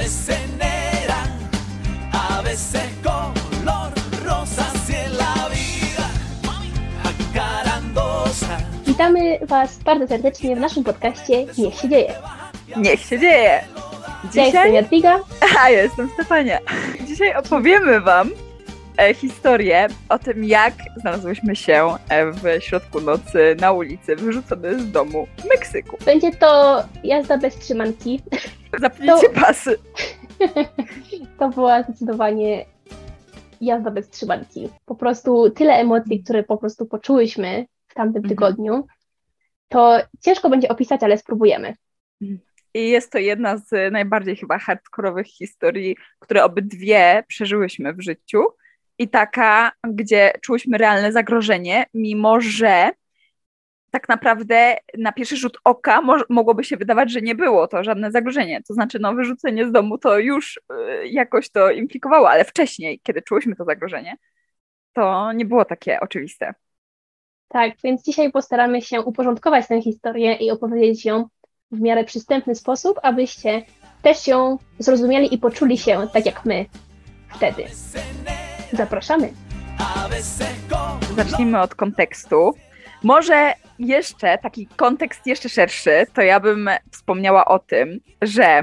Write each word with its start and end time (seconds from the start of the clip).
veces 0.00 0.40
negra, 0.56 1.20
a 2.12 2.40
veces 2.42 2.88
color 3.02 3.92
rosa, 4.24 4.64
si 4.86 4.94
en 4.94 5.16
la 5.18 5.48
vida 5.52 6.06
acarandosa. 7.10 8.58
Witamy 8.86 9.38
Was 9.46 9.78
bardzo 9.78 10.06
serdecznie 10.06 10.56
w 10.56 10.60
naszym 10.60 10.84
podcaście 10.84 11.46
Niech 11.58 11.74
się 11.74 11.88
dzieje. 11.88 12.14
Niech 12.76 13.00
się 13.00 13.18
dzieje! 13.18 13.64
Ja 14.34 14.44
jestem 14.44 14.44
Dzisiaj, 14.44 14.72
Jadwiga. 14.72 15.18
a 15.60 15.70
ja 15.70 15.82
jestem 15.82 16.10
Stefania. 16.14 16.58
Dzisiaj 17.06 17.34
opowiemy 17.36 18.00
Wam 18.00 18.30
historię 19.14 19.88
o 20.08 20.18
tym, 20.18 20.44
jak 20.44 20.74
znalazłyśmy 20.96 21.56
się 21.56 21.94
e, 22.08 22.32
w 22.32 22.42
środku 22.62 23.00
nocy 23.00 23.56
na 23.60 23.72
ulicy, 23.72 24.16
wyrzucone 24.16 24.78
z 24.78 24.90
domu 24.92 25.26
w 25.38 25.44
Meksyku. 25.44 25.96
Będzie 26.04 26.30
to 26.32 26.82
jazda 27.04 27.38
bez 27.38 27.58
trzymanki. 27.58 28.22
Zapnijcie 28.78 29.28
pasy. 29.34 29.76
To 31.38 31.48
była 31.48 31.82
zdecydowanie 31.82 32.64
jazda 33.60 33.90
bez 33.90 34.10
trzymanki. 34.10 34.68
Po 34.86 34.94
prostu 34.94 35.50
tyle 35.50 35.72
emocji, 35.74 36.22
które 36.22 36.42
po 36.42 36.56
prostu 36.56 36.86
poczułyśmy 36.86 37.66
w 37.88 37.94
tamtym 37.94 38.16
Mhm. 38.16 38.28
tygodniu, 38.28 38.86
to 39.68 39.98
ciężko 40.20 40.50
będzie 40.50 40.68
opisać, 40.68 41.02
ale 41.02 41.18
spróbujemy. 41.18 41.74
I 42.74 42.90
jest 42.90 43.12
to 43.12 43.18
jedna 43.18 43.56
z 43.56 43.92
najbardziej 43.92 44.36
chyba 44.36 44.58
hardkorowych 44.58 45.26
historii, 45.26 45.96
które 46.18 46.44
obydwie 46.44 47.24
przeżyłyśmy 47.28 47.94
w 47.94 48.00
życiu. 48.00 48.42
I 49.00 49.08
taka, 49.08 49.72
gdzie 49.88 50.32
czułyśmy 50.42 50.78
realne 50.78 51.12
zagrożenie, 51.12 51.86
mimo 51.94 52.40
że 52.40 52.90
tak 53.90 54.08
naprawdę 54.08 54.76
na 54.98 55.12
pierwszy 55.12 55.36
rzut 55.36 55.58
oka 55.64 56.00
mo- 56.00 56.24
mogłoby 56.28 56.64
się 56.64 56.76
wydawać, 56.76 57.12
że 57.12 57.20
nie 57.20 57.34
było 57.34 57.68
to 57.68 57.84
żadne 57.84 58.10
zagrożenie. 58.10 58.62
To 58.68 58.74
znaczy, 58.74 58.98
no, 58.98 59.14
wyrzucenie 59.14 59.68
z 59.68 59.72
domu 59.72 59.98
to 59.98 60.18
już 60.18 60.56
y, 60.56 61.08
jakoś 61.08 61.50
to 61.50 61.70
implikowało, 61.70 62.30
ale 62.30 62.44
wcześniej, 62.44 63.00
kiedy 63.02 63.22
czułyśmy 63.22 63.56
to 63.56 63.64
zagrożenie, 63.64 64.16
to 64.92 65.32
nie 65.32 65.44
było 65.44 65.64
takie 65.64 66.00
oczywiste. 66.00 66.54
Tak, 67.48 67.72
więc 67.84 68.04
dzisiaj 68.04 68.32
postaramy 68.32 68.82
się 68.82 69.00
uporządkować 69.00 69.66
tę 69.68 69.82
historię 69.82 70.34
i 70.34 70.50
opowiedzieć 70.50 71.04
ją 71.04 71.28
w 71.70 71.80
miarę 71.80 72.04
przystępny 72.04 72.54
sposób, 72.54 72.98
abyście 73.02 73.62
też 74.02 74.26
ją 74.26 74.58
zrozumieli 74.78 75.34
i 75.34 75.38
poczuli 75.38 75.78
się 75.78 76.06
tak 76.12 76.26
jak 76.26 76.44
my 76.44 76.66
wtedy. 77.28 77.64
Zapraszamy. 78.72 79.32
Zacznijmy 81.16 81.60
od 81.60 81.74
kontekstu. 81.74 82.54
Może 83.02 83.52
jeszcze 83.78 84.38
taki 84.38 84.66
kontekst 84.66 85.26
jeszcze 85.26 85.48
szerszy, 85.48 86.06
to 86.14 86.22
ja 86.22 86.40
bym 86.40 86.70
wspomniała 86.90 87.44
o 87.44 87.58
tym, 87.58 88.00
że 88.22 88.62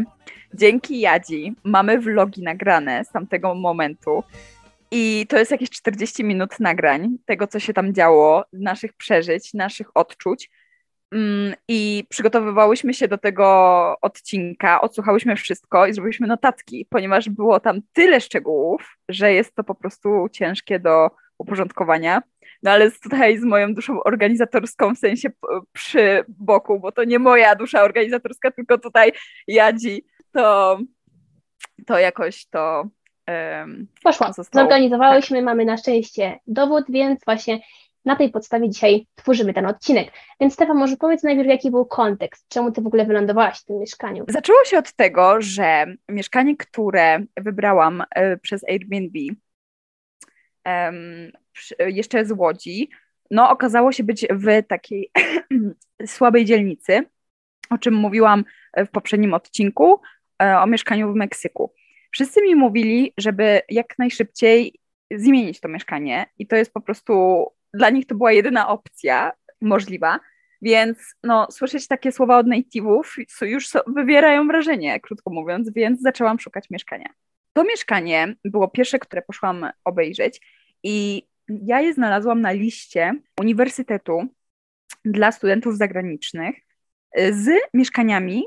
dzięki 0.53 1.00
Jadzi 1.00 1.55
mamy 1.63 2.00
vlogi 2.00 2.44
nagrane 2.44 3.05
z 3.05 3.09
tamtego 3.09 3.55
momentu 3.55 4.23
i 4.91 5.25
to 5.30 5.38
jest 5.38 5.52
jakieś 5.52 5.69
40 5.69 6.23
minut 6.23 6.59
nagrań 6.59 7.17
tego, 7.25 7.47
co 7.47 7.59
się 7.59 7.73
tam 7.73 7.94
działo, 7.94 8.44
naszych 8.53 8.94
przeżyć, 8.94 9.53
naszych 9.53 9.97
odczuć. 9.97 10.50
Mm, 11.11 11.53
I 11.67 12.03
przygotowywałyśmy 12.09 12.94
się 12.94 13.08
do 13.08 13.17
tego 13.17 13.45
odcinka, 14.02 14.81
odsłuchałyśmy 14.81 15.36
wszystko 15.36 15.88
i 15.88 15.94
zrobiliśmy 15.94 16.27
notatki, 16.27 16.86
ponieważ 16.89 17.30
było 17.30 17.59
tam 17.59 17.80
tyle 17.94 18.22
szczegółów, 18.22 18.97
że 19.09 19.33
jest 19.33 19.55
to 19.55 19.63
po 19.63 19.75
prostu 19.75 20.28
ciężkie 20.31 20.80
do 20.80 21.09
uporządkowania. 21.38 22.22
No 22.63 22.72
ale 22.72 22.91
tutaj 22.91 23.38
z 23.38 23.44
moją 23.44 23.73
duszą 23.73 24.03
organizatorską, 24.03 24.95
w 24.95 25.00
sensie 25.00 25.30
przy 25.73 26.25
boku, 26.28 26.80
bo 26.80 26.91
to 26.91 27.03
nie 27.03 27.19
moja 27.19 27.55
dusza 27.55 27.81
organizatorska, 27.81 28.52
tylko 28.52 28.78
tutaj 28.78 29.11
Jadzi, 29.47 30.05
to, 30.31 30.80
to 31.85 32.00
jakoś 32.00 32.45
to 32.45 32.83
em, 33.25 33.88
Poszła. 34.03 34.34
Zostało. 34.34 34.63
Zorganizowałyśmy, 34.63 35.41
mamy 35.41 35.66
na 35.66 35.78
szczęście 35.78 36.40
dowód, 36.47 36.85
więc 36.90 37.25
właśnie 37.25 37.59
na 38.07 38.16
tej 38.16 38.29
podstawie 38.31 38.69
dzisiaj 38.69 39.07
tworzymy 39.16 39.53
ten 39.53 39.66
odcinek. 39.66 40.12
Więc 40.40 40.53
Stefan, 40.53 40.78
może 40.78 40.97
powiedz 40.97 41.23
najpierw, 41.23 41.50
jaki 41.50 41.72
był 41.72 41.85
kontekst, 41.85 42.45
czemu 42.50 42.72
ty 42.72 42.81
w 42.81 42.88
ogóle 42.88 43.06
wylądowałaś 43.06 43.59
w 43.59 43.66
tym 43.66 43.79
mieszkaniu? 43.79 44.25
Zaczęło 44.28 44.66
się 44.66 44.78
od 44.78 44.94
tego, 44.94 45.41
że 45.41 45.85
mieszkanie, 46.09 46.57
które 46.57 47.19
wybrałam 47.38 48.03
e, 48.16 48.38
przez 48.38 48.63
Airbnb, 48.63 49.19
przy- 51.51 51.75
jeszcze 51.88 52.25
z 52.25 52.31
Łodzi, 52.31 52.90
no 53.31 53.50
okazało 53.50 53.91
się 53.91 54.03
być 54.03 54.28
w 54.31 54.67
takiej 54.67 55.12
słabej 56.06 56.46
dzielnicy, 56.46 57.03
o 57.69 57.78
czym 57.78 57.94
mówiłam 57.94 58.44
e, 58.73 58.85
w 58.85 58.91
poprzednim 58.91 59.34
odcinku, 59.34 60.01
o 60.40 60.67
mieszkaniu 60.67 61.13
w 61.13 61.16
Meksyku. 61.16 61.73
Wszyscy 62.12 62.41
mi 62.41 62.56
mówili, 62.56 63.13
żeby 63.17 63.62
jak 63.69 64.00
najszybciej 64.00 64.79
zmienić 65.12 65.59
to 65.59 65.67
mieszkanie 65.67 66.25
i 66.40 66.47
to 66.47 66.56
jest 66.56 66.73
po 66.73 66.81
prostu, 66.81 67.46
dla 67.78 67.90
nich 67.90 68.06
to 68.06 68.16
była 68.16 68.32
jedyna 68.32 68.68
opcja 68.68 69.32
możliwa, 69.62 70.20
więc 70.62 70.98
no, 71.24 71.48
słyszeć 71.52 71.88
takie 71.88 72.12
słowa 72.12 72.38
od 72.38 72.48
native'ów 72.48 73.04
już 73.42 73.70
wywierają 73.88 74.48
wrażenie, 74.48 75.00
krótko 75.00 75.30
mówiąc, 75.30 75.74
więc 75.74 76.02
zaczęłam 76.02 76.40
szukać 76.40 76.70
mieszkania. 76.70 77.10
To 77.54 77.64
mieszkanie 77.64 78.36
było 78.46 78.68
pierwsze, 78.68 79.00
które 79.00 79.22
poszłam 79.22 79.70
obejrzeć 79.84 80.42
i 80.84 81.28
ja 81.50 81.82
je 81.82 81.94
znalazłam 81.94 82.42
na 82.42 82.52
liście 82.52 83.14
Uniwersytetu 83.40 84.28
dla 85.06 85.32
studentów 85.32 85.78
zagranicznych 85.78 86.56
y, 87.20 87.34
z 87.34 87.50
mieszkaniami 87.74 88.44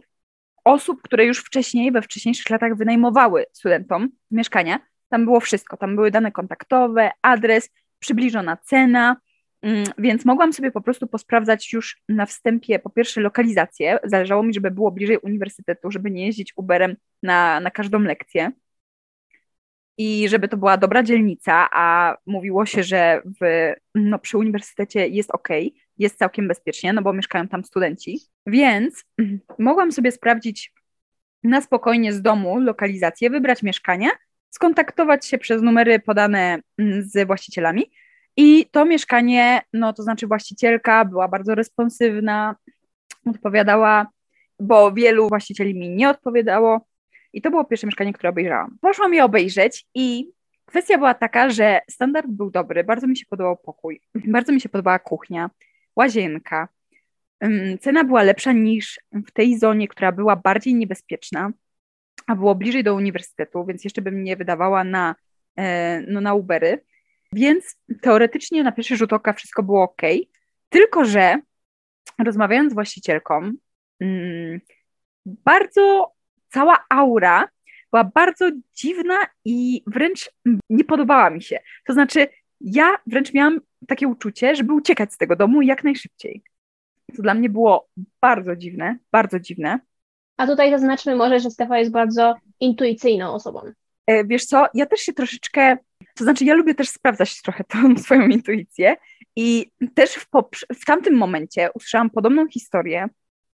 osób, 0.65 1.03
które 1.03 1.25
już 1.25 1.39
wcześniej, 1.39 1.93
we 1.93 2.03
wcześniejszych 2.03 2.51
latach 2.51 2.77
wynajmowały 2.77 3.47
studentom 3.53 4.09
mieszkania. 4.31 4.81
Tam 5.09 5.25
było 5.25 5.41
wszystko, 5.41 5.77
tam 5.77 5.97
były 5.97 6.11
dane 6.11 6.33
kontaktowe, 6.33 7.11
adres, 7.23 7.71
przybliżona 8.00 8.56
cena, 8.56 9.16
Mm, 9.62 9.84
Więc 9.99 10.25
mogłam 10.25 10.53
sobie 10.53 10.71
po 10.71 10.81
prostu 10.81 11.06
posprawdzać 11.06 11.72
już 11.72 12.03
na 12.09 12.27
wstępie, 12.27 12.78
po 12.78 12.91
pierwsze, 12.91 13.21
lokalizację. 13.21 13.99
Zależało 14.05 14.43
mi, 14.43 14.55
żeby 14.55 14.71
było 14.71 14.91
bliżej 14.91 15.19
uniwersytetu, 15.19 15.91
żeby 15.91 16.11
nie 16.11 16.27
jeździć 16.27 16.53
Uberem 16.56 16.97
na, 17.22 17.61
na 17.61 17.71
każdą 17.71 18.00
lekcję. 18.00 18.53
I 19.99 20.28
żeby 20.28 20.49
to 20.49 20.56
była 20.56 20.77
dobra 20.77 21.03
dzielnica, 21.03 21.69
a 21.72 22.16
mówiło 22.27 22.66
się, 22.66 22.83
że 22.83 23.22
w, 23.41 23.72
no, 23.94 24.19
przy 24.19 24.38
uniwersytecie 24.38 25.09
jest 25.09 25.31
ok, 25.31 25.49
jest 25.99 26.19
całkiem 26.19 26.49
bezpiecznie, 26.49 26.93
no 26.93 27.03
bo 27.03 27.12
mieszkają 27.12 27.49
tam 27.49 27.65
studenci. 27.65 28.21
Więc 28.47 29.05
mogłam 29.59 29.93
sobie 29.93 30.12
sprawdzić 30.12 30.72
na 31.43 31.61
spokojnie 31.61 32.12
z 32.12 32.22
domu 32.22 32.61
lokalizację, 32.61 33.31
wybrać 33.31 33.62
mieszkanie, 33.62 34.11
skontaktować 34.50 35.27
się 35.27 35.38
przez 35.38 35.62
numery 35.62 36.00
podane 36.00 36.59
mm, 36.78 37.03
z 37.03 37.27
właścicielami 37.27 37.91
i 38.37 38.66
to 38.71 38.84
mieszkanie, 38.84 39.62
no 39.72 39.93
to 39.93 40.03
znaczy 40.03 40.27
właścicielka 40.27 41.05
była 41.05 41.28
bardzo 41.28 41.55
responsywna, 41.55 42.56
odpowiadała, 43.27 44.06
bo 44.61 44.93
wielu 44.93 45.28
właścicieli 45.28 45.75
mi 45.75 45.91
nie 45.91 46.11
odpowiadało. 46.11 46.87
I 47.33 47.43
to 47.43 47.50
było 47.50 47.65
pierwsze 47.65 47.87
mieszkanie, 47.87 48.12
które 48.12 48.28
obejrzałam. 48.31 48.78
Poszłam 48.81 49.15
je 49.15 49.25
obejrzeć 49.25 49.87
i 49.94 50.31
kwestia 50.65 50.99
była 50.99 51.15
taka, 51.15 51.50
że 51.50 51.81
standard 51.91 52.27
był 52.27 52.50
dobry, 52.50 52.84
bardzo 52.84 53.06
mi 53.06 53.17
się 53.17 53.27
podobał 53.28 53.56
pokój, 53.56 54.00
bardzo 54.37 54.53
mi 54.53 54.61
się 54.61 54.69
podobała 54.69 54.99
kuchnia, 54.99 55.50
łazienka. 55.97 56.69
Ym, 57.44 57.78
Cena 57.78 58.05
była 58.05 58.22
lepsza 58.22 58.53
niż 58.53 59.00
w 59.12 59.31
tej 59.31 59.59
zonie, 59.59 59.88
która 59.88 60.12
była 60.12 60.37
bardziej 60.37 60.75
niebezpieczna, 60.75 61.50
a 62.26 62.36
było 62.36 62.54
bliżej 62.54 62.84
do 62.84 62.94
uniwersytetu, 62.94 63.64
więc 63.64 63.84
jeszcze 63.84 64.03
bym 64.03 64.25
nie 64.25 64.36
wydawała 64.36 64.84
na, 64.84 65.14
e, 65.56 66.00
no, 66.00 66.20
na 66.20 66.34
Ubery. 66.34 66.84
Więc 67.32 67.76
teoretycznie 68.00 68.62
na 68.62 68.72
pierwszy 68.72 68.97
rzut 68.97 69.12
oka 69.12 69.32
wszystko 69.32 69.62
było 69.62 69.82
ok, 69.82 70.03
tylko 70.69 71.04
że 71.04 71.38
rozmawiając 72.19 72.72
z 72.72 72.75
właścicielką, 72.75 73.52
mm, 74.00 74.61
bardzo 75.26 76.12
cała 76.49 76.84
aura 76.88 77.49
była 77.90 78.05
bardzo 78.05 78.50
dziwna 78.75 79.19
i 79.44 79.82
wręcz 79.87 80.31
nie 80.70 80.84
podobała 80.84 81.31
mi 81.31 81.43
się. 81.43 81.58
To 81.87 81.93
znaczy, 81.93 82.28
ja 82.61 82.96
wręcz 83.06 83.34
miałam 83.34 83.61
takie 83.88 84.08
uczucie, 84.08 84.56
żeby 84.56 84.73
uciekać 84.73 85.12
z 85.12 85.16
tego 85.16 85.37
domu 85.37 85.62
jak 85.62 85.84
najszybciej. 85.84 86.43
To 87.16 87.23
dla 87.23 87.34
mnie 87.34 87.49
było 87.49 87.88
bardzo 88.20 88.56
dziwne, 88.56 88.99
bardzo 89.12 89.40
dziwne. 89.40 89.81
A 90.40 90.46
tutaj 90.46 90.70
zaznaczmy 90.70 91.16
może, 91.16 91.40
że 91.40 91.50
Stefa 91.50 91.78
jest 91.78 91.90
bardzo 91.90 92.34
intuicyjną 92.60 93.32
osobą. 93.34 93.60
E, 94.06 94.25
Wiesz 94.25 94.44
co, 94.44 94.66
ja 94.75 94.87
też 94.87 95.00
się 95.00 95.12
troszeczkę, 95.12 95.76
to 96.14 96.25
znaczy 96.25 96.44
ja 96.44 96.54
lubię 96.54 96.75
też 96.75 96.88
sprawdzać 96.88 97.42
trochę 97.42 97.64
tą 97.64 97.96
swoją 98.04 98.28
intuicję 98.28 98.96
i 99.37 99.70
też 99.94 100.14
w, 100.14 100.26
w 100.75 100.84
tamtym 100.84 101.16
momencie 101.16 101.70
usłyszałam 101.75 102.10
podobną 102.10 102.48
historię 102.48 103.08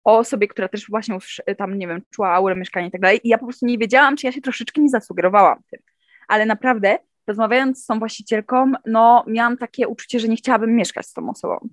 o 0.04 0.18
osobie, 0.18 0.48
która 0.48 0.68
też 0.68 0.86
właśnie 0.88 1.14
usłyszy- 1.14 1.54
tam, 1.58 1.78
nie 1.78 1.88
wiem, 1.88 2.02
czuła 2.10 2.34
aurę 2.34 2.56
mieszkania 2.56 2.86
i 2.86 2.90
tak 2.90 3.00
dalej 3.00 3.20
i 3.24 3.28
ja 3.28 3.38
po 3.38 3.46
prostu 3.46 3.66
nie 3.66 3.78
wiedziałam, 3.78 4.16
czy 4.16 4.26
ja 4.26 4.32
się 4.32 4.40
troszeczkę 4.40 4.80
nie 4.80 4.88
zasugerowałam 4.88 5.58
tym, 5.70 5.80
ale 6.28 6.46
naprawdę 6.46 6.98
rozmawiając 7.26 7.82
z 7.82 7.86
tą 7.86 7.98
właścicielką, 7.98 8.72
no 8.86 9.24
miałam 9.26 9.56
takie 9.56 9.88
uczucie, 9.88 10.20
że 10.20 10.28
nie 10.28 10.36
chciałabym 10.36 10.76
mieszkać 10.76 11.06
z 11.06 11.12
tą 11.12 11.30
osobą. 11.30 11.68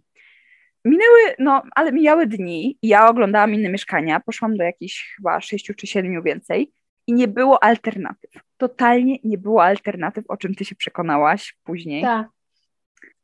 Minęły, 0.85 1.35
no, 1.39 1.63
ale 1.75 1.91
mijały 1.91 2.27
dni 2.27 2.77
i 2.81 2.87
ja 2.87 3.09
oglądałam 3.09 3.53
inne 3.53 3.69
mieszkania, 3.69 4.19
poszłam 4.19 4.57
do 4.57 4.63
jakichś 4.63 5.15
chyba 5.15 5.41
sześciu 5.41 5.73
czy 5.73 5.87
siedmiu 5.87 6.23
więcej 6.23 6.71
i 7.07 7.13
nie 7.13 7.27
było 7.27 7.63
alternatyw. 7.63 8.31
Totalnie 8.57 9.17
nie 9.23 9.37
było 9.37 9.63
alternatyw, 9.63 10.25
o 10.27 10.37
czym 10.37 10.55
ty 10.55 10.65
się 10.65 10.75
przekonałaś 10.75 11.57
później. 11.63 12.01
Tak. 12.01 12.27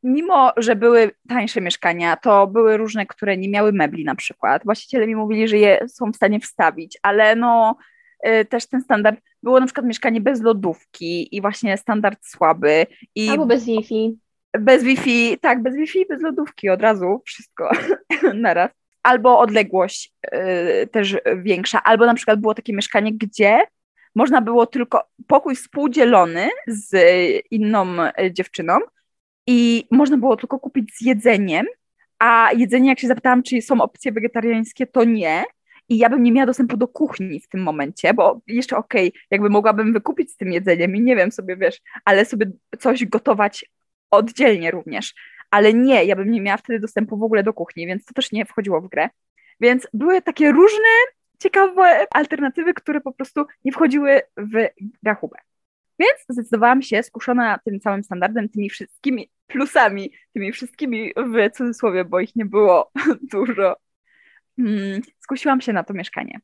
Mimo, 0.03 0.51
że 0.57 0.75
były 0.75 1.11
tańsze 1.29 1.61
mieszkania, 1.61 2.17
to 2.17 2.47
były 2.47 2.77
różne, 2.77 3.05
które 3.05 3.37
nie 3.37 3.49
miały 3.49 3.73
mebli 3.73 4.03
na 4.03 4.15
przykład. 4.15 4.63
Właściciele 4.65 5.07
mi 5.07 5.15
mówili, 5.15 5.47
że 5.47 5.57
je 5.57 5.87
są 5.87 6.11
w 6.11 6.15
stanie 6.15 6.39
wstawić, 6.39 6.97
ale 7.01 7.35
no 7.35 7.75
y, 8.27 8.45
też 8.45 8.67
ten 8.67 8.81
standard, 8.81 9.19
było 9.43 9.59
na 9.59 9.65
przykład 9.65 9.85
mieszkanie 9.85 10.21
bez 10.21 10.41
lodówki 10.41 11.35
i 11.35 11.41
właśnie 11.41 11.77
standard 11.77 12.25
słaby. 12.25 12.85
I 13.15 13.29
Albo 13.29 13.45
bez 13.45 13.65
Wi-Fi. 13.65 14.17
Bez 14.59 14.83
Wi-Fi, 14.83 15.37
tak, 15.41 15.61
bez 15.61 15.75
Wi-Fi, 15.75 16.05
bez 16.09 16.21
lodówki 16.21 16.69
od 16.69 16.81
razu, 16.81 17.21
wszystko 17.25 17.71
naraz. 18.33 18.71
Albo 19.03 19.39
odległość 19.39 20.13
y, 20.25 20.87
też 20.87 21.17
większa, 21.37 21.83
albo 21.83 22.05
na 22.05 22.13
przykład 22.13 22.39
było 22.39 22.53
takie 22.53 22.73
mieszkanie, 22.73 23.13
gdzie 23.13 23.59
można 24.15 24.41
było 24.41 24.65
tylko 24.65 25.03
pokój 25.27 25.55
współdzielony 25.55 26.49
z 26.67 26.95
inną 27.51 28.03
y, 28.03 28.33
dziewczyną 28.33 28.79
i 29.47 29.87
można 29.91 30.17
było 30.17 30.37
tylko 30.37 30.59
kupić 30.59 30.95
z 30.95 31.01
jedzeniem, 31.01 31.65
a 32.19 32.49
jedzenie, 32.57 32.89
jak 32.89 32.99
się 32.99 33.07
zapytałam, 33.07 33.43
czy 33.43 33.61
są 33.61 33.81
opcje 33.81 34.11
wegetariańskie, 34.11 34.87
to 34.87 35.03
nie. 35.03 35.43
I 35.89 35.97
ja 35.97 36.09
bym 36.09 36.23
nie 36.23 36.31
miała 36.31 36.45
dostępu 36.45 36.77
do 36.77 36.87
kuchni 36.87 37.39
w 37.39 37.47
tym 37.47 37.63
momencie, 37.63 38.13
bo 38.13 38.41
jeszcze 38.47 38.77
okej, 38.77 39.09
okay, 39.09 39.21
jakby 39.31 39.49
mogłabym 39.49 39.93
wykupić 39.93 40.31
z 40.31 40.37
tym 40.37 40.51
jedzeniem 40.51 40.95
i 40.95 41.01
nie 41.01 41.15
wiem 41.15 41.31
sobie, 41.31 41.57
wiesz, 41.57 41.81
ale 42.05 42.25
sobie 42.25 42.51
coś 42.79 43.05
gotować 43.05 43.65
oddzielnie 44.13 44.71
również. 44.71 45.13
Ale 45.51 45.73
nie, 45.73 46.05
ja 46.05 46.15
bym 46.15 46.31
nie 46.31 46.41
miała 46.41 46.57
wtedy 46.57 46.79
dostępu 46.79 47.17
w 47.17 47.23
ogóle 47.23 47.43
do 47.43 47.53
kuchni, 47.53 47.87
więc 47.87 48.05
to 48.05 48.13
też 48.13 48.31
nie 48.31 48.45
wchodziło 48.45 48.81
w 48.81 48.89
grę. 48.89 49.09
Więc 49.59 49.87
były 49.93 50.21
takie 50.21 50.51
różne 50.51 50.89
ciekawe 51.39 52.05
alternatywy, 52.11 52.73
które 52.73 53.01
po 53.01 53.11
prostu 53.11 53.45
nie 53.65 53.71
wchodziły 53.71 54.21
w 54.37 54.67
rachubę. 55.05 55.37
Więc 55.99 56.13
zdecydowałam 56.29 56.81
się, 56.81 57.03
skuszona 57.03 57.59
tym 57.65 57.79
całym 57.79 58.03
standardem, 58.03 58.49
tymi 58.49 58.69
wszystkimi 58.69 59.31
plusami, 59.47 60.11
tymi 60.33 60.51
wszystkimi 60.51 61.13
w 61.17 61.51
cudzysłowie, 61.57 62.05
bo 62.05 62.19
ich 62.19 62.35
nie 62.35 62.45
było 62.45 62.91
dużo, 63.33 63.75
hmm, 64.55 65.01
skusiłam 65.19 65.61
się 65.61 65.73
na 65.73 65.83
to 65.83 65.93
mieszkanie. 65.93 66.39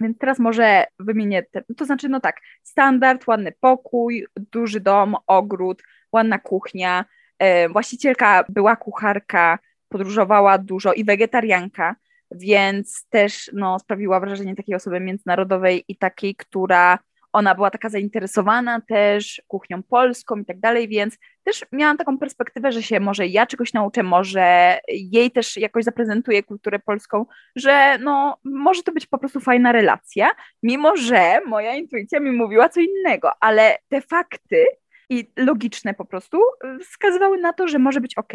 Więc 0.00 0.18
teraz 0.18 0.38
może 0.38 0.84
wymienię, 0.98 1.42
te, 1.42 1.62
to 1.76 1.84
znaczy, 1.84 2.08
no 2.08 2.20
tak, 2.20 2.40
standard, 2.62 3.26
ładny 3.26 3.52
pokój, 3.60 4.26
duży 4.52 4.80
dom, 4.80 5.16
ogród, 5.26 5.82
ładna 6.12 6.38
kuchnia. 6.38 7.04
E, 7.38 7.68
właścicielka 7.68 8.44
była 8.48 8.76
kucharka, 8.76 9.58
podróżowała 9.88 10.58
dużo 10.58 10.92
i 10.92 11.04
wegetarianka, 11.04 11.96
więc 12.30 13.06
też 13.10 13.50
no, 13.54 13.78
sprawiła 13.78 14.20
wrażenie 14.20 14.56
takiej 14.56 14.74
osoby 14.74 15.00
międzynarodowej 15.00 15.84
i 15.88 15.96
takiej, 15.96 16.34
która 16.34 16.98
ona 17.32 17.54
była 17.54 17.70
taka 17.70 17.88
zainteresowana 17.88 18.80
też 18.80 19.42
kuchnią 19.46 19.82
polską 19.82 20.36
i 20.36 20.44
tak 20.44 20.60
dalej, 20.60 20.88
więc 20.88 21.18
też 21.44 21.64
miałam 21.72 21.96
taką 21.96 22.18
perspektywę, 22.18 22.72
że 22.72 22.82
się 22.82 23.00
może 23.00 23.26
ja 23.26 23.46
czegoś 23.46 23.72
nauczę, 23.72 24.02
może 24.02 24.78
jej 24.88 25.30
też 25.30 25.56
jakoś 25.56 25.84
zaprezentuję 25.84 26.42
kulturę 26.42 26.78
polską, 26.78 27.26
że 27.56 27.98
no 28.00 28.38
może 28.44 28.82
to 28.82 28.92
być 28.92 29.06
po 29.06 29.18
prostu 29.18 29.40
fajna 29.40 29.72
relacja, 29.72 30.30
mimo 30.62 30.96
że 30.96 31.40
moja 31.46 31.74
intuicja 31.74 32.20
mi 32.20 32.30
mówiła 32.30 32.68
co 32.68 32.80
innego, 32.80 33.30
ale 33.40 33.78
te 33.88 34.00
fakty 34.00 34.64
i 35.10 35.32
logiczne 35.36 35.94
po 35.94 36.04
prostu 36.04 36.38
wskazywały 36.82 37.38
na 37.38 37.52
to, 37.52 37.68
że 37.68 37.78
może 37.78 38.00
być 38.00 38.18
ok. 38.18 38.32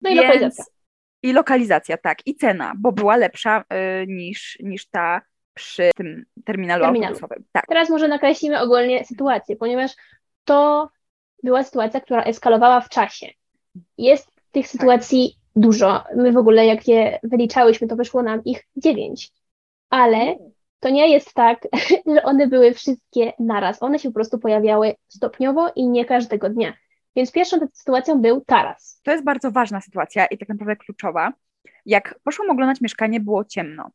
No 0.00 0.10
i 0.10 0.14
Więc... 0.14 0.26
lokalizacja. 0.26 0.64
I 1.22 1.32
lokalizacja, 1.32 1.96
tak, 1.96 2.26
i 2.26 2.34
cena, 2.34 2.72
bo 2.78 2.92
była 2.92 3.16
lepsza 3.16 3.60
y, 3.60 4.06
niż, 4.06 4.58
niż 4.62 4.86
ta 4.86 5.20
przy 5.54 5.90
tym 5.96 6.24
terminalu, 6.44 6.84
terminalu. 6.84 7.14
autobusowym. 7.14 7.44
Tak. 7.52 7.66
Teraz 7.68 7.90
może 7.90 8.08
nakreślimy 8.08 8.60
ogólnie 8.60 9.04
sytuację, 9.04 9.56
ponieważ 9.56 9.92
to 10.44 10.88
była 11.42 11.62
sytuacja, 11.62 12.00
która 12.00 12.22
eskalowała 12.22 12.80
w 12.80 12.88
czasie. 12.88 13.26
Jest 13.98 14.30
tych 14.52 14.64
tak. 14.64 14.70
sytuacji 14.72 15.34
tak. 15.34 15.62
dużo. 15.62 16.04
My 16.16 16.32
w 16.32 16.36
ogóle, 16.36 16.66
jak 16.66 16.88
je 16.88 17.18
wyliczałyśmy, 17.22 17.88
to 17.88 17.96
wyszło 17.96 18.22
nam 18.22 18.44
ich 18.44 18.66
dziewięć. 18.76 19.32
Ale 19.90 20.36
to 20.80 20.90
nie 20.90 21.08
jest 21.12 21.34
tak, 21.34 21.68
że 22.14 22.22
one 22.22 22.46
były 22.46 22.74
wszystkie 22.74 23.32
naraz. 23.38 23.82
One 23.82 23.98
się 23.98 24.08
po 24.08 24.14
prostu 24.14 24.38
pojawiały 24.38 24.94
stopniowo 25.08 25.72
i 25.76 25.88
nie 25.88 26.04
każdego 26.04 26.50
dnia. 26.50 26.74
Więc 27.16 27.32
pierwszą 27.32 27.56
sytuacją 27.72 28.20
był 28.20 28.40
taras. 28.40 29.00
To 29.02 29.12
jest 29.12 29.24
bardzo 29.24 29.50
ważna 29.50 29.80
sytuacja 29.80 30.26
i 30.26 30.38
tak 30.38 30.48
naprawdę 30.48 30.76
kluczowa. 30.76 31.32
Jak 31.86 32.20
poszłam 32.24 32.50
oglądać 32.50 32.80
mieszkanie, 32.80 33.20
było 33.20 33.44
ciemno. 33.44 33.90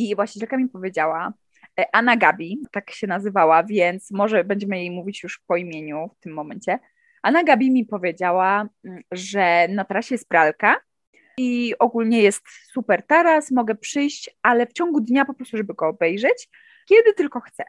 I 0.00 0.16
właścicielka 0.16 0.56
mi 0.56 0.68
powiedziała, 0.68 1.32
e, 1.80 1.84
Anna 1.92 2.16
Gabi, 2.16 2.58
tak 2.72 2.90
się 2.90 3.06
nazywała, 3.06 3.62
więc 3.64 4.10
może 4.10 4.44
będziemy 4.44 4.78
jej 4.78 4.90
mówić 4.90 5.22
już 5.22 5.38
po 5.46 5.56
imieniu 5.56 6.10
w 6.16 6.20
tym 6.20 6.32
momencie. 6.32 6.78
Anna 7.22 7.44
Gabi 7.44 7.70
mi 7.70 7.84
powiedziała, 7.84 8.68
mm, 8.84 9.02
że 9.12 9.68
na 9.68 9.84
trasie 9.84 10.14
jest 10.14 10.28
pralka 10.28 10.76
i 11.38 11.74
ogólnie 11.78 12.22
jest 12.22 12.42
super 12.72 13.06
taras, 13.06 13.50
mogę 13.50 13.74
przyjść, 13.74 14.30
ale 14.42 14.66
w 14.66 14.72
ciągu 14.72 15.00
dnia 15.00 15.24
po 15.24 15.34
prostu, 15.34 15.56
żeby 15.56 15.74
go 15.74 15.88
obejrzeć, 15.88 16.48
kiedy 16.88 17.14
tylko 17.14 17.40
chcę. 17.40 17.64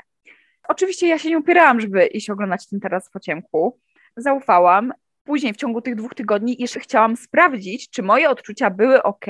Oczywiście 0.67 1.07
ja 1.07 1.17
się 1.17 1.29
nie 1.29 1.37
upierałam, 1.37 1.81
żeby 1.81 2.05
iść 2.05 2.29
oglądać 2.29 2.69
ten 2.69 2.79
taras 2.79 3.09
po 3.09 3.19
ciemku. 3.19 3.79
Zaufałam. 4.17 4.93
Później 5.23 5.53
w 5.53 5.57
ciągu 5.57 5.81
tych 5.81 5.95
dwóch 5.95 6.15
tygodni 6.15 6.55
jeszcze 6.59 6.79
chciałam 6.79 7.17
sprawdzić, 7.17 7.89
czy 7.89 8.03
moje 8.03 8.29
odczucia 8.29 8.69
były 8.69 9.03
ok, 9.03 9.25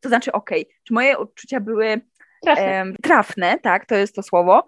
to 0.00 0.08
znaczy 0.08 0.32
ok, 0.32 0.50
czy 0.84 0.94
moje 0.94 1.18
odczucia 1.18 1.60
były 1.60 2.00
Trafne. 2.40 2.92
trafne, 3.02 3.58
tak, 3.58 3.86
to 3.86 3.94
jest 3.94 4.14
to 4.14 4.22
słowo. 4.22 4.66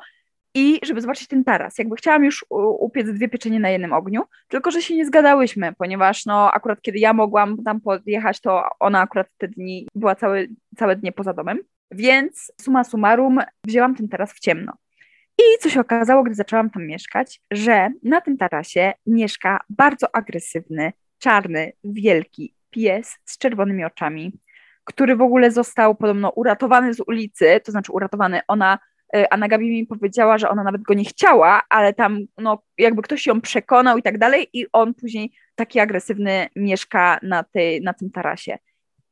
I 0.55 0.81
żeby 0.83 1.01
zobaczyć 1.01 1.29
ten 1.29 1.45
taras. 1.45 1.79
Jakby 1.79 1.97
chciałam 1.97 2.25
już 2.25 2.45
upiec 2.79 3.13
dwie 3.13 3.29
pieczenie 3.29 3.61
na 3.61 3.71
jednym 3.71 3.93
ogniu, 3.93 4.23
tylko 4.49 4.71
że 4.71 4.83
się 4.83 4.97
nie 4.97 5.07
zgadałyśmy, 5.07 5.73
ponieważ 5.79 6.27
no 6.27 6.53
akurat 6.53 6.83
kiedy 6.83 6.99
ja 6.99 7.13
mogłam 7.13 7.65
tam 7.65 7.81
podjechać, 7.81 8.41
to 8.41 8.65
ona 8.81 9.01
akurat 9.01 9.27
te 9.39 9.49
dni 9.49 9.89
była 9.95 10.15
całe, 10.15 10.45
całe 10.77 10.97
dnie 10.97 11.13
poza 11.13 11.33
domem. 11.33 11.59
Więc 11.91 12.53
suma 12.61 12.85
summarum 12.85 13.39
wzięłam 13.67 13.95
ten 13.95 14.09
taras 14.09 14.33
w 14.33 14.41
ciemno. 14.41 14.73
I 15.39 15.43
co 15.61 15.71
się 15.71 15.81
okazało, 15.81 16.23
gdy 16.23 16.35
zaczęłam 16.35 16.71
tam 16.71 16.87
mieszkać, 16.87 17.41
że 17.51 17.91
na 18.03 18.21
tym 18.21 18.37
tarasie 18.37 18.93
mieszka 19.07 19.61
bardzo 19.71 20.15
agresywny, 20.15 20.93
czarny, 21.19 21.73
wielki 21.85 22.55
pies 22.71 23.19
z 23.25 23.39
czerwonymi 23.39 23.85
oczami, 23.85 24.33
który 24.85 25.17
w 25.17 25.23
ogóle 25.23 25.51
został 25.51 25.95
podobno 25.95 26.31
uratowany 26.31 26.95
z 26.95 27.01
ulicy, 27.07 27.61
to 27.65 27.73
znaczy 27.73 27.93
uratowany, 27.93 28.41
ona, 28.49 28.79
e, 29.15 29.33
Anna 29.33 29.49
Gabi 29.49 29.71
mi 29.71 29.87
powiedziała, 29.87 30.39
że 30.39 30.49
ona 30.49 30.65
nawet 30.65 30.83
go 30.83 30.95
nie 30.95 31.05
chciała, 31.05 31.63
ale 31.69 31.93
tam 31.93 32.19
no, 32.39 32.63
jakby 32.79 33.03
ktoś 33.03 33.27
ją 33.27 33.41
przekonał 33.41 33.99
i 33.99 34.03
tak 34.03 34.19
dalej 34.19 34.49
i 34.53 34.67
on 34.73 34.95
później 34.95 35.33
taki 35.55 35.81
agresywny 35.81 36.49
mieszka 36.57 37.19
na, 37.23 37.43
tej, 37.43 37.83
na 37.83 37.93
tym 37.93 38.11
tarasie. 38.11 38.59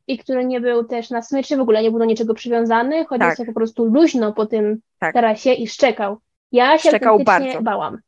I 0.07 0.19
który 0.19 0.45
nie 0.45 0.61
był 0.61 0.85
też 0.85 1.11
na 1.11 1.23
smyczy, 1.23 1.57
w 1.57 1.61
ogóle 1.61 1.83
nie 1.83 1.91
był 1.91 1.99
do 1.99 2.05
niczego 2.05 2.35
przywiązany, 2.35 3.05
chodził 3.05 3.29
tak. 3.37 3.47
po 3.47 3.53
prostu 3.53 3.85
luźno 3.85 4.33
po 4.33 4.47
tym 4.47 4.81
tak. 4.99 5.15
tarasie 5.15 5.53
i 5.53 5.69
szczekał. 5.69 6.19
Ja 6.53 6.79
się 6.79 6.89
szczekał 6.89 7.19
bardzo. 7.25 7.63
bałam. 7.63 7.99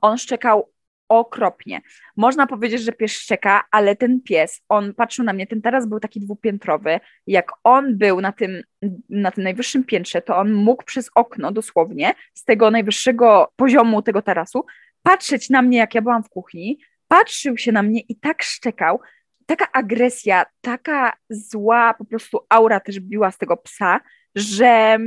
On 0.00 0.18
szczekał 0.18 0.68
okropnie. 1.10 1.80
Można 2.16 2.46
powiedzieć, 2.46 2.82
że 2.82 2.92
pies 2.92 3.12
szczeka, 3.12 3.62
ale 3.70 3.96
ten 3.96 4.20
pies, 4.22 4.62
on 4.68 4.94
patrzył 4.94 5.24
na 5.24 5.32
mnie, 5.32 5.46
ten 5.46 5.62
teraz 5.62 5.88
był 5.88 6.00
taki 6.00 6.20
dwupiętrowy, 6.20 7.00
jak 7.26 7.52
on 7.64 7.98
był 7.98 8.20
na 8.20 8.32
tym, 8.32 8.62
na 9.08 9.30
tym 9.30 9.44
najwyższym 9.44 9.84
piętrze, 9.84 10.22
to 10.22 10.36
on 10.36 10.52
mógł 10.52 10.84
przez 10.84 11.10
okno 11.14 11.52
dosłownie 11.52 12.14
z 12.34 12.44
tego 12.44 12.70
najwyższego 12.70 13.52
poziomu 13.56 14.02
tego 14.02 14.22
tarasu 14.22 14.64
patrzeć 15.02 15.50
na 15.50 15.62
mnie, 15.62 15.78
jak 15.78 15.94
ja 15.94 16.02
byłam 16.02 16.22
w 16.22 16.28
kuchni, 16.28 16.78
patrzył 17.08 17.56
się 17.56 17.72
na 17.72 17.82
mnie 17.82 18.00
i 18.00 18.16
tak 18.16 18.42
szczekał, 18.42 19.00
taka 19.46 19.72
agresja, 19.72 20.46
taka 20.60 21.12
zła 21.30 21.94
po 21.94 22.04
prostu 22.04 22.38
aura 22.48 22.80
też 22.80 23.00
biła 23.00 23.30
z 23.30 23.38
tego 23.38 23.56
psa, 23.56 24.00
że 24.34 24.98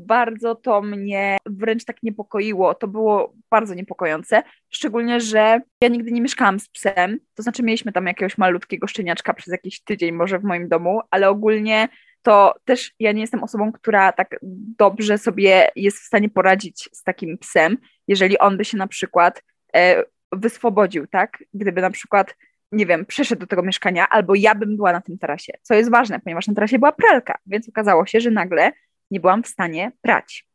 bardzo 0.00 0.54
to 0.54 0.82
mnie 0.82 1.36
wręcz 1.46 1.84
tak 1.84 2.02
niepokoiło. 2.02 2.74
To 2.74 2.88
było 2.88 3.34
bardzo 3.50 3.74
niepokojące. 3.74 4.42
Szczególnie, 4.70 5.20
że 5.20 5.60
ja 5.82 5.88
nigdy 5.88 6.12
nie 6.12 6.20
mieszkałam 6.20 6.60
z 6.60 6.68
psem. 6.68 7.18
To 7.34 7.42
znaczy, 7.42 7.62
mieliśmy 7.62 7.92
tam 7.92 8.06
jakiegoś 8.06 8.38
malutkiego 8.38 8.86
szczeniaczka 8.86 9.34
przez 9.34 9.52
jakiś 9.52 9.84
tydzień, 9.84 10.12
może 10.12 10.38
w 10.38 10.44
moim 10.44 10.68
domu, 10.68 11.00
ale 11.10 11.28
ogólnie 11.28 11.88
to 12.22 12.54
też 12.64 12.92
ja 12.98 13.12
nie 13.12 13.20
jestem 13.20 13.42
osobą, 13.42 13.72
która 13.72 14.12
tak 14.12 14.36
dobrze 14.78 15.18
sobie 15.18 15.68
jest 15.76 15.98
w 15.98 16.06
stanie 16.06 16.28
poradzić 16.28 16.88
z 16.92 17.02
takim 17.02 17.38
psem, 17.38 17.76
jeżeli 18.08 18.38
on 18.38 18.56
by 18.56 18.64
się 18.64 18.76
na 18.76 18.86
przykład 18.86 19.42
e, 19.74 20.04
wyswobodził, 20.32 21.06
tak? 21.06 21.38
Gdyby 21.54 21.80
na 21.80 21.90
przykład 21.90 22.36
nie 22.72 22.86
wiem, 22.86 23.06
przeszedł 23.06 23.40
do 23.40 23.46
tego 23.46 23.62
mieszkania, 23.62 24.08
albo 24.08 24.34
ja 24.34 24.54
bym 24.54 24.76
była 24.76 24.92
na 24.92 25.00
tym 25.00 25.18
tarasie, 25.18 25.52
co 25.62 25.74
jest 25.74 25.90
ważne, 25.90 26.20
ponieważ 26.20 26.48
na 26.48 26.54
tarasie 26.54 26.78
była 26.78 26.92
pralka, 26.92 27.38
więc 27.46 27.68
okazało 27.68 28.06
się, 28.06 28.20
że 28.20 28.30
nagle 28.30 28.72
nie 29.10 29.20
byłam 29.20 29.42
w 29.42 29.48
stanie 29.48 29.92
prać, 30.02 30.46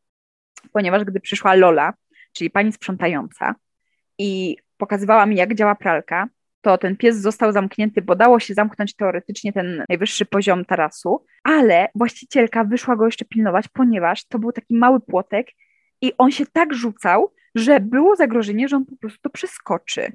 ponieważ 0.72 1.04
gdy 1.04 1.20
przyszła 1.20 1.56
Lola, 1.56 1.94
czyli 2.34 2.50
pani 2.50 2.72
sprzątająca 2.72 3.56
i 4.18 4.58
pokazywała 4.78 5.26
mi, 5.26 5.36
jak 5.36 5.56
działa 5.56 5.76
pralka, 5.76 6.28
to 6.62 6.78
ten 6.78 6.98
pies 6.98 7.18
został 7.18 7.52
zamknięty, 7.52 8.02
bo 8.02 8.16
dało 8.16 8.40
się 8.40 8.54
zamknąć 8.54 8.96
teoretycznie 8.96 9.54
ten 9.54 9.84
najwyższy 9.90 10.26
poziom 10.26 10.66
tarasu, 10.66 11.26
ale 11.44 11.88
właścicielka 11.96 12.64
wyszła 12.64 12.96
go 12.96 13.06
jeszcze 13.06 13.26
pilnować, 13.26 13.68
ponieważ 13.68 14.26
to 14.28 14.40
był 14.40 14.52
taki 14.52 14.76
mały 14.76 15.00
płotek 15.00 15.48
i 16.02 16.14
on 16.18 16.32
się 16.32 16.46
tak 16.46 16.74
rzucał, 16.74 17.34
że 17.56 17.80
było 17.80 18.16
zagrożenie, 18.16 18.68
że 18.68 18.76
on 18.76 18.86
po 18.86 18.96
prostu 18.96 19.20
to 19.22 19.30
przeskoczy 19.30 20.12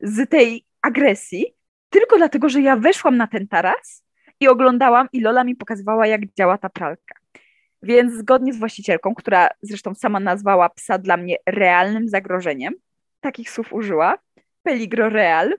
z 0.00 0.30
tej 0.30 0.64
agresji, 0.82 1.46
tylko 1.90 2.16
dlatego, 2.16 2.48
że 2.48 2.60
ja 2.60 2.76
weszłam 2.76 3.16
na 3.16 3.26
ten 3.26 3.48
taras 3.48 4.04
i 4.40 4.48
oglądałam 4.48 5.08
i 5.12 5.20
Lola 5.20 5.44
mi 5.44 5.56
pokazywała, 5.56 6.06
jak 6.06 6.34
działa 6.34 6.58
ta 6.58 6.68
pralka. 6.68 7.23
Więc 7.84 8.14
zgodnie 8.14 8.52
z 8.52 8.58
właścicielką, 8.58 9.14
która 9.14 9.48
zresztą 9.62 9.94
sama 9.94 10.20
nazwała 10.20 10.68
psa 10.68 10.98
dla 10.98 11.16
mnie 11.16 11.36
realnym 11.46 12.08
zagrożeniem, 12.08 12.74
takich 13.20 13.50
słów 13.50 13.72
użyła, 13.72 14.18
peligro 14.62 15.08
real, 15.08 15.54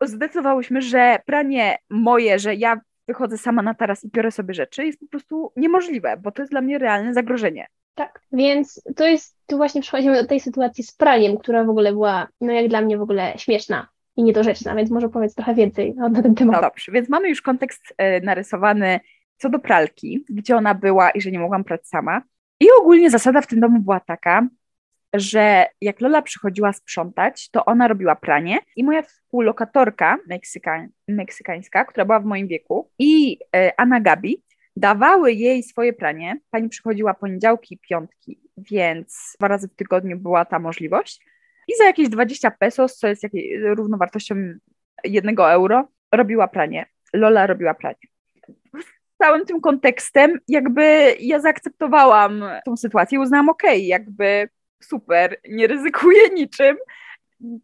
zdecydowałyśmy, 0.00 0.82
że 0.82 1.18
pranie 1.26 1.78
moje, 1.90 2.38
że 2.38 2.54
ja 2.54 2.80
wychodzę 3.08 3.38
sama 3.38 3.62
na 3.62 3.74
taras 3.74 4.04
i 4.04 4.08
biorę 4.08 4.30
sobie 4.30 4.54
rzeczy, 4.54 4.86
jest 4.86 5.00
po 5.00 5.06
prostu 5.06 5.52
niemożliwe, 5.56 6.16
bo 6.16 6.30
to 6.32 6.42
jest 6.42 6.52
dla 6.52 6.60
mnie 6.60 6.78
realne 6.78 7.14
zagrożenie. 7.14 7.66
Tak, 7.94 8.20
więc 8.32 8.82
to 8.96 9.06
jest, 9.06 9.36
tu 9.46 9.56
właśnie 9.56 9.82
przechodzimy 9.82 10.22
do 10.22 10.28
tej 10.28 10.40
sytuacji 10.40 10.84
z 10.84 10.92
praniem, 10.92 11.36
która 11.36 11.64
w 11.64 11.70
ogóle 11.70 11.92
była, 11.92 12.28
no 12.40 12.52
jak 12.52 12.68
dla 12.68 12.80
mnie 12.80 12.98
w 12.98 13.02
ogóle 13.02 13.32
śmieszna 13.36 13.88
i 14.16 14.22
niedorzeczna, 14.22 14.74
więc 14.74 14.90
może 14.90 15.08
powiedz 15.08 15.34
trochę 15.34 15.54
więcej 15.54 15.94
na, 15.94 16.22
ten 16.22 16.34
temat. 16.34 16.56
No 16.56 16.68
dobrze, 16.68 16.92
więc 16.92 17.08
mamy 17.08 17.28
już 17.28 17.42
kontekst 17.42 17.94
e, 17.98 18.20
narysowany 18.20 19.00
co 19.36 19.48
do 19.48 19.58
pralki, 19.58 20.24
gdzie 20.28 20.56
ona 20.56 20.74
była 20.74 21.10
i 21.10 21.20
że 21.20 21.30
nie 21.30 21.38
mogłam 21.38 21.64
prać 21.64 21.88
sama. 21.88 22.22
I 22.60 22.66
ogólnie 22.80 23.10
zasada 23.10 23.40
w 23.40 23.46
tym 23.46 23.60
domu 23.60 23.80
była 23.80 24.00
taka, 24.00 24.48
że 25.14 25.66
jak 25.80 26.00
Lola 26.00 26.22
przychodziła 26.22 26.72
sprzątać, 26.72 27.50
to 27.50 27.64
ona 27.64 27.88
robiła 27.88 28.16
pranie 28.16 28.58
i 28.76 28.84
moja 28.84 29.02
współlokatorka 29.02 30.18
meksyka, 30.26 30.86
meksykańska, 31.08 31.84
która 31.84 32.04
była 32.04 32.20
w 32.20 32.24
moim 32.24 32.48
wieku 32.48 32.90
i 32.98 33.38
e, 33.56 33.80
Anna 33.80 34.00
Gabi 34.00 34.42
dawały 34.76 35.32
jej 35.32 35.62
swoje 35.62 35.92
pranie. 35.92 36.40
Pani 36.50 36.68
przychodziła 36.68 37.14
poniedziałki 37.14 37.74
i 37.74 37.78
piątki, 37.78 38.40
więc 38.56 39.36
dwa 39.38 39.48
razy 39.48 39.68
w 39.68 39.74
tygodniu 39.74 40.18
była 40.18 40.44
ta 40.44 40.58
możliwość. 40.58 41.20
I 41.68 41.76
za 41.78 41.84
jakieś 41.84 42.08
20 42.08 42.50
pesos, 42.50 42.96
co 42.96 43.08
jest 43.08 43.24
równowartością 43.76 44.34
jednego 45.04 45.52
euro, 45.52 45.88
robiła 46.12 46.48
pranie. 46.48 46.86
Lola 47.12 47.46
robiła 47.46 47.74
pranie. 47.74 48.13
Całym 49.24 49.46
tym 49.46 49.60
kontekstem 49.60 50.38
jakby 50.48 51.16
ja 51.20 51.40
zaakceptowałam 51.40 52.44
tą 52.64 52.76
sytuację 52.76 53.16
i 53.16 53.22
uznałam, 53.22 53.48
okej, 53.48 53.78
okay, 53.78 53.86
jakby 53.86 54.48
super, 54.82 55.36
nie 55.48 55.66
ryzykuję 55.66 56.28
niczym, 56.34 56.76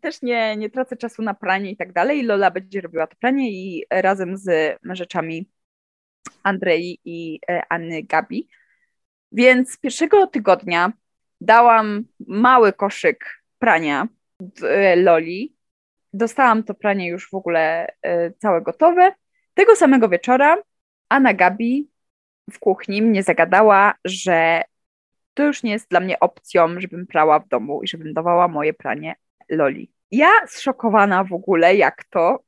też 0.00 0.22
nie, 0.22 0.56
nie 0.56 0.70
tracę 0.70 0.96
czasu 0.96 1.22
na 1.22 1.34
pranie 1.34 1.70
i 1.70 1.76
tak 1.76 1.92
dalej. 1.92 2.22
Lola 2.22 2.50
będzie 2.50 2.80
robiła 2.80 3.06
to 3.06 3.16
pranie 3.20 3.50
i 3.50 3.84
razem 3.90 4.36
z 4.36 4.78
rzeczami 4.84 5.50
Andrei 6.42 6.98
i 7.04 7.40
e, 7.48 7.62
Anny 7.68 8.02
Gabi. 8.02 8.48
Więc 9.32 9.78
pierwszego 9.78 10.26
tygodnia 10.26 10.92
dałam 11.40 12.04
mały 12.26 12.72
koszyk 12.72 13.42
prania 13.58 14.08
e, 14.62 14.96
Loli. 14.96 15.56
Dostałam 16.12 16.62
to 16.62 16.74
pranie 16.74 17.08
już 17.08 17.30
w 17.30 17.34
ogóle 17.34 17.86
e, 18.02 18.30
całe 18.30 18.62
gotowe. 18.62 19.12
Tego 19.54 19.76
samego 19.76 20.08
wieczora 20.08 20.56
Anna 21.10 21.34
Gabi 21.34 21.88
w 22.50 22.58
kuchni 22.58 23.02
mnie 23.02 23.22
zagadała, 23.22 23.94
że 24.04 24.62
to 25.34 25.44
już 25.44 25.62
nie 25.62 25.72
jest 25.72 25.90
dla 25.90 26.00
mnie 26.00 26.20
opcją, 26.20 26.80
żebym 26.80 27.06
prała 27.06 27.38
w 27.38 27.48
domu 27.48 27.82
i 27.82 27.88
żebym 27.88 28.14
dawała 28.14 28.48
moje 28.48 28.74
pranie 28.74 29.14
Loli. 29.48 29.90
Ja 30.10 30.30
zszokowana 30.46 31.24
w 31.24 31.32
ogóle, 31.32 31.76
jak 31.76 32.04
to, 32.04 32.38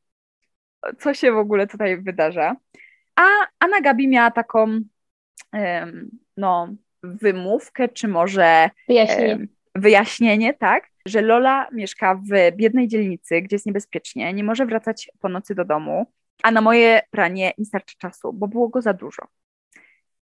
co 0.98 1.14
się 1.14 1.32
w 1.32 1.36
ogóle 1.36 1.66
tutaj 1.66 2.02
wydarza. 2.02 2.56
A 3.16 3.22
Anna 3.58 3.80
Gabi 3.80 4.08
miała 4.08 4.30
taką 4.30 4.80
um, 5.52 6.10
no, 6.36 6.68
wymówkę, 7.02 7.88
czy 7.88 8.08
może 8.08 8.70
wyjaśnienie. 8.88 9.34
Um, 9.34 9.48
wyjaśnienie, 9.74 10.54
tak, 10.54 10.88
że 11.06 11.22
Lola 11.22 11.68
mieszka 11.72 12.14
w 12.14 12.56
biednej 12.56 12.88
dzielnicy, 12.88 13.40
gdzie 13.40 13.54
jest 13.56 13.66
niebezpiecznie, 13.66 14.32
nie 14.32 14.44
może 14.44 14.66
wracać 14.66 15.10
po 15.20 15.28
nocy 15.28 15.54
do 15.54 15.64
domu, 15.64 16.06
a 16.42 16.50
na 16.50 16.60
moje 16.60 17.02
pranie 17.10 17.52
nie 17.58 17.64
starczy 17.64 17.96
czasu, 17.98 18.32
bo 18.32 18.48
było 18.48 18.68
go 18.68 18.82
za 18.82 18.92
dużo. 18.92 19.22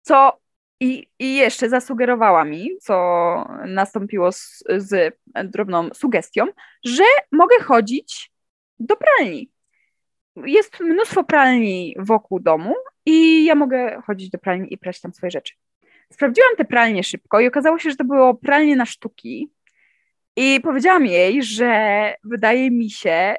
Co 0.01 0.39
i, 0.79 1.07
I 1.19 1.35
jeszcze 1.35 1.69
zasugerowała 1.69 2.45
mi, 2.45 2.69
co 2.81 2.95
nastąpiło 3.65 4.31
z, 4.31 4.63
z 4.77 5.17
drobną 5.45 5.89
sugestią, 5.93 6.45
że 6.85 7.03
mogę 7.31 7.59
chodzić 7.59 8.31
do 8.79 8.95
pralni. 8.95 9.51
Jest 10.35 10.79
mnóstwo 10.79 11.23
pralni 11.23 11.95
wokół 11.99 12.39
domu 12.39 12.75
i 13.05 13.45
ja 13.45 13.55
mogę 13.55 14.01
chodzić 14.05 14.29
do 14.29 14.37
pralni 14.37 14.73
i 14.73 14.77
prać 14.77 15.01
tam 15.01 15.13
swoje 15.13 15.31
rzeczy. 15.31 15.53
Sprawdziłam 16.13 16.55
te 16.57 16.65
pralnie 16.65 17.03
szybko 17.03 17.39
i 17.39 17.47
okazało 17.47 17.79
się, 17.79 17.89
że 17.89 17.95
to 17.95 18.03
było 18.03 18.33
pralnie 18.33 18.75
na 18.75 18.85
sztuki. 18.85 19.51
I 20.35 20.59
powiedziałam 20.63 21.05
jej, 21.05 21.43
że 21.43 22.13
wydaje 22.23 22.71
mi 22.71 22.89
się 22.89 23.35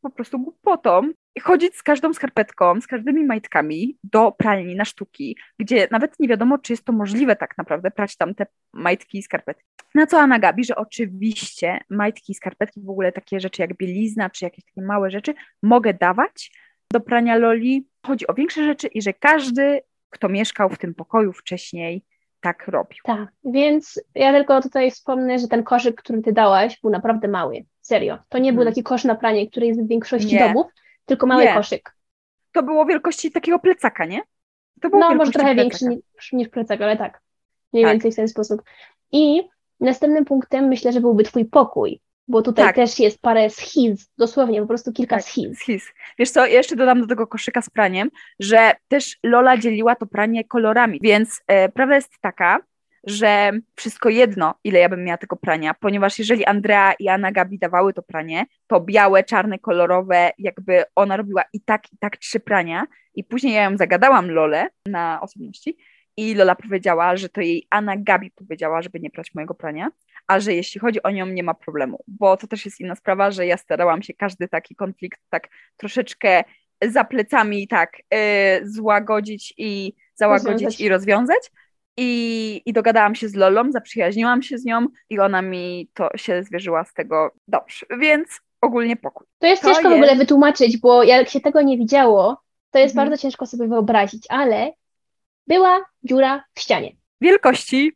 po 0.00 0.10
prostu 0.10 0.38
głupotą, 0.38 1.12
chodzić 1.40 1.76
z 1.76 1.82
każdą 1.82 2.14
skarpetką, 2.14 2.80
z 2.80 2.86
każdymi 2.86 3.24
majtkami 3.24 3.98
do 4.04 4.32
pralni 4.32 4.76
na 4.76 4.84
sztuki, 4.84 5.36
gdzie 5.58 5.88
nawet 5.90 6.20
nie 6.20 6.28
wiadomo, 6.28 6.58
czy 6.58 6.72
jest 6.72 6.84
to 6.84 6.92
możliwe 6.92 7.36
tak 7.36 7.58
naprawdę, 7.58 7.90
prać 7.90 8.16
tam 8.16 8.34
te 8.34 8.46
majtki 8.72 9.18
i 9.18 9.22
skarpetki. 9.22 9.64
Na 9.94 10.06
co 10.06 10.20
Anna 10.20 10.38
Gabi, 10.38 10.64
że 10.64 10.76
oczywiście 10.76 11.80
majtki 11.90 12.32
i 12.32 12.34
skarpetki, 12.34 12.80
w 12.80 12.90
ogóle 12.90 13.12
takie 13.12 13.40
rzeczy 13.40 13.62
jak 13.62 13.76
bielizna, 13.76 14.30
czy 14.30 14.44
jakieś 14.44 14.64
takie 14.64 14.82
małe 14.82 15.10
rzeczy, 15.10 15.34
mogę 15.62 15.94
dawać 15.94 16.52
do 16.92 17.00
prania 17.00 17.36
Loli. 17.36 17.88
Chodzi 18.06 18.26
o 18.26 18.34
większe 18.34 18.64
rzeczy 18.64 18.86
i 18.86 19.02
że 19.02 19.12
każdy, 19.12 19.80
kto 20.10 20.28
mieszkał 20.28 20.70
w 20.70 20.78
tym 20.78 20.94
pokoju 20.94 21.32
wcześniej, 21.32 22.04
tak 22.40 22.68
robił. 22.68 22.98
Tak, 23.04 23.28
więc 23.44 24.02
ja 24.14 24.32
tylko 24.32 24.62
tutaj 24.62 24.90
wspomnę, 24.90 25.38
że 25.38 25.48
ten 25.48 25.62
koszyk, 25.62 25.96
który 25.96 26.22
ty 26.22 26.32
dałaś, 26.32 26.80
był 26.80 26.90
naprawdę 26.90 27.28
mały. 27.28 27.64
Serio. 27.80 28.18
To 28.28 28.38
nie 28.38 28.52
był 28.52 28.62
mhm. 28.62 28.74
taki 28.74 28.82
kosz 28.82 29.04
na 29.04 29.14
pranie, 29.14 29.50
który 29.50 29.66
jest 29.66 29.82
w 29.82 29.88
większości 29.88 30.34
nie. 30.34 30.40
domów, 30.40 30.66
tylko 31.08 31.26
mały 31.26 31.44
nie. 31.44 31.54
koszyk. 31.54 31.94
To 32.52 32.62
było 32.62 32.86
wielkości 32.86 33.32
takiego 33.32 33.58
plecaka, 33.58 34.04
nie? 34.06 34.22
To 34.80 34.88
było 34.90 35.00
no, 35.00 35.14
może 35.14 35.32
trochę 35.32 35.54
plecaka. 35.54 35.86
większy 35.90 36.36
niż, 36.36 36.48
plecak, 36.48 36.80
ale 36.80 36.96
tak. 36.96 37.20
Mniej 37.72 37.84
tak. 37.84 37.92
więcej 37.92 38.12
w 38.12 38.16
ten 38.16 38.28
sposób. 38.28 38.62
I 39.12 39.42
następnym 39.80 40.24
punktem 40.24 40.68
myślę, 40.68 40.92
że 40.92 41.00
byłby 41.00 41.24
twój 41.24 41.44
pokój, 41.44 42.00
bo 42.28 42.42
tutaj 42.42 42.64
tak. 42.64 42.76
też 42.76 42.98
jest 42.98 43.20
parę 43.20 43.50
schiz, 43.50 44.10
dosłownie 44.18 44.60
po 44.60 44.66
prostu 44.68 44.92
kilka 44.92 45.16
tak, 45.16 45.24
schiz. 45.24 45.58
schiz. 45.58 45.92
Wiesz 46.18 46.30
co, 46.30 46.40
ja 46.46 46.56
jeszcze 46.56 46.76
dodam 46.76 47.00
do 47.00 47.06
tego 47.06 47.26
koszyka 47.26 47.62
z 47.62 47.70
praniem, 47.70 48.10
że 48.40 48.72
też 48.88 49.18
Lola 49.22 49.58
dzieliła 49.58 49.94
to 49.94 50.06
pranie 50.06 50.44
kolorami, 50.44 50.98
więc 51.02 51.40
e, 51.46 51.68
prawda 51.68 51.94
jest 51.94 52.12
taka, 52.20 52.58
że 53.04 53.52
wszystko 53.76 54.08
jedno, 54.08 54.54
ile 54.64 54.78
ja 54.78 54.88
bym 54.88 55.04
miała 55.04 55.18
tego 55.18 55.36
prania, 55.36 55.74
ponieważ 55.74 56.18
jeżeli 56.18 56.44
Andrea 56.44 56.92
i 56.98 57.08
Anna 57.08 57.32
Gabi 57.32 57.58
dawały 57.58 57.92
to 57.92 58.02
pranie, 58.02 58.46
to 58.66 58.80
białe, 58.80 59.24
czarne, 59.24 59.58
kolorowe, 59.58 60.30
jakby 60.38 60.84
ona 60.94 61.16
robiła 61.16 61.44
i 61.52 61.60
tak, 61.60 61.92
i 61.92 61.98
tak 61.98 62.16
trzy 62.16 62.40
prania 62.40 62.86
i 63.14 63.24
później 63.24 63.54
ja 63.54 63.62
ją 63.62 63.76
zagadałam 63.76 64.30
Lole 64.30 64.68
na 64.86 65.20
osobności 65.20 65.76
i 66.16 66.34
Lola 66.34 66.54
powiedziała, 66.54 67.16
że 67.16 67.28
to 67.28 67.40
jej 67.40 67.66
Anna 67.70 67.96
Gabi 67.96 68.30
powiedziała, 68.30 68.82
żeby 68.82 69.00
nie 69.00 69.10
prać 69.10 69.34
mojego 69.34 69.54
prania, 69.54 69.88
a 70.26 70.40
że 70.40 70.54
jeśli 70.54 70.80
chodzi 70.80 71.02
o 71.02 71.10
nią, 71.10 71.26
nie 71.26 71.42
ma 71.42 71.54
problemu, 71.54 72.04
bo 72.06 72.36
to 72.36 72.46
też 72.46 72.64
jest 72.64 72.80
inna 72.80 72.94
sprawa, 72.94 73.30
że 73.30 73.46
ja 73.46 73.56
starałam 73.56 74.02
się 74.02 74.14
każdy 74.14 74.48
taki 74.48 74.74
konflikt 74.74 75.20
tak 75.30 75.48
troszeczkę 75.76 76.44
za 76.82 77.04
plecami 77.04 77.68
tak 77.68 77.92
yy, 78.10 78.68
złagodzić 78.68 79.54
i 79.56 79.92
załagodzić 80.14 80.50
rozwiązać. 80.50 80.80
i 80.80 80.88
rozwiązać, 80.88 81.50
i, 81.98 82.62
I 82.66 82.72
dogadałam 82.72 83.14
się 83.14 83.28
z 83.28 83.34
Lolą, 83.34 83.72
zaprzyjaźniłam 83.72 84.42
się 84.42 84.58
z 84.58 84.64
nią 84.64 84.86
i 85.10 85.18
ona 85.18 85.42
mi 85.42 85.88
to 85.94 86.08
się 86.16 86.42
zwierzyła 86.42 86.84
z 86.84 86.94
tego 86.94 87.30
dobrze. 87.48 87.86
Więc 88.00 88.40
ogólnie 88.60 88.96
pokój. 88.96 89.26
To 89.38 89.46
jest 89.46 89.62
to 89.62 89.68
ciężko 89.68 89.88
jest... 89.88 90.00
w 90.00 90.02
ogóle 90.02 90.16
wytłumaczyć, 90.16 90.78
bo 90.78 91.02
jak 91.02 91.28
się 91.28 91.40
tego 91.40 91.62
nie 91.62 91.78
widziało, 91.78 92.42
to 92.70 92.78
jest 92.78 92.94
mhm. 92.94 93.08
bardzo 93.08 93.22
ciężko 93.22 93.46
sobie 93.46 93.68
wyobrazić, 93.68 94.26
ale 94.28 94.72
była 95.46 95.84
dziura 96.02 96.44
w 96.54 96.60
ścianie. 96.60 96.92
Wielkości 97.20 97.92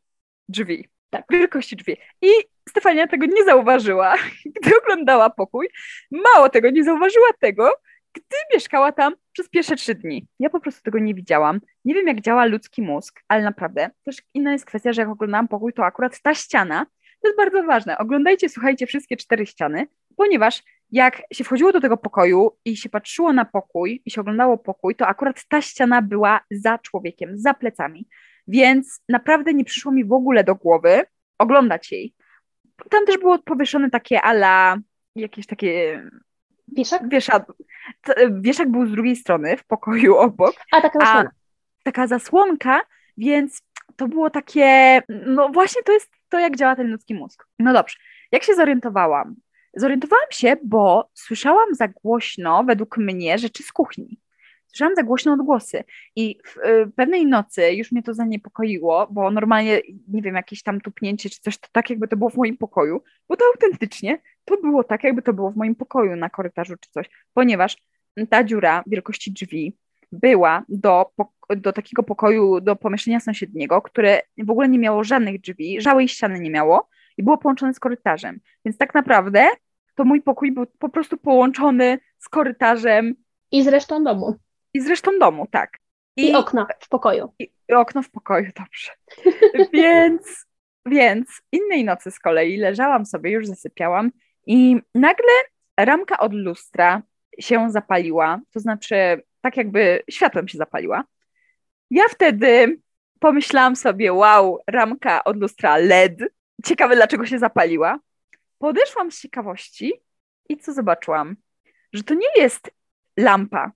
drzwi. 0.49 0.89
Tak. 1.11 1.25
Wielkości 1.31 1.77
drzwi. 1.77 1.97
I 2.23 2.29
Stefania 2.69 3.07
tego 3.07 3.27
nie 3.27 3.45
zauważyła, 3.45 4.15
gdy 4.61 4.71
oglądała 4.83 5.31
pokój. 5.31 5.69
Mało 6.11 6.49
tego, 6.49 6.71
nie 6.71 6.85
zauważyła 6.85 7.29
tego, 7.41 7.73
gdy 8.15 8.37
mieszkała 8.55 8.93
tam 8.93 9.15
przez 9.33 9.49
pierwsze 9.49 9.77
trzy 9.77 9.95
dni. 9.95 10.27
Ja 10.39 10.51
po 10.51 10.61
prostu 10.61 10.83
tego 10.83 10.99
nie 10.99 11.15
widziałam. 11.15 11.61
Nie 11.85 11.95
wiem, 11.95 12.07
jak 12.07 12.21
działa 12.21 12.45
ludzki 12.45 12.83
mózg, 12.83 13.21
ale 13.29 13.43
naprawdę 13.43 13.91
też 14.05 14.23
inna 14.35 14.53
jest 14.53 14.65
kwestia, 14.65 14.93
że 14.93 15.03
jak 15.03 15.11
oglądałam 15.11 15.49
pokój, 15.49 15.73
to 15.73 15.85
akurat 15.85 16.21
ta 16.23 16.35
ściana 16.35 16.87
to 17.23 17.29
jest 17.29 17.37
bardzo 17.37 17.63
ważne. 17.63 17.99
Oglądajcie, 17.99 18.49
słuchajcie 18.49 18.87
wszystkie 18.87 19.17
cztery 19.17 19.47
ściany, 19.47 19.87
ponieważ 20.17 20.63
jak 20.91 21.23
się 21.33 21.45
wchodziło 21.45 21.73
do 21.73 21.81
tego 21.81 21.97
pokoju 21.97 22.51
i 22.65 22.77
się 22.77 22.89
patrzyło 22.89 23.33
na 23.33 23.45
pokój 23.45 24.03
i 24.05 24.11
się 24.11 24.21
oglądało 24.21 24.59
pokój, 24.59 24.95
to 24.97 25.07
akurat 25.07 25.45
ta 25.49 25.63
ściana 25.63 26.03
była 26.03 26.41
za 26.51 26.79
człowiekiem, 26.79 27.39
za 27.39 27.55
plecami. 27.55 28.09
Więc 28.49 29.03
naprawdę 29.09 29.55
nie 29.55 29.65
przyszło 29.65 29.93
mi 29.93 30.05
w 30.05 30.13
ogóle 30.13 30.45
do 30.45 30.55
głowy 30.55 31.05
oglądać 31.39 31.93
jej. 31.93 32.15
Tam 32.91 33.07
też 33.07 33.19
było 33.19 33.39
powieszone 33.39 33.91
takie 33.91 34.23
ala, 34.23 34.79
jakieś 35.17 35.47
takie 35.47 36.03
Wieszak? 36.77 37.09
Wieszak, 37.09 37.53
wieszak 38.31 38.71
był 38.71 38.87
z 38.87 38.91
drugiej 38.91 39.17
strony, 39.17 39.57
w 39.57 39.65
pokoju 39.65 40.17
obok. 40.17 40.55
A, 40.73 40.81
taka 40.81 40.99
zasłonka. 40.99 41.31
A, 41.31 41.83
taka 41.85 42.07
zasłonka, 42.07 42.81
więc 43.17 43.63
to 43.97 44.09
było 44.09 44.31
takie, 44.31 45.03
no 45.27 45.49
właśnie 45.49 45.83
to 45.83 45.93
jest 45.93 46.11
to, 46.29 46.39
jak 46.39 46.57
działa 46.57 46.77
ten 46.77 46.91
ludzki 46.91 47.15
mózg. 47.15 47.47
No 47.59 47.73
dobrze, 47.73 47.97
jak 48.33 48.43
się 48.43 48.55
zorientowałam? 48.55 49.35
Zorientowałam 49.77 50.27
się, 50.31 50.57
bo 50.65 51.11
słyszałam 51.15 51.75
za 51.75 51.89
głośno, 51.89 52.65
według 52.65 52.99
mnie, 52.99 53.39
rzeczy 53.39 53.63
z 53.63 53.73
kuchni. 53.73 54.19
Słyszałam 54.73 54.95
za 54.97 55.03
głośno 55.03 55.33
odgłosy 55.33 55.85
i 56.17 56.39
w 56.45 56.57
y, 56.57 56.93
pewnej 56.97 57.27
nocy 57.27 57.73
już 57.73 57.93
mnie 57.93 58.03
to 58.03 58.15
zaniepokoiło, 58.15 59.07
bo 59.11 59.31
normalnie, 59.31 59.81
nie 60.09 60.23
wiem, 60.23 60.35
jakieś 60.35 60.63
tam 60.63 60.81
tupnięcie 60.81 61.31
czy 61.31 61.41
coś, 61.41 61.59
to 61.59 61.69
tak 61.73 61.91
jakby 61.91 62.09
to 62.09 62.17
było 62.17 62.31
w 62.31 62.37
moim 62.37 62.57
pokoju, 62.57 63.03
bo 63.29 63.37
to 63.37 63.45
autentycznie 63.55 64.19
to 64.45 64.57
było 64.57 64.85
tak, 64.85 65.05
jakby 65.05 65.23
to 65.23 65.33
było 65.33 65.51
w 65.51 65.57
moim 65.57 65.75
pokoju 65.75 66.17
na 66.17 66.31
korytarzu 66.31 66.75
czy 66.81 66.91
coś, 66.91 67.11
ponieważ 67.35 67.77
ta 68.31 68.45
dziura 68.45 68.83
wielkości 68.87 69.33
drzwi 69.33 69.77
była 70.13 70.65
do, 70.69 71.11
do 71.57 71.73
takiego 71.73 72.03
pokoju, 72.03 72.61
do 72.61 72.77
pomieszczenia 72.77 73.21
sąsiedniego, 73.21 73.83
które 73.83 74.21
w 74.39 74.51
ogóle 74.51 74.69
nie 74.69 74.79
miało 74.79 75.05
żadnych 75.05 75.41
drzwi, 75.41 75.81
żadnej 75.81 76.09
ściany 76.09 76.41
nie 76.41 76.51
miało 76.51 76.89
i 77.17 77.23
było 77.23 77.39
połączone 77.39 77.75
z 77.75 77.81
korytarzem. 77.81 78.41
Więc 78.65 78.79
tak 78.79 78.95
naprawdę 78.95 79.49
to 79.95 80.05
mój 80.05 80.23
pokój 80.23 80.53
był 80.53 80.67
po 80.79 80.89
prostu 80.89 81.17
połączony 81.17 81.99
z 82.19 82.29
korytarzem. 82.29 83.15
I 83.53 83.63
z 83.63 83.69
resztą 83.69 84.05
domu. 84.05 84.37
I 84.75 84.81
z 84.81 84.87
resztą 84.87 85.19
domu, 85.19 85.47
tak. 85.51 85.79
I, 86.17 86.31
I 86.31 86.35
okno 86.35 86.67
w 86.81 86.89
pokoju. 86.89 87.33
I, 87.39 87.51
I, 87.69 87.75
okno 87.75 88.03
w 88.03 88.11
pokoju, 88.11 88.51
dobrze. 88.57 88.93
więc, 89.73 90.47
więc 90.87 91.29
innej 91.53 91.85
nocy 91.85 92.11
z 92.11 92.19
kolei 92.19 92.57
leżałam 92.57 93.07
sobie, 93.07 93.31
już 93.31 93.47
zasypiałam 93.47 94.11
i 94.47 94.77
nagle 94.95 95.33
ramka 95.77 96.19
od 96.19 96.35
lustra 96.35 97.03
się 97.41 97.71
zapaliła, 97.71 98.41
to 98.51 98.61
znaczy 98.61 99.23
tak 99.41 99.57
jakby 99.57 100.03
światłem 100.11 100.49
się 100.49 100.59
zapaliła. 100.59 101.05
Ja 101.91 102.05
wtedy 102.11 102.81
pomyślałam 103.21 103.77
sobie, 103.77 104.13
wow, 104.13 104.59
ramka 104.67 105.25
od 105.25 105.37
lustra 105.37 105.77
LED, 105.77 106.19
ciekawe 106.65 106.97
dlaczego 106.97 107.27
się 107.27 107.39
zapaliła. 107.39 107.99
Podeszłam 108.59 109.13
z 109.13 109.21
ciekawości 109.21 109.93
i 110.49 110.57
co 110.57 110.73
zobaczyłam? 110.73 111.37
Że 111.93 112.03
to 112.03 112.15
nie 112.15 112.43
jest 112.43 112.71
lampa 113.17 113.73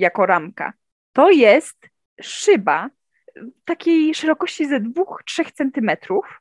jako 0.00 0.26
ramka, 0.26 0.72
to 1.12 1.30
jest 1.30 1.88
szyba 2.22 2.90
takiej 3.64 4.14
szerokości 4.14 4.66
ze 4.66 4.80
2-3 4.80 5.52
centymetrów, 5.52 6.40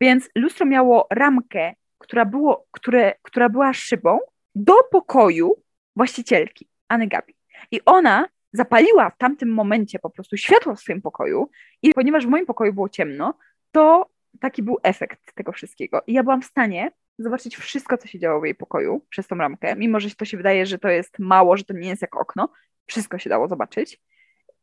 więc 0.00 0.30
lustro 0.34 0.66
miało 0.66 1.06
ramkę, 1.10 1.74
która, 1.98 2.24
było, 2.24 2.66
które, 2.70 3.14
która 3.22 3.48
była 3.48 3.72
szybą 3.72 4.18
do 4.54 4.74
pokoju 4.90 5.62
właścicielki, 5.96 6.68
Anny 6.88 7.06
Gabi. 7.06 7.34
I 7.70 7.80
ona 7.84 8.28
zapaliła 8.52 9.10
w 9.10 9.18
tamtym 9.18 9.54
momencie 9.54 9.98
po 9.98 10.10
prostu 10.10 10.36
światło 10.36 10.74
w 10.74 10.80
swoim 10.80 11.02
pokoju 11.02 11.50
i 11.82 11.94
ponieważ 11.94 12.26
w 12.26 12.28
moim 12.28 12.46
pokoju 12.46 12.72
było 12.72 12.88
ciemno, 12.88 13.34
to 13.72 14.10
taki 14.40 14.62
był 14.62 14.78
efekt 14.82 15.34
tego 15.34 15.52
wszystkiego. 15.52 16.02
I 16.06 16.12
ja 16.12 16.22
byłam 16.22 16.42
w 16.42 16.44
stanie 16.44 16.90
zobaczyć 17.18 17.56
wszystko, 17.56 17.98
co 17.98 18.08
się 18.08 18.18
działo 18.18 18.40
w 18.40 18.44
jej 18.44 18.54
pokoju 18.54 19.06
przez 19.10 19.26
tą 19.26 19.36
ramkę, 19.36 19.76
mimo 19.76 20.00
że 20.00 20.10
to 20.10 20.24
się 20.24 20.36
wydaje, 20.36 20.66
że 20.66 20.78
to 20.78 20.88
jest 20.88 21.18
mało, 21.18 21.56
że 21.56 21.64
to 21.64 21.74
nie 21.74 21.88
jest 21.88 22.02
jak 22.02 22.16
okno, 22.16 22.48
wszystko 22.88 23.18
się 23.18 23.30
dało 23.30 23.48
zobaczyć. 23.48 24.00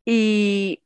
I 0.05 0.77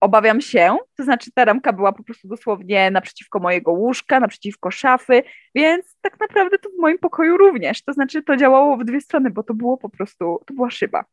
obawiam 0.00 0.40
się, 0.40 0.76
to 0.96 1.04
znaczy 1.04 1.30
ta 1.34 1.44
ramka 1.44 1.72
była 1.72 1.92
po 1.92 2.02
prostu 2.02 2.28
dosłownie 2.28 2.90
naprzeciwko 2.90 3.38
mojego 3.38 3.72
łóżka, 3.72 4.20
naprzeciwko 4.20 4.70
szafy, 4.70 5.22
więc 5.54 5.96
tak 6.00 6.20
naprawdę 6.20 6.58
to 6.58 6.68
w 6.70 6.80
moim 6.80 6.98
pokoju 6.98 7.36
również. 7.36 7.82
To 7.82 7.92
znaczy 7.92 8.22
to 8.22 8.36
działało 8.36 8.76
w 8.76 8.84
dwie 8.84 9.00
strony, 9.00 9.30
bo 9.30 9.42
to 9.42 9.54
było 9.54 9.76
po 9.76 9.88
prostu, 9.88 10.40
to 10.46 10.54
była 10.54 10.70
szyba. 10.70 11.04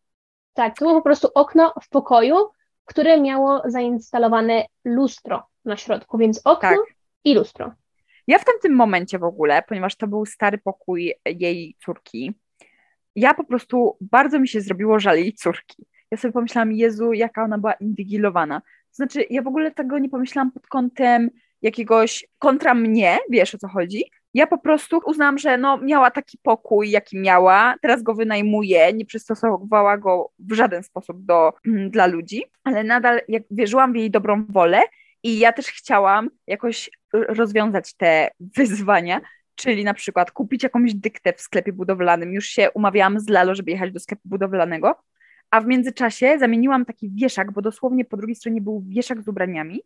Tak, 0.53 0.79
to 0.79 0.85
było 0.85 0.95
po 0.95 1.03
prostu 1.03 1.27
okno 1.35 1.73
w 1.83 1.89
pokoju, 1.89 2.35
które 2.85 3.21
miało 3.21 3.61
zainstalowane 3.65 4.65
lustro 4.85 5.47
na 5.65 5.77
środku, 5.77 6.17
więc 6.17 6.41
okno 6.43 6.69
tak. 6.69 6.79
i 7.23 7.35
lustro. 7.35 7.71
Ja 8.27 8.39
w 8.39 8.45
tamtym 8.45 8.75
momencie 8.75 9.19
w 9.19 9.23
ogóle, 9.23 9.63
ponieważ 9.67 9.95
to 9.95 10.07
był 10.07 10.25
stary 10.25 10.57
pokój 10.57 11.13
jej 11.25 11.75
córki, 11.85 12.33
ja 13.19 13.33
po 13.33 13.43
prostu 13.43 13.97
bardzo 14.01 14.39
mi 14.39 14.47
się 14.47 14.61
zrobiło 14.61 14.99
żal 14.99 15.17
jej 15.17 15.33
córki. 15.33 15.85
Ja 16.11 16.17
sobie 16.17 16.31
pomyślałam, 16.31 16.71
Jezu, 16.71 17.13
jaka 17.13 17.43
ona 17.43 17.57
była 17.57 17.73
inwigilowana. 17.73 18.61
Znaczy, 18.91 19.25
ja 19.29 19.41
w 19.41 19.47
ogóle 19.47 19.71
tego 19.71 19.99
nie 19.99 20.09
pomyślałam 20.09 20.51
pod 20.51 20.67
kątem 20.67 21.29
jakiegoś 21.61 22.25
kontra 22.39 22.73
mnie, 22.73 23.17
wiesz 23.29 23.55
o 23.55 23.57
co 23.57 23.67
chodzi. 23.67 24.03
Ja 24.33 24.47
po 24.47 24.57
prostu 24.57 24.99
uznałam, 25.05 25.37
że 25.37 25.57
no, 25.57 25.77
miała 25.77 26.11
taki 26.11 26.37
pokój, 26.43 26.89
jaki 26.89 27.17
miała, 27.17 27.75
teraz 27.81 28.03
go 28.03 28.13
wynajmuje, 28.13 28.93
nie 28.93 29.05
przystosowała 29.05 29.97
go 29.97 30.31
w 30.39 30.53
żaden 30.53 30.83
sposób 30.83 31.25
do, 31.25 31.53
mm, 31.67 31.89
dla 31.89 32.07
ludzi, 32.07 32.43
ale 32.63 32.83
nadal 32.83 33.21
jak 33.27 33.43
wierzyłam 33.51 33.93
w 33.93 33.95
jej 33.95 34.11
dobrą 34.11 34.45
wolę 34.49 34.81
i 35.23 35.39
ja 35.39 35.53
też 35.53 35.67
chciałam 35.67 36.29
jakoś 36.47 36.89
rozwiązać 37.13 37.93
te 37.93 38.29
wyzwania, 38.39 39.21
czyli 39.59 39.83
na 39.83 39.93
przykład 39.93 40.31
kupić 40.31 40.63
jakąś 40.63 40.93
dyktę 40.93 41.33
w 41.33 41.41
sklepie 41.41 41.73
budowlanym. 41.73 42.33
Już 42.33 42.45
się 42.45 42.71
umawiałam 42.71 43.19
z 43.19 43.29
Lalo, 43.29 43.55
żeby 43.55 43.71
jechać 43.71 43.91
do 43.91 43.99
sklepu 43.99 44.29
budowlanego, 44.29 44.95
a 45.51 45.61
w 45.61 45.65
międzyczasie 45.65 46.37
zamieniłam 46.39 46.85
taki 46.85 47.09
wieszak, 47.09 47.51
bo 47.51 47.61
dosłownie 47.61 48.05
po 48.05 48.17
drugiej 48.17 48.35
stronie 48.35 48.61
był 48.61 48.83
wieszak 48.87 49.21
z 49.21 49.27
ubraniami, 49.27 49.81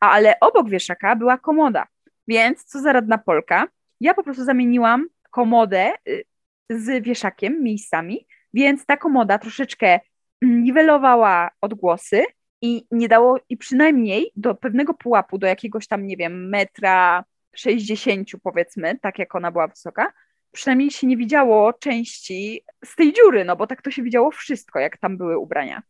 a 0.00 0.10
ale 0.10 0.40
obok 0.40 0.68
wieszaka 0.68 1.16
była 1.16 1.38
komoda. 1.38 1.86
Więc 2.28 2.64
co 2.64 2.80
za 2.80 2.92
radna 2.92 3.18
Polka, 3.18 3.68
ja 4.00 4.14
po 4.14 4.22
prostu 4.22 4.44
zamieniłam 4.44 5.06
komodę 5.30 5.92
y, 6.08 6.24
z 6.70 7.04
wieszakiem 7.04 7.62
miejscami, 7.62 8.26
więc 8.54 8.86
ta 8.86 8.96
komoda 8.96 9.38
troszeczkę 9.38 10.00
niwelowała 10.42 11.50
odgłosy 11.60 12.24
i 12.62 12.86
nie 12.90 13.08
dało, 13.08 13.38
i 13.48 13.56
przynajmniej 13.56 14.32
do 14.36 14.54
pewnego 14.54 14.94
pułapu, 14.94 15.38
do 15.38 15.46
jakiegoś 15.46 15.86
tam, 15.86 16.06
nie 16.06 16.16
wiem, 16.16 16.48
metra 16.48 17.24
60 17.56 18.28
powiedzmy, 18.42 18.98
tak 19.02 19.18
jak 19.18 19.34
ona 19.34 19.52
była 19.52 19.68
wysoka, 19.68 20.12
przynajmniej 20.52 20.90
się 20.90 21.06
nie 21.06 21.16
widziało 21.16 21.72
części 21.72 22.62
z 22.84 22.96
tej 22.96 23.12
dziury, 23.12 23.44
no 23.44 23.56
bo 23.56 23.66
tak 23.66 23.82
to 23.82 23.90
się 23.90 24.02
widziało 24.02 24.30
wszystko, 24.30 24.78
jak 24.78 24.98
tam 24.98 25.16
były 25.16 25.38
ubrania. 25.38 25.82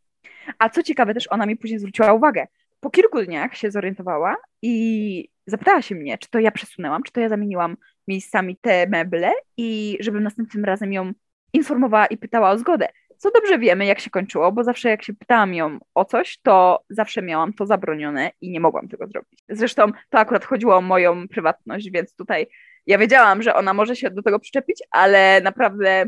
A 0.59 0.69
co 0.69 0.83
ciekawe, 0.83 1.13
też 1.13 1.27
ona 1.31 1.45
mi 1.45 1.57
później 1.57 1.79
zwróciła 1.79 2.13
uwagę. 2.13 2.47
Po 2.79 2.89
kilku 2.89 3.23
dniach 3.23 3.57
się 3.57 3.71
zorientowała 3.71 4.35
i 4.61 5.29
zapytała 5.45 5.81
się 5.81 5.95
mnie, 5.95 6.17
czy 6.17 6.29
to 6.29 6.39
ja 6.39 6.51
przesunęłam, 6.51 7.03
czy 7.03 7.11
to 7.11 7.19
ja 7.21 7.29
zamieniłam 7.29 7.77
miejscami 8.07 8.57
te 8.61 8.87
meble 8.87 9.31
i 9.57 9.97
żebym 9.99 10.23
następnym 10.23 10.65
razem 10.65 10.93
ją 10.93 11.11
informowała 11.53 12.05
i 12.05 12.17
pytała 12.17 12.49
o 12.49 12.57
zgodę. 12.57 12.87
Co 13.17 13.31
dobrze 13.31 13.59
wiemy, 13.59 13.85
jak 13.85 13.99
się 13.99 14.09
kończyło, 14.09 14.51
bo 14.51 14.63
zawsze 14.63 14.89
jak 14.89 15.03
się 15.03 15.13
pytałam 15.13 15.53
ją 15.53 15.79
o 15.93 16.05
coś, 16.05 16.37
to 16.43 16.83
zawsze 16.89 17.21
miałam 17.21 17.53
to 17.53 17.65
zabronione 17.65 18.31
i 18.41 18.49
nie 18.51 18.59
mogłam 18.59 18.87
tego 18.87 19.07
zrobić. 19.07 19.39
Zresztą 19.49 19.91
to 20.09 20.19
akurat 20.19 20.45
chodziło 20.45 20.75
o 20.75 20.81
moją 20.81 21.27
prywatność, 21.27 21.91
więc 21.91 22.15
tutaj 22.15 22.47
ja 22.85 22.97
wiedziałam, 22.97 23.41
że 23.41 23.55
ona 23.55 23.73
może 23.73 23.95
się 23.95 24.09
do 24.09 24.21
tego 24.21 24.39
przyczepić, 24.39 24.83
ale 24.91 25.41
naprawdę 25.41 26.05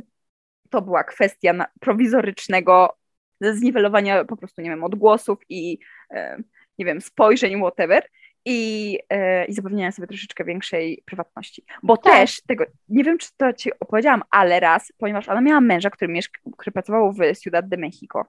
to 0.70 0.82
była 0.82 1.04
kwestia 1.04 1.66
prowizorycznego 1.80 2.98
zniwelowania 3.42 4.26
po 4.26 4.38
prostu, 4.38 4.62
nie 4.62 4.70
wiem, 4.70 4.84
odgłosów 4.84 5.40
i 5.50 5.80
e, 6.12 6.38
nie 6.78 6.86
wiem, 6.86 7.02
spojrzeń, 7.02 7.60
whatever 7.60 8.04
i, 8.46 9.00
e, 9.10 9.46
i 9.46 9.54
zapewnienia 9.54 9.92
sobie 9.92 10.08
troszeczkę 10.08 10.46
większej 10.46 11.04
prywatności. 11.06 11.64
Bo 11.84 11.98
tak. 11.98 12.14
też 12.14 12.42
tego, 12.42 12.66
nie 12.90 13.04
wiem, 13.04 13.18
czy 13.18 13.30
to 13.38 13.54
ci 13.54 13.80
opowiedziałam, 13.80 14.22
ale 14.32 14.60
raz, 14.60 14.94
ponieważ 14.98 15.30
ona 15.30 15.42
miała 15.42 15.62
męża, 15.62 15.90
który, 15.90 16.14
mieszka, 16.14 16.40
który 16.58 16.72
pracował 16.72 17.14
w 17.14 17.40
Ciudad 17.40 17.70
de 17.70 17.78
Mexico 17.78 18.26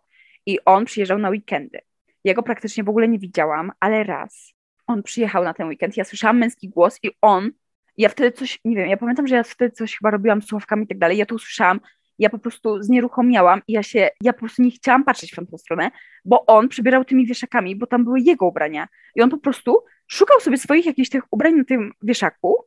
i 0.46 0.58
on 0.64 0.84
przyjeżdżał 0.84 1.18
na 1.18 1.30
weekendy. 1.30 1.78
Jego 2.24 2.42
praktycznie 2.42 2.84
w 2.84 2.88
ogóle 2.88 3.08
nie 3.08 3.18
widziałam, 3.18 3.72
ale 3.80 4.04
raz 4.04 4.54
on 4.86 5.02
przyjechał 5.02 5.44
na 5.44 5.54
ten 5.54 5.68
weekend, 5.68 5.96
ja 5.96 6.04
słyszałam 6.04 6.38
męski 6.38 6.68
głos 6.68 6.98
i 7.02 7.10
on 7.20 7.50
ja 7.96 8.08
wtedy 8.08 8.32
coś, 8.32 8.60
nie 8.64 8.76
wiem, 8.76 8.88
ja 8.88 8.96
pamiętam, 8.96 9.26
że 9.26 9.34
ja 9.34 9.42
wtedy 9.42 9.76
coś 9.76 9.96
chyba 9.96 10.10
robiłam 10.10 10.42
z 10.42 10.46
słuchawkami 10.46 10.84
i 10.84 10.86
tak 10.86 10.98
dalej, 10.98 11.18
ja 11.18 11.26
to 11.26 11.34
usłyszałam, 11.34 11.80
ja 12.18 12.30
po 12.30 12.38
prostu 12.38 12.82
znieruchomiałam 12.82 13.62
i 13.68 13.72
ja 13.72 13.82
się, 13.82 14.10
ja 14.22 14.32
po 14.32 14.38
prostu 14.38 14.62
nie 14.62 14.70
chciałam 14.70 15.04
patrzeć 15.04 15.32
w 15.32 15.36
tamtą 15.36 15.58
stronę, 15.58 15.90
bo 16.24 16.46
on 16.46 16.68
przybierał 16.68 17.04
tymi 17.04 17.26
wieszakami, 17.26 17.76
bo 17.76 17.86
tam 17.86 18.04
były 18.04 18.20
jego 18.20 18.46
ubrania 18.46 18.88
i 19.14 19.22
on 19.22 19.30
po 19.30 19.38
prostu 19.38 19.84
szukał 20.10 20.40
sobie 20.40 20.58
swoich 20.58 20.86
jakichś 20.86 21.08
tych 21.08 21.22
ubrań 21.30 21.54
na 21.54 21.64
tym 21.64 21.92
wieszaku, 22.02 22.64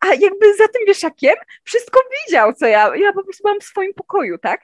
a 0.00 0.06
jakby 0.06 0.56
za 0.56 0.68
tym 0.68 0.86
wieszakiem 0.86 1.34
wszystko 1.64 2.00
widział, 2.26 2.52
co 2.52 2.66
ja, 2.66 2.96
ja 2.96 3.12
po 3.12 3.24
prostu 3.24 3.42
byłam 3.42 3.60
w 3.60 3.64
swoim 3.64 3.94
pokoju, 3.94 4.38
tak? 4.38 4.60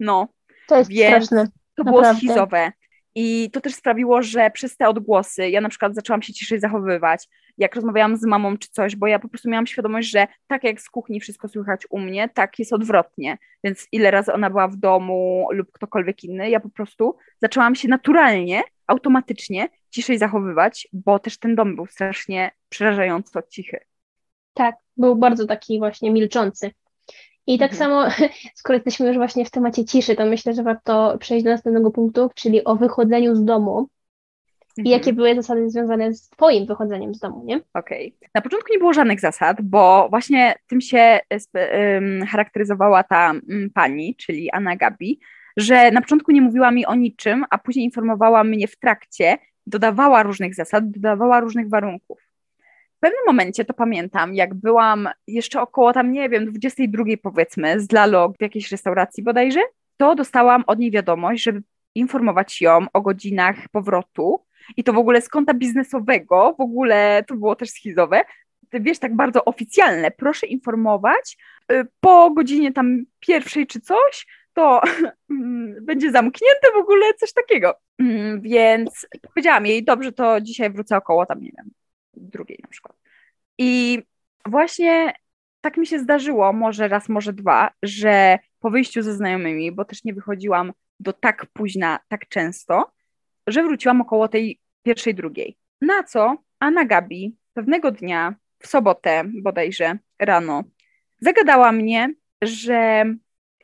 No. 0.00 0.28
To 0.66 0.78
jest 0.78 0.90
Więc 0.90 1.24
straszne. 1.24 1.50
To 1.74 1.84
było 1.84 2.00
naprawdę. 2.00 2.20
schizowe. 2.20 2.72
I 3.14 3.50
to 3.50 3.60
też 3.60 3.74
sprawiło, 3.74 4.22
że 4.22 4.50
przez 4.50 4.76
te 4.76 4.88
odgłosy 4.88 5.50
ja 5.50 5.60
na 5.60 5.68
przykład 5.68 5.94
zaczęłam 5.94 6.22
się 6.22 6.32
ciszej 6.32 6.60
zachowywać, 6.60 7.28
jak 7.58 7.74
rozmawiałam 7.74 8.16
z 8.16 8.24
mamą 8.24 8.58
czy 8.58 8.68
coś, 8.70 8.96
bo 8.96 9.06
ja 9.06 9.18
po 9.18 9.28
prostu 9.28 9.50
miałam 9.50 9.66
świadomość, 9.66 10.10
że 10.10 10.26
tak 10.46 10.64
jak 10.64 10.80
z 10.80 10.90
kuchni 10.90 11.20
wszystko 11.20 11.48
słychać 11.48 11.82
u 11.90 11.98
mnie, 11.98 12.28
tak 12.34 12.58
jest 12.58 12.72
odwrotnie. 12.72 13.38
Więc 13.64 13.86
ile 13.92 14.10
razy 14.10 14.32
ona 14.32 14.50
była 14.50 14.68
w 14.68 14.76
domu 14.76 15.48
lub 15.52 15.72
ktokolwiek 15.72 16.24
inny, 16.24 16.50
ja 16.50 16.60
po 16.60 16.68
prostu 16.68 17.16
zaczęłam 17.42 17.74
się 17.74 17.88
naturalnie, 17.88 18.62
automatycznie 18.86 19.68
ciszej 19.90 20.18
zachowywać, 20.18 20.88
bo 20.92 21.18
też 21.18 21.38
ten 21.38 21.54
dom 21.54 21.76
był 21.76 21.86
strasznie 21.86 22.50
przerażająco 22.68 23.42
cichy. 23.42 23.80
Tak, 24.54 24.76
był 24.96 25.16
bardzo 25.16 25.46
taki 25.46 25.78
właśnie 25.78 26.10
milczący. 26.10 26.70
I 27.46 27.58
tak 27.58 27.72
mhm. 27.72 27.90
samo, 27.90 28.28
skoro 28.54 28.74
jesteśmy 28.76 29.06
już 29.06 29.16
właśnie 29.16 29.44
w 29.44 29.50
temacie 29.50 29.84
ciszy, 29.84 30.16
to 30.16 30.26
myślę, 30.26 30.54
że 30.54 30.62
warto 30.62 31.18
przejść 31.20 31.44
do 31.44 31.50
następnego 31.50 31.90
punktu, 31.90 32.30
czyli 32.34 32.64
o 32.64 32.76
wychodzeniu 32.76 33.34
z 33.34 33.44
domu. 33.44 33.88
i 34.84 34.90
jakie 34.90 35.12
były 35.12 35.34
zasady 35.34 35.70
związane 35.70 36.14
z 36.14 36.28
twoim 36.28 36.66
wychodzeniem 36.66 37.14
z 37.14 37.18
domu, 37.18 37.44
nie? 37.44 37.60
Okej. 37.74 38.16
Na 38.34 38.40
początku 38.40 38.72
nie 38.72 38.78
było 38.78 38.92
żadnych 38.92 39.20
zasad, 39.20 39.56
bo 39.62 40.06
właśnie 40.10 40.54
tym 40.66 40.80
się 40.80 41.20
ym, 41.96 42.26
charakteryzowała 42.26 43.02
ta 43.02 43.30
mm, 43.30 43.70
pani, 43.70 44.16
czyli 44.16 44.50
Anna 44.50 44.76
Gabi, 44.76 45.20
że 45.56 45.90
na 45.90 46.00
początku 46.00 46.32
nie 46.32 46.42
mówiła 46.42 46.70
mi 46.70 46.86
o 46.86 46.94
niczym, 46.94 47.44
a 47.50 47.58
później 47.58 47.84
informowała 47.84 48.44
mnie 48.44 48.68
w 48.68 48.76
trakcie, 48.76 49.38
dodawała 49.68 50.22
różnych 50.22 50.54
zasad, 50.54 50.90
dodawała 50.90 51.40
różnych 51.40 51.68
warunków. 51.68 52.18
W 52.96 53.00
pewnym 53.00 53.20
momencie 53.26 53.64
to 53.64 53.74
pamiętam, 53.74 54.34
jak 54.34 54.54
byłam 54.54 55.08
jeszcze 55.26 55.60
około 55.60 55.92
tam, 55.92 56.12
nie 56.12 56.28
wiem, 56.28 56.46
22 56.46 57.04
powiedzmy, 57.22 57.80
z 57.80 57.92
Lalo 57.92 58.32
w 58.38 58.42
jakiejś 58.42 58.70
restauracji 58.70 59.22
bodajże, 59.22 59.60
to 59.96 60.14
dostałam 60.14 60.64
od 60.66 60.78
niej 60.78 60.90
wiadomość, 60.90 61.42
żeby 61.42 61.62
informować 61.94 62.60
ją 62.60 62.86
o 62.92 63.00
godzinach 63.00 63.56
powrotu 63.72 64.44
i 64.76 64.84
to 64.84 64.92
w 64.92 64.98
ogóle 64.98 65.20
z 65.20 65.28
konta 65.28 65.54
biznesowego, 65.54 66.54
w 66.58 66.60
ogóle 66.60 67.24
to 67.26 67.34
było 67.34 67.56
też 67.56 67.70
schizowe, 67.70 68.24
wiesz, 68.72 68.98
tak 68.98 69.16
bardzo 69.16 69.44
oficjalne, 69.44 70.10
proszę 70.10 70.46
informować 70.46 71.38
y, 71.72 71.86
po 72.00 72.30
godzinie 72.30 72.72
tam 72.72 73.04
pierwszej 73.20 73.66
czy 73.66 73.80
coś, 73.80 74.26
to 74.58 74.80
mm, 75.30 75.84
będzie 75.84 76.10
zamknięte 76.10 76.68
w 76.74 76.80
ogóle 76.80 77.14
coś 77.14 77.32
takiego. 77.32 77.74
Mm, 77.98 78.40
Więc 78.40 79.06
powiedziałam 79.28 79.66
jej, 79.66 79.84
dobrze, 79.84 80.12
to 80.12 80.40
dzisiaj 80.40 80.70
wrócę 80.70 80.96
około 80.96 81.26
tam, 81.26 81.40
nie 81.40 81.50
wiem, 81.56 81.70
drugiej 82.14 82.58
na 82.62 82.68
przykład. 82.68 82.96
I 83.58 84.02
właśnie 84.46 85.12
tak 85.60 85.76
mi 85.76 85.86
się 85.86 85.98
zdarzyło, 85.98 86.52
może 86.52 86.88
raz, 86.88 87.08
może 87.08 87.32
dwa, 87.32 87.70
że 87.82 88.38
po 88.60 88.70
wyjściu 88.70 89.02
ze 89.02 89.14
znajomymi, 89.14 89.72
bo 89.72 89.84
też 89.84 90.04
nie 90.04 90.14
wychodziłam 90.14 90.72
do 91.00 91.12
tak 91.12 91.46
późna, 91.52 91.98
tak 92.08 92.28
często, 92.28 92.92
że 93.46 93.62
wróciłam 93.62 94.00
około 94.00 94.28
tej 94.28 94.60
pierwszej, 94.82 95.14
drugiej. 95.14 95.56
Na 95.80 96.02
co 96.02 96.36
Anna 96.58 96.84
Gabi 96.84 97.36
pewnego 97.54 97.90
dnia, 97.90 98.34
w 98.58 98.66
sobotę 98.66 99.24
bodajże 99.42 99.98
rano, 100.18 100.64
zagadała 101.20 101.72
mnie, 101.72 102.14
że 102.42 103.04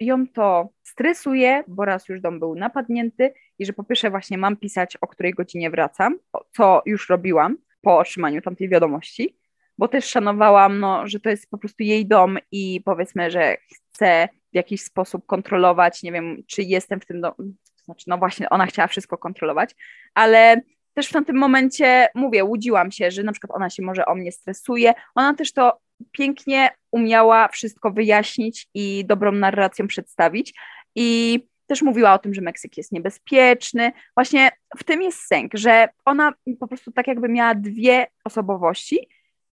ją 0.00 0.26
to 0.28 0.68
stresuje, 0.94 1.64
bo 1.68 1.84
raz 1.84 2.08
już 2.08 2.20
dom 2.20 2.40
był 2.40 2.54
napadnięty 2.54 3.32
i 3.58 3.66
że 3.66 3.72
po 3.72 3.84
pierwsze 3.84 4.10
właśnie 4.10 4.38
mam 4.38 4.56
pisać, 4.56 4.96
o 4.96 5.06
której 5.06 5.34
godzinie 5.34 5.70
wracam, 5.70 6.18
co 6.56 6.82
już 6.86 7.08
robiłam 7.08 7.56
po 7.82 7.98
otrzymaniu 7.98 8.42
tamtej 8.42 8.68
wiadomości, 8.68 9.36
bo 9.78 9.88
też 9.88 10.04
szanowałam, 10.04 10.80
no, 10.80 11.08
że 11.08 11.20
to 11.20 11.30
jest 11.30 11.50
po 11.50 11.58
prostu 11.58 11.82
jej 11.82 12.06
dom 12.06 12.38
i 12.52 12.80
powiedzmy, 12.84 13.30
że 13.30 13.56
chcę 13.74 14.28
w 14.52 14.54
jakiś 14.54 14.82
sposób 14.82 15.26
kontrolować, 15.26 16.02
nie 16.02 16.12
wiem, 16.12 16.42
czy 16.46 16.62
jestem 16.62 17.00
w 17.00 17.06
tym 17.06 17.20
domu, 17.20 17.36
to 17.36 17.84
znaczy, 17.84 18.04
no 18.06 18.18
właśnie, 18.18 18.50
ona 18.50 18.66
chciała 18.66 18.88
wszystko 18.88 19.18
kontrolować, 19.18 19.74
ale 20.14 20.60
też 20.94 21.08
w 21.08 21.12
tamtym 21.12 21.36
momencie, 21.36 22.08
mówię, 22.14 22.44
łudziłam 22.44 22.90
się, 22.90 23.10
że 23.10 23.22
na 23.22 23.32
przykład 23.32 23.56
ona 23.56 23.70
się 23.70 23.82
może 23.82 24.06
o 24.06 24.14
mnie 24.14 24.32
stresuje, 24.32 24.94
ona 25.14 25.34
też 25.34 25.52
to 25.52 25.78
pięknie 26.12 26.70
umiała 26.90 27.48
wszystko 27.48 27.90
wyjaśnić 27.90 28.68
i 28.74 29.04
dobrą 29.04 29.32
narracją 29.32 29.86
przedstawić 29.86 30.54
i 30.94 31.40
też 31.66 31.82
mówiła 31.82 32.14
o 32.14 32.18
tym, 32.18 32.34
że 32.34 32.40
Meksyk 32.40 32.76
jest 32.76 32.92
niebezpieczny. 32.92 33.92
Właśnie 34.16 34.50
w 34.78 34.84
tym 34.84 35.02
jest 35.02 35.18
sęk, 35.18 35.52
że 35.54 35.88
ona 36.04 36.32
po 36.60 36.68
prostu 36.68 36.92
tak 36.92 37.06
jakby 37.06 37.28
miała 37.28 37.54
dwie 37.54 38.06
osobowości 38.24 39.08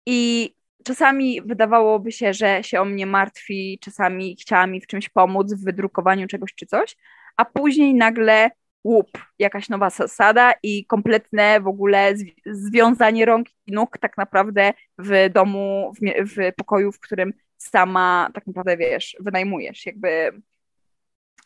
i 0.06 0.54
czasami 0.84 1.42
wydawałoby 1.42 2.12
się, 2.12 2.34
że 2.34 2.64
się 2.64 2.82
o 2.82 2.86
mnie 2.86 3.06
martwi, 3.06 3.80
czasami 3.82 4.36
chciała 4.36 4.68
mi 4.68 4.82
w 4.82 4.88
czymś 4.88 5.10
pomóc, 5.10 5.54
w 5.54 5.64
wydrukowaniu 5.64 6.28
czegoś 6.28 6.54
czy 6.56 6.66
coś, 6.66 6.98
a 7.38 7.46
później 7.46 7.94
nagle 7.94 8.52
łup, 8.84 9.10
jakaś 9.40 9.70
nowa 9.70 9.90
zasada 9.90 10.54
i 10.64 10.86
kompletne 10.86 11.62
w 11.62 11.68
ogóle 11.68 12.16
zwi- 12.16 12.36
związanie 12.46 13.26
rąk 13.26 13.48
i 13.68 13.72
nóg 13.72 13.98
tak 13.98 14.18
naprawdę 14.18 14.74
w 14.98 15.30
domu, 15.34 15.94
w, 16.02 16.30
w 16.36 16.56
pokoju, 16.56 16.92
w 16.92 17.00
którym 17.00 17.34
sama 17.58 18.30
tak 18.34 18.48
naprawdę, 18.48 18.78
wiesz, 18.78 19.18
wynajmujesz, 19.20 19.86
jakby 19.86 20.42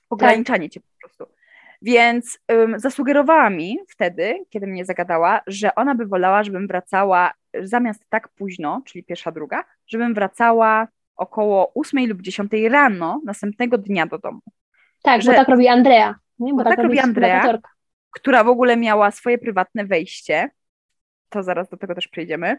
ograniczanie 0.10 0.70
cię 0.70 0.80
po 0.80 0.88
prostu. 1.00 1.36
Więc 1.82 2.40
ym, 2.52 2.80
zasugerowała 2.80 3.50
mi 3.50 3.78
wtedy, 3.90 4.46
kiedy 4.50 4.68
mnie 4.68 4.86
zagadała, 4.86 5.42
że 5.48 5.76
ona 5.76 5.96
by 5.96 6.06
wolała, 6.06 6.44
żebym 6.44 6.68
wracała 6.68 7.32
zamiast 7.64 8.06
tak 8.10 8.30
późno, 8.30 8.82
czyli 8.86 9.04
pierwsza, 9.04 9.32
druga, 9.32 9.64
żebym 9.88 10.14
wracała 10.14 10.88
około 11.16 11.74
8 11.74 12.08
lub 12.08 12.22
10 12.22 12.52
rano 12.70 13.22
następnego 13.26 13.78
dnia 13.78 14.06
do 14.06 14.18
domu. 14.18 14.42
Tak, 15.04 15.22
Że- 15.22 15.32
bo 15.32 15.38
tak 15.38 15.48
robi 15.48 15.68
Andrea. 15.68 16.16
Nie? 16.40 16.52
Bo 16.52 16.58
Bo 16.58 16.64
tak 16.70 16.80
robi 16.80 17.00
Andrea. 17.00 17.60
która 18.12 18.44
w 18.44 18.48
ogóle 18.48 18.78
miała 18.78 19.12
swoje 19.12 19.38
prywatne 19.38 19.86
wejście. 19.86 20.50
To 21.30 21.44
zaraz 21.44 21.70
do 21.70 21.78
tego 21.78 21.96
też 21.96 22.08
przejdziemy. 22.08 22.58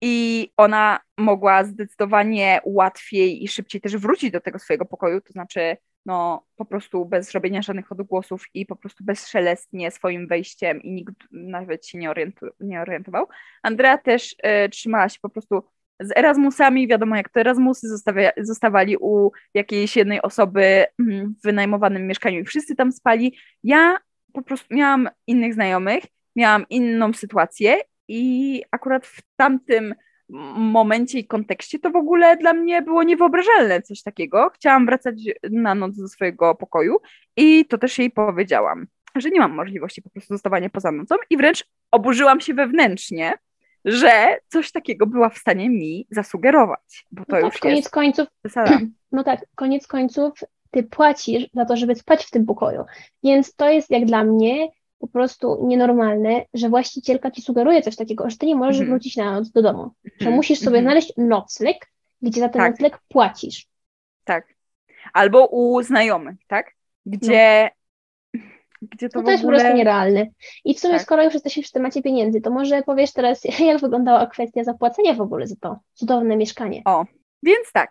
I 0.00 0.48
ona 0.56 1.00
mogła 1.18 1.64
zdecydowanie 1.64 2.60
łatwiej 2.64 3.44
i 3.44 3.48
szybciej 3.48 3.80
też 3.80 3.96
wrócić 3.96 4.30
do 4.30 4.40
tego 4.40 4.58
swojego 4.58 4.84
pokoju, 4.84 5.20
to 5.20 5.32
znaczy 5.32 5.76
no 6.06 6.46
po 6.56 6.64
prostu 6.64 7.04
bez 7.04 7.32
robienia 7.32 7.62
żadnych 7.62 7.92
odgłosów 7.92 8.44
i 8.54 8.66
po 8.66 8.76
prostu 8.76 9.04
bezszelestnie 9.04 9.90
swoim 9.90 10.26
wejściem 10.28 10.82
i 10.82 10.92
nikt 10.92 11.14
nawet 11.30 11.86
się 11.86 11.98
nie, 11.98 12.10
orientu- 12.10 12.50
nie 12.60 12.80
orientował. 12.80 13.28
Andrea 13.62 13.98
też 13.98 14.36
e, 14.38 14.68
trzymała 14.68 15.08
się 15.08 15.18
po 15.22 15.28
prostu 15.28 15.62
z 16.00 16.16
Erasmusami, 16.16 16.88
wiadomo 16.88 17.16
jak 17.16 17.28
to 17.28 17.40
Erasmusy 17.40 17.88
zostawia, 17.88 18.30
zostawali 18.38 18.96
u 18.96 19.30
jakiejś 19.54 19.96
jednej 19.96 20.22
osoby 20.22 20.84
mm, 20.98 21.34
w 21.38 21.42
wynajmowanym 21.42 22.06
mieszkaniu 22.06 22.40
i 22.40 22.44
wszyscy 22.44 22.76
tam 22.76 22.92
spali. 22.92 23.36
Ja 23.64 23.96
po 24.32 24.42
prostu 24.42 24.74
miałam 24.74 25.08
innych 25.26 25.54
znajomych, 25.54 26.04
miałam 26.36 26.66
inną 26.68 27.12
sytuację 27.12 27.76
i 28.10 28.62
akurat 28.70 29.06
w 29.06 29.22
tamtym 29.36 29.94
momencie 30.56 31.18
i 31.18 31.26
kontekście 31.26 31.78
to 31.78 31.90
w 31.90 31.96
ogóle 31.96 32.36
dla 32.36 32.52
mnie 32.52 32.82
było 32.82 33.02
niewyobrażalne 33.02 33.82
coś 33.82 34.02
takiego. 34.02 34.50
Chciałam 34.54 34.86
wracać 34.86 35.14
na 35.50 35.74
noc 35.74 35.96
do 35.96 36.08
swojego 36.08 36.54
pokoju 36.54 36.96
i 37.36 37.64
to 37.64 37.78
też 37.78 37.98
jej 37.98 38.10
powiedziałam, 38.10 38.86
że 39.14 39.30
nie 39.30 39.40
mam 39.40 39.52
możliwości 39.52 40.02
po 40.02 40.10
prostu 40.10 40.34
zostawania 40.34 40.70
poza 40.70 40.92
nocą 40.92 41.14
i 41.30 41.36
wręcz 41.36 41.64
oburzyłam 41.90 42.40
się 42.40 42.54
wewnętrznie, 42.54 43.34
że 43.84 44.38
coś 44.48 44.72
takiego 44.72 45.06
była 45.06 45.28
w 45.28 45.38
stanie 45.38 45.70
mi 45.70 46.06
zasugerować, 46.10 47.06
bo 47.10 47.24
to 47.24 47.32
No 47.32 47.42
tak, 47.42 47.52
już 47.52 47.60
koniec 47.60 47.76
jest 47.76 47.90
końców, 47.90 48.28
zasada. 48.44 48.78
no 49.12 49.24
tak, 49.24 49.40
koniec 49.54 49.86
końców 49.86 50.32
ty 50.70 50.82
płacisz 50.82 51.44
za 51.54 51.64
to, 51.64 51.76
żeby 51.76 51.94
spać 51.94 52.24
w 52.24 52.30
tym 52.30 52.46
pokoju. 52.46 52.84
Więc 53.24 53.54
to 53.54 53.70
jest 53.70 53.90
jak 53.90 54.04
dla 54.04 54.24
mnie 54.24 54.68
po 55.00 55.08
prostu 55.08 55.66
nienormalne, 55.66 56.44
że 56.54 56.68
właścicielka 56.68 57.30
ci 57.30 57.42
sugeruje 57.42 57.82
coś 57.82 57.96
takiego, 57.96 58.30
że 58.30 58.36
ty 58.36 58.46
nie 58.46 58.54
możesz 58.56 58.76
Mhm. 58.80 58.90
wrócić 58.90 59.16
na 59.16 59.32
noc 59.32 59.50
do 59.50 59.62
domu, 59.62 59.90
że 60.04 60.10
Mhm, 60.12 60.36
musisz 60.36 60.58
sobie 60.58 60.78
mhm. 60.78 60.84
znaleźć 60.84 61.12
nocleg, 61.16 61.76
gdzie 62.22 62.40
za 62.40 62.48
ten 62.48 62.62
Tak. 62.62 62.70
nocleg 62.70 62.98
płacisz. 63.08 63.66
Tak. 64.24 64.54
Albo 65.12 65.46
u 65.46 65.82
znajomych, 65.82 66.36
tak? 66.46 66.72
Gdzie, 67.06 67.70
gdzie 68.82 69.08
to 69.08 69.18
No 69.18 69.24
to 69.24 69.30
jest 69.30 69.42
po 69.42 69.46
ogóle... 69.48 69.58
prostu 69.60 69.76
nierealne. 69.76 70.26
I 70.64 70.74
w 70.74 70.80
sumie, 70.80 70.94
Tak. 70.94 71.02
skoro 71.02 71.24
już 71.24 71.34
jesteśmy 71.34 71.62
przy 71.62 71.72
temacie 71.72 72.02
pieniędzy, 72.02 72.40
to 72.40 72.50
może 72.50 72.82
powiesz 72.82 73.12
teraz, 73.12 73.42
jak 73.70 73.80
wyglądała 73.80 74.26
kwestia 74.26 74.64
zapłacenia 74.64 75.14
w 75.14 75.20
ogóle 75.20 75.46
za 75.46 75.56
to 75.60 75.78
cudowne 75.94 76.36
mieszkanie. 76.36 76.82
Więc 77.42 77.72
tak, 77.72 77.90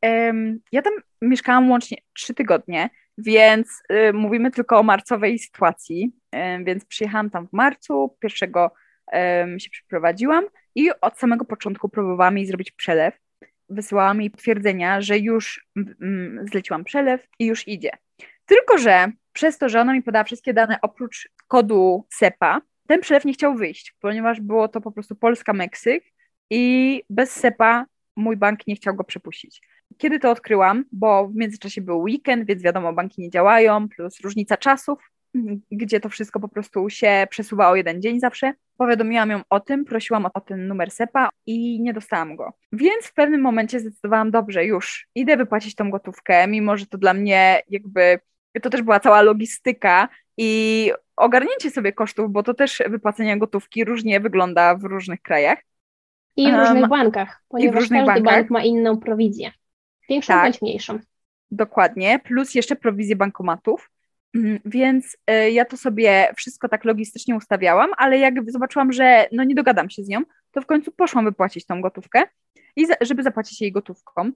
em, 0.00 0.60
ja 0.72 0.82
tam 0.82 0.92
mieszkałam 1.22 1.70
łącznie 1.70 1.96
trzy 2.16 2.34
tygodnie, 2.34 2.90
więc 3.18 3.82
y, 3.92 4.12
mówimy 4.12 4.50
tylko 4.50 4.78
o 4.78 4.82
marcowej 4.82 5.38
sytuacji, 5.38 6.12
em, 6.32 6.64
więc 6.64 6.84
przyjechałam 6.84 7.30
tam 7.30 7.48
w 7.48 7.52
marcu, 7.52 8.16
pierwszego 8.20 8.74
em, 9.12 9.60
się 9.60 9.70
przeprowadziłam 9.70 10.44
i 10.74 10.90
od 11.00 11.18
samego 11.18 11.44
początku 11.44 11.88
próbowałam 11.88 12.38
jej 12.38 12.46
zrobić 12.46 12.70
przelew. 12.70 13.14
Wysyłałam 13.68 14.20
jej 14.20 14.30
potwierdzenia, 14.30 15.00
że 15.00 15.18
już 15.18 15.66
zleciłam 16.50 16.84
przelew 16.84 17.26
i 17.38 17.46
już 17.46 17.68
idzie. 17.68 17.90
Tylko, 18.46 18.78
że 18.78 19.12
przez 19.32 19.58
to, 19.58 19.68
że 19.68 19.80
ona 19.80 19.92
mi 19.92 20.02
podała 20.02 20.24
wszystkie 20.24 20.54
dane 20.54 20.78
oprócz 20.82 21.28
kodu 21.48 22.06
SEPA, 22.10 22.60
ten 22.88 23.00
przelew 23.00 23.24
nie 23.24 23.32
chciał 23.32 23.54
wyjść, 23.54 23.94
ponieważ 24.00 24.40
było 24.40 24.68
to 24.68 24.80
po 24.80 24.92
prostu 24.92 25.16
Polska-Meksyk 25.16 26.04
i 26.50 27.02
bez 27.10 27.30
SEPA 27.32 27.86
mój 28.16 28.36
bank 28.36 28.66
nie 28.66 28.76
chciał 28.76 28.94
go 28.94 29.04
przepuścić. 29.04 29.60
Kiedy 29.98 30.18
to 30.18 30.30
odkryłam, 30.30 30.84
bo 30.92 31.28
w 31.28 31.34
międzyczasie 31.34 31.80
był 31.80 32.00
weekend, 32.00 32.46
więc 32.46 32.62
wiadomo, 32.62 32.92
banki 32.92 33.22
nie 33.22 33.30
działają, 33.30 33.88
plus 33.88 34.20
różnica 34.20 34.56
czasów, 34.56 35.10
gdzie 35.72 36.00
to 36.00 36.08
wszystko 36.08 36.40
po 36.40 36.48
prostu 36.48 36.90
się 36.90 37.26
przesuwa 37.30 37.68
o 37.68 37.76
jeden 37.76 38.02
dzień 38.02 38.20
zawsze. 38.20 38.52
Powiadomiłam 38.76 39.30
ją 39.30 39.40
o 39.50 39.60
tym, 39.60 39.84
prosiłam 39.84 40.26
o 40.34 40.40
ten 40.40 40.68
numer 40.68 40.90
SEPA 40.90 41.28
i 41.46 41.80
nie 41.80 41.92
dostałam 41.92 42.36
go. 42.36 42.52
Więc 42.72 43.06
w 43.06 43.14
pewnym 43.14 43.40
momencie 43.40 43.80
zdecydowałam, 43.80 44.30
dobrze, 44.30 44.64
już 44.64 45.08
idę 45.14 45.36
wypłacić 45.36 45.74
tą 45.74 45.90
gotówkę, 45.90 46.46
mimo 46.46 46.76
że 46.76 46.86
to 46.86 46.98
dla 46.98 47.14
mnie 47.14 47.60
jakby, 47.68 48.18
to 48.62 48.70
też 48.70 48.82
była 48.82 49.00
cała 49.00 49.22
logistyka 49.22 50.08
i 50.36 50.92
ogarnięcie 51.16 51.70
sobie 51.70 51.92
kosztów, 51.92 52.32
bo 52.32 52.42
to 52.42 52.54
też 52.54 52.82
wypłacenie 52.88 53.38
gotówki 53.38 53.84
różnie 53.84 54.20
wygląda 54.20 54.74
w 54.74 54.84
różnych 54.84 55.22
krajach. 55.22 55.58
I 56.36 56.52
w 56.52 56.54
różnych 56.54 56.88
bankach, 56.88 57.42
ponieważ 57.48 57.80
różnych 57.80 58.06
każdy 58.06 58.22
bankach. 58.22 58.34
bank 58.34 58.50
ma 58.50 58.64
inną 58.64 58.98
prowizję. 58.98 59.52
Większą 60.08 60.32
Tak. 60.32 60.42
bądź 60.42 60.62
mniejszą. 60.62 60.98
Dokładnie, 61.50 62.18
plus 62.18 62.54
jeszcze 62.54 62.76
prowizje 62.76 63.16
bankomatów. 63.16 63.90
Mm, 64.34 64.58
Więc 64.64 65.16
y, 65.30 65.50
ja 65.50 65.64
to 65.64 65.76
sobie 65.76 66.32
wszystko 66.36 66.68
tak 66.68 66.84
logistycznie 66.84 67.36
ustawiałam, 67.36 67.90
ale 67.96 68.18
jak 68.18 68.50
zobaczyłam, 68.52 68.92
że 68.92 69.28
no 69.32 69.44
nie 69.44 69.54
dogadam 69.54 69.90
się 69.90 70.04
z 70.04 70.08
nią, 70.08 70.20
to 70.52 70.60
w 70.60 70.66
końcu 70.66 70.92
poszłam 70.92 71.24
wypłacić 71.24 71.66
tą 71.66 71.80
gotówkę, 71.80 72.22
i 72.76 72.86
za, 72.86 72.94
żeby 73.00 73.22
zapłacić 73.22 73.60
jej 73.60 73.72
gotówką. 73.72 74.30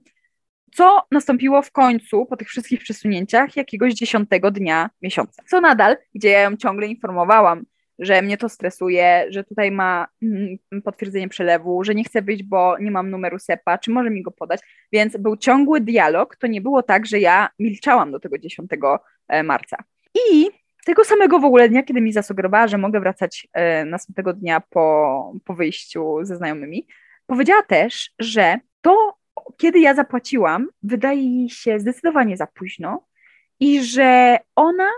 Co 0.75 1.01
nastąpiło 1.11 1.61
w 1.61 1.71
końcu 1.71 2.25
po 2.25 2.37
tych 2.37 2.47
wszystkich 2.49 2.79
przesunięciach 2.79 3.55
jakiegoś 3.55 3.93
dziesiątego 3.93 4.51
dnia 4.51 4.89
miesiąca. 5.01 5.43
Co 5.47 5.61
nadal, 5.61 5.97
gdzie 6.15 6.29
ja 6.29 6.41
ją 6.41 6.57
ciągle 6.57 6.87
informowałam, 6.87 7.65
że 7.99 8.21
mnie 8.21 8.37
to 8.37 8.49
stresuje, 8.49 9.25
że 9.29 9.43
tutaj 9.43 9.71
ma 9.71 10.07
mm, 10.21 10.57
potwierdzenie 10.83 11.29
przelewu, 11.29 11.83
że 11.83 11.95
nie 11.95 12.03
chcę 12.03 12.21
wyjść, 12.21 12.43
bo 12.43 12.77
nie 12.77 12.91
mam 12.91 13.09
numeru 13.09 13.39
SEPA, 13.39 13.77
czy 13.77 13.91
może 13.91 14.09
mi 14.09 14.21
go 14.21 14.31
podać. 14.31 14.59
Więc 14.91 15.17
był 15.17 15.37
ciągły 15.37 15.81
dialog. 15.81 16.35
To 16.35 16.47
nie 16.47 16.61
było 16.61 16.83
tak, 16.83 17.05
że 17.05 17.19
ja 17.19 17.49
milczałam 17.59 18.11
do 18.11 18.19
tego 18.19 18.37
10 18.37 18.71
e, 19.27 19.43
marca. 19.43 19.77
I 20.15 20.49
tego 20.85 21.03
samego 21.05 21.39
w 21.39 21.45
ogóle 21.45 21.69
dnia, 21.69 21.83
kiedy 21.83 22.01
mi 22.01 22.13
zasugerowała, 22.13 22.67
że 22.67 22.77
mogę 22.77 22.99
wracać 22.99 23.47
e, 23.53 23.85
następnego 23.85 24.33
dnia 24.33 24.61
po, 24.69 25.33
po 25.45 25.53
wyjściu 25.53 26.19
ze 26.21 26.37
znajomymi, 26.37 26.87
powiedziała 27.25 27.61
też, 27.61 28.11
że 28.19 28.59
to, 28.81 29.17
kiedy 29.57 29.79
ja 29.79 29.93
zapłaciłam, 29.93 30.67
wydaje 30.83 31.39
jej 31.39 31.49
się 31.49 31.79
zdecydowanie 31.79 32.37
za 32.37 32.47
późno 32.47 33.07
i 33.59 33.83
że 33.83 34.37
ona 34.55 34.89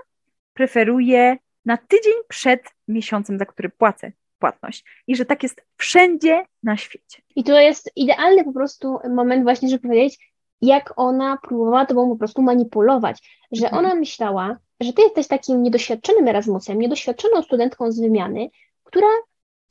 preferuje 0.53 1.37
na 1.65 1.77
tydzień 1.77 2.13
przed 2.27 2.74
miesiącem, 2.87 3.39
za 3.39 3.45
który 3.45 3.69
płacę 3.69 4.11
płatność. 4.39 4.85
I 5.07 5.15
że 5.15 5.25
tak 5.25 5.43
jest 5.43 5.61
wszędzie 5.77 6.45
na 6.63 6.77
świecie. 6.77 7.21
I 7.35 7.43
to 7.43 7.59
jest 7.59 7.91
idealny 7.95 8.43
po 8.43 8.53
prostu 8.53 8.97
moment 9.09 9.43
właśnie, 9.43 9.69
żeby 9.69 9.87
powiedzieć, 9.87 10.33
jak 10.61 10.93
ona 10.95 11.37
próbowała 11.37 11.85
tobą 11.85 12.09
po 12.09 12.15
prostu 12.15 12.41
manipulować, 12.41 13.45
że 13.51 13.65
Mhm. 13.65 13.85
ona 13.85 13.95
myślała, 13.95 14.57
że 14.81 14.93
ty 14.93 15.01
jesteś 15.01 15.27
takim 15.27 15.63
niedoświadczonym 15.63 16.27
Erasmusem, 16.27 16.79
niedoświadczoną 16.79 17.41
studentką 17.41 17.91
z 17.91 17.99
wymiany, 17.99 18.49
która 18.83 19.07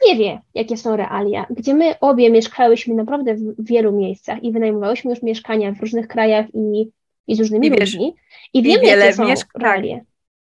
nie 0.07 0.17
wie, 0.17 0.41
jakie 0.55 0.77
są 0.77 0.97
realia, 0.97 1.47
gdzie 1.51 1.75
my 1.75 1.99
obie 2.01 2.31
mieszkałyśmy 2.31 2.95
naprawdę 2.95 3.35
w 3.35 3.55
wielu 3.59 3.93
miejscach 3.93 4.43
i 4.43 4.53
wynajmowałyśmy 4.53 5.11
już 5.11 5.23
mieszkania 5.23 5.73
w 5.73 5.81
różnych 5.81 6.09
krajach 6.09 6.47
i, 6.55 6.91
i 7.27 7.37
z 7.37 7.41
różnymi 7.41 7.67
I 7.67 7.71
wiesz, 7.71 7.81
ludźmi 7.81 8.15
i 8.53 8.59
i 8.59 8.63
wiemy, 8.63 8.83
wiele 8.83 9.05
jakie 9.05 9.17
są 9.17 9.25
mieszk-. 9.25 9.47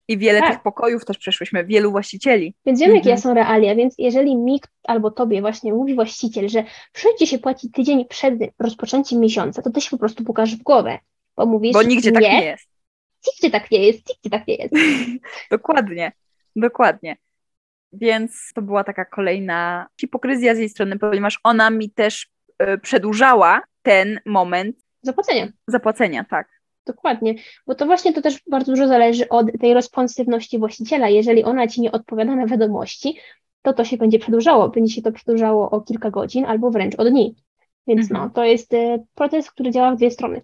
I 0.08 0.18
wiele 0.18 0.40
Tak. 0.40 0.50
tych 0.52 0.64
pokojów 0.64 1.06
też 1.06 1.18
przeszłyśmy, 1.18 1.66
wielu 1.66 1.92
właścicieli. 1.92 2.56
Więc 2.66 2.80
wiemy, 2.80 2.94
jakie 2.96 3.12
Mhm. 3.12 3.22
są 3.22 3.34
realia, 3.34 3.76
więc 3.76 3.96
jeżeli 3.98 4.36
mi 4.36 4.62
albo 4.84 5.12
tobie 5.12 5.42
właśnie 5.42 5.74
mówi 5.74 5.96
właściciel, 5.96 6.50
że 6.50 6.64
wszędzie 6.94 7.28
się 7.28 7.40
płaci 7.40 7.72
tydzień 7.72 8.06
przed 8.06 8.34
rozpoczęciem 8.60 9.20
miesiąca, 9.20 9.62
to 9.62 9.70
ty 9.70 9.82
się 9.82 9.90
po 9.90 9.98
prostu 9.98 10.24
pukasz 10.24 10.56
w 10.56 10.64
głowę, 10.64 11.00
bo 11.36 11.46
mówisz, 11.46 11.74
Bo 11.74 11.84
nigdzie 11.84 12.12
tak 12.12 12.24
nie, 12.24 12.40
nie 12.40 12.46
jest. 12.46 12.68
nigdzie 13.28 13.52
tak 13.60 13.72
nie 13.72 13.86
jest, 13.88 14.10
nigdzie 14.10 14.30
tak 14.30 14.48
nie 14.48 14.56
jest. 14.56 14.74
Dokładnie, 15.52 16.12
dokładnie. 16.56 17.18
Więc 17.94 18.52
to 18.56 18.62
była 18.62 18.84
taka 18.84 19.06
kolejna 19.06 19.88
hipokryzja 20.02 20.56
z 20.56 20.58
jej 20.60 20.70
strony, 20.70 21.00
ponieważ 21.00 21.40
ona 21.44 21.70
mi 21.70 21.90
też 21.90 22.28
e, 22.60 22.78
przedłużała 22.78 23.62
ten 23.82 24.20
moment 24.26 24.76
Zapłacenia, 25.02 25.48
zapłacenia, 25.68 26.24
tak. 26.30 26.48
Dokładnie, 26.86 27.36
bo 27.68 27.76
to 27.76 27.86
właśnie 27.86 28.14
to 28.14 28.22
też 28.22 28.40
bardzo 28.50 28.72
dużo 28.72 28.88
zależy 28.88 29.30
od 29.30 29.48
tej 29.62 29.74
responsywności 29.74 30.60
właściciela. 30.60 31.10
Jeżeli 31.10 31.44
ona 31.44 31.68
ci 31.68 31.82
nie 31.82 31.92
odpowiada 31.92 32.36
na 32.36 32.48
wiadomości, 32.48 33.18
to 33.62 33.74
to 33.74 33.86
się 33.86 33.98
będzie 33.98 34.20
przedłużało, 34.20 34.70
będzie 34.70 34.94
się 34.94 35.02
to 35.02 35.12
przedłużało 35.12 35.72
o 35.72 35.82
kilka 35.82 36.12
godzin 36.12 36.46
albo 36.46 36.72
wręcz 36.72 36.96
o 36.98 37.06
dni. 37.06 37.36
Więc 37.88 38.12
Mhm. 38.12 38.28
no, 38.28 38.34
to 38.34 38.44
jest 38.46 38.74
e, 38.74 39.04
proces, 39.16 39.52
który 39.52 39.72
działa 39.72 39.92
w 39.92 39.98
dwie 39.98 40.12
strony. 40.12 40.42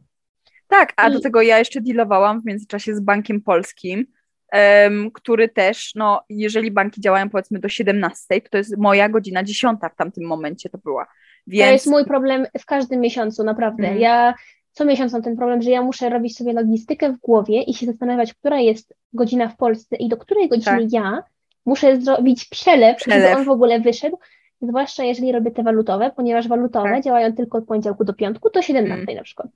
Tak, 0.67 0.93
a 0.97 1.09
do 1.09 1.19
I- 1.19 1.21
tego 1.21 1.41
ja 1.41 1.59
jeszcze 1.59 1.81
dealowałam 1.81 2.41
w 2.41 2.45
międzyczasie 2.45 2.95
z 2.95 2.99
Bankiem 2.99 3.41
Polskim, 3.41 4.05
em, 4.51 5.11
który 5.11 5.49
też, 5.49 5.91
no, 5.95 6.21
jeżeli 6.29 6.71
banki 6.71 7.01
działają 7.01 7.29
powiedzmy 7.29 7.59
do 7.59 7.69
17, 7.69 8.41
to 8.41 8.49
to 8.49 8.57
jest 8.57 8.77
moja 8.77 9.09
godzina 9.09 9.43
10 9.43 9.79
w 9.93 9.95
tamtym 9.95 10.23
momencie 10.27 10.69
to 10.69 10.77
była. 10.77 11.07
Więc 11.47 11.67
To 11.67 11.73
jest 11.73 11.87
mój 11.87 12.05
problem 12.05 12.45
w 12.59 12.65
każdym 12.65 12.99
miesiącu, 13.01 13.43
naprawdę. 13.43 13.83
Mhm. 13.83 14.01
Ja 14.01 14.33
co 14.71 14.85
miesiąc 14.85 15.13
mam 15.13 15.21
ten 15.21 15.37
problem, 15.37 15.61
że 15.61 15.69
ja 15.69 15.81
muszę 15.81 16.09
robić 16.09 16.37
sobie 16.37 16.53
logistykę 16.53 17.13
w 17.13 17.17
głowie 17.17 17.61
i 17.61 17.73
się 17.73 17.85
zastanawiać, 17.85 18.33
która 18.33 18.59
jest 18.59 18.93
godzina 19.13 19.47
w 19.49 19.57
Polsce 19.57 19.95
i 19.95 20.09
do 20.09 20.17
której 20.17 20.49
godziny 20.49 20.87
ja 20.91 21.23
muszę 21.65 22.01
zrobić 22.01 22.45
przelew, 22.45 22.99
żeby 22.99 23.11
Przelew. 23.19 23.37
on 23.37 23.45
w 23.45 23.49
ogóle 23.49 23.79
wyszedł. 23.79 24.19
Zwłaszcza 24.61 25.03
jeżeli 25.03 25.31
robię 25.31 25.51
te 25.51 25.63
walutowe, 25.63 26.11
ponieważ 26.15 26.47
walutowe 26.47 26.89
Tak. 26.89 27.03
działają 27.03 27.33
tylko 27.33 27.57
od 27.57 27.65
poniedziałku 27.65 28.03
do 28.03 28.13
piątku, 28.13 28.49
to 28.49 28.61
17 28.61 29.15
na 29.15 29.23
przykład. 29.23 29.47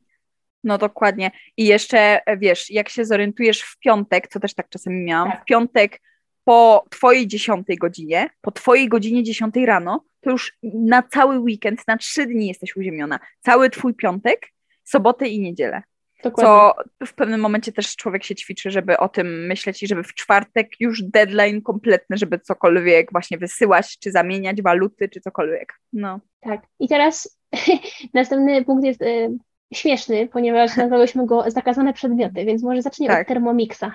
No 0.63 0.77
dokładnie. 0.77 1.31
I 1.57 1.65
jeszcze, 1.65 2.25
e, 2.25 2.37
wiesz, 2.37 2.71
jak 2.71 2.89
się 2.89 3.05
zorientujesz 3.05 3.61
w 3.61 3.79
piątek, 3.79 4.27
co 4.27 4.39
też 4.39 4.53
tak 4.53 4.69
czasami 4.69 5.03
miałam, 5.03 5.31
Tak. 5.31 5.41
w 5.41 5.45
piątek 5.45 6.01
po 6.43 6.85
twojej 6.89 7.27
10 7.27 7.67
godzinie, 7.77 8.29
po 8.41 8.51
twojej 8.51 8.89
godzinie 8.89 9.23
10 9.23 9.65
rano, 9.65 10.03
to 10.21 10.29
już 10.29 10.57
na 10.63 11.03
cały 11.03 11.39
weekend, 11.39 11.87
na 11.87 11.97
trzy 11.97 12.25
dni 12.25 12.47
jesteś 12.47 12.75
uziemiona. 12.75 13.19
Cały 13.41 13.69
twój 13.69 13.93
piątek, 13.93 14.47
sobotę 14.85 15.27
i 15.27 15.39
niedzielę. 15.39 15.81
Dokładnie. 16.23 16.45
Co 16.49 17.05
w 17.05 17.13
pewnym 17.13 17.41
momencie 17.41 17.71
też 17.71 17.95
człowiek 17.95 18.23
się 18.23 18.35
ćwiczy, 18.35 18.71
żeby 18.71 18.97
o 18.97 19.09
tym 19.09 19.45
myśleć 19.45 19.83
i 19.83 19.87
żeby 19.87 20.03
w 20.03 20.13
czwartek 20.13 20.67
już 20.79 21.03
deadline 21.03 21.61
kompletny, 21.61 22.17
żeby 22.17 22.39
cokolwiek 22.39 23.11
właśnie 23.11 23.37
wysyłać, 23.37 23.99
czy 23.99 24.11
zamieniać 24.11 24.61
waluty, 24.61 25.09
czy 25.09 25.21
cokolwiek. 25.21 25.73
No. 25.93 26.19
Tak. 26.39 26.61
I 26.79 26.87
teraz 26.87 27.39
następny 28.13 28.65
punkt 28.65 28.85
jest 28.85 29.01
e, 29.01 29.37
śmieszny, 29.73 30.27
ponieważ 30.27 30.77
nazwałyśmy 30.77 31.25
go 31.25 31.51
zakazane 31.51 31.93
przedmioty, 31.93 32.45
więc 32.45 32.63
może 32.63 32.81
zacznij 32.81 33.09
Tak. 33.09 33.21
od 33.21 33.27
Thermomixa. 33.27 33.91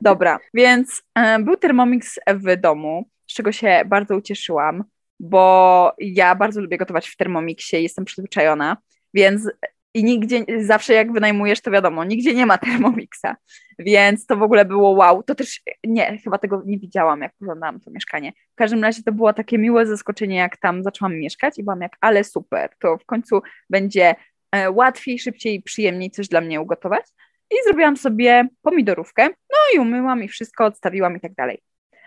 Dobra, 0.00 0.38
więc 0.54 1.02
e, 1.14 1.38
był 1.38 1.56
Thermomix 1.56 2.18
w 2.34 2.56
domu, 2.56 3.08
z 3.26 3.34
czego 3.34 3.52
się 3.52 3.82
bardzo 3.86 4.16
ucieszyłam, 4.16 4.84
bo 5.20 5.92
ja 5.98 6.34
bardzo 6.34 6.60
lubię 6.60 6.78
gotować 6.78 7.08
w 7.08 7.16
Thermomixie, 7.16 7.82
jestem 7.82 8.04
przyzwyczajona, 8.04 8.76
więc 9.14 9.48
i 9.94 10.04
nigdzie, 10.04 10.44
zawsze 10.58 10.94
jak 10.94 11.12
wynajmujesz, 11.12 11.60
to 11.60 11.70
wiadomo, 11.70 12.04
nigdzie 12.04 12.34
nie 12.34 12.46
ma 12.46 12.58
Thermomixa, 12.58 13.36
więc 13.78 14.26
to 14.26 14.36
w 14.36 14.42
ogóle 14.42 14.64
było 14.64 14.90
wow. 14.90 15.22
To 15.22 15.34
też, 15.34 15.60
nie, 15.84 16.18
chyba 16.24 16.38
tego 16.38 16.62
nie 16.66 16.78
widziałam, 16.78 17.20
jak 17.20 17.32
oglądałam 17.42 17.80
to 17.80 17.90
mieszkanie. 17.90 18.32
W 18.52 18.54
każdym 18.54 18.82
razie 18.82 19.02
to 19.02 19.12
było 19.12 19.32
takie 19.32 19.58
miłe 19.58 19.86
zaskoczenie, 19.86 20.36
jak 20.36 20.56
tam 20.56 20.82
zaczęłam 20.82 21.14
mieszkać 21.14 21.58
i 21.58 21.62
byłam 21.62 21.80
jak, 21.80 21.96
ale 22.00 22.24
super, 22.24 22.70
to 22.78 22.98
w 22.98 23.04
końcu 23.04 23.42
będzie 23.70 24.14
e, 24.52 24.70
łatwiej, 24.70 25.18
szybciej 25.18 25.54
i 25.54 25.62
przyjemniej 25.62 26.10
coś 26.10 26.28
dla 26.28 26.40
mnie 26.40 26.60
ugotować. 26.60 27.04
I 27.50 27.54
zrobiłam 27.64 27.96
sobie 27.96 28.48
pomidorówkę, 28.62 29.28
no 29.28 29.56
i 29.74 29.78
umyłam 29.78 30.22
i 30.22 30.28
wszystko 30.28 30.64
odstawiłam 30.64 31.16
i 31.16 31.20
tak 31.20 31.34
dalej. 31.34 31.62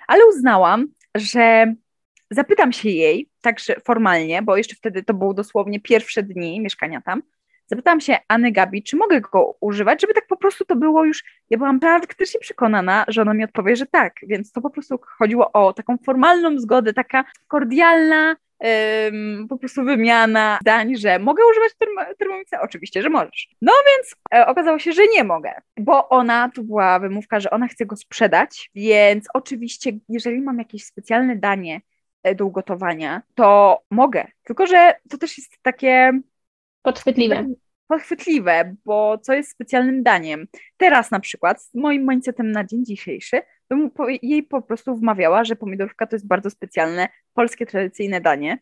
Ale 0.08 0.26
uznałam, 0.26 0.88
że 1.18 1.74
zapytam 2.32 2.74
się 2.74 2.90
jej, 2.90 3.30
także 3.42 3.76
formalnie, 3.86 4.42
bo 4.42 4.58
jeszcze 4.58 4.76
wtedy 4.76 5.04
to 5.04 5.14
były 5.14 5.36
dosłownie 5.36 5.80
pierwsze 5.80 6.24
dni 6.24 6.62
mieszkania 6.62 7.02
tam, 7.02 7.22
zapytałam 7.72 8.02
się 8.02 8.18
Anny 8.28 8.52
Gabi, 8.52 8.84
czy 8.84 8.98
mogę 8.98 9.22
go 9.22 9.56
używać, 9.60 10.02
żeby 10.02 10.14
tak 10.14 10.28
po 10.28 10.38
prostu 10.38 10.66
to 10.66 10.76
było 10.76 11.06
już, 11.06 11.24
ja 11.50 11.58
byłam 11.58 11.80
praktycznie 11.80 12.40
przekonana, 12.40 13.06
że 13.08 13.22
ona 13.22 13.34
mi 13.34 13.44
odpowie, 13.44 13.76
że 13.76 13.86
tak, 13.86 14.14
więc 14.24 14.52
to 14.52 14.62
po 14.62 14.70
prostu 14.70 15.00
chodziło 15.20 15.52
o 15.52 15.74
taką 15.74 15.98
formalną 15.98 16.60
zgodę, 16.60 16.94
taka 16.94 17.24
kordialna, 17.48 18.36
ym, 19.08 19.48
po 19.50 19.58
prostu 19.58 19.84
wymiana 19.84 20.58
zdań, 20.62 20.96
że 20.96 21.20
mogę 21.20 21.44
używać 21.52 21.72
Thermomixa? 22.18 22.54
Oczywiście, 22.62 23.02
że 23.02 23.10
możesz. 23.10 23.50
No 23.62 23.72
więc 23.88 24.16
e, 24.34 24.48
okazało 24.48 24.80
się, 24.80 24.92
że 24.92 25.02
nie 25.08 25.24
mogę, 25.24 25.54
bo 25.78 26.10
ona, 26.10 26.50
tu 26.56 26.64
była 26.64 27.00
wymówka, 27.00 27.40
że 27.40 27.50
ona 27.50 27.68
chce 27.68 27.86
go 27.86 27.96
sprzedać, 27.96 28.72
więc 28.76 29.28
oczywiście, 29.34 29.92
jeżeli 30.10 30.42
mam 30.42 30.60
jakieś 30.60 30.86
specjalne 30.86 31.36
danie 31.36 31.82
e, 32.24 32.36
do 32.36 32.46
ugotowania, 32.46 33.22
to 33.36 33.80
mogę, 33.92 34.28
tylko 34.44 34.68
że 34.68 34.94
to 35.10 35.18
też 35.18 35.38
jest 35.38 35.58
takie 35.62 36.22
Podchwytliwe. 36.82 37.48
podchwytliwe, 37.88 38.76
bo 38.86 39.18
co 39.18 39.34
jest 39.34 39.52
specjalnym 39.52 40.04
daniem. 40.04 40.48
Teraz 40.78 41.12
na 41.12 41.20
przykład 41.20 41.64
z 41.64 41.76
moim 41.76 42.10
mindsetem 42.10 42.52
na 42.52 42.64
dzień 42.64 42.86
dzisiejszy 42.86 43.42
bym 43.70 43.92
jej 44.22 44.44
po 44.44 44.62
prostu 44.62 44.96
wmawiała, 44.96 45.44
że 45.44 45.56
pomidorówka 45.56 46.08
to 46.08 46.16
jest 46.16 46.28
bardzo 46.28 46.50
specjalne, 46.50 47.08
polskie 47.34 47.66
tradycyjne 47.66 48.22
danie. 48.22 48.60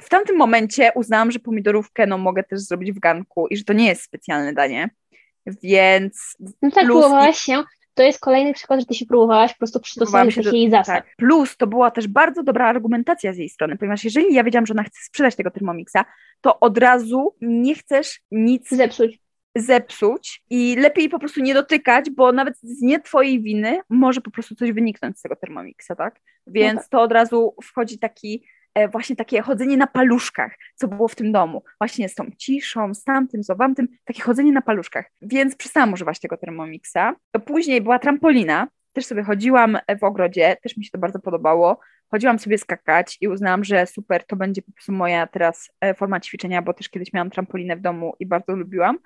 W 0.00 0.08
tamtym 0.08 0.36
momencie 0.36 0.90
uznałam, 0.94 1.30
że 1.30 1.38
pomidorówkę 1.38 2.06
no, 2.06 2.18
mogę 2.18 2.44
też 2.44 2.60
zrobić 2.60 2.92
w 2.92 2.98
garnku 2.98 3.46
i 3.48 3.56
że 3.56 3.64
to 3.64 3.72
nie 3.72 3.86
jest 3.86 4.02
specjalne 4.02 4.52
danie, 4.52 4.90
więc 5.62 6.36
No 6.62 6.70
tak, 6.70 6.84
Plus 6.84 7.38
się. 7.38 7.62
To 7.96 8.02
jest 8.02 8.20
kolejny 8.20 8.54
przykład, 8.54 8.80
że 8.80 8.86
ty 8.86 8.94
się 8.94 9.06
próbowałaś 9.06 9.52
po 9.52 9.58
prostu 9.58 9.80
przystosować 9.80 10.34
się 10.34 10.42
do 10.42 10.52
jej 10.52 10.70
zasad. 10.70 11.04
Tak. 11.04 11.16
Plus 11.16 11.56
to 11.56 11.66
była 11.66 11.90
też 11.90 12.08
bardzo 12.08 12.42
dobra 12.42 12.66
argumentacja 12.66 13.32
z 13.32 13.36
jej 13.36 13.48
strony, 13.48 13.76
ponieważ 13.76 14.04
jeżeli 14.04 14.34
ja 14.34 14.44
wiedziałam, 14.44 14.66
że 14.66 14.74
ona 14.74 14.82
chce 14.82 14.98
sprzedać 15.04 15.36
tego 15.36 15.50
Thermomixa, 15.50 16.04
to 16.40 16.60
od 16.60 16.78
razu 16.78 17.34
nie 17.40 17.74
chcesz 17.74 18.20
nic 18.30 18.68
Zepsuć. 18.70 19.18
zepsuć 19.56 20.42
i 20.50 20.76
lepiej 20.76 21.08
po 21.08 21.18
prostu 21.18 21.40
nie 21.40 21.54
dotykać, 21.54 22.10
bo 22.10 22.32
nawet 22.32 22.58
z 22.58 22.82
nie 22.82 23.00
twojej 23.00 23.42
winy 23.42 23.80
może 23.90 24.20
po 24.20 24.30
prostu 24.30 24.54
coś 24.54 24.72
wyniknąć 24.72 25.18
z 25.18 25.22
tego 25.22 25.36
Thermomixa, 25.36 25.90
tak? 25.98 26.20
Więc 26.46 26.74
No 26.74 26.80
tak. 26.80 26.88
to 26.88 27.02
od 27.02 27.12
razu 27.12 27.54
wchodzi 27.64 27.98
taki 27.98 28.44
właśnie 28.92 29.16
takie 29.16 29.42
chodzenie 29.42 29.76
na 29.76 29.86
paluszkach, 29.86 30.56
co 30.74 30.88
było 30.88 31.08
w 31.08 31.14
tym 31.14 31.32
domu. 31.32 31.62
Właśnie 31.80 32.08
z 32.08 32.14
tą 32.14 32.24
ciszą, 32.38 32.94
z 32.94 33.04
tamtym, 33.04 33.42
z 33.42 33.50
owamtym, 33.50 33.88
takie 34.04 34.22
chodzenie 34.22 34.52
na 34.52 34.62
paluszkach. 34.62 35.10
Więc 35.22 35.56
przestałam 35.56 35.92
używać 35.92 36.20
tego 36.20 36.36
Thermomixa. 36.36 37.14
Później 37.46 37.80
była 37.80 37.98
trampolina, 37.98 38.68
też 38.92 39.06
sobie 39.06 39.22
chodziłam 39.22 39.78
w 40.00 40.04
ogrodzie, 40.04 40.56
też 40.62 40.76
mi 40.76 40.84
się 40.84 40.90
to 40.90 40.98
bardzo 40.98 41.18
podobało. 41.18 41.80
Chodziłam 42.10 42.38
sobie 42.38 42.58
skakać 42.58 43.18
i 43.20 43.28
uznałam, 43.28 43.64
że 43.64 43.86
super, 43.86 44.24
to 44.26 44.36
będzie 44.36 44.62
po 44.62 44.72
prostu 44.72 44.92
moja 44.92 45.26
teraz 45.26 45.70
e, 45.80 45.94
forma 45.94 46.20
ćwiczenia, 46.20 46.62
bo 46.62 46.74
też 46.74 46.88
kiedyś 46.88 47.12
miałam 47.12 47.30
trampolinę 47.30 47.76
w 47.76 47.80
domu 47.80 48.14
i 48.20 48.26
bardzo 48.26 48.56
lubiłam. 48.56 48.98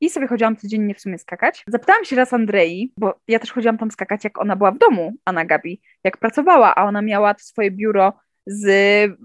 I 0.00 0.10
sobie 0.10 0.26
chodziłam 0.26 0.56
codziennie 0.56 0.94
w 0.94 1.00
sumie 1.00 1.18
skakać. 1.18 1.64
Zapytałam 1.66 2.04
się 2.04 2.16
raz 2.16 2.32
Andrei, 2.32 2.92
bo 2.96 3.14
ja 3.28 3.38
też 3.38 3.52
chodziłam 3.52 3.78
tam 3.78 3.90
skakać, 3.90 4.24
jak 4.24 4.38
ona 4.38 4.56
była 4.56 4.70
w 4.70 4.78
domu, 4.78 5.12
Anna 5.24 5.44
Gabi, 5.44 5.80
jak 6.04 6.16
pracowała, 6.16 6.74
a 6.74 6.84
ona 6.84 7.02
miała 7.02 7.34
swoje 7.38 7.70
biuro 7.70 8.12
z 8.46 8.64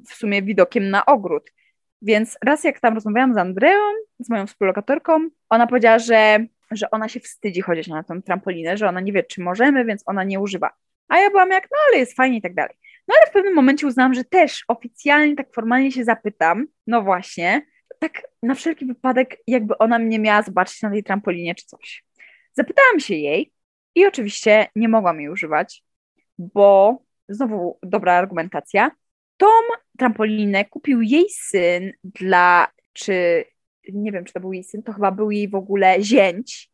w 0.08 0.14
sumie 0.14 0.42
widokiem 0.42 0.90
na 0.90 1.06
ogród. 1.06 1.52
Więc 2.02 2.38
raz 2.46 2.64
jak 2.64 2.80
tam 2.80 2.96
rozmawiałam 2.96 3.34
z 3.34 3.38
Andreą, 3.38 3.80
z 4.20 4.30
moją 4.30 4.48
współlokatorką, 4.48 5.30
ona 5.50 5.68
powiedziała, 5.68 6.00
że, 6.00 6.46
że 6.72 6.92
ona 6.92 7.10
się 7.10 7.20
wstydzi 7.20 7.62
chodzić 7.62 7.88
na 7.88 8.04
tą 8.04 8.22
trampolinę, 8.22 8.78
że 8.78 8.90
ona 8.90 9.02
nie 9.02 9.14
wie, 9.14 9.24
czy 9.24 9.42
możemy, 9.42 9.86
więc 9.86 10.04
ona 10.06 10.24
nie 10.24 10.40
używa. 10.40 10.70
A 11.08 11.20
ja 11.20 11.30
byłam 11.30 11.52
jak, 11.52 11.68
no 11.72 11.78
ale 11.88 11.98
jest 11.98 12.16
fajnie 12.16 12.38
i 12.38 12.42
tak 12.42 12.54
dalej. 12.54 12.76
No 13.08 13.16
ale 13.18 13.30
w 13.30 13.34
pewnym 13.34 13.54
momencie 13.54 13.88
uznałam, 13.88 14.14
że 14.14 14.24
też 14.24 14.64
oficjalnie, 14.68 15.36
tak 15.36 15.54
formalnie 15.54 15.92
się 15.92 16.04
zapytam, 16.04 16.68
no 16.88 17.02
właśnie, 17.02 17.66
tak 18.00 18.22
na 18.44 18.56
wszelki 18.56 18.86
wypadek, 18.86 19.38
jakby 19.48 19.78
ona 19.78 20.00
mnie 20.00 20.20
miała 20.20 20.42
zobaczyć 20.42 20.82
na 20.82 20.90
tej 20.90 21.04
trampolinie 21.04 21.56
czy 21.56 21.66
coś. 21.66 22.06
Zapytałam 22.54 23.00
się 23.00 23.16
jej 23.16 23.54
i 23.96 24.06
oczywiście 24.06 24.68
nie 24.76 24.90
mogłam 24.90 25.20
jej 25.20 25.30
używać, 25.30 25.84
bo 26.38 26.98
znowu 27.30 27.80
dobra 27.84 28.14
argumentacja. 28.14 28.92
Tą 29.38 29.48
trampolinę 29.98 30.66
kupił 30.66 31.02
jej 31.02 31.30
syn 31.30 31.92
dla, 32.04 32.68
czy 32.94 33.46
nie 33.94 34.12
wiem, 34.12 34.26
czy 34.26 34.34
to 34.34 34.40
był 34.40 34.54
jej 34.54 34.64
syn, 34.64 34.84
to 34.84 34.94
chyba 34.94 35.12
był 35.12 35.32
jej 35.32 35.50
w 35.50 35.56
ogóle 35.56 36.02
zięć 36.02 36.72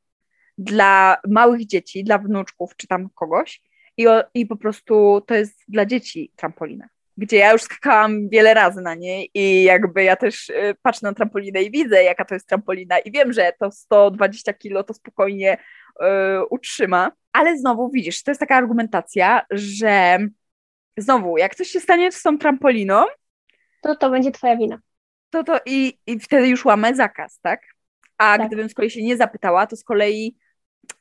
dla 0.57 1.17
małych 1.27 1.65
dzieci, 1.65 2.03
dla 2.03 2.17
wnuczków, 2.17 2.75
czy 2.75 2.87
tam 2.87 3.09
kogoś. 3.15 3.61
I, 3.97 4.07
o, 4.07 4.23
I 4.33 4.45
po 4.45 4.55
prostu 4.55 5.21
to 5.27 5.35
jest 5.35 5.63
dla 5.67 5.85
dzieci 5.85 6.31
trampolina 6.35 6.89
gdzie 7.17 7.37
ja 7.37 7.51
już 7.51 7.61
skakałam 7.61 8.29
wiele 8.29 8.53
razy 8.53 8.81
na 8.81 8.95
niej 8.95 9.29
i 9.33 9.63
jakby 9.63 10.03
ja 10.03 10.15
też 10.15 10.49
y, 10.49 10.75
patrzę 10.81 10.99
na 11.03 11.13
trampolinę 11.13 11.63
i 11.63 11.71
widzę, 11.71 12.03
jaka 12.03 12.25
to 12.25 12.33
jest 12.33 12.47
trampolina 12.47 12.99
i 12.99 13.11
wiem, 13.11 13.33
że 13.33 13.53
to 13.59 13.71
120 13.71 14.53
kilo 14.53 14.83
to 14.83 14.93
spokojnie 14.93 15.57
y, 15.57 16.05
utrzyma, 16.49 17.11
ale 17.31 17.57
znowu 17.57 17.89
widzisz, 17.89 18.23
to 18.23 18.31
jest 18.31 18.39
taka 18.39 18.55
argumentacja, 18.55 19.45
że 19.51 20.19
znowu, 20.97 21.37
jak 21.37 21.55
coś 21.55 21.67
się 21.67 21.79
stanie 21.79 22.11
z 22.11 22.21
tą 22.21 22.37
trampoliną, 22.37 23.05
to 23.81 23.95
to 23.95 24.09
będzie 24.09 24.31
twoja 24.31 24.57
wina. 24.57 24.79
To 25.29 25.43
to 25.43 25.59
i, 25.65 25.97
i 26.07 26.19
wtedy 26.19 26.47
już 26.47 26.65
łamę 26.65 26.95
zakaz, 26.95 27.39
tak? 27.39 27.61
A 28.17 28.37
Tak. 28.37 28.47
gdybym 28.47 28.69
z 28.69 28.73
kolei 28.73 28.91
się 28.91 29.03
nie 29.03 29.17
zapytała, 29.17 29.67
to 29.67 29.75
z 29.75 29.83
kolei 29.83 30.35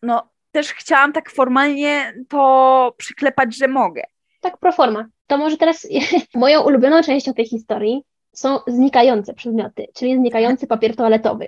no 0.03 0.33
też 0.53 0.73
chciałam 0.73 1.13
tak 1.13 1.31
formalnie 1.31 2.15
to 2.29 2.95
przyklepać, 2.97 3.57
że 3.57 3.69
mogę. 3.69 4.03
Tak 4.41 4.59
pro 4.59 4.73
forma. 4.73 5.07
To 5.27 5.39
może 5.39 5.57
teraz 5.57 5.89
moją 6.35 6.63
ulubioną 6.63 7.03
częścią 7.03 7.35
tej 7.35 7.47
historii 7.47 8.03
są 8.33 8.59
znikające 8.67 9.35
przedmioty, 9.35 9.87
czyli 9.95 10.17
znikający 10.17 10.67
papier 10.67 10.97
toaletowy. 10.97 11.47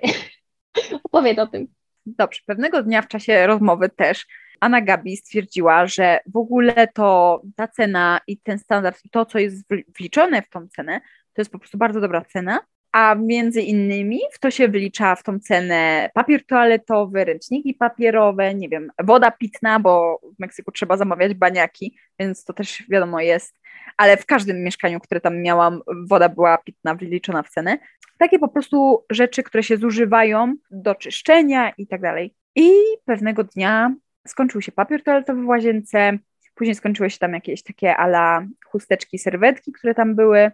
Opowiedz 1.03 1.39
o 1.39 1.47
tym. 1.47 1.67
Dobrze, 2.05 2.41
pewnego 2.45 2.83
dnia 2.83 3.01
w 3.01 3.07
czasie 3.07 3.47
rozmowy 3.47 3.89
też 3.89 4.25
Anna 4.59 4.81
Gabi 4.81 5.17
stwierdziła, 5.17 5.87
że 5.87 6.19
w 6.27 6.37
ogóle 6.37 6.87
to 6.93 7.41
ta 7.55 7.67
cena 7.67 8.19
i 8.27 8.37
ten 8.37 8.59
standard, 8.59 9.01
to 9.11 9.25
co 9.25 9.39
jest 9.39 9.69
wli- 9.69 9.83
wliczone 9.97 10.41
w 10.41 10.49
tą 10.49 10.67
cenę, 10.67 11.01
to 11.33 11.41
jest 11.41 11.51
po 11.51 11.59
prostu 11.59 11.77
bardzo 11.77 12.01
dobra 12.01 12.21
cena, 12.21 12.59
a 12.91 13.15
między 13.15 13.61
innymi 13.61 14.19
w 14.31 14.39
to 14.39 14.51
się 14.51 14.67
wlicza 14.67 15.15
w 15.15 15.23
tą 15.23 15.39
cenę 15.39 16.09
papier 16.13 16.45
toaletowy, 16.45 17.25
ręczniki 17.25 17.73
papierowe, 17.73 18.55
nie 18.55 18.69
wiem, 18.69 18.91
woda 19.03 19.31
pitna, 19.31 19.79
bo 19.79 20.19
w 20.35 20.39
Meksyku 20.39 20.71
trzeba 20.71 20.97
zamawiać 20.97 21.33
baniaki, 21.33 21.97
więc 22.19 22.43
to 22.43 22.53
też 22.53 22.83
wiadomo 22.89 23.21
jest, 23.21 23.59
ale 23.97 24.17
w 24.17 24.25
każdym 24.25 24.63
mieszkaniu, 24.63 24.99
które 24.99 25.21
tam 25.21 25.41
miałam, 25.41 25.81
woda 26.07 26.29
była 26.29 26.57
pitna 26.57 26.95
wliczona 26.95 27.43
w 27.43 27.49
cenę. 27.49 27.77
Takie 28.17 28.39
po 28.39 28.47
prostu 28.47 29.05
rzeczy, 29.09 29.43
które 29.43 29.63
się 29.63 29.77
zużywają 29.77 30.53
do 30.71 30.95
czyszczenia 30.95 31.71
i 31.77 31.87
tak 31.87 32.01
dalej. 32.01 32.35
I 32.55 32.71
pewnego 33.05 33.43
dnia 33.43 33.95
skończył 34.27 34.61
się 34.61 34.71
papier 34.71 35.03
toaletowy 35.03 35.41
w 35.41 35.47
łazience, 35.47 36.17
później 36.55 36.75
skończyły 36.75 37.09
się 37.09 37.17
tam 37.17 37.33
jakieś 37.33 37.63
takie 37.63 37.97
ala 37.97 38.47
chusteczki, 38.65 39.19
serwetki, 39.19 39.71
które 39.71 39.95
tam 39.95 40.15
były. 40.15 40.51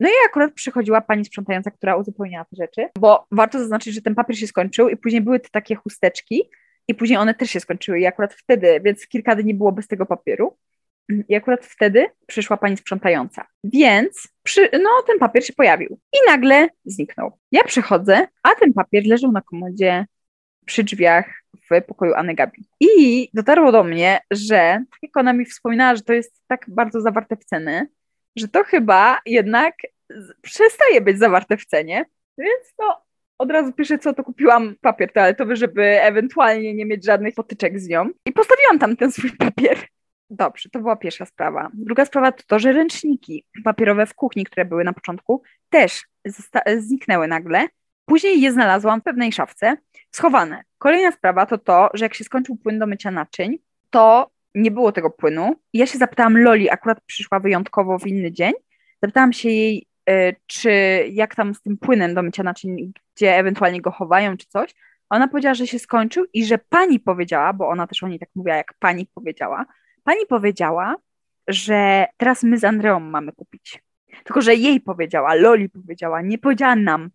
No 0.00 0.08
i 0.08 0.12
akurat 0.26 0.52
przychodziła 0.52 1.00
pani 1.00 1.24
sprzątająca, 1.24 1.70
która 1.70 1.96
uzupełniała 1.96 2.44
te 2.44 2.56
rzeczy, 2.56 2.88
bo 2.98 3.26
warto 3.30 3.58
zaznaczyć, 3.58 3.94
że 3.94 4.02
ten 4.02 4.14
papier 4.14 4.38
się 4.38 4.46
skończył 4.46 4.88
i 4.88 4.96
później 4.96 5.22
były 5.22 5.40
te 5.40 5.48
takie 5.48 5.74
chusteczki 5.74 6.50
i 6.88 6.94
później 6.94 7.18
one 7.18 7.34
też 7.34 7.50
się 7.50 7.60
skończyły 7.60 8.00
i 8.00 8.06
akurat 8.06 8.34
wtedy, 8.34 8.80
więc 8.84 9.06
kilka 9.06 9.36
dni 9.36 9.54
było 9.54 9.72
bez 9.72 9.88
tego 9.88 10.06
papieru. 10.06 10.56
I 11.28 11.34
akurat 11.34 11.66
wtedy 11.66 12.06
przyszła 12.26 12.56
pani 12.56 12.76
sprzątająca. 12.76 13.46
Więc 13.64 14.28
przy, 14.42 14.68
no, 14.72 14.90
ten 15.06 15.18
papier 15.18 15.46
się 15.46 15.52
pojawił 15.52 15.98
i 16.12 16.16
nagle 16.30 16.68
zniknął. 16.84 17.38
Ja 17.52 17.64
przychodzę, 17.64 18.26
a 18.42 18.54
ten 18.54 18.72
papier 18.72 19.02
leżał 19.06 19.32
na 19.32 19.40
komodzie 19.40 20.06
przy 20.64 20.84
drzwiach 20.84 21.42
w 21.70 21.82
pokoju 21.82 22.14
Anny 22.14 22.34
Gabi. 22.34 22.64
I 22.80 23.28
dotarło 23.34 23.72
do 23.72 23.84
mnie, 23.84 24.20
że 24.30 24.84
tak 24.90 24.98
jak 25.02 25.16
ona 25.16 25.32
mi 25.32 25.44
wspominała, 25.44 25.96
że 25.96 26.02
to 26.02 26.12
jest 26.12 26.42
tak 26.46 26.64
bardzo 26.68 27.00
zawarte 27.00 27.36
w 27.36 27.44
cenie, 27.44 27.86
że 28.36 28.48
to 28.48 28.64
chyba 28.64 29.18
jednak 29.26 29.74
przestaje 30.42 31.00
być 31.00 31.18
zawarte 31.18 31.56
w 31.56 31.66
cenie, 31.66 32.04
więc 32.38 32.74
no 32.78 33.02
od 33.38 33.50
razu 33.50 33.72
piszę, 33.72 33.98
co 33.98 34.14
to 34.14 34.24
kupiłam 34.24 34.74
papier 34.80 35.12
toaletowy, 35.12 35.56
żeby 35.56 35.82
ewentualnie 35.82 36.74
nie 36.74 36.86
mieć 36.86 37.04
żadnych 37.04 37.34
potyczek 37.34 37.80
z 37.80 37.88
nią. 37.88 38.08
I 38.26 38.32
postawiłam 38.32 38.78
tam 38.78 38.96
ten 38.96 39.12
swój 39.12 39.30
papier. 39.36 39.78
Dobrze, 40.30 40.68
to 40.68 40.78
była 40.78 40.96
pierwsza 40.96 41.26
sprawa. 41.26 41.70
Druga 41.74 42.04
sprawa 42.04 42.32
to 42.32 42.42
to, 42.46 42.58
że 42.58 42.72
ręczniki 42.72 43.44
papierowe 43.64 44.06
w 44.06 44.14
kuchni, 44.14 44.44
które 44.44 44.64
były 44.64 44.84
na 44.84 44.92
początku, 44.92 45.42
też 45.70 46.02
zniknęły 46.78 47.28
nagle. 47.28 47.66
Później 48.12 48.40
je 48.40 48.52
znalazłam 48.52 49.00
w 49.00 49.04
pewnej 49.04 49.32
szafce, 49.32 49.76
schowane. 50.10 50.64
Kolejna 50.78 51.12
sprawa 51.12 51.46
to 51.46 51.58
to, 51.58 51.88
że 51.94 52.04
jak 52.04 52.14
się 52.14 52.24
skończył 52.24 52.56
płyn 52.56 52.78
do 52.78 52.86
mycia 52.86 53.10
naczyń, 53.10 53.58
to 53.90 54.30
nie 54.54 54.70
było 54.70 54.92
tego 54.92 55.10
płynu. 55.10 55.54
Ja 55.72 55.86
się 55.86 55.98
zapytałam 55.98 56.38
Loli, 56.38 56.70
akurat 56.70 57.00
przyszła 57.06 57.40
wyjątkowo 57.40 57.98
w 57.98 58.06
inny 58.06 58.32
dzień. 58.32 58.52
Zapytałam 59.02 59.32
się 59.32 59.48
jej, 59.48 59.86
y, 60.10 60.36
czy 60.46 60.70
jak 61.10 61.34
tam 61.34 61.54
z 61.54 61.62
tym 61.62 61.78
płynem 61.78 62.14
do 62.14 62.22
mycia 62.22 62.42
naczyń, 62.42 62.92
gdzie 63.16 63.36
ewentualnie 63.36 63.80
go 63.80 63.90
chowają, 63.90 64.36
czy 64.36 64.46
coś. 64.46 64.74
Ona 65.10 65.28
powiedziała, 65.28 65.54
że 65.54 65.66
się 65.66 65.78
skończył 65.78 66.24
i 66.32 66.44
że 66.44 66.58
pani 66.58 67.00
powiedziała, 67.00 67.52
bo 67.52 67.68
ona 67.68 67.86
też 67.86 68.02
o 68.02 68.08
niej 68.08 68.18
tak 68.18 68.28
mówiła, 68.34 68.56
jak 68.56 68.74
pani 68.78 69.06
powiedziała. 69.14 69.66
Pani 70.04 70.26
powiedziała, 70.28 70.96
że 71.48 72.06
teraz 72.16 72.42
my 72.42 72.58
z 72.58 72.64
Andreą 72.64 73.00
mamy 73.00 73.32
kupić. 73.32 73.82
Tylko, 74.24 74.42
że 74.42 74.54
jej 74.54 74.80
powiedziała, 74.80 75.34
Loli 75.34 75.68
powiedziała, 75.68 76.22
nie 76.22 76.38
powiedziała 76.38 76.76
nam. 76.76 77.10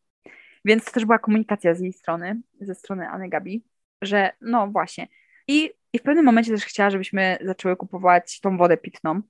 Więc 0.68 0.86
to 0.86 0.92
też 0.92 1.06
była 1.06 1.20
komunikacja 1.20 1.76
z 1.76 1.80
jej 1.80 1.94
strony, 1.94 2.42
ze 2.62 2.76
strony 2.76 3.10
Anny 3.10 3.30
Gabi, 3.30 3.64
że 4.02 4.32
no 4.42 4.68
właśnie. 4.68 5.08
I, 5.48 5.72
I 5.94 6.00
w 6.00 6.02
pewnym 6.02 6.26
momencie 6.26 6.52
też 6.52 6.66
chciała, 6.66 6.90
żebyśmy 6.90 7.38
zaczęły 7.42 7.76
kupować 7.76 8.40
tą 8.40 8.58
wodę 8.58 8.78
pitną. 8.78 9.22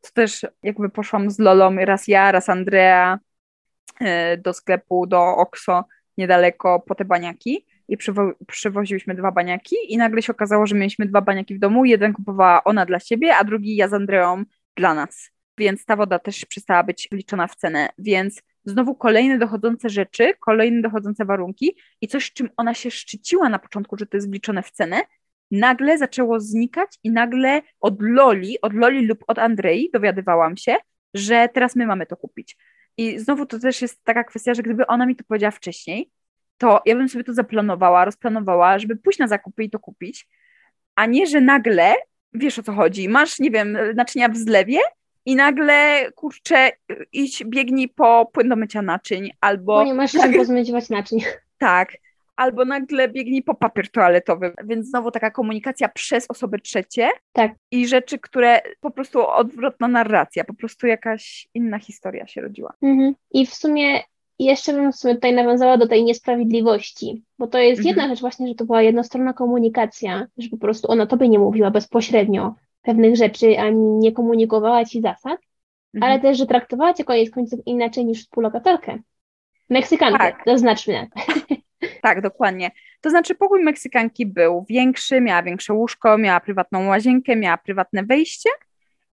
To 0.00 0.10
też 0.14 0.46
jakby 0.62 0.90
poszłam 0.90 1.30
z 1.30 1.38
Lolą, 1.38 1.76
raz 1.76 2.08
ja, 2.08 2.32
raz 2.32 2.48
Andrea 2.48 3.18
e, 4.00 4.36
do 4.36 4.52
sklepu, 4.52 5.06
do 5.06 5.36
Oxo 5.36 5.84
niedaleko 6.18 6.80
po 6.80 6.94
te 6.94 7.04
baniaki 7.04 7.66
i 7.88 7.96
przywo- 7.96 8.32
przywoziłyśmy 8.46 9.14
dwa 9.14 9.32
baniaki 9.32 9.76
i 9.88 9.96
nagle 9.96 10.22
się 10.22 10.32
okazało, 10.32 10.66
że 10.66 10.74
mieliśmy 10.74 11.06
dwa 11.06 11.20
baniaki 11.20 11.54
w 11.54 11.58
domu. 11.58 11.84
Jeden 11.84 12.12
kupowała 12.12 12.64
ona 12.64 12.86
dla 12.86 13.00
siebie, 13.00 13.36
a 13.36 13.44
drugi 13.44 13.76
ja 13.76 13.88
z 13.88 13.94
Andreą 13.94 14.44
dla 14.76 14.94
nas. 14.94 15.30
Więc 15.58 15.84
ta 15.84 15.96
woda 15.96 16.18
też 16.18 16.46
przestała 16.46 16.82
być 16.82 17.08
wliczona 17.12 17.46
w 17.46 17.56
cenę. 17.56 17.88
Więc 17.98 18.42
znowu 18.70 18.94
kolejne 18.94 19.38
dochodzące 19.38 19.88
rzeczy, 19.88 20.32
kolejne 20.40 20.82
dochodzące 20.82 21.24
warunki 21.24 21.76
i 22.00 22.08
coś, 22.08 22.32
czym 22.32 22.50
ona 22.56 22.74
się 22.74 22.90
szczyciła 22.90 23.48
na 23.48 23.58
początku, 23.58 23.96
że 23.98 24.06
to 24.06 24.16
jest 24.16 24.30
wliczone 24.30 24.62
w 24.62 24.70
cenę, 24.70 25.00
nagle 25.50 25.98
zaczęło 25.98 26.40
znikać 26.40 26.98
i 27.04 27.10
nagle 27.10 27.62
od 27.80 28.02
Loli, 28.02 28.60
od 28.60 28.74
Loli 28.74 29.06
lub 29.06 29.24
od 29.26 29.38
Andrei 29.38 29.90
dowiadywałam 29.92 30.56
się, 30.56 30.76
że 31.14 31.48
teraz 31.54 31.76
my 31.76 31.86
mamy 31.86 32.06
to 32.06 32.16
kupić. 32.16 32.56
I 32.96 33.18
znowu 33.18 33.46
to 33.46 33.58
też 33.58 33.82
jest 33.82 34.04
taka 34.04 34.24
kwestia, 34.24 34.54
że 34.54 34.62
gdyby 34.62 34.86
ona 34.86 35.06
mi 35.06 35.16
to 35.16 35.24
powiedziała 35.24 35.50
wcześniej, 35.50 36.10
to 36.58 36.82
ja 36.86 36.96
bym 36.96 37.08
sobie 37.08 37.24
to 37.24 37.34
zaplanowała, 37.34 38.04
rozplanowała, 38.04 38.78
żeby 38.78 38.96
pójść 38.96 39.18
na 39.18 39.28
zakupy 39.28 39.64
i 39.64 39.70
to 39.70 39.78
kupić, 39.78 40.28
a 40.94 41.06
nie, 41.06 41.26
że 41.26 41.40
nagle, 41.40 41.94
wiesz 42.32 42.58
o 42.58 42.62
co 42.62 42.72
chodzi, 42.72 43.08
masz, 43.08 43.38
nie 43.38 43.50
wiem, 43.50 43.78
naczynia 43.94 44.28
w 44.28 44.36
zlewie 44.36 44.78
i 45.26 45.36
nagle, 45.36 46.06
kurczę, 46.14 46.70
idź, 47.12 47.44
biegnij 47.46 47.88
po 47.88 48.30
płyn 48.32 48.48
do 48.48 48.56
mycia 48.56 48.82
naczyń, 48.82 49.30
albo 49.40 49.74
Bo 49.74 49.84
nie 49.84 49.94
masz 49.94 50.12
czym 50.12 50.34
pozmywać 50.34 50.90
naczyń. 50.90 51.18
tak, 51.58 51.92
albo 52.36 52.64
nagle 52.64 53.08
biegnij 53.08 53.42
po 53.42 53.54
papier 53.54 53.90
toaletowy. 53.90 54.52
Więc 54.64 54.88
znowu 54.88 55.10
taka 55.10 55.30
komunikacja 55.30 55.88
przez 55.88 56.26
osoby 56.30 56.58
trzecie. 56.58 57.08
Tak. 57.32 57.52
I 57.70 57.88
rzeczy, 57.88 58.18
które 58.18 58.60
po 58.80 58.90
prostu 58.90 59.26
odwrotna 59.28 59.88
narracja, 59.88 60.44
po 60.44 60.54
prostu 60.54 60.86
jakaś 60.86 61.48
inna 61.54 61.78
historia 61.78 62.26
się 62.26 62.40
rodziła. 62.40 62.72
Mhm. 62.82 63.14
I 63.30 63.46
w 63.46 63.54
sumie 63.54 64.00
jeszcze 64.38 64.72
bym 64.72 64.92
w 64.92 64.96
sumie 64.96 65.14
tutaj 65.14 65.34
nawiązała 65.34 65.76
do 65.76 65.88
tej 65.88 66.04
niesprawiedliwości, 66.04 67.22
bo 67.38 67.46
to 67.46 67.58
jest 67.58 67.78
Mhm. 67.80 67.88
jedna 67.96 68.08
rzecz 68.14 68.20
właśnie, 68.20 68.48
że 68.48 68.54
to 68.54 68.64
była 68.64 68.82
jednostronna 68.82 69.32
komunikacja, 69.32 70.26
że 70.38 70.48
po 70.48 70.56
prostu 70.56 70.90
ona 70.90 71.06
tobie 71.06 71.28
nie 71.28 71.38
mówiła 71.38 71.70
bezpośrednio 71.70 72.54
pewnych 72.82 73.16
rzeczy, 73.16 73.58
ani 73.58 73.78
nie 73.98 74.12
komunikowała 74.12 74.84
ci 74.84 75.00
zasad, 75.00 75.40
Mhm. 75.94 76.12
ale 76.12 76.20
też, 76.20 76.38
że 76.38 76.46
traktowała 76.46 76.94
cię 76.94 77.04
koniec 77.04 77.30
końców 77.30 77.60
inaczej 77.66 78.04
niż 78.04 78.22
współlokatorkę. 78.22 78.98
Meksykankę, 79.70 80.18
Tak. 80.18 80.42
zaznaczmy. 80.46 81.06
Tak, 82.02 82.20
dokładnie. 82.22 82.70
To 83.00 83.10
znaczy 83.10 83.34
pokój 83.34 83.64
Meksykanki 83.64 84.26
był 84.26 84.64
większy, 84.68 85.20
miała 85.20 85.42
większe 85.42 85.72
łóżko, 85.74 86.18
miała 86.18 86.40
prywatną 86.40 86.86
łazienkę, 86.86 87.36
miała 87.36 87.56
prywatne 87.56 88.04
wejście 88.04 88.50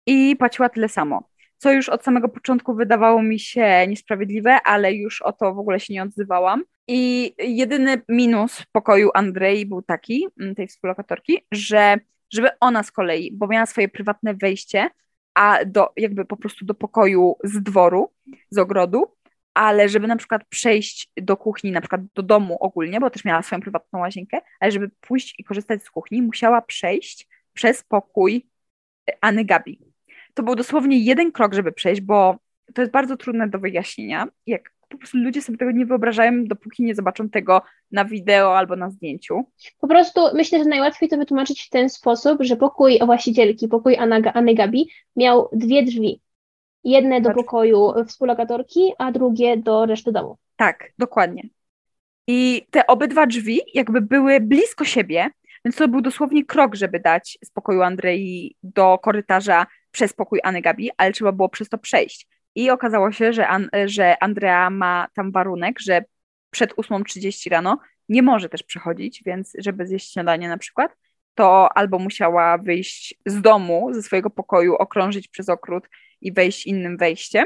i 0.06 0.36
płaciła 0.36 0.70
tyle 0.70 0.90
samo. 0.90 1.24
Co 1.58 1.72
już 1.72 1.90
od 1.90 2.04
samego 2.04 2.30
początku 2.30 2.74
wydawało 2.76 3.22
mi 3.24 3.40
się 3.40 3.88
niesprawiedliwe, 3.88 4.58
ale 4.66 4.94
już 4.94 5.22
o 5.22 5.34
to 5.34 5.54
w 5.54 5.60
ogóle 5.60 5.80
się 5.80 5.94
nie 5.94 6.04
odzywałam. 6.04 6.64
I 6.88 7.34
jedyny 7.40 8.02
minus 8.10 8.64
pokoju 8.72 9.10
Andrei 9.14 9.66
był 9.66 9.82
taki, 9.82 10.28
mm, 10.40 10.56
tej 10.56 10.68
współlokatorki, 10.68 11.46
że 11.52 11.96
żeby 12.34 12.50
ona 12.60 12.84
z 12.84 12.92
kolei, 12.92 13.32
bo 13.34 13.48
miała 13.48 13.66
swoje 13.66 13.90
prywatne 13.90 14.34
wejście, 14.34 14.90
a 15.34 15.66
do, 15.66 15.90
jakby 15.98 16.26
po 16.26 16.38
prostu 16.38 16.66
do 16.66 16.74
pokoju 16.74 17.36
z 17.44 17.64
dworu, 17.64 18.12
z 18.50 18.58
ogrodu, 18.58 19.16
ale 19.54 19.90
żeby 19.90 20.08
na 20.08 20.16
przykład 20.16 20.42
przejść 20.50 21.10
do 21.18 21.38
kuchni, 21.38 21.72
na 21.72 21.82
przykład 21.82 22.02
do 22.16 22.24
domu 22.24 22.58
ogólnie, 22.60 23.00
bo 23.00 23.10
też 23.10 23.26
miała 23.26 23.42
swoją 23.42 23.62
prywatną 23.62 24.00
łazienkę, 24.00 24.42
ale 24.60 24.72
żeby 24.72 24.90
pójść 25.02 25.36
i 25.40 25.44
korzystać 25.44 25.84
z 25.84 25.90
kuchni, 25.90 26.22
musiała 26.22 26.62
przejść 26.62 27.28
przez 27.54 27.84
pokój 27.84 28.48
Anny 29.22 29.46
Gabi. 29.46 29.80
To 30.34 30.44
był 30.44 30.56
dosłownie 30.56 31.00
jeden 31.00 31.32
krok, 31.32 31.54
żeby 31.54 31.72
przejść, 31.72 32.02
bo 32.02 32.38
to 32.74 32.82
jest 32.82 32.92
bardzo 32.92 33.18
trudne 33.18 33.50
do 33.50 33.60
wyjaśnienia. 33.60 34.28
Jak 34.48 34.73
po 34.94 34.98
prostu 34.98 35.18
ludzie 35.18 35.42
sobie 35.42 35.58
tego 35.58 35.72
nie 35.72 35.86
wyobrażają, 35.86 36.46
dopóki 36.46 36.84
nie 36.84 36.96
zobaczą 36.96 37.30
tego 37.30 37.62
na 37.92 38.06
wideo 38.06 38.58
albo 38.58 38.76
na 38.76 38.90
zdjęciu. 38.90 39.44
Po 39.80 39.88
prostu 39.88 40.22
myślę, 40.34 40.60
że 40.60 40.66
najłatwiej 40.66 41.10
to 41.10 41.18
wytłumaczyć 41.18 41.62
w 41.64 41.70
ten 41.70 41.90
sposób, 41.90 42.38
że 42.44 42.56
pokój 42.56 43.00
właścicielki, 43.06 43.68
pokój 43.68 43.98
Anny 44.34 44.54
Gabi 44.56 44.90
miał 45.16 45.50
dwie 45.54 45.84
drzwi. 45.84 46.22
Jedne 46.84 47.22
do 47.22 47.30
Tak. 47.30 47.38
pokoju 47.38 47.94
współlokatorki, 48.08 48.94
a 48.98 49.12
drugie 49.12 49.58
do 49.58 49.86
reszty 49.86 50.12
domu. 50.12 50.38
Tak, 50.56 50.92
dokładnie. 50.98 51.44
I 52.28 52.66
te 52.72 52.88
obydwa 52.88 53.28
drzwi 53.28 53.62
jakby 53.74 54.02
były 54.02 54.40
blisko 54.40 54.86
siebie, 54.86 55.28
więc 55.66 55.76
to 55.76 55.88
był 55.88 56.02
dosłownie 56.02 56.46
krok, 56.46 56.76
żeby 56.76 57.00
dać 57.00 57.38
z 57.44 57.50
pokoju 57.50 57.82
Andrei 57.82 58.56
do 58.64 58.98
korytarza 58.98 59.66
przez 59.92 60.14
pokój 60.14 60.40
Anny 60.44 60.62
Gabi, 60.62 60.90
ale 60.98 61.12
trzeba 61.12 61.32
było 61.32 61.50
przez 61.50 61.70
to 61.70 61.78
przejść. 61.78 62.28
I 62.56 62.70
okazało 62.70 63.12
się, 63.12 63.34
że, 63.34 63.48
An- 63.48 63.70
że 63.86 64.24
Andrea 64.24 64.70
ma 64.70 65.08
tam 65.16 65.32
warunek, 65.32 65.80
że 65.80 66.04
przed 66.50 66.74
8.30 66.74 67.50
rano 67.50 67.78
nie 68.10 68.22
może 68.22 68.50
też 68.50 68.64
przechodzić, 68.64 69.24
więc 69.26 69.54
żeby 69.58 69.88
zjeść 69.88 70.14
śniadanie 70.14 70.50
na 70.50 70.58
przykład, 70.58 70.96
to 71.36 71.78
albo 71.78 72.00
musiała 72.00 72.58
wyjść 72.58 73.16
z 73.26 73.42
domu, 73.42 73.94
ze 73.94 74.02
swojego 74.04 74.30
pokoju, 74.30 74.76
okrążyć 74.76 75.28
przez 75.28 75.50
okrót 75.50 75.84
i 76.22 76.34
wejść 76.34 76.68
innym 76.68 76.98
wejściem 76.98 77.46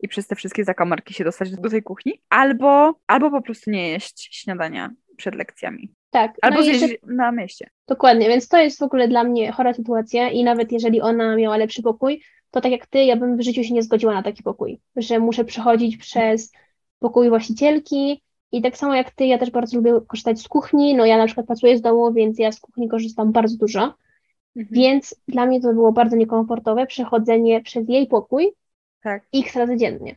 i 0.00 0.08
przez 0.08 0.26
te 0.26 0.36
wszystkie 0.36 0.64
zakamarki 0.64 1.14
się 1.14 1.24
dostać 1.24 1.50
do 1.50 1.70
tej 1.70 1.82
kuchni, 1.82 2.22
albo, 2.28 2.94
albo 3.06 3.30
po 3.30 3.42
prostu 3.42 3.70
nie 3.70 3.88
jeść 3.88 4.28
śniadania 4.32 4.90
przed 5.16 5.34
lekcjami. 5.34 5.94
Tak, 6.10 6.32
Albo 6.42 6.56
no 6.56 6.62
zjeść 6.62 6.80
jeszcze, 6.80 6.96
na 7.06 7.32
mieście. 7.32 7.70
dokładnie, 7.88 8.28
więc 8.28 8.48
to 8.48 8.58
jest 8.58 8.78
w 8.78 8.82
ogóle 8.82 9.08
dla 9.08 9.24
mnie 9.24 9.52
chora 9.52 9.74
sytuacja 9.74 10.28
i 10.30 10.44
nawet 10.44 10.72
jeżeli 10.72 11.00
ona 11.00 11.36
miała 11.36 11.56
lepszy 11.56 11.82
pokój, 11.82 12.22
to 12.50 12.60
tak 12.60 12.72
jak 12.72 12.86
ty, 12.86 13.04
ja 13.04 13.16
bym 13.16 13.36
w 13.36 13.42
życiu 13.42 13.64
się 13.64 13.74
nie 13.74 13.82
zgodziła 13.82 14.14
na 14.14 14.22
taki 14.22 14.42
pokój, 14.42 14.80
że 14.96 15.18
muszę 15.18 15.44
przechodzić 15.44 15.96
przez 15.96 16.52
pokój 16.98 17.28
właścicielki 17.28 18.22
i 18.52 18.62
tak 18.62 18.76
samo 18.76 18.94
jak 18.94 19.10
ty, 19.10 19.26
ja 19.26 19.38
też 19.38 19.50
bardzo 19.50 19.76
lubię 19.76 20.00
korzystać 20.06 20.40
z 20.40 20.48
kuchni, 20.48 20.94
no 20.94 21.06
ja 21.06 21.18
na 21.18 21.26
przykład 21.26 21.46
pracuję 21.46 21.78
z 21.78 21.80
domu, 21.80 22.12
więc 22.12 22.38
ja 22.38 22.52
z 22.52 22.60
kuchni 22.60 22.88
korzystam 22.88 23.32
bardzo 23.32 23.56
dużo, 23.56 23.94
więc 24.56 25.14
dla 25.28 25.46
mnie 25.46 25.60
to 25.60 25.72
było 25.72 25.92
bardzo 25.92 26.16
niekomfortowe 26.16 26.86
przechodzenie 26.86 27.60
przez 27.60 27.88
jej 27.88 28.06
pokój 28.06 28.52
Tak. 29.02 29.22
x 29.34 29.56
razy 29.56 29.76
dziennie. 29.76 30.16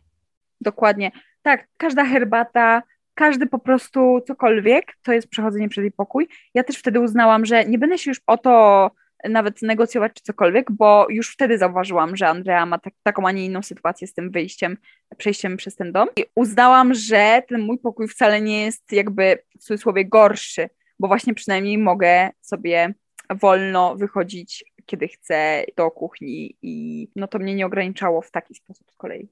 Dokładnie. 0.61 1.11
Tak, 1.41 1.67
każda 1.77 2.05
herbata, 2.05 2.83
każdy 3.13 3.47
po 3.47 3.59
prostu 3.59 4.21
cokolwiek, 4.27 4.97
to 5.03 5.13
jest 5.13 5.27
przechodzenie 5.27 5.69
przez 5.69 5.81
jej 5.81 5.91
pokój. 5.91 6.27
Ja 6.53 6.63
też 6.63 6.77
wtedy 6.77 6.99
uznałam, 6.99 7.45
że 7.45 7.65
nie 7.65 7.77
będę 7.77 7.97
się 7.97 8.11
już 8.11 8.21
o 8.27 8.37
to 8.37 8.91
nawet 9.29 9.61
negocjować 9.61 10.13
czy 10.13 10.23
cokolwiek, 10.23 10.71
bo 10.71 11.07
już 11.09 11.33
wtedy 11.33 11.57
zauważyłam, 11.57 12.15
że 12.15 12.27
Andrea 12.27 12.65
ma 12.65 12.79
tak, 12.79 12.93
taką, 13.03 13.27
a 13.27 13.31
nie 13.31 13.45
inną 13.45 13.61
sytuację 13.61 14.07
z 14.07 14.13
tym 14.13 14.31
wyjściem, 14.31 14.77
przejściem 15.17 15.57
przez 15.57 15.75
ten 15.75 15.91
dom. 15.91 16.07
I 16.17 16.25
uznałam, 16.35 16.93
że 16.93 17.43
ten 17.47 17.61
mój 17.61 17.79
pokój 17.79 18.07
wcale 18.07 18.41
nie 18.41 18.65
jest 18.65 18.91
jakby 18.91 19.37
w 19.59 19.63
cudzysłowie 19.63 20.05
gorszy, 20.05 20.69
bo 20.99 21.07
właśnie 21.07 21.33
przynajmniej 21.33 21.77
mogę 21.77 22.29
sobie 22.41 22.93
wolno 23.29 23.95
wychodzić, 23.95 24.65
kiedy 24.85 25.07
chcę 25.07 25.63
do 25.77 25.91
kuchni 25.91 26.57
i 26.61 27.07
no 27.15 27.27
to 27.27 27.39
mnie 27.39 27.55
nie 27.55 27.65
ograniczało 27.65 28.21
w 28.21 28.31
taki 28.31 28.55
sposób 28.55 28.91
z 28.91 28.95
kolei. 28.95 29.29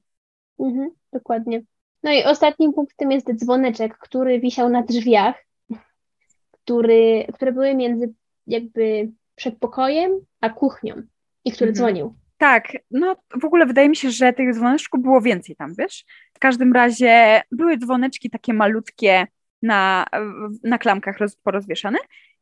Mhm, 0.60 0.90
dokładnie. 1.14 1.62
No 2.04 2.12
i 2.12 2.24
ostatnim 2.24 2.74
punktem 2.74 3.12
jest 3.12 3.34
dzwoneczek, 3.34 3.98
który 3.98 4.40
wisiał 4.40 4.70
na 4.70 4.84
drzwiach, 4.84 5.46
który, 6.52 7.28
które 7.34 7.52
były 7.52 7.76
między 7.76 8.14
jakby 8.48 9.12
przedpokojem 9.42 10.12
a 10.42 10.50
kuchnią 10.50 10.94
i 11.46 11.52
który 11.52 11.70
Mhm. 11.70 11.76
dzwonił. 11.76 12.16
Tak, 12.38 12.78
no 12.92 13.16
w 13.42 13.46
ogóle 13.46 13.66
wydaje 13.66 13.90
mi 13.90 13.96
się, 13.96 14.12
że 14.12 14.34
tych 14.34 14.54
dzwoneczków 14.56 15.02
było 15.02 15.22
więcej 15.22 15.56
tam, 15.56 15.74
wiesz? 15.78 16.06
W 16.34 16.40
każdym 16.40 16.74
razie 16.74 17.42
były 17.52 17.78
dzwoneczki 17.78 18.30
takie 18.30 18.54
malutkie 18.54 19.28
na, 19.62 20.06
na 20.64 20.78
klamkach 20.78 21.18
roz, 21.18 21.36
porozwieszane 21.36 21.98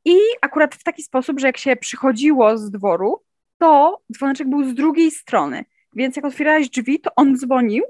i 0.05 0.17
akurat 0.41 0.75
w 0.75 0.83
taki 0.83 1.03
sposób, 1.03 1.39
że 1.39 1.47
jak 1.47 1.57
się 1.57 1.75
przychodziło 1.75 2.57
z 2.57 2.71
dworu, 2.71 3.23
to 3.57 4.01
dzwoneczek 4.13 4.49
był 4.49 4.63
z 4.63 4.73
drugiej 4.73 5.11
strony, 5.11 5.65
więc 5.95 6.15
jak 6.15 6.25
otwierałeś 6.25 6.69
drzwi, 6.69 6.99
to 6.99 7.11
on 7.15 7.37
dzwonił 7.37 7.83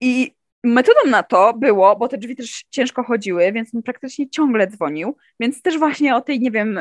i 0.00 0.34
metodą 0.64 1.00
na 1.10 1.22
to 1.22 1.54
było, 1.54 1.96
bo 1.96 2.08
te 2.08 2.18
drzwi 2.18 2.36
też 2.36 2.64
ciężko 2.70 3.02
chodziły, 3.02 3.52
więc 3.52 3.74
on 3.74 3.82
praktycznie 3.82 4.30
ciągle 4.30 4.66
dzwonił, 4.66 5.16
więc 5.40 5.62
też 5.62 5.78
właśnie 5.78 6.16
o 6.16 6.20
tej, 6.20 6.40
nie 6.40 6.50
wiem, 6.50 6.78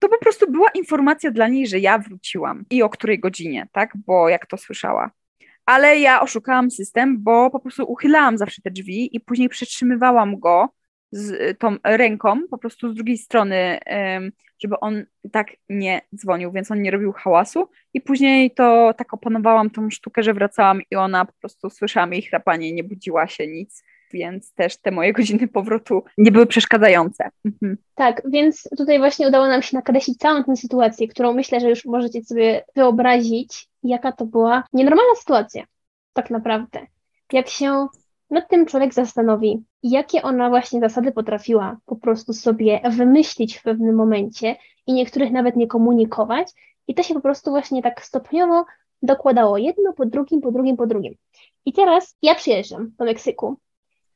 to 0.00 0.08
po 0.08 0.18
prostu 0.18 0.50
była 0.50 0.68
informacja 0.74 1.30
dla 1.30 1.48
niej, 1.48 1.66
że 1.66 1.78
ja 1.78 1.98
wróciłam 1.98 2.64
i 2.70 2.82
o 2.82 2.88
której 2.88 3.20
godzinie, 3.20 3.68
tak? 3.72 3.92
Bo 4.06 4.28
jak 4.28 4.46
to 4.46 4.56
słyszała. 4.56 5.10
Ale 5.66 5.98
ja 5.98 6.20
oszukałam 6.20 6.70
system, 6.70 7.22
bo 7.22 7.50
po 7.50 7.60
prostu 7.60 7.84
uchylałam 7.92 8.38
zawsze 8.38 8.62
te 8.62 8.70
drzwi 8.70 9.16
i 9.16 9.20
później 9.20 9.48
przytrzymywałam 9.48 10.40
go 10.40 10.68
z 11.12 11.30
y, 11.30 11.54
tą 11.54 11.76
ręką 11.84 12.40
po 12.50 12.58
prostu 12.58 12.92
z 12.92 12.94
drugiej 12.94 13.18
strony, 13.18 13.78
żeby 14.62 14.80
on 14.80 15.04
tak 15.32 15.48
nie 15.68 16.00
dzwonił, 16.16 16.52
więc 16.52 16.70
on 16.70 16.82
nie 16.82 16.90
robił 16.90 17.12
hałasu. 17.12 17.68
I 17.94 18.00
później 18.00 18.50
to 18.50 18.94
tak 18.98 19.14
opanowałam 19.14 19.70
tą 19.70 19.90
sztukę, 19.90 20.22
że 20.22 20.34
wracałam 20.34 20.80
i 20.90 20.96
ona 20.96 21.24
po 21.24 21.32
prostu 21.32 21.70
słyszałam 21.70 22.12
jej 22.12 22.22
chrapanie, 22.22 22.72
nie 22.72 22.84
budziła 22.84 23.26
się 23.26 23.46
nic, 23.46 23.82
więc 24.12 24.52
też 24.52 24.76
te 24.76 24.90
moje 24.90 25.12
godziny 25.12 25.48
powrotu 25.48 26.02
nie 26.18 26.32
były 26.32 26.46
przeszkadzające. 26.46 27.30
Mhm. 27.44 27.76
Tak, 27.94 28.22
więc 28.30 28.68
tutaj 28.78 28.98
właśnie 28.98 29.28
udało 29.28 29.48
nam 29.48 29.62
się 29.62 29.76
nakreślić 29.76 30.18
całą 30.18 30.44
tę 30.44 30.56
sytuację, 30.56 31.08
którą 31.08 31.32
myślę, 31.32 31.60
że 31.60 31.70
już 31.70 31.84
możecie 31.84 32.24
sobie 32.24 32.64
wyobrazić, 32.76 33.68
jaka 33.82 34.12
to 34.12 34.26
była 34.26 34.64
nienormalna 34.72 35.14
sytuacja, 35.14 35.64
tak 36.12 36.30
naprawdę. 36.30 36.86
Jak 37.32 37.48
się 37.48 37.86
nad 38.30 38.48
tym 38.48 38.66
człowiek 38.66 38.94
zastanowi, 38.94 39.62
jakie 39.82 40.22
ona 40.22 40.48
właśnie 40.48 40.80
zasady 40.80 41.12
potrafiła 41.12 41.76
po 41.86 41.96
prostu 41.96 42.32
sobie 42.32 42.80
wymyślić 42.90 43.58
w 43.58 43.62
pewnym 43.62 43.94
momencie 43.94 44.56
i 44.86 44.92
niektórych 44.92 45.30
nawet 45.30 45.56
nie 45.56 45.66
komunikować, 45.66 46.52
i 46.88 46.94
to 46.94 47.02
się 47.02 47.14
po 47.14 47.20
prostu 47.20 47.50
właśnie 47.50 47.82
tak 47.82 48.04
stopniowo 48.04 48.64
dokładało 49.02 49.58
jedno 49.58 49.92
po 49.92 50.06
drugim, 50.06 50.40
po 50.40 50.52
drugim, 50.52 50.76
po 50.76 50.86
drugim. 50.86 51.14
I 51.64 51.72
teraz 51.72 52.16
ja 52.22 52.34
przyjeżdżam 52.34 52.92
do 52.98 53.04
Meksyku 53.04 53.56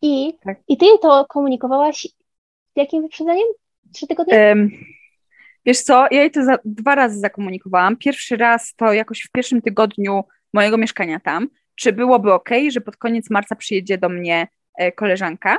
i, 0.02 0.38
Tak. 0.44 0.58
i 0.68 0.76
ty 0.76 0.86
to 1.02 1.26
komunikowałaś 1.28 2.02
z 2.02 2.76
jakim 2.76 3.02
wyprzedzeniem? 3.02 3.46
Trzy 3.92 4.06
tygodnie? 4.06 4.34
Em, 4.34 4.70
Wiesz 5.66 5.80
co, 5.80 6.06
ja 6.10 6.20
jej 6.20 6.30
to 6.30 6.44
za, 6.44 6.58
dwa 6.64 6.94
razy 6.94 7.18
zakomunikowałam. 7.18 7.96
Pierwszy 7.96 8.36
raz 8.36 8.74
to 8.76 8.92
jakoś 8.92 9.22
w 9.22 9.30
pierwszym 9.30 9.62
tygodniu 9.62 10.24
mojego 10.52 10.78
mieszkania 10.78 11.20
tam, 11.20 11.48
czy 11.74 11.92
byłoby 11.92 12.32
ok, 12.32 12.50
że 12.68 12.80
pod 12.80 12.96
koniec 12.96 13.30
marca 13.30 13.56
przyjedzie 13.56 13.98
do 13.98 14.08
mnie 14.08 14.48
e, 14.74 14.92
koleżanka. 14.92 15.58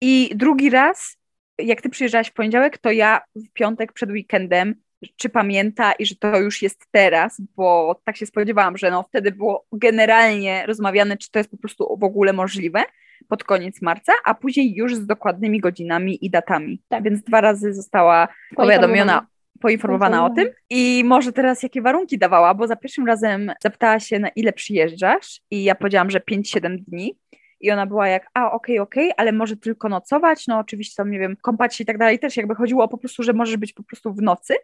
I 0.00 0.30
drugi 0.34 0.70
raz, 0.70 1.16
jak 1.58 1.82
ty 1.82 1.88
przyjeżdżałaś 1.88 2.28
w 2.28 2.32
poniedziałek, 2.32 2.78
to 2.78 2.90
ja 2.90 3.20
w 3.36 3.52
piątek 3.52 3.92
przed 3.92 4.10
weekendem, 4.10 4.74
czy 5.16 5.28
pamięta 5.28 5.92
i 5.92 6.06
że 6.06 6.14
to 6.16 6.40
już 6.40 6.62
jest 6.62 6.86
teraz, 6.90 7.40
bo 7.56 8.00
tak 8.04 8.16
się 8.16 8.26
spodziewałam, 8.26 8.76
że 8.76 8.90
no 8.90 9.02
wtedy 9.02 9.32
było 9.32 9.66
generalnie 9.72 10.66
rozmawiane, 10.66 11.16
czy 11.16 11.30
to 11.30 11.38
jest 11.38 11.50
po 11.50 11.56
prostu 11.56 11.96
w 12.00 12.04
ogóle 12.04 12.32
możliwe. 12.32 12.84
Pod 13.28 13.44
koniec 13.44 13.82
marca, 13.82 14.12
a 14.24 14.34
później 14.34 14.74
już 14.74 14.94
z 14.94 15.06
dokładnymi 15.06 15.60
godzinami 15.60 16.26
i 16.26 16.30
datami. 16.30 16.82
Tak. 16.88 17.02
Więc 17.02 17.22
dwa 17.22 17.40
razy 17.40 17.74
została 17.74 18.28
powiadomiona, 18.56 19.26
poinformowana 19.60 20.24
o 20.26 20.30
tym. 20.30 20.48
I 20.70 21.02
może 21.04 21.32
teraz 21.32 21.62
jakie 21.62 21.82
warunki 21.82 22.18
dawała, 22.18 22.54
bo 22.54 22.66
za 22.66 22.76
pierwszym 22.76 23.06
razem 23.06 23.52
zapytała 23.62 24.00
się 24.00 24.18
na 24.18 24.28
ile 24.28 24.52
przyjeżdżasz 24.52 25.40
i 25.50 25.64
ja 25.64 25.74
powiedziałam, 25.74 26.10
że 26.10 26.20
5-7 26.20 26.78
dni. 26.88 27.18
I 27.60 27.70
ona 27.70 27.86
była 27.86 28.08
jak, 28.08 28.26
a 28.34 28.52
okej, 28.52 28.78
okej, 28.78 29.12
ale 29.16 29.32
może 29.32 29.56
tylko 29.56 29.88
nocować, 29.88 30.46
no 30.46 30.58
oczywiście 30.58 30.94
tam, 30.96 31.10
nie 31.10 31.18
wiem, 31.18 31.36
kąpać 31.42 31.76
się 31.76 31.84
i 31.84 31.86
tak 31.86 31.98
dalej, 31.98 32.18
też 32.18 32.36
jakby 32.36 32.54
chodziło 32.54 32.88
po 32.88 32.98
prostu, 32.98 33.22
że 33.22 33.32
możesz 33.32 33.56
być 33.56 33.72
po 33.72 33.82
prostu 33.82 34.14
w 34.14 34.22
nocy, 34.22 34.54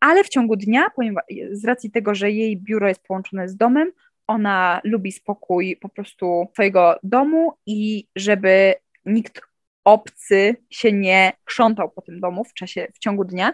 ale 0.00 0.24
w 0.24 0.28
ciągu 0.28 0.56
dnia, 0.56 0.90
ponieważ 0.96 1.24
z 1.50 1.64
racji 1.64 1.90
tego, 1.90 2.14
że 2.14 2.30
jej 2.30 2.56
biuro 2.56 2.88
jest 2.88 3.02
połączone 3.02 3.48
z 3.48 3.56
domem, 3.56 3.92
ona 4.32 4.80
lubi 4.84 5.12
spokój 5.12 5.76
po 5.76 5.88
prostu 5.88 6.48
swojego 6.52 6.98
domu 7.02 7.52
i 7.66 8.08
żeby 8.16 8.74
nikt 9.04 9.40
obcy 9.84 10.56
się 10.70 10.92
nie 10.92 11.32
krzątał 11.44 11.90
po 11.90 12.02
tym 12.02 12.20
domu 12.20 12.44
w 12.44 12.54
czasie, 12.54 12.88
w 12.94 12.98
ciągu 12.98 13.24
dnia. 13.24 13.52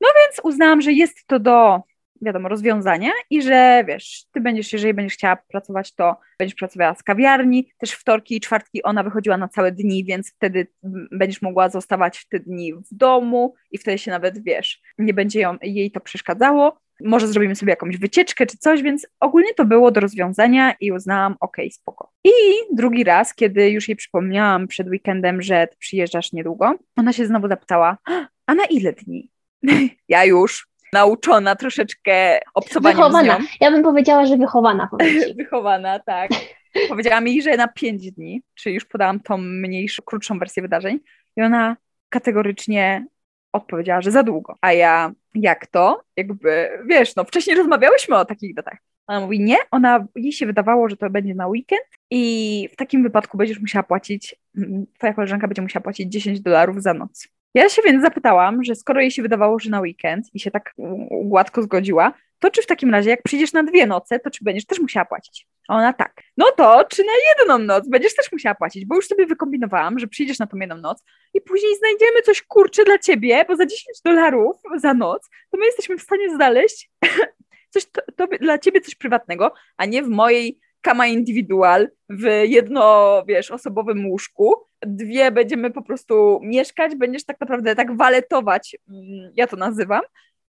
No 0.00 0.08
więc 0.20 0.40
uznałam, 0.42 0.82
że 0.82 0.92
jest 0.92 1.26
to 1.26 1.38
do, 1.40 1.82
wiadomo, 2.22 2.48
rozwiązania 2.48 3.10
i 3.30 3.42
że 3.42 3.84
wiesz, 3.88 4.24
ty 4.32 4.40
będziesz, 4.40 4.72
jeżeli 4.72 4.94
będziesz 4.94 5.14
chciała 5.14 5.36
pracować, 5.36 5.94
to 5.94 6.16
będziesz 6.38 6.54
pracowała 6.54 6.94
z 6.94 7.02
kawiarni. 7.02 7.72
Też 7.78 7.90
wtorki 7.92 8.36
i 8.36 8.40
czwartki 8.40 8.82
ona 8.82 9.02
wychodziła 9.02 9.36
na 9.36 9.48
całe 9.48 9.72
dni, 9.72 10.04
więc 10.04 10.32
wtedy 10.32 10.66
będziesz 11.12 11.42
mogła 11.42 11.68
zostawać 11.68 12.18
w 12.18 12.28
te 12.28 12.40
dni 12.40 12.74
w 12.74 12.88
domu 12.90 13.54
i 13.70 13.78
wtedy 13.78 13.98
się 13.98 14.10
nawet, 14.10 14.44
wiesz, 14.44 14.82
nie 14.98 15.14
będzie 15.14 15.40
ją, 15.40 15.56
jej 15.62 15.90
to 15.90 16.00
przeszkadzało. 16.00 16.83
Może 17.00 17.28
zrobimy 17.28 17.56
sobie 17.56 17.70
jakąś 17.70 17.96
wycieczkę 17.96 18.46
czy 18.46 18.58
coś, 18.58 18.82
więc 18.82 19.06
ogólnie 19.20 19.54
to 19.54 19.64
było 19.64 19.90
do 19.90 20.00
rozwiązania 20.00 20.74
i 20.80 20.92
uznałam, 20.92 21.36
okej, 21.40 21.66
okay, 21.66 21.70
spoko. 21.70 22.10
I 22.24 22.30
drugi 22.72 23.04
raz, 23.04 23.34
kiedy 23.34 23.70
już 23.70 23.88
jej 23.88 23.96
przypomniałam 23.96 24.68
przed 24.68 24.88
weekendem, 24.88 25.42
że 25.42 25.68
przyjeżdżasz 25.78 26.32
niedługo, 26.32 26.74
ona 26.96 27.12
się 27.12 27.26
znowu 27.26 27.48
zapytała, 27.48 27.98
a 28.46 28.54
na 28.54 28.64
ile 28.64 28.92
dni? 28.92 29.30
ja 30.08 30.24
już 30.24 30.68
nauczona 30.94 31.56
troszeczkę 31.56 32.40
obcowania 32.54 32.96
Wychowana. 32.96 33.38
Ja 33.60 33.70
bym 33.70 33.82
powiedziała, 33.82 34.26
że 34.26 34.36
wychowana. 34.36 34.88
wychowana, 35.36 35.98
tak. 35.98 36.30
Powiedziałam 36.88 37.26
jej, 37.26 37.42
że 37.42 37.56
na 37.56 37.68
pięć 37.68 38.12
dni, 38.12 38.42
czyli 38.54 38.74
już 38.74 38.84
podałam 38.84 39.20
tą 39.20 39.38
mniejszą, 39.38 40.02
krótszą 40.06 40.38
wersję 40.38 40.62
wydarzeń 40.62 41.00
i 41.36 41.42
ona 41.42 41.76
kategorycznie 42.08 43.06
odpowiedziała, 43.52 44.00
że 44.00 44.10
za 44.10 44.22
długo. 44.22 44.54
A 44.60 44.72
ja, 44.72 45.12
jak 45.34 45.66
to? 45.66 46.02
Jakby, 46.16 46.68
wiesz, 46.86 47.16
no 47.16 47.24
wcześniej 47.24 47.56
rozmawiałyśmy 47.56 48.16
o 48.16 48.24
takich 48.24 48.54
datach. 48.54 48.78
Ona 49.06 49.20
mówi 49.20 49.40
nie, 49.40 49.56
ona, 49.70 50.06
jej 50.14 50.32
się 50.32 50.46
wydawało, 50.46 50.88
że 50.88 50.96
to 50.96 51.10
będzie 51.10 51.34
na 51.34 51.46
weekend 51.46 51.82
i 52.10 52.68
w 52.72 52.76
takim 52.76 53.02
wypadku 53.02 53.38
będziesz 53.38 53.60
musiała 53.60 53.82
płacić, 53.82 54.36
mm, 54.56 54.86
twoja 54.98 55.14
koleżanka 55.14 55.48
będzie 55.48 55.62
musiała 55.62 55.82
płacić 55.82 56.12
10 56.12 56.40
dolarów 56.40 56.82
za 56.82 56.94
noc. 56.94 57.28
Ja 57.54 57.68
się 57.68 57.82
więc 57.82 58.02
zapytałam, 58.02 58.64
że 58.64 58.74
skoro 58.74 59.00
jej 59.00 59.10
się 59.10 59.22
wydawało, 59.22 59.58
że 59.58 59.70
na 59.70 59.80
weekend 59.80 60.34
i 60.34 60.40
się 60.40 60.50
tak 60.50 60.74
gładko 61.10 61.62
zgodziła, 61.62 62.12
to 62.38 62.50
czy 62.50 62.62
w 62.62 62.66
takim 62.66 62.90
razie, 62.90 63.10
jak 63.10 63.22
przyjdziesz 63.22 63.52
na 63.52 63.62
dwie 63.62 63.86
noce, 63.86 64.18
to 64.18 64.30
czy 64.30 64.44
będziesz 64.44 64.66
też 64.66 64.80
musiała 64.80 65.04
płacić? 65.04 65.46
Ona 65.68 65.92
tak. 65.92 66.22
No 66.36 66.46
to 66.56 66.84
czy 66.84 67.04
na 67.04 67.12
jedną 67.28 67.58
noc 67.58 67.88
będziesz 67.88 68.14
też 68.14 68.32
musiała 68.32 68.54
płacić, 68.54 68.86
bo 68.86 68.94
już 68.94 69.06
sobie 69.06 69.26
wykombinowałam, 69.26 69.98
że 69.98 70.06
przyjdziesz 70.06 70.38
na 70.38 70.46
tą 70.46 70.56
jedną 70.56 70.76
noc 70.76 71.04
i 71.34 71.40
później 71.40 71.76
znajdziemy 71.76 72.22
coś 72.22 72.42
kurcze 72.42 72.84
dla 72.84 72.98
ciebie, 72.98 73.44
bo 73.48 73.56
za 73.56 73.66
10 73.66 74.00
dolarów 74.04 74.56
za 74.76 74.94
noc, 74.94 75.28
to 75.50 75.58
my 75.58 75.66
jesteśmy 75.66 75.98
w 75.98 76.02
stanie 76.02 76.30
znaleźć 76.34 76.90
coś 77.72 77.86
to, 77.86 78.02
to 78.16 78.26
dla 78.40 78.58
ciebie 78.58 78.80
coś 78.80 78.94
prywatnego, 78.94 79.52
a 79.76 79.86
nie 79.86 80.02
w 80.02 80.08
mojej 80.08 80.58
kama 80.80 81.06
indywidual 81.06 81.88
w 82.08 82.24
jedno, 82.44 83.22
wiesz, 83.28 83.50
osobowym 83.50 84.06
łóżku. 84.06 84.54
Dwie 84.86 85.30
będziemy 85.30 85.70
po 85.70 85.82
prostu 85.82 86.40
mieszkać, 86.42 86.96
będziesz 86.96 87.24
tak 87.24 87.40
naprawdę 87.40 87.74
tak 87.74 87.96
waletować, 87.96 88.76
mm, 88.88 89.32
ja 89.36 89.46
to 89.46 89.56
nazywam, 89.56 90.02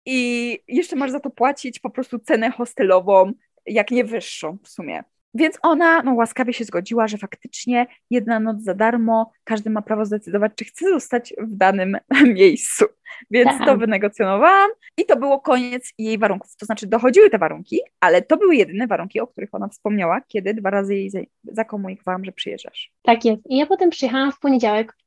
i 0.05 0.59
jeszcze 0.67 0.95
masz 0.95 1.11
za 1.11 1.19
to 1.19 1.29
płacić 1.29 1.79
po 1.79 1.89
prostu 1.89 2.19
cenę 2.19 2.51
hostelową, 2.51 3.31
jak 3.65 3.91
nie 3.91 4.03
wyższą 4.03 4.57
w 4.63 4.69
sumie. 4.69 5.03
Więc 5.35 5.59
ona 5.61 6.01
no, 6.03 6.13
łaskawie 6.13 6.53
się 6.53 6.65
zgodziła, 6.65 7.07
że 7.07 7.17
faktycznie 7.17 7.87
jedna 8.09 8.39
noc 8.39 8.63
za 8.63 8.73
darmo, 8.73 9.31
każdy 9.43 9.69
ma 9.69 9.81
prawo 9.81 10.05
zdecydować, 10.05 10.51
czy 10.55 10.65
chce 10.65 10.89
zostać 10.89 11.33
w 11.37 11.55
danym 11.55 11.97
miejscu. 12.35 12.85
Więc 13.31 13.49
tak. 13.49 13.67
to 13.67 13.77
wynegocjonowałam 13.77 14.69
i 14.97 15.05
to 15.05 15.15
było 15.15 15.39
koniec 15.39 15.93
jej 15.97 16.17
warunków. 16.17 16.55
To 16.55 16.65
znaczy 16.65 16.87
dochodziły 16.87 17.29
te 17.29 17.37
warunki, 17.37 17.79
ale 17.99 18.21
to 18.21 18.37
były 18.37 18.55
jedyne 18.55 18.87
warunki, 18.87 19.19
o 19.19 19.27
których 19.27 19.53
ona 19.53 19.67
wspomniała, 19.67 20.21
kiedy 20.27 20.53
dwa 20.53 20.69
razy 20.69 20.95
jej 20.95 21.11
zakomunikowałam, 21.43 22.25
że 22.25 22.31
przyjeżdżasz. 22.31 22.91
Tak 23.01 23.25
jest. 23.25 23.41
I 23.49 23.57
ja 23.57 23.65
potem 23.65 23.89
przyjechałam 23.89 24.31
w 24.31 24.39
poniedziałek, 24.39 24.97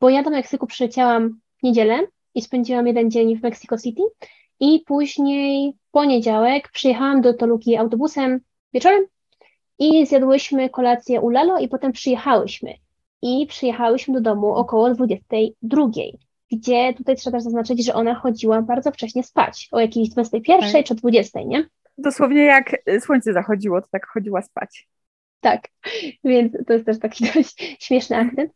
bo 0.00 0.10
ja 0.10 0.22
do 0.22 0.30
Meksyku 0.30 0.66
przyleciałam 0.66 1.40
w 1.58 1.62
niedzielę 1.62 2.06
i 2.34 2.42
spędziłam 2.42 2.86
jeden 2.86 3.10
dzień 3.10 3.38
w 3.38 3.42
Mexico 3.42 3.78
City 3.78 4.02
i 4.60 4.82
później 4.86 5.74
poniedziałek 5.94 6.68
przyjechałam 6.68 7.20
do 7.20 7.34
Toluki 7.34 7.76
autobusem 7.76 8.40
wieczorem 8.72 9.06
i 9.78 10.06
zjadłyśmy 10.06 10.70
kolację 10.70 11.20
u 11.20 11.30
Lalo 11.30 11.58
i 11.58 11.68
potem 11.68 11.92
przyjechałyśmy. 11.92 12.74
I 13.22 13.46
przyjechałyśmy 13.46 14.14
do 14.14 14.20
domu 14.20 14.54
około 14.54 14.90
22, 14.90 15.86
gdzie 16.52 16.94
tutaj 16.94 17.16
trzeba 17.16 17.36
też 17.36 17.44
zaznaczyć, 17.44 17.84
że 17.84 17.94
ona 17.94 18.14
chodziła 18.14 18.62
bardzo 18.62 18.92
wcześnie 18.92 19.22
spać, 19.22 19.68
o 19.72 19.80
jakiejś 19.80 20.08
21 20.08 20.72
tak. 20.72 20.84
czy 20.84 20.94
20, 20.94 21.40
nie? 21.42 21.68
Dosłownie 21.98 22.42
jak 22.42 22.76
słońce 23.00 23.32
zachodziło, 23.32 23.80
to 23.80 23.88
tak 23.90 24.06
chodziła 24.06 24.42
spać. 24.42 24.88
Tak, 25.40 25.68
więc 26.24 26.52
to 26.66 26.72
jest 26.72 26.86
też 26.86 26.98
taki 26.98 27.24
dość 27.34 27.76
śmieszny 27.80 28.16
akcent. 28.16 28.52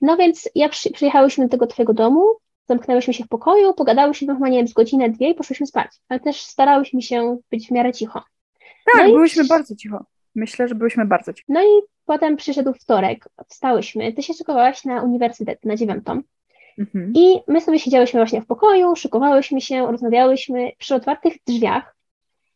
No 0.00 0.16
więc 0.16 0.50
ja 0.54 0.68
przy, 0.68 0.90
przyjechałyśmy 0.90 1.44
do 1.44 1.50
tego 1.50 1.66
twojego 1.66 1.94
domu, 1.94 2.24
zamknęłyśmy 2.72 3.14
się 3.14 3.24
w 3.24 3.28
pokoju, 3.28 3.74
pogadałyśmy 3.74 4.34
chyba, 4.34 4.48
nie 4.48 4.58
wiem, 4.58 4.68
z 4.68 4.72
godzinę, 4.72 5.10
dwie 5.10 5.30
i 5.30 5.34
poszłyśmy 5.34 5.66
spać, 5.66 5.90
ale 6.08 6.20
też 6.20 6.40
starałyśmy 6.40 7.02
się 7.02 7.38
być 7.50 7.68
w 7.68 7.70
miarę 7.70 7.92
cicho. 7.92 8.22
Tak, 8.92 9.06
no 9.06 9.12
byłyśmy 9.12 9.44
i... 9.44 9.48
bardzo 9.48 9.76
cicho. 9.76 10.04
Myślę, 10.34 10.68
że 10.68 10.74
byłyśmy 10.74 11.06
bardzo 11.06 11.32
cicho. 11.32 11.46
No 11.48 11.62
i 11.62 11.82
potem 12.04 12.36
przyszedł 12.36 12.72
wtorek, 12.72 13.28
wstałyśmy, 13.48 14.12
ty 14.12 14.22
się 14.22 14.34
szykowałaś 14.34 14.84
na 14.84 15.02
uniwersytet, 15.02 15.64
na 15.64 15.76
dziewiątą. 15.76 16.22
Mhm. 16.78 17.12
I 17.16 17.40
my 17.48 17.60
sobie 17.60 17.78
siedziałyśmy 17.78 18.20
właśnie 18.20 18.40
w 18.40 18.46
pokoju, 18.46 18.96
szykowałyśmy 18.96 19.60
się, 19.60 19.86
rozmawiałyśmy 19.86 20.72
przy 20.78 20.94
otwartych 20.94 21.32
drzwiach. 21.46 21.96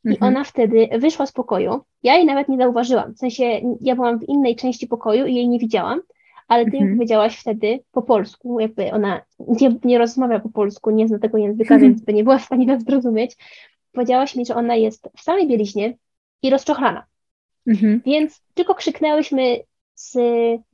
I 0.04 0.08
mhm. 0.08 0.34
ona 0.34 0.44
wtedy 0.44 0.88
wyszła 0.98 1.26
z 1.26 1.32
pokoju. 1.32 1.80
Ja 2.02 2.14
jej 2.16 2.26
nawet 2.26 2.48
nie 2.48 2.56
zauważyłam. 2.56 3.14
W 3.14 3.18
sensie 3.18 3.44
ja 3.80 3.94
byłam 3.94 4.18
w 4.18 4.28
innej 4.28 4.56
części 4.56 4.86
pokoju 4.86 5.26
i 5.26 5.34
jej 5.34 5.48
nie 5.48 5.58
widziałam, 5.58 6.00
ale 6.48 6.64
ty 6.64 6.76
mhm. 6.76 6.96
powiedziałaś 6.96 7.40
wtedy 7.40 7.80
po 7.92 8.02
polsku, 8.02 8.60
jakby 8.60 8.92
ona 8.92 9.22
nie, 9.38 9.78
nie 9.84 9.98
rozmawia 9.98 10.40
po 10.40 10.48
polsku, 10.48 10.90
nie 10.90 11.08
zna 11.08 11.18
tego 11.18 11.38
języka, 11.38 11.74
mhm. 11.74 11.80
więc 11.80 12.04
by 12.04 12.12
nie 12.12 12.24
była 12.24 12.38
w 12.38 12.44
stanie 12.44 12.66
nas 12.66 12.82
zrozumieć. 12.82 13.36
Powiedziałaś 13.92 14.36
mi, 14.36 14.46
że 14.46 14.54
ona 14.54 14.74
jest 14.74 15.08
w 15.16 15.20
samej 15.20 15.48
bieliźnie 15.48 15.96
i 16.42 16.50
rozczochrana. 16.50 17.06
Mhm. 17.66 18.00
Więc 18.04 18.42
tylko 18.54 18.74
krzyknęłyśmy 18.74 19.60
z 19.94 20.18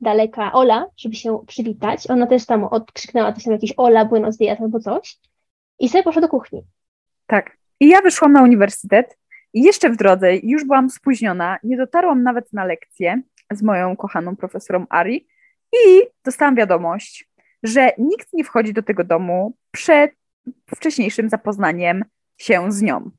daleka 0.01 0.53
Ola, 0.53 0.85
żeby 0.97 1.15
się 1.15 1.39
przywitać. 1.47 2.09
Ona 2.09 2.27
też 2.27 2.45
tam 2.45 2.63
odkrzyknęła 2.63 3.33
coś 3.33 3.43
tam 3.43 3.53
jakieś 3.53 3.73
Ola, 3.77 4.05
Buenos 4.05 4.37
Dias 4.37 4.61
albo 4.61 4.79
coś. 4.79 5.17
I 5.79 5.89
sobie 5.89 6.03
poszła 6.03 6.21
do 6.21 6.29
kuchni. 6.29 6.63
Tak. 7.27 7.57
I 7.79 7.87
ja 7.87 8.01
wyszłam 8.01 8.31
na 8.31 8.43
uniwersytet 8.43 9.17
i 9.53 9.63
jeszcze 9.63 9.89
w 9.89 9.97
drodze 9.97 10.35
już 10.35 10.63
byłam 10.63 10.89
spóźniona, 10.89 11.57
nie 11.63 11.77
dotarłam 11.77 12.23
nawet 12.23 12.53
na 12.53 12.65
lekcję 12.65 13.21
z 13.51 13.63
moją 13.63 13.95
kochaną 13.95 14.35
profesorą 14.35 14.85
Ari 14.89 15.27
i 15.73 16.01
dostałam 16.25 16.55
wiadomość, 16.55 17.29
że 17.63 17.91
nikt 17.97 18.33
nie 18.33 18.43
wchodzi 18.43 18.73
do 18.73 18.83
tego 18.83 19.03
domu 19.03 19.57
przed 19.71 20.11
wcześniejszym 20.75 21.29
zapoznaniem 21.29 22.05
się 22.37 22.71
z 22.71 22.81
nią. 22.81 23.11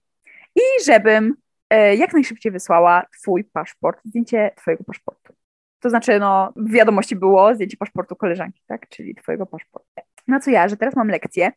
I 0.56 0.84
żebym 0.84 1.34
E, 1.74 1.96
jak 1.96 2.12
najszybciej 2.12 2.52
wysłała 2.52 3.06
twój 3.20 3.44
paszport, 3.44 4.00
zdjęcie 4.04 4.50
twojego 4.56 4.84
paszportu. 4.84 5.34
To 5.80 5.90
znaczy, 5.90 6.18
no, 6.18 6.52
w 6.56 6.70
wiadomości 6.70 7.16
było 7.16 7.54
zdjęcie 7.54 7.76
paszportu 7.76 8.16
koleżanki, 8.16 8.62
tak? 8.66 8.88
Czyli 8.88 9.14
twojego 9.14 9.46
paszportu. 9.46 9.88
Na 10.26 10.40
co 10.40 10.50
ja, 10.50 10.68
że 10.68 10.76
teraz 10.76 10.96
mam 10.96 11.08
lekcję 11.08 11.52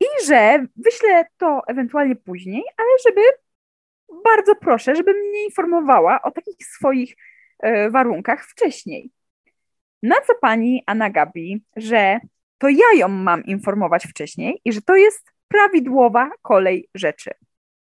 i 0.00 0.04
że 0.26 0.66
wyślę 0.76 1.24
to 1.36 1.62
ewentualnie 1.66 2.16
później, 2.16 2.62
ale 2.76 2.88
żeby 3.06 3.20
bardzo 4.24 4.54
proszę, 4.54 4.96
żeby 4.96 5.14
mnie 5.14 5.44
informowała 5.44 6.22
o 6.22 6.30
takich 6.30 6.56
swoich 6.66 7.16
e, 7.58 7.90
warunkach 7.90 8.46
wcześniej. 8.46 9.10
Na 10.02 10.16
co 10.26 10.34
pani 10.40 10.82
Anna 10.86 11.10
Gabi, 11.10 11.64
że 11.76 12.20
to 12.58 12.68
ja 12.68 12.86
ją 12.96 13.08
mam 13.08 13.44
informować 13.44 14.06
wcześniej 14.06 14.60
i 14.64 14.72
że 14.72 14.82
to 14.82 14.96
jest 14.96 15.30
prawidłowa 15.48 16.30
kolej 16.42 16.88
rzeczy 16.94 17.30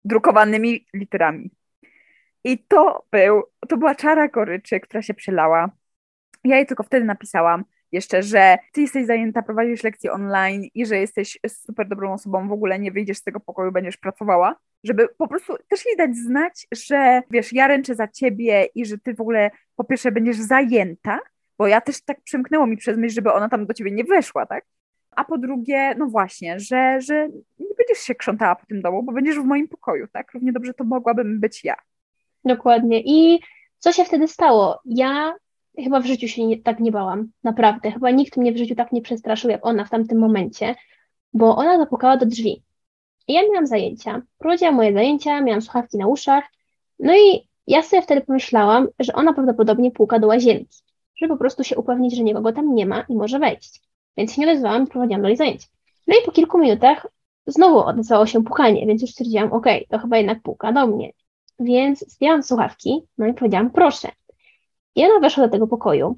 drukowanymi 0.05 0.85
literami. 0.93 1.51
I 2.43 2.57
to 2.57 3.05
był, 3.11 3.43
to 3.69 3.77
była 3.77 3.95
czara 3.95 4.27
goryczy, 4.27 4.79
która 4.79 5.01
się 5.01 5.13
przelała. 5.13 5.71
Ja 6.43 6.55
jej 6.55 6.65
tylko 6.65 6.83
wtedy 6.83 7.05
napisałam 7.05 7.63
jeszcze, 7.91 8.23
że 8.23 8.57
ty 8.71 8.81
jesteś 8.81 9.05
zajęta, 9.05 9.41
prowadzisz 9.41 9.83
lekcje 9.83 10.11
online 10.11 10.63
i 10.73 10.85
że 10.85 10.97
jesteś 10.97 11.39
super 11.47 11.87
dobrą 11.87 12.13
osobą, 12.13 12.47
w 12.47 12.51
ogóle 12.51 12.79
nie 12.79 12.91
wyjdziesz 12.91 13.17
z 13.17 13.23
tego 13.23 13.39
pokoju, 13.39 13.71
będziesz 13.71 13.97
pracowała, 13.97 14.55
żeby 14.83 15.07
po 15.17 15.27
prostu 15.27 15.55
też 15.67 15.85
jej 15.85 15.97
dać 15.97 16.15
znać, 16.15 16.67
że 16.71 17.21
wiesz, 17.31 17.53
ja 17.53 17.67
ręczę 17.67 17.95
za 17.95 18.07
ciebie 18.07 18.67
i 18.75 18.85
że 18.85 18.97
ty 18.97 19.13
w 19.13 19.21
ogóle 19.21 19.51
po 19.75 19.83
pierwsze 19.83 20.11
będziesz 20.11 20.37
zajęta, 20.37 21.19
bo 21.63 21.67
ja 21.67 21.81
też 21.81 22.01
tak 22.01 22.21
przymknęło 22.21 22.67
mi 22.67 22.77
przez 22.77 22.97
myśl, 22.97 23.15
żeby 23.15 23.33
ona 23.33 23.49
tam 23.49 23.65
do 23.65 23.73
ciebie 23.73 23.91
nie 23.91 24.03
weszła, 24.03 24.45
tak? 24.45 24.65
A 25.11 25.23
po 25.25 25.37
drugie, 25.37 25.95
no 25.97 26.07
właśnie, 26.07 26.59
że, 26.59 27.01
że 27.01 27.27
nie 27.59 27.75
będziesz 27.77 27.97
się 27.97 28.15
krzątała 28.15 28.55
po 28.55 28.65
tym 28.65 28.81
domu, 28.81 29.03
bo 29.03 29.11
będziesz 29.11 29.39
w 29.39 29.43
moim 29.43 29.67
pokoju, 29.67 30.07
tak? 30.13 30.33
Równie 30.33 30.53
dobrze 30.53 30.73
to 30.73 30.83
mogłabym 30.83 31.39
być 31.39 31.63
ja. 31.63 31.75
Dokładnie. 32.45 33.01
I 33.05 33.39
co 33.79 33.91
się 33.91 34.05
wtedy 34.05 34.27
stało? 34.27 34.81
Ja 34.85 35.33
chyba 35.83 35.99
w 35.99 36.05
życiu 36.05 36.27
się 36.27 36.45
nie, 36.45 36.57
tak 36.61 36.79
nie 36.79 36.91
bałam, 36.91 37.31
naprawdę. 37.43 37.91
Chyba 37.91 38.11
nikt 38.11 38.37
mnie 38.37 38.51
w 38.51 38.57
życiu 38.57 38.75
tak 38.75 38.91
nie 38.91 39.01
przestraszył 39.01 39.49
jak 39.49 39.65
ona 39.65 39.85
w 39.85 39.89
tamtym 39.89 40.19
momencie, 40.19 40.75
bo 41.33 41.55
ona 41.55 41.77
zapukała 41.77 42.17
do 42.17 42.25
drzwi. 42.25 42.63
I 43.27 43.33
ja 43.33 43.41
miałam 43.41 43.67
zajęcia, 43.67 44.21
prowadziłam 44.37 44.75
moje 44.75 44.93
zajęcia, 44.93 45.41
miałam 45.41 45.61
słuchawki 45.61 45.97
na 45.97 46.07
uszach, 46.07 46.43
no 46.99 47.13
i 47.15 47.47
ja 47.67 47.81
sobie 47.83 48.01
wtedy 48.01 48.21
pomyślałam, 48.21 48.87
że 48.99 49.13
ona 49.13 49.33
prawdopodobnie 49.33 49.91
puka 49.91 50.19
do 50.19 50.27
łazienki, 50.27 50.83
żeby 51.23 51.33
po 51.33 51.39
prostu 51.39 51.63
się 51.63 51.77
upewnić, 51.77 52.15
że 52.15 52.23
nikogo 52.23 52.53
tam 52.53 52.75
nie 52.75 52.85
ma 52.85 53.01
i 53.09 53.15
może 53.15 53.39
wejść. 53.39 53.81
Więc 54.17 54.33
się 54.33 54.41
nie 54.41 54.47
odezwałam 54.47 54.83
i 54.83 54.87
prowadziłam 54.87 55.21
dalej 55.21 55.37
zajęcia. 55.37 55.67
No 56.07 56.15
i 56.15 56.25
po 56.25 56.31
kilku 56.31 56.59
minutach 56.59 57.07
znowu 57.47 57.79
odezwało 57.79 58.25
się 58.25 58.43
pukanie, 58.43 58.87
więc 58.87 59.01
już 59.01 59.11
stwierdziłam, 59.11 59.53
ok, 59.53 59.65
to 59.89 59.99
chyba 59.99 60.17
jednak 60.17 60.41
puka 60.41 60.71
do 60.71 60.87
mnie. 60.87 61.11
Więc 61.59 61.99
zdjęłam 61.99 62.43
słuchawki, 62.43 63.01
no 63.17 63.27
i 63.27 63.33
powiedziałam, 63.33 63.71
proszę. 63.71 64.09
I 64.95 65.05
ona 65.05 65.19
weszła 65.19 65.47
do 65.47 65.51
tego 65.51 65.67
pokoju 65.67 66.17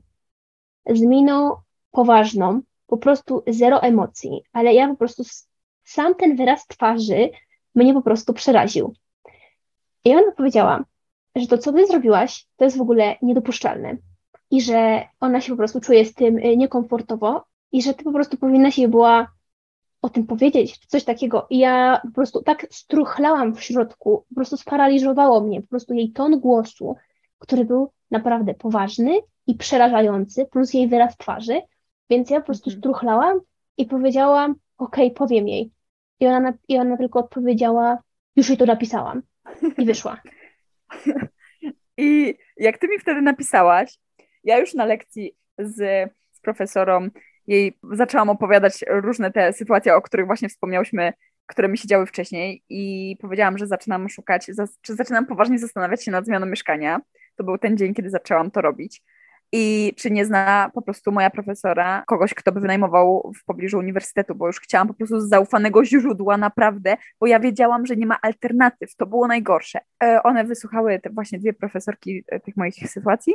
z 0.90 1.02
miną 1.02 1.56
poważną, 1.92 2.62
po 2.88 2.98
prostu 2.98 3.44
zero 3.48 3.82
emocji, 3.82 4.42
ale 4.54 4.74
ja 4.74 4.88
po 4.88 4.96
prostu 4.96 5.24
sam 5.84 6.16
ten 6.16 6.36
wyraz 6.36 6.68
twarzy 6.68 7.30
mnie 7.76 7.94
po 7.94 8.02
prostu 8.02 8.34
przeraził. 8.34 8.94
I 10.06 10.12
ona 10.12 10.32
powiedziała, 10.32 10.84
że 11.36 11.48
to, 11.48 11.58
co 11.58 11.74
ty 11.74 11.88
zrobiłaś, 11.88 12.48
to 12.58 12.66
jest 12.66 12.78
w 12.78 12.82
ogóle 12.82 13.16
niedopuszczalne 13.22 13.98
i 14.56 14.62
że 14.62 15.08
ona 15.20 15.42
się 15.42 15.52
po 15.52 15.58
prostu 15.58 15.82
czuje 15.82 16.06
z 16.06 16.14
tym 16.14 16.38
y, 16.38 16.58
niekomfortowo 16.58 17.46
i 17.72 17.82
że 17.82 17.94
ty 17.94 18.04
po 18.04 18.12
prostu 18.12 18.38
powinnaś 18.38 18.78
jej 18.78 18.88
była 18.88 19.28
o 20.02 20.10
tym 20.10 20.28
powiedzieć, 20.28 20.78
coś 20.88 21.04
takiego. 21.04 21.48
I 21.50 21.58
ja 21.58 22.02
po 22.04 22.12
prostu 22.12 22.44
tak 22.44 22.68
struchlałam 22.72 23.56
w 23.56 23.64
środku, 23.64 24.26
po 24.30 24.36
prostu 24.36 24.58
sparaliżowało 24.58 25.42
mnie, 25.42 25.62
po 25.62 25.68
prostu 25.68 25.94
jej 25.94 26.12
ton 26.12 26.40
głosu, 26.40 26.96
który 27.40 27.66
był 27.66 27.92
naprawdę 28.12 28.54
poważny 28.54 29.20
i 29.48 29.56
przerażający, 29.56 30.46
plus 30.46 30.74
jej 30.74 30.88
wyraz 30.88 31.18
twarzy, 31.18 31.62
więc 32.10 32.30
ja 32.30 32.40
po 32.40 32.46
prostu 32.46 32.70
mhm. 32.70 32.82
struchlałam 32.82 33.40
i 33.78 33.86
powiedziałam, 33.86 34.56
okej, 34.78 35.08
okay, 35.08 35.18
powiem 35.18 35.48
jej. 35.48 35.72
I 36.20 36.28
ona, 36.28 36.54
I 36.68 36.78
ona 36.78 36.98
tylko 36.98 37.20
odpowiedziała, 37.20 37.98
już 38.36 38.50
jej 38.50 38.58
to 38.58 38.66
napisałam. 38.66 39.22
I 39.78 39.86
wyszła. 39.86 40.22
I 41.98 42.36
jak 42.58 42.78
ty 42.78 42.88
mi 42.88 43.00
wtedy 43.00 43.22
napisałaś, 43.22 43.98
ja 44.46 44.60
już 44.60 44.74
na 44.74 44.86
lekcji 44.86 45.36
z, 45.60 45.76
z 46.32 46.40
profesorą 46.40 47.10
jej 47.48 47.78
zaczęłam 47.92 48.30
opowiadać 48.30 48.86
różne 48.88 49.32
te 49.32 49.54
sytuacje, 49.54 49.96
o 49.96 50.02
których 50.02 50.26
właśnie 50.26 50.50
wspomniałyśmy, 50.50 51.14
które 51.46 51.68
mi 51.68 51.78
się 51.78 51.88
działy 51.88 52.06
wcześniej 52.06 52.64
i 52.70 53.16
powiedziałam, 53.22 53.58
że 53.58 53.68
zaczynam 53.68 54.10
szukać, 54.10 54.52
czy 54.82 54.96
zaczynam 54.96 55.26
poważnie 55.26 55.60
zastanawiać 55.60 56.04
się 56.04 56.12
nad 56.12 56.26
zmianą 56.26 56.46
mieszkania. 56.46 57.02
To 57.36 57.44
był 57.44 57.58
ten 57.58 57.78
dzień, 57.78 57.94
kiedy 57.94 58.10
zaczęłam 58.10 58.52
to 58.52 58.62
robić. 58.62 59.02
I 59.52 59.94
czy 59.98 60.12
nie 60.12 60.26
zna 60.26 60.72
po 60.74 60.82
prostu 60.82 61.12
moja 61.12 61.30
profesora 61.30 62.04
kogoś, 62.08 62.34
kto 62.34 62.52
by 62.52 62.60
wynajmował 62.60 63.32
w 63.42 63.46
pobliżu 63.46 63.78
uniwersytetu, 63.78 64.36
bo 64.36 64.48
już 64.48 64.60
chciałam 64.60 64.88
po 64.88 64.94
prostu 64.94 65.20
z 65.20 65.30
zaufanego 65.30 65.86
źródła 65.86 66.38
naprawdę, 66.38 66.98
bo 67.20 67.28
ja 67.28 67.40
wiedziałam, 67.40 67.86
że 67.86 67.96
nie 67.96 68.06
ma 68.06 68.18
alternatyw. 68.22 68.96
To 68.96 69.06
było 69.06 69.28
najgorsze. 69.28 69.80
E, 70.04 70.24
one 70.24 70.44
wysłuchały 70.44 71.00
te 71.00 71.10
właśnie 71.10 71.40
dwie 71.40 71.54
profesorki 71.54 72.24
e, 72.28 72.40
tych 72.40 72.58
moich 72.58 72.76
sytuacji 72.76 73.34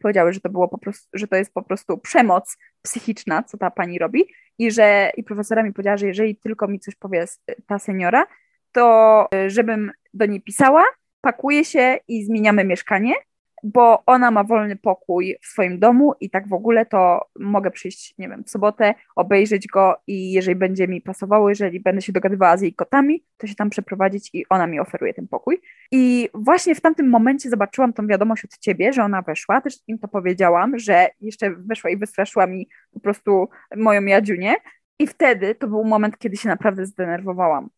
powiedziały, 0.00 0.32
że 0.32 0.40
to 0.40 0.48
było 0.48 0.68
po 0.68 0.78
prostu, 0.78 1.08
że 1.12 1.28
to 1.28 1.36
jest 1.36 1.54
po 1.54 1.62
prostu 1.62 1.98
przemoc 1.98 2.56
psychiczna, 2.82 3.42
co 3.42 3.58
ta 3.58 3.70
pani 3.70 3.98
robi. 3.98 4.24
I 4.58 4.70
że 4.70 5.12
i 5.16 5.24
profesora 5.24 5.62
mi 5.62 5.72
powiedziała, 5.72 5.96
że 5.96 6.06
jeżeli 6.06 6.36
tylko 6.36 6.68
mi 6.68 6.80
coś 6.80 6.94
powie 6.94 7.26
ta 7.66 7.78
seniora, 7.78 8.26
to 8.72 9.26
e, 9.34 9.50
żebym 9.50 9.92
do 10.14 10.26
niej 10.26 10.40
pisała, 10.40 10.84
pakuje 11.20 11.64
się 11.64 11.98
i 12.08 12.24
zmieniamy 12.24 12.64
mieszkanie, 12.64 13.14
bo 13.62 14.02
ona 14.06 14.30
ma 14.30 14.44
wolny 14.44 14.76
pokój 14.76 15.36
w 15.42 15.46
swoim 15.46 15.78
domu 15.78 16.14
i 16.20 16.30
tak 16.30 16.48
w 16.48 16.52
ogóle 16.52 16.86
to 16.86 17.20
mogę 17.38 17.70
przyjść, 17.70 18.14
nie 18.18 18.28
wiem, 18.28 18.44
w 18.44 18.50
sobotę, 18.50 18.94
obejrzeć 19.16 19.66
go 19.66 19.96
i 20.06 20.32
jeżeli 20.32 20.56
będzie 20.56 20.88
mi 20.88 21.00
pasowało, 21.00 21.48
jeżeli 21.48 21.80
będę 21.80 22.02
się 22.02 22.12
dogadywała 22.12 22.56
z 22.56 22.62
jej 22.62 22.74
kotami, 22.74 23.24
to 23.36 23.46
się 23.46 23.54
tam 23.54 23.70
przeprowadzić 23.70 24.30
i 24.32 24.48
ona 24.48 24.66
mi 24.66 24.80
oferuje 24.80 25.14
ten 25.14 25.28
pokój. 25.28 25.60
I 25.90 26.28
właśnie 26.34 26.74
w 26.74 26.80
tamtym 26.80 27.08
momencie 27.08 27.50
zobaczyłam 27.50 27.92
tą 27.92 28.06
wiadomość 28.06 28.44
od 28.44 28.58
ciebie, 28.58 28.92
że 28.92 29.02
ona 29.02 29.22
weszła, 29.22 29.60
też 29.60 29.74
im 29.86 29.98
to 29.98 30.08
powiedziałam, 30.08 30.78
że 30.78 31.08
jeszcze 31.20 31.50
weszła 31.50 31.90
i 31.90 31.96
wystraszyła 31.96 32.46
mi 32.46 32.68
po 32.92 33.00
prostu 33.00 33.48
moją 33.76 34.04
Jadziunię 34.04 34.54
i 34.98 35.06
wtedy 35.06 35.54
to 35.54 35.68
był 35.68 35.84
moment, 35.84 36.18
kiedy 36.18 36.36
się 36.36 36.48
naprawdę 36.48 36.86
zdenerwowałam, 36.86 37.70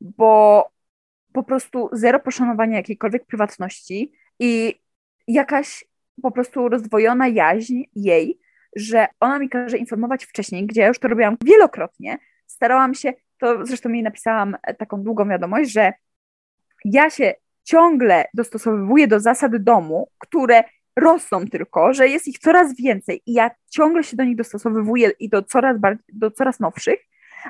bo 0.00 0.64
po 1.32 1.42
prostu 1.42 1.88
zero 1.92 2.20
poszanowania 2.20 2.76
jakiejkolwiek 2.76 3.26
prywatności 3.26 4.12
i 4.38 4.80
jakaś 5.32 5.84
po 6.22 6.30
prostu 6.30 6.68
rozdwojona 6.68 7.28
jaźń 7.28 7.82
jej, 7.94 8.40
że 8.76 9.06
ona 9.20 9.38
mi 9.38 9.48
każe 9.48 9.78
informować 9.78 10.24
wcześniej, 10.24 10.66
gdzie 10.66 10.80
ja 10.80 10.88
już 10.88 10.98
to 10.98 11.08
robiłam 11.08 11.36
wielokrotnie. 11.44 12.18
Starałam 12.46 12.94
się, 12.94 13.12
to 13.38 13.66
zresztą 13.66 13.88
jej 13.92 14.02
napisałam 14.02 14.56
taką 14.78 15.02
długą 15.02 15.28
wiadomość, 15.28 15.72
że 15.72 15.92
ja 16.84 17.10
się 17.10 17.34
ciągle 17.64 18.24
dostosowuję 18.34 19.08
do 19.08 19.20
zasad 19.20 19.56
domu, 19.56 20.08
które 20.18 20.64
rosną 20.96 21.46
tylko, 21.46 21.94
że 21.94 22.08
jest 22.08 22.28
ich 22.28 22.38
coraz 22.38 22.76
więcej 22.76 23.22
i 23.26 23.32
ja 23.32 23.50
ciągle 23.70 24.04
się 24.04 24.16
do 24.16 24.24
nich 24.24 24.36
dostosowuję 24.36 25.10
i 25.20 25.28
do 25.28 25.42
coraz, 25.42 25.76
do 26.12 26.30
coraz 26.30 26.60
nowszych, 26.60 27.00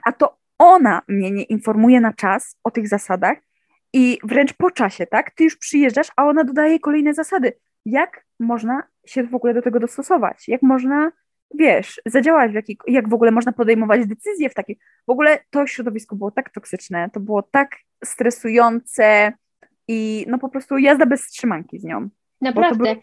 a 0.04 0.12
to 0.12 0.38
ona 0.58 1.02
mnie 1.08 1.30
nie 1.30 1.42
informuje 1.42 2.00
na 2.00 2.12
czas 2.12 2.56
o 2.64 2.70
tych 2.70 2.88
zasadach 2.88 3.38
i 3.92 4.18
wręcz 4.24 4.52
po 4.52 4.70
czasie, 4.70 5.06
tak? 5.06 5.30
Ty 5.30 5.44
już 5.44 5.56
przyjeżdżasz, 5.56 6.08
a 6.16 6.24
ona 6.24 6.44
dodaje 6.44 6.78
kolejne 6.78 7.14
zasady 7.14 7.52
jak 7.86 8.24
można 8.40 8.82
się 9.06 9.22
w 9.22 9.34
ogóle 9.34 9.54
do 9.54 9.62
tego 9.62 9.80
dostosować, 9.80 10.48
jak 10.48 10.62
można, 10.62 11.12
wiesz, 11.54 12.00
zadziałać, 12.06 12.52
w 12.52 12.54
jaki, 12.54 12.78
jak 12.86 13.08
w 13.08 13.14
ogóle 13.14 13.30
można 13.30 13.52
podejmować 13.52 14.06
decyzje 14.06 14.50
w 14.50 14.54
takim, 14.54 14.76
w 15.06 15.10
ogóle 15.10 15.38
to 15.50 15.66
środowisko 15.66 16.16
było 16.16 16.30
tak 16.30 16.50
toksyczne, 16.50 17.10
to 17.12 17.20
było 17.20 17.42
tak 17.42 17.76
stresujące 18.04 19.32
i 19.88 20.26
no 20.28 20.38
po 20.38 20.48
prostu 20.48 20.78
jazda 20.78 21.06
bez 21.06 21.26
trzymanki 21.26 21.78
z 21.78 21.84
nią. 21.84 22.08
Naprawdę. 22.40 22.96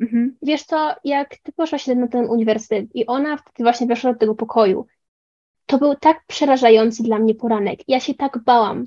Mhm. 0.00 0.36
Wiesz 0.42 0.62
co, 0.62 0.94
jak 1.04 1.38
ty 1.38 1.52
poszłaś 1.52 1.86
na 1.86 2.08
ten 2.08 2.24
uniwersytet 2.24 2.86
i 2.94 3.06
ona 3.06 3.36
wtedy 3.36 3.62
właśnie 3.62 3.86
weszła 3.86 4.12
do 4.12 4.18
tego 4.18 4.34
pokoju, 4.34 4.86
to 5.66 5.78
był 5.78 5.94
tak 5.94 6.20
przerażający 6.26 7.02
dla 7.02 7.18
mnie 7.18 7.34
poranek. 7.34 7.78
Ja 7.88 8.00
się 8.00 8.14
tak 8.14 8.38
bałam, 8.44 8.86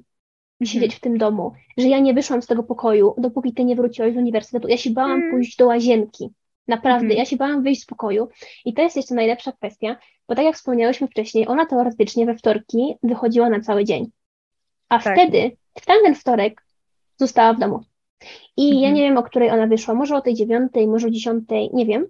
siedzieć 0.66 0.96
w 0.96 1.00
tym 1.00 1.18
domu, 1.18 1.52
że 1.78 1.88
ja 1.88 2.00
nie 2.00 2.14
wyszłam 2.14 2.42
z 2.42 2.48
tego 2.48 2.64
pokoju, 2.64 3.14
dopóki 3.18 3.54
ty 3.54 3.66
nie 3.66 3.76
wróciłeś 3.76 4.14
z 4.14 4.18
uniwersytetu. 4.18 4.68
Ja 4.68 4.78
się 4.78 4.90
bałam 4.90 5.20
mm. 5.20 5.32
pójść 5.32 5.58
do 5.58 5.66
łazienki. 5.66 6.30
Naprawdę, 6.68 7.06
mm. 7.06 7.18
ja 7.18 7.26
się 7.26 7.38
bałam 7.38 7.64
wyjść 7.64 7.82
z 7.82 7.86
pokoju. 7.86 8.28
I 8.66 8.74
to 8.74 8.82
jest 8.82 8.96
jeszcze 8.96 9.16
najlepsza 9.16 9.52
kwestia, 9.52 9.98
bo 10.28 10.36
tak 10.36 10.46
jak 10.46 10.56
wspomniałyśmy 10.56 11.08
wcześniej, 11.08 11.48
ona 11.48 11.66
teoretycznie 11.66 12.26
we 12.26 12.36
wtorki 12.36 12.96
wychodziła 13.04 13.50
na 13.50 13.60
cały 13.60 13.86
dzień. 13.86 14.12
A 14.90 15.00
tak. 15.00 15.14
wtedy, 15.14 15.58
w 15.80 15.86
tamten 15.86 16.16
wtorek, 16.16 16.66
została 17.18 17.54
w 17.54 17.60
domu. 17.60 17.84
I 18.58 18.70
ja 18.70 18.76
mhm. 18.76 18.94
nie 18.94 19.02
wiem, 19.02 19.18
o 19.18 19.24
której 19.24 19.50
ona 19.50 19.68
wyszła, 19.68 19.94
może 19.94 20.16
o 20.16 20.22
tej 20.22 20.34
dziewiątej, 20.34 20.88
może 20.88 21.08
o 21.08 21.10
dziesiątej, 21.10 21.70
nie 21.74 21.86
wiem, 21.86 22.08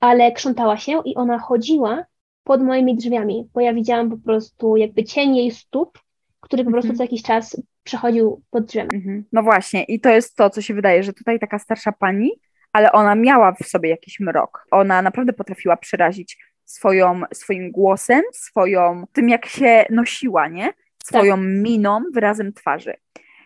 ale 0.00 0.32
krzątała 0.32 0.76
się 0.76 1.02
i 1.04 1.14
ona 1.14 1.38
chodziła 1.38 2.04
pod 2.44 2.62
moimi 2.62 2.96
drzwiami, 2.96 3.48
bo 3.54 3.60
ja 3.60 3.74
widziałam 3.74 4.10
po 4.10 4.18
prostu 4.18 4.76
jakby 4.76 5.04
cień 5.04 5.36
jej 5.36 5.50
stóp, 5.50 5.98
który 6.40 6.64
po 6.64 6.70
prostu 6.70 6.92
co 6.94 7.02
jakiś 7.02 7.22
czas 7.22 7.56
przechodził 7.86 8.42
pod 8.50 8.64
drzewem. 8.64 8.88
Mhm. 8.94 9.24
No 9.32 9.42
właśnie, 9.42 9.84
i 9.84 10.00
to 10.00 10.10
jest 10.10 10.36
to, 10.36 10.50
co 10.50 10.62
się 10.62 10.74
wydaje, 10.74 11.02
że 11.02 11.12
tutaj 11.12 11.38
taka 11.38 11.58
starsza 11.58 11.92
pani, 11.92 12.30
ale 12.72 12.92
ona 12.92 13.14
miała 13.14 13.52
w 13.52 13.66
sobie 13.66 13.90
jakiś 13.90 14.20
mrok. 14.20 14.66
Ona 14.70 15.02
naprawdę 15.02 15.32
potrafiła 15.32 15.76
przerazić 15.76 16.38
swoją, 16.64 17.20
swoim 17.34 17.70
głosem, 17.70 18.22
swoją, 18.32 19.04
tym 19.12 19.28
jak 19.28 19.46
się 19.46 19.84
nosiła, 19.90 20.48
nie? 20.48 20.72
Swoją 21.04 21.36
tak. 21.36 21.44
miną, 21.44 22.00
wyrazem 22.14 22.52
twarzy. 22.52 22.94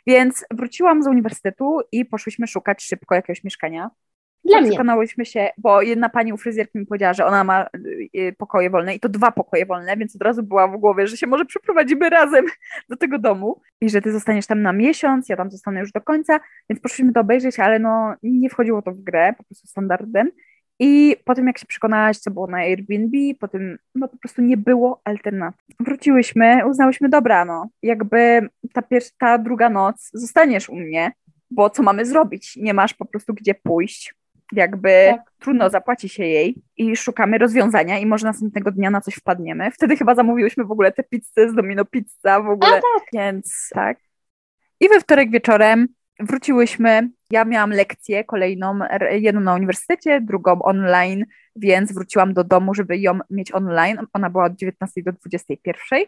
Więc 0.07 0.45
wróciłam 0.51 1.03
z 1.03 1.07
uniwersytetu 1.07 1.81
i 1.93 2.05
poszłyśmy 2.05 2.47
szukać 2.47 2.83
szybko 2.83 3.15
jakiegoś 3.15 3.45
mieszkania. 3.45 3.91
Dla. 4.45 4.63
Przekonałyśmy 4.63 5.25
się, 5.27 5.49
bo 5.59 5.83
jedna 5.83 6.09
pani 6.09 6.33
u 6.33 6.37
fryzjerki 6.37 6.79
mi 6.79 6.87
powiedziała, 6.87 7.13
że 7.13 7.27
ona 7.27 7.45
ma 7.45 7.67
y, 8.17 8.35
pokoje 8.39 8.71
wolne 8.71 8.95
i 8.95 9.01
to 9.01 9.09
dwa 9.09 9.31
pokoje 9.31 9.67
wolne, 9.67 9.97
więc 9.97 10.17
od 10.17 10.23
razu 10.23 10.43
była 10.43 10.69
w 10.69 10.77
głowie, 10.77 11.07
że 11.07 11.17
się 11.17 11.27
może 11.27 11.45
przeprowadzimy 11.45 12.11
razem 12.11 12.45
do 12.91 12.97
tego 12.97 13.19
domu 13.19 13.61
i 13.81 13.91
że 13.91 14.03
ty 14.03 14.13
zostaniesz 14.13 14.47
tam 14.47 14.63
na 14.63 14.73
miesiąc, 14.73 15.29
ja 15.29 15.37
tam 15.37 15.51
zostanę 15.51 15.81
już 15.81 15.93
do 15.93 16.01
końca, 16.01 16.41
więc 16.71 16.81
poszliśmy 16.83 17.13
to 17.13 17.21
obejrzeć, 17.21 17.61
ale 17.61 17.79
no 17.79 18.15
nie 18.23 18.51
wchodziło 18.51 18.83
to 18.83 18.93
w 18.93 19.01
grę, 19.01 19.35
po 19.39 19.45
prostu 19.45 19.67
standardem. 19.67 20.31
I 20.83 21.17
po 21.25 21.35
tym, 21.35 21.47
jak 21.47 21.59
się 21.59 21.67
przekonałaś, 21.67 22.19
co 22.19 22.31
było 22.31 22.47
na 22.47 22.59
Airbnb, 22.59 23.19
po 23.41 23.49
tym, 23.49 23.79
no 23.95 24.09
po 24.09 24.17
prostu 24.17 24.43
nie 24.43 24.57
było 24.57 25.01
alternatyw. 25.05 25.61
Wróciłyśmy, 25.81 26.67
uznałyśmy, 26.69 27.09
dobra, 27.09 27.45
no, 27.45 27.69
jakby 27.83 28.49
ta, 28.73 28.83
pierwsza, 28.83 29.11
ta 29.19 29.39
druga 29.39 29.71
noc 29.71 30.11
zostaniesz 30.15 30.69
u 30.69 30.77
mnie, 30.77 31.13
bo 31.51 31.71
co 31.71 31.83
mamy 31.83 32.07
zrobić? 32.07 32.57
Nie 32.57 32.75
masz 32.75 32.95
po 32.95 33.05
prostu 33.05 33.35
gdzie 33.35 33.55
pójść 33.55 34.15
jakby 34.53 35.09
Tak. 35.11 35.33
trudno 35.39 35.71
zapłaci 35.71 36.09
się 36.09 36.25
jej 36.25 36.63
i 36.77 36.97
szukamy 36.97 37.39
rozwiązania 37.39 37.99
i 37.99 38.07
może 38.07 38.27
następnego 38.27 38.71
dnia 38.71 38.91
na 38.91 39.01
coś 39.01 39.15
wpadniemy. 39.15 39.71
Wtedy 39.71 39.97
chyba 39.97 40.15
zamówiłyśmy 40.15 40.65
w 40.65 40.71
ogóle 40.71 40.93
te 40.93 41.03
pizze 41.03 41.51
z 41.51 41.55
Domino 41.55 41.85
Pizza 41.85 42.41
w 42.41 42.49
ogóle, 42.51 42.73
tak. 42.73 43.03
więc 43.13 43.69
tak. 43.75 43.99
I 44.81 44.89
we 44.89 45.01
wtorek 45.01 45.31
wieczorem 45.31 45.89
wróciłyśmy. 46.21 47.11
Ja 47.31 47.45
miałam 47.45 47.71
lekcję 47.71 48.25
kolejną, 48.25 48.79
jedną 49.11 49.41
na 49.41 49.55
uniwersytecie, 49.55 50.21
drugą 50.21 50.63
online, 50.63 51.25
więc 51.57 51.93
wróciłam 51.93 52.35
do 52.35 52.45
domu, 52.45 52.75
żeby 52.75 52.99
ją 52.99 53.19
mieć 53.31 53.55
online. 53.55 53.99
Ona 54.13 54.31
była 54.31 54.45
od 54.45 54.57
19 54.57 55.03
do 55.03 55.13
21. 55.13 56.01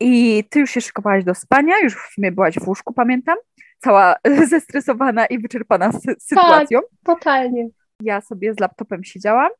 I 0.00 0.44
ty 0.50 0.60
już 0.60 0.70
się 0.70 0.80
szykowałaś 0.80 1.24
do 1.24 1.34
spania, 1.34 1.74
już 1.82 1.94
w 1.94 2.12
sumie 2.14 2.32
byłaś 2.32 2.58
w 2.58 2.68
łóżku, 2.68 2.92
pamiętam, 2.94 3.36
cała 3.82 4.14
zestresowana 4.50 5.26
i 5.26 5.38
wyczerpana 5.38 5.90
sy- 5.90 6.16
sytuacją. 6.18 6.80
Totalnie. 7.04 7.68
Ja 8.02 8.20
sobie 8.20 8.54
z 8.54 8.60
laptopem 8.60 9.04
siedziałam 9.04 9.50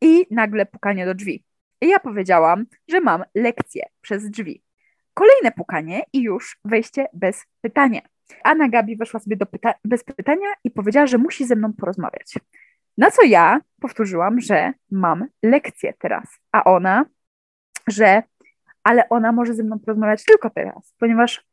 i 0.00 0.26
nagle 0.30 0.66
pukanie 0.66 1.06
do 1.06 1.14
drzwi. 1.14 1.44
I 1.80 1.88
ja 1.88 1.98
powiedziałam, 2.00 2.66
że 2.88 3.00
mam 3.00 3.24
lekcję 3.34 3.82
przez 4.00 4.30
drzwi. 4.30 4.62
Kolejne 5.14 5.52
pukanie 5.52 6.02
i 6.12 6.22
już 6.22 6.58
wejście 6.64 7.06
bez 7.12 7.44
pytania. 7.60 8.00
Anna 8.44 8.68
Gabi 8.68 8.96
weszła 8.96 9.20
sobie 9.20 9.36
do 9.36 9.46
pyta- 9.46 9.74
bez 9.84 10.04
pytania 10.04 10.46
i 10.64 10.70
powiedziała, 10.70 11.06
że 11.06 11.18
musi 11.18 11.44
ze 11.46 11.56
mną 11.56 11.72
porozmawiać. 11.72 12.34
Na 12.98 13.10
co 13.10 13.22
ja 13.22 13.60
powtórzyłam, 13.80 14.40
że 14.40 14.72
mam 14.90 15.26
lekcję 15.42 15.94
teraz, 15.98 16.24
a 16.52 16.64
ona, 16.64 17.04
że 17.88 18.22
ale 18.82 19.08
ona 19.08 19.32
może 19.32 19.54
ze 19.54 19.62
mną 19.62 19.78
porozmawiać 19.78 20.24
tylko 20.24 20.50
teraz, 20.50 20.94
ponieważ 20.98 21.44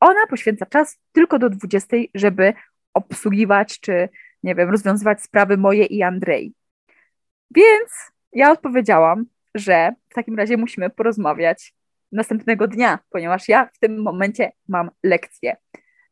ona 0.00 0.26
poświęca 0.26 0.66
czas 0.66 0.98
tylko 1.12 1.38
do 1.38 1.50
20, 1.50 1.96
żeby 2.14 2.54
obsługiwać 2.94 3.80
czy, 3.80 4.08
nie 4.42 4.54
wiem, 4.54 4.70
rozwiązywać 4.70 5.22
sprawy 5.22 5.56
moje 5.56 5.84
i 5.84 6.02
Andrei. 6.02 6.54
Więc 7.50 7.90
ja 8.32 8.50
odpowiedziałam, 8.50 9.24
że 9.54 9.92
w 10.08 10.14
takim 10.14 10.36
razie 10.36 10.56
musimy 10.56 10.90
porozmawiać 10.90 11.74
następnego 12.12 12.68
dnia, 12.68 12.98
ponieważ 13.10 13.48
ja 13.48 13.68
w 13.72 13.78
tym 13.78 14.02
momencie 14.02 14.52
mam 14.68 14.90
lekcję. 15.02 15.56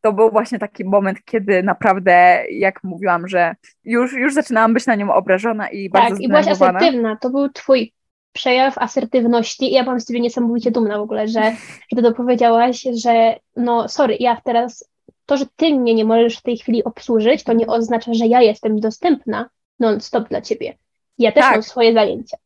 To 0.01 0.12
był 0.12 0.30
właśnie 0.30 0.59
taki 0.59 0.85
moment, 0.85 1.24
kiedy 1.24 1.62
naprawdę, 1.62 2.45
jak 2.51 2.85
mówiłam, 2.85 3.28
że 3.28 3.55
już, 3.85 4.12
już 4.12 4.35
zaczynałam 4.35 4.74
być 4.74 4.87
na 4.87 4.95
nią 4.95 5.12
obrażona 5.12 5.68
i 5.68 5.91
bardzo 5.91 6.11
Tak, 6.11 6.20
i 6.20 6.28
byłaś 6.28 6.49
asertywna. 6.49 7.16
To 7.16 7.30
był 7.30 7.49
twój 7.49 7.93
przejaw 8.35 8.78
asertywności 8.78 9.64
i 9.70 9.72
ja 9.72 9.82
byłam 9.82 10.01
z 10.01 10.07
ciebie 10.07 10.20
niesamowicie 10.20 10.70
dumna 10.70 10.99
w 10.99 11.03
ogóle, 11.03 11.28
że, 11.28 11.43
że 11.91 11.97
ty 11.97 12.03
dopowiedziałaś, 12.03 12.87
że 13.03 13.37
no 13.57 13.89
sorry, 13.89 14.16
ja 14.20 14.41
teraz, 14.45 14.91
to, 15.26 15.37
że 15.37 15.47
ty 15.57 15.74
mnie 15.74 15.95
nie 15.95 16.05
możesz 16.05 16.39
w 16.39 16.43
tej 16.43 16.57
chwili 16.57 16.85
obsłużyć, 16.85 17.45
to 17.45 17.53
nie 17.53 17.66
oznacza, 17.66 18.14
że 18.14 18.26
ja 18.26 18.43
jestem 18.43 18.80
dostępna 18.80 19.51
non-stop 19.80 20.28
dla 20.28 20.41
ciebie. 20.41 20.74
Ja 21.18 21.32
też 21.32 21.45
Tak. 21.45 21.53
mam 21.53 21.62
swoje 21.62 21.95
zajęcia. 21.95 22.37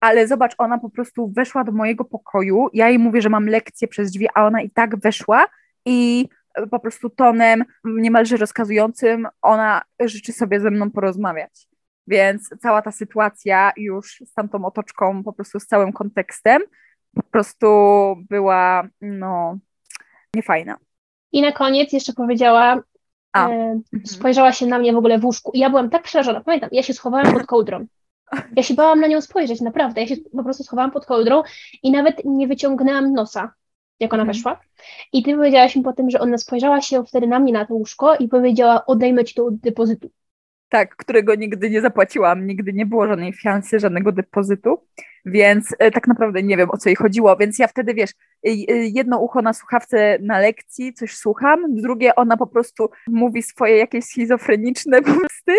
Ale 0.00 0.28
zobacz, 0.28 0.54
ona 0.58 0.78
po 0.78 0.90
prostu 0.90 1.28
weszła 1.28 1.64
do 1.64 1.72
mojego 1.72 2.04
pokoju. 2.04 2.68
Ja 2.72 2.88
jej 2.88 2.98
mówię, 2.98 3.22
że 3.22 3.28
mam 3.28 3.46
lekcję 3.46 3.88
przez 3.88 4.10
drzwi, 4.10 4.28
a 4.34 4.46
ona 4.46 4.62
i 4.62 4.70
tak 4.70 5.00
weszła 5.00 5.46
i 5.84 6.28
e, 6.54 6.66
po 6.66 6.80
prostu 6.80 7.10
tonem 7.10 7.64
niemalże 7.84 8.36
rozkazującym 8.36 9.28
ona 9.42 9.82
życzy 10.00 10.32
sobie 10.32 10.60
ze 10.60 10.70
mną 10.70 10.90
porozmawiać. 10.90 11.68
Więc 12.06 12.48
cała 12.62 12.82
ta 12.82 12.92
sytuacja 12.92 13.72
już 13.76 14.22
z 14.26 14.32
tamtą 14.32 14.64
otoczką, 14.64 15.24
po 15.24 15.32
prostu 15.32 15.60
z 15.60 15.66
całym 15.66 15.92
kontekstem, 15.92 16.62
po 17.14 17.22
prostu 17.22 17.66
była, 18.30 18.88
no, 19.00 19.58
niefajna. 20.34 20.76
I 21.32 21.42
na 21.42 21.52
koniec 21.52 21.92
jeszcze 21.92 22.12
powiedziała, 22.12 22.82
A. 23.32 23.48
e, 23.48 23.52
Mhm. 23.52 23.82
spojrzała 24.06 24.52
się 24.52 24.66
na 24.66 24.78
mnie 24.78 24.92
w 24.92 24.96
ogóle 24.96 25.18
w 25.18 25.24
łóżku 25.24 25.50
i 25.54 25.58
ja 25.58 25.70
byłam 25.70 25.90
tak 25.90 26.02
przerażona. 26.02 26.40
Pamiętam, 26.40 26.70
ja 26.72 26.82
się 26.82 26.94
schowałam 26.94 27.32
pod 27.32 27.46
kołdrą. 27.46 27.86
Ja 28.56 28.62
się 28.62 28.74
bałam 28.74 29.00
na 29.00 29.06
nią 29.06 29.20
spojrzeć, 29.20 29.60
naprawdę. 29.60 30.00
Ja 30.00 30.06
się 30.06 30.16
po 30.36 30.44
prostu 30.44 30.64
schowałam 30.64 30.90
pod 30.90 31.06
kołdrą 31.06 31.42
i 31.82 31.90
nawet 31.90 32.22
nie 32.24 32.48
wyciągnęłam 32.48 33.12
nosa, 33.12 33.52
jak 34.00 34.12
ona 34.12 34.22
Mhm. 34.22 34.36
weszła. 34.36 34.60
I 35.12 35.22
ty 35.22 35.34
powiedziałaś 35.34 35.76
mi 35.76 35.82
potem, 35.82 36.10
że 36.10 36.20
ona 36.20 36.38
spojrzała 36.38 36.80
się 36.80 37.04
wtedy 37.04 37.26
na 37.26 37.38
mnie 37.38 37.52
na 37.52 37.66
to 37.66 37.74
łóżko 37.74 38.16
i 38.16 38.28
powiedziała, 38.28 38.86
odejmę 38.86 39.24
ci 39.24 39.34
to 39.34 39.46
od 39.46 39.56
depozytu. 39.56 40.10
Tak, 40.68 40.96
którego 40.96 41.34
nigdy 41.34 41.70
nie 41.70 41.80
zapłaciłam, 41.80 42.46
nigdy 42.46 42.72
nie 42.72 42.86
było 42.86 43.06
żadnej 43.06 43.32
fiansy, 43.32 43.78
żadnego 43.78 44.12
depozytu, 44.12 44.86
więc 45.24 45.74
e, 45.78 45.90
tak 45.90 46.06
naprawdę 46.06 46.42
nie 46.42 46.56
wiem 46.56 46.70
o 46.70 46.76
co 46.76 46.88
jej 46.88 46.96
chodziło, 46.96 47.36
więc 47.36 47.58
ja 47.58 47.68
wtedy 47.68 47.94
wiesz, 47.94 48.10
y, 48.10 48.50
y, 48.50 48.86
jedno 48.94 49.18
ucho 49.18 49.42
na 49.42 49.52
słuchawce 49.52 50.18
na 50.20 50.38
lekcji, 50.38 50.94
coś 50.94 51.16
słucham, 51.16 51.74
drugie 51.74 52.14
ona 52.14 52.36
po 52.36 52.46
prostu 52.46 52.90
mówi 53.06 53.42
swoje 53.42 53.76
jakieś 53.76 54.04
schizofreniczne 54.04 55.02
pomysły, 55.12 55.54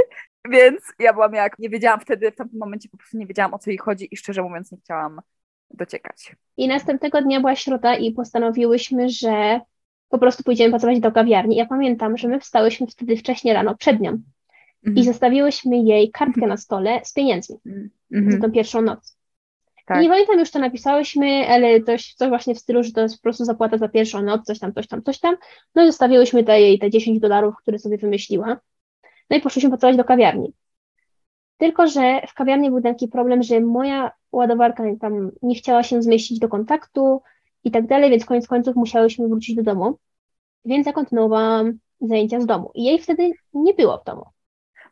więc 0.50 0.94
ja 1.00 1.14
byłam 1.14 1.34
jak, 1.34 1.60
nie 1.60 1.70
wiedziałam 1.70 2.00
wtedy, 2.00 2.32
w 2.32 2.36
tamtym 2.36 2.60
momencie 2.60 2.90
po 2.90 2.98
prostu 2.98 3.18
nie 3.18 3.28
wiedziałam 3.28 3.54
o 3.54 3.60
co 3.60 3.70
jej 3.70 3.78
chodzi 3.78 4.08
i 4.12 4.18
szczerze 4.18 4.42
mówiąc 4.42 4.72
nie 4.72 4.78
chciałam 4.78 5.22
dociekać. 5.72 6.36
I 6.58 6.68
następnego 6.68 7.22
dnia 7.22 7.40
była 7.40 7.56
środa 7.56 7.96
i 7.96 8.12
postanowiłyśmy, 8.12 9.10
że 9.10 9.62
po 10.10 10.18
prostu 10.18 10.44
pójdziemy 10.44 10.70
pracować 10.70 11.00
do 11.00 11.12
kawiarni. 11.12 11.56
Ja 11.56 11.66
pamiętam, 11.66 12.18
że 12.18 12.28
my 12.28 12.40
wstałyśmy 12.40 12.88
wtedy 12.88 13.18
wcześnie 13.18 13.54
rano, 13.54 13.76
przed 13.76 14.00
nią 14.00 14.22
i 14.84 14.88
Mhm. 14.90 15.06
zostawiłyśmy 15.06 15.78
jej 15.78 16.12
kartkę 16.12 16.48
na 16.48 16.58
stole 16.58 17.02
z 17.04 17.14
pieniędzmi 17.14 17.58
za 18.12 18.18
Mhm. 18.18 18.42
tą 18.42 18.52
pierwszą 18.52 18.82
noc. 18.82 19.18
Tak. 19.86 19.98
I 19.98 20.02
nie 20.04 20.10
pamiętam 20.10 20.40
już, 20.40 20.50
co 20.50 20.60
napisałyśmy, 20.60 21.48
ale 21.48 21.82
coś, 21.82 22.14
coś 22.14 22.30
właśnie 22.30 22.56
w 22.56 22.60
stylu, 22.60 22.84
że 22.84 22.92
to 22.92 23.02
jest 23.02 23.16
po 23.18 23.22
prostu 23.22 23.46
zapłata 23.46 23.78
za 23.78 23.88
pierwszą 23.90 24.22
noc, 24.22 24.46
coś 24.46 24.60
tam, 24.60 24.74
coś 24.74 24.88
tam, 24.88 25.04
coś 25.04 25.20
tam. 25.20 25.36
No 25.76 25.84
i 25.84 25.88
zostawiłyśmy 25.88 26.44
te 26.44 26.62
jej 26.62 26.80
te 26.80 26.90
10 26.90 27.20
dolarów, 27.20 27.56
które 27.62 27.80
sobie 27.80 27.98
wymyśliła. 27.98 28.58
No 29.30 29.38
i 29.38 29.42
poszliśmy 29.42 29.70
pracować 29.70 29.98
do 29.98 30.04
kawiarni. 30.04 30.54
Tylko, 31.58 31.88
że 31.88 32.22
w 32.28 32.34
kawiarni 32.34 32.70
był 32.70 32.82
taki 32.82 33.08
problem, 33.08 33.44
że 33.44 33.60
moja 33.60 34.12
ładowarka 34.32 34.84
tam 35.02 35.32
nie 35.42 35.56
chciała 35.56 35.84
się 35.84 36.02
zmieścić 36.02 36.40
do 36.40 36.50
kontaktu 36.50 37.22
i 37.64 37.72
tak 37.72 37.88
dalej, 37.88 38.10
więc 38.10 38.26
koniec 38.26 38.48
końców 38.48 38.76
musiałyśmy 38.76 39.28
wrócić 39.28 39.56
do 39.56 39.64
domu. 39.64 39.98
Więc 40.66 40.88
ja 40.88 40.94
kontynuowałam 40.94 41.80
zajęcia 42.02 42.40
z 42.42 42.46
domu. 42.46 42.72
I 42.76 42.84
jej 42.84 43.00
wtedy 43.00 43.32
nie 43.54 43.74
było 43.74 43.98
w 43.98 44.04
domu. 44.04 44.24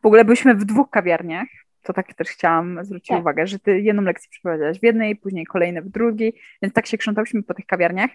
W 0.05 0.07
ogóle 0.07 0.25
byliśmy 0.25 0.55
w 0.55 0.65
dwóch 0.65 0.89
kawiarniach. 0.89 1.47
To 1.83 1.93
tak 1.93 2.13
też 2.13 2.29
chciałam 2.29 2.85
zwrócić 2.85 3.07
Tak. 3.07 3.19
uwagę, 3.19 3.47
że 3.47 3.59
ty 3.59 3.81
jedną 3.81 4.01
lekcję 4.01 4.29
przeprowadziłaś 4.29 4.79
w 4.79 4.83
jednej, 4.83 5.15
później 5.15 5.45
kolejne 5.45 5.81
w 5.81 5.89
drugiej, 5.89 6.41
więc 6.61 6.73
tak 6.73 6.87
się 6.87 6.97
krzątałyśmy 6.97 7.43
po 7.43 7.53
tych 7.53 7.65
kawiarniach. 7.65 8.11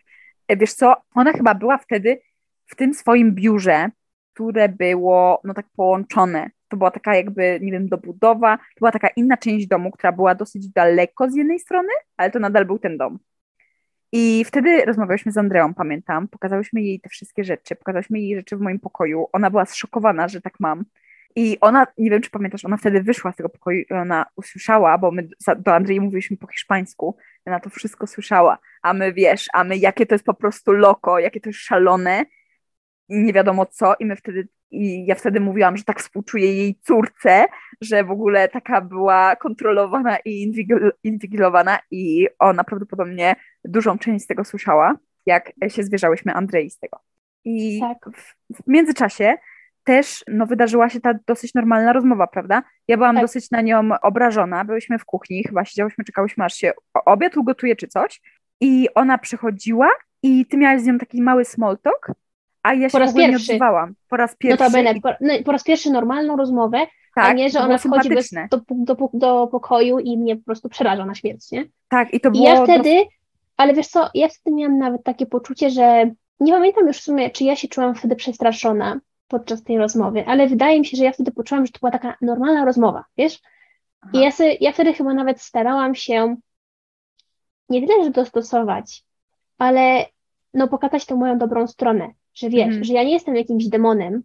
E, 0.49 0.57
Wiesz 0.57 0.73
co, 0.73 0.97
ona 1.15 1.33
chyba 1.33 1.55
była 1.55 1.79
wtedy 1.79 2.21
w 2.67 2.77
tym 2.77 2.95
swoim 2.95 3.35
biurze, 3.35 3.91
które 4.35 4.69
było 4.69 5.41
no 5.45 5.55
tak 5.55 5.67
połączone. 5.77 6.51
To 6.69 6.77
była 6.77 6.91
taka 6.91 7.15
jakby, 7.15 7.59
nie 7.63 7.73
wiem, 7.73 7.89
dobudowa, 7.89 8.57
to 8.57 8.79
była 8.79 8.93
taka 8.93 9.09
inna 9.09 9.37
część 9.37 9.67
domu, 9.67 9.91
która 9.91 10.13
była 10.13 10.35
dosyć 10.35 10.69
daleko 10.69 11.31
z 11.31 11.35
jednej 11.35 11.59
strony, 11.59 11.93
ale 12.17 12.31
to 12.31 12.39
nadal 12.39 12.65
był 12.65 12.79
ten 12.79 12.99
dom. 12.99 13.19
I 14.13 14.45
wtedy 14.45 14.85
rozmawiałyśmy 14.85 15.33
z 15.33 15.39
Andreą, 15.39 15.75
pamiętam, 15.75 16.29
pokazałyśmy 16.29 16.83
jej 16.83 17.01
te 17.01 17.09
wszystkie 17.09 17.45
rzeczy, 17.45 17.77
pokazałyśmy 17.77 18.21
jej 18.21 18.37
rzeczy 18.37 18.57
w 18.57 18.61
moim 18.61 18.81
pokoju. 18.81 19.27
Ona 19.33 19.51
była 19.51 19.67
zszokowana, 19.67 20.29
że 20.29 20.41
tak 20.41 20.61
mam. 20.61 20.85
I 21.37 21.59
ona, 21.61 21.87
nie 21.99 22.11
wiem 22.11 22.23
czy 22.23 22.31
pamiętasz, 22.31 22.65
ona 22.65 22.77
wtedy 22.77 23.03
wyszła 23.03 23.33
z 23.33 23.37
tego 23.37 23.49
pokoju 23.49 23.79
i 23.91 23.93
ona 23.93 24.27
usłyszała, 24.37 24.99
bo 24.99 25.11
my 25.11 25.29
do 25.59 25.75
Andrzej 25.75 26.01
mówiliśmy 26.01 26.37
po 26.37 26.47
hiszpańsku, 26.47 27.17
ona 27.47 27.61
to 27.61 27.71
wszystko 27.71 28.07
słyszała, 28.07 28.59
a 28.83 28.93
my 28.93 29.13
wiesz, 29.13 29.47
a 29.53 29.65
my 29.65 29.77
jakie 29.77 30.07
to 30.07 30.15
jest 30.15 30.25
po 30.25 30.35
prostu 30.35 30.73
loko, 30.73 31.19
jakie 31.19 31.41
to 31.41 31.49
jest 31.49 31.61
szalone 31.61 32.25
nie 33.11 33.33
wiadomo 33.33 33.67
co 33.67 33.95
i 34.01 34.07
my 34.07 34.17
wtedy, 34.17 34.49
i 34.71 35.07
ja 35.07 35.15
wtedy 35.15 35.41
mówiłam, 35.41 35.77
że 35.77 35.85
tak 35.85 36.01
współczuję 36.01 36.55
jej 36.55 36.79
córce, 36.83 37.47
że 37.81 38.05
w 38.05 38.11
ogóle 38.11 38.49
taka 38.49 38.81
była 38.81 39.37
kontrolowana 39.37 40.19
i 40.25 40.53
inwigil- 40.53 40.91
inwigilowana 41.03 41.79
i 41.91 42.29
ona 42.39 42.65
prawdopodobnie 42.65 43.37
dużą 43.65 43.99
część 43.99 44.25
z 44.25 44.29
tego 44.29 44.45
słyszała, 44.45 44.97
jak 45.27 45.53
się 45.69 45.83
zwierzałyśmy 45.83 46.35
Andrzej 46.35 46.71
z 46.71 46.79
tego. 46.79 46.99
I 47.45 47.81
Tak. 47.81 47.99
w, 48.17 48.35
w 48.63 48.67
międzyczasie 48.67 49.35
też 49.85 50.25
no, 50.29 50.47
wydarzyła 50.47 50.89
się 50.89 51.01
ta 51.01 51.15
dosyć 51.27 51.55
normalna 51.55 51.93
rozmowa, 51.93 52.27
prawda? 52.27 52.63
Ja 52.89 52.97
byłam 52.97 53.15
Tak. 53.17 53.25
dosyć 53.25 53.51
na 53.51 53.61
nią 53.61 53.89
obrażona, 54.03 54.65
byłyśmy 54.65 54.99
w 54.99 55.05
kuchni, 55.05 55.45
chyba 55.45 55.65
siedziałyśmy, 55.65 56.05
czekałyśmy 56.05 56.45
aż 56.45 56.55
się 56.55 56.73
obiad 57.07 57.37
ugotuje 57.37 57.77
czy 57.77 57.89
coś 57.89 58.21
i 58.61 58.89
ona 58.95 59.19
przychodziła 59.19 59.89
i 60.23 60.47
ty 60.47 60.57
miałaś 60.57 60.81
z 60.81 60.87
nią 60.87 60.99
taki 60.99 61.23
mały 61.23 61.45
small 61.45 61.79
talk, 61.79 62.13
a 62.63 62.75
ja 62.75 62.89
się 62.89 62.93
Po 62.93 62.99
raz 62.99 63.15
nie 63.15 63.37
odzywałam. 63.37 63.95
Po 64.09 64.17
raz 64.17 64.37
pierwszy. 64.37 64.65
Notabene, 64.65 64.93
i- 64.93 65.01
po, 65.01 65.09
no, 65.21 65.35
po 65.45 65.53
raz 65.53 65.65
pierwszy 65.65 65.91
normalną 65.91 66.37
rozmowę, 66.37 66.79
a 67.17 67.21
tak, 67.23 67.37
nie, 67.37 67.51
że 67.51 67.61
ona 67.61 67.79
wchodzi 67.79 68.09
bez, 68.09 68.31
do, 68.51 68.61
do, 68.71 69.09
do 69.13 69.47
pokoju 69.47 69.99
i 69.99 70.19
mnie 70.19 70.37
po 70.37 70.45
prostu 70.45 70.69
przeraża 70.69 71.07
na 71.07 71.15
śmierć, 71.15 71.51
nie? 71.51 71.65
Tak, 71.89 72.15
i 72.15 72.21
to 72.21 72.29
I 72.29 72.33
było 72.33 72.45
ja 72.49 72.63
wtedy, 72.65 72.95
ale 73.57 73.75
wiesz 73.75 73.87
co, 73.89 74.09
ja 74.15 74.29
wtedy 74.29 74.57
miałam 74.57 74.79
nawet 74.79 75.05
takie 75.05 75.27
poczucie, 75.27 75.71
że 75.71 76.11
nie 76.41 76.53
pamiętam 76.53 76.87
już 76.87 76.99
w 76.99 77.03
sumie, 77.03 77.31
czy 77.31 77.45
ja 77.45 77.57
się 77.57 77.69
czułam 77.69 77.95
wtedy 77.95 78.17
przestraszona 78.17 79.01
podczas 79.31 79.63
tej 79.63 79.79
rozmowy, 79.79 80.27
ale 80.27 80.47
wydaje 80.49 80.79
mi 80.81 80.87
się, 80.87 80.97
że 80.97 81.05
ja 81.05 81.13
wtedy 81.13 81.33
poczułam, 81.33 81.67
że 81.67 81.73
to 81.73 81.79
była 81.79 81.91
taka 81.93 82.17
normalna 82.23 82.65
rozmowa, 82.65 83.05
wiesz? 83.17 83.41
Aha. 84.01 84.11
I 84.15 84.21
ja, 84.21 84.31
sobie, 84.31 84.57
ja 84.61 84.73
wtedy 84.73 84.93
chyba 84.93 85.15
nawet 85.15 85.41
starałam 85.41 85.95
się 85.95 86.37
nie 87.69 87.87
tyle, 87.87 88.05
że 88.05 88.11
dostosować, 88.11 89.05
ale 89.59 90.07
no 90.55 90.69
pokazać 90.69 91.07
tą 91.07 91.17
moją 91.17 91.39
dobrą 91.39 91.67
stronę, 91.67 92.09
że 92.35 92.49
wiesz, 92.51 92.67
Mhm. 92.67 92.85
że 92.85 92.93
ja 92.93 93.03
nie 93.05 93.13
jestem 93.13 93.37
jakimś 93.37 93.67
demonem, 93.69 94.23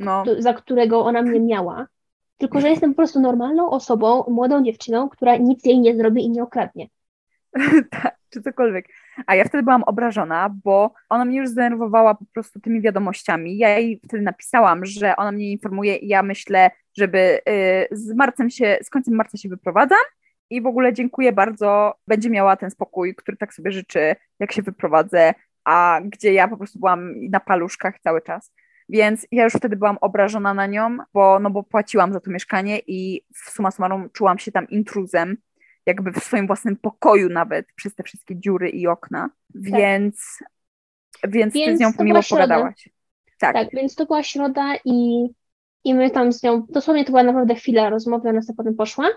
No. 0.00 0.24
za 0.38 0.54
którego 0.54 1.04
ona 1.04 1.22
mnie 1.22 1.40
miała, 1.40 1.86
tylko 2.38 2.60
że 2.60 2.68
jestem 2.80 2.90
po 2.90 2.96
prostu 2.96 3.20
normalną 3.20 3.70
osobą, 3.70 4.24
młodą 4.28 4.64
dziewczyną, 4.64 5.08
która 5.08 5.36
nic 5.36 5.64
jej 5.64 5.78
nie 5.80 5.96
zrobi 5.96 6.24
i 6.24 6.30
nie 6.30 6.42
okradnie. 6.42 6.88
tak, 7.90 8.16
czy 8.30 8.42
cokolwiek. 8.42 8.88
A 9.26 9.34
ja 9.34 9.44
wtedy 9.44 9.62
byłam 9.62 9.82
obrażona, 9.82 10.54
bo 10.64 10.92
ona 11.08 11.24
mnie 11.24 11.38
już 11.38 11.48
zdenerwowała 11.48 12.14
po 12.14 12.24
prostu 12.32 12.60
tymi 12.60 12.80
wiadomościami. 12.80 13.58
Ja 13.58 13.78
jej 13.78 14.00
wtedy 14.04 14.22
napisałam, 14.22 14.86
że 14.86 15.16
ona 15.16 15.32
mnie 15.32 15.52
informuje 15.52 15.96
i 15.96 16.08
ja 16.08 16.22
myślę, 16.22 16.70
żeby 16.96 17.40
y, 17.48 17.96
z 17.96 18.14
marcem 18.14 18.50
się, 18.50 18.78
z 18.82 18.90
końcem 18.90 19.14
marca 19.14 19.38
się 19.38 19.48
wyprowadzam 19.48 19.98
i 20.50 20.62
w 20.62 20.66
ogóle 20.66 20.92
dziękuję 20.92 21.32
bardzo, 21.32 21.94
będzie 22.08 22.30
miała 22.30 22.56
ten 22.56 22.70
spokój, 22.70 23.14
który 23.14 23.36
tak 23.36 23.54
sobie 23.54 23.72
życzy, 23.72 24.16
jak 24.40 24.52
się 24.52 24.62
wyprowadzę, 24.62 25.34
a 25.64 26.00
gdzie 26.04 26.32
ja 26.32 26.48
po 26.48 26.56
prostu 26.56 26.78
byłam 26.78 27.28
na 27.30 27.40
paluszkach 27.40 28.00
cały 28.00 28.22
czas. 28.22 28.52
Więc 28.88 29.26
ja 29.32 29.44
już 29.44 29.52
wtedy 29.52 29.76
byłam 29.76 29.98
obrażona 30.00 30.54
na 30.54 30.66
nią, 30.66 30.98
bo, 31.14 31.38
no 31.38 31.50
bo 31.50 31.62
płaciłam 31.62 32.12
za 32.12 32.20
to 32.20 32.30
mieszkanie 32.30 32.80
i 32.86 33.22
w 33.34 33.50
suma 33.50 33.70
summarum 33.70 34.10
czułam 34.12 34.38
się 34.38 34.52
tam 34.52 34.68
intruzem, 34.68 35.36
jakby 35.88 36.12
w 36.12 36.24
swoim 36.24 36.46
własnym 36.46 36.76
pokoju 36.76 37.28
nawet, 37.28 37.66
przez 37.76 37.94
te 37.94 38.02
wszystkie 38.02 38.36
dziury 38.36 38.70
i 38.70 38.86
okna. 38.86 39.30
Więc, 39.54 40.38
więc, 41.28 41.54
Więc 41.54 41.54
ty 41.54 41.76
z 41.76 41.80
nią 41.80 42.04
miło 42.04 42.20
pogadałaś. 42.30 42.88
Tak. 43.38 43.54
Tak, 43.54 43.68
więc 43.72 43.94
to 43.94 44.06
była 44.06 44.22
środa 44.22 44.74
i, 44.84 45.28
i 45.84 45.94
my 45.94 46.10
tam 46.10 46.32
z 46.32 46.42
nią, 46.42 46.66
dosłownie 46.68 47.04
to 47.04 47.10
była 47.10 47.22
naprawdę 47.22 47.54
chwila 47.54 47.90
rozmowy, 47.90 48.28
ona 48.28 48.42
sobie 48.42 48.56
potem 48.56 48.74
poszła. 48.74 49.08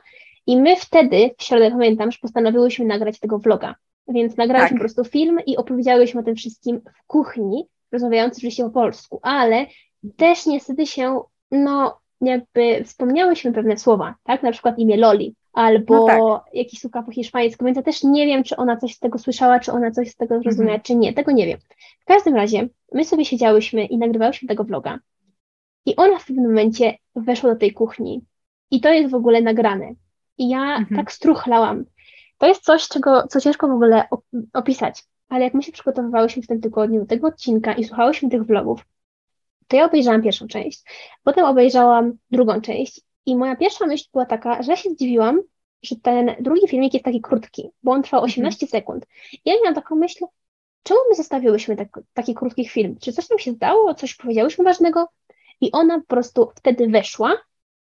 I 0.47 0.57
my 0.57 0.75
wtedy, 0.75 1.29
w 1.37 1.43
środę 1.43 1.71
pamiętam, 1.71 2.11
że 2.11 2.17
postanowiłyśmy 2.21 2.85
nagrać 2.85 3.19
tego 3.19 3.39
vloga. 3.39 3.75
Więc 4.07 4.37
nagrałyśmy 4.37 4.69
Tak. 4.69 4.77
po 4.77 4.93
prostu 4.93 5.03
film 5.03 5.39
i 5.45 5.57
opowiedziałyśmy 5.57 6.21
o 6.21 6.23
tym 6.23 6.35
wszystkim 6.35 6.81
w 7.03 7.07
kuchni, 7.07 7.67
rozmawiając 7.91 8.37
oczywiście 8.37 8.63
po 8.63 8.69
polsku, 8.69 9.19
ale 9.23 9.65
też 10.17 10.45
niestety 10.45 10.87
się, 10.87 11.21
no 11.51 11.99
jakby 12.21 12.83
wspomniałyśmy 12.83 13.53
pewne 13.53 13.77
słowa, 13.77 14.15
tak? 14.23 14.43
Na 14.43 14.51
przykład 14.51 14.79
imię 14.79 14.97
Loli 14.97 15.35
albo 15.53 15.95
No 15.95 16.05
tak. 16.05 16.53
jakiś 16.53 16.79
słówka 16.79 17.03
po 17.03 17.11
hiszpańsku, 17.11 17.65
więc 17.65 17.77
ja 17.77 17.83
też 17.83 18.03
nie 18.03 18.25
wiem, 18.25 18.43
czy 18.43 18.55
ona 18.55 18.77
coś 18.77 18.93
z 18.95 18.99
tego 18.99 19.19
słyszała, 19.19 19.59
czy 19.59 19.71
ona 19.71 19.91
coś 19.91 20.09
z 20.11 20.15
tego 20.15 20.39
zrozumiała, 20.41 20.79
czy 20.79 20.95
nie, 20.95 21.13
tego 21.13 21.31
nie 21.31 21.45
wiem. 21.47 21.59
W 22.01 22.05
każdym 22.05 22.35
razie, 22.35 22.67
my 22.93 23.05
sobie 23.05 23.25
siedziałyśmy 23.25 23.85
i 23.85 23.97
nagrywałyśmy 23.97 24.47
tego 24.47 24.63
vloga 24.63 24.99
i 25.85 25.95
ona 25.95 26.19
w 26.19 26.25
pewnym 26.25 26.45
momencie 26.45 26.97
weszła 27.15 27.53
do 27.53 27.59
tej 27.59 27.73
kuchni 27.73 28.21
i 28.71 28.81
to 28.81 28.89
jest 28.89 29.11
w 29.11 29.15
ogóle 29.15 29.41
nagrane. 29.41 29.93
I 30.37 30.49
ja 30.49 30.75
Mhm. 30.77 30.95
tak 30.95 31.11
struchlałam. 31.11 31.85
To 32.37 32.47
jest 32.47 32.63
coś, 32.63 32.87
czego, 32.87 33.27
co 33.27 33.41
ciężko 33.41 33.67
w 33.67 33.71
ogóle 33.71 34.03
op- 34.11 34.41
opisać, 34.53 35.03
ale 35.29 35.43
jak 35.43 35.53
my 35.53 35.63
się 35.63 35.71
przygotowywałyśmy 35.71 36.41
w 36.43 36.47
tym 36.47 36.61
tygodniu 36.61 36.99
do 36.99 37.05
tego 37.05 37.27
odcinka 37.27 37.73
i 37.73 37.83
słuchałyśmy 37.83 38.29
tych 38.29 38.43
vlogów, 38.43 38.85
to 39.67 39.77
ja 39.77 39.85
obejrzałam 39.85 40.21
pierwszą 40.21 40.47
część, 40.47 40.83
potem 41.23 41.45
obejrzałam 41.45 42.13
drugą 42.31 42.61
część 42.61 43.01
i 43.25 43.35
moja 43.35 43.55
pierwsza 43.55 43.87
myśl 43.87 44.05
była 44.13 44.25
taka, 44.25 44.63
że 44.63 44.71
ja 44.71 44.75
się 44.75 44.89
zdziwiłam, 44.89 45.41
że 45.83 45.95
ten 45.95 46.35
drugi 46.39 46.67
filmik 46.67 46.93
jest 46.93 47.05
taki 47.05 47.21
krótki, 47.21 47.69
bo 47.83 47.91
on 47.91 48.03
trwał 48.03 48.21
18 48.23 48.67
sekund. 48.67 49.05
I 49.33 49.49
ja 49.49 49.53
miałam 49.55 49.75
taką 49.75 49.95
myśl, 49.95 50.25
czemu 50.83 50.99
my 51.09 51.15
zostawiłyśmy 51.15 51.75
tak, 51.75 51.99
taki 52.13 52.35
krótki 52.35 52.67
film? 52.67 52.95
Czy 53.01 53.13
coś 53.13 53.29
nam 53.29 53.39
się 53.39 53.51
zdało? 53.51 53.93
Coś 53.95 54.15
powiedziałyśmy 54.15 54.63
ważnego? 54.63 55.07
I 55.61 55.71
ona 55.71 55.99
po 55.99 56.05
prostu 56.07 56.51
wtedy 56.55 56.87
weszła 56.87 57.37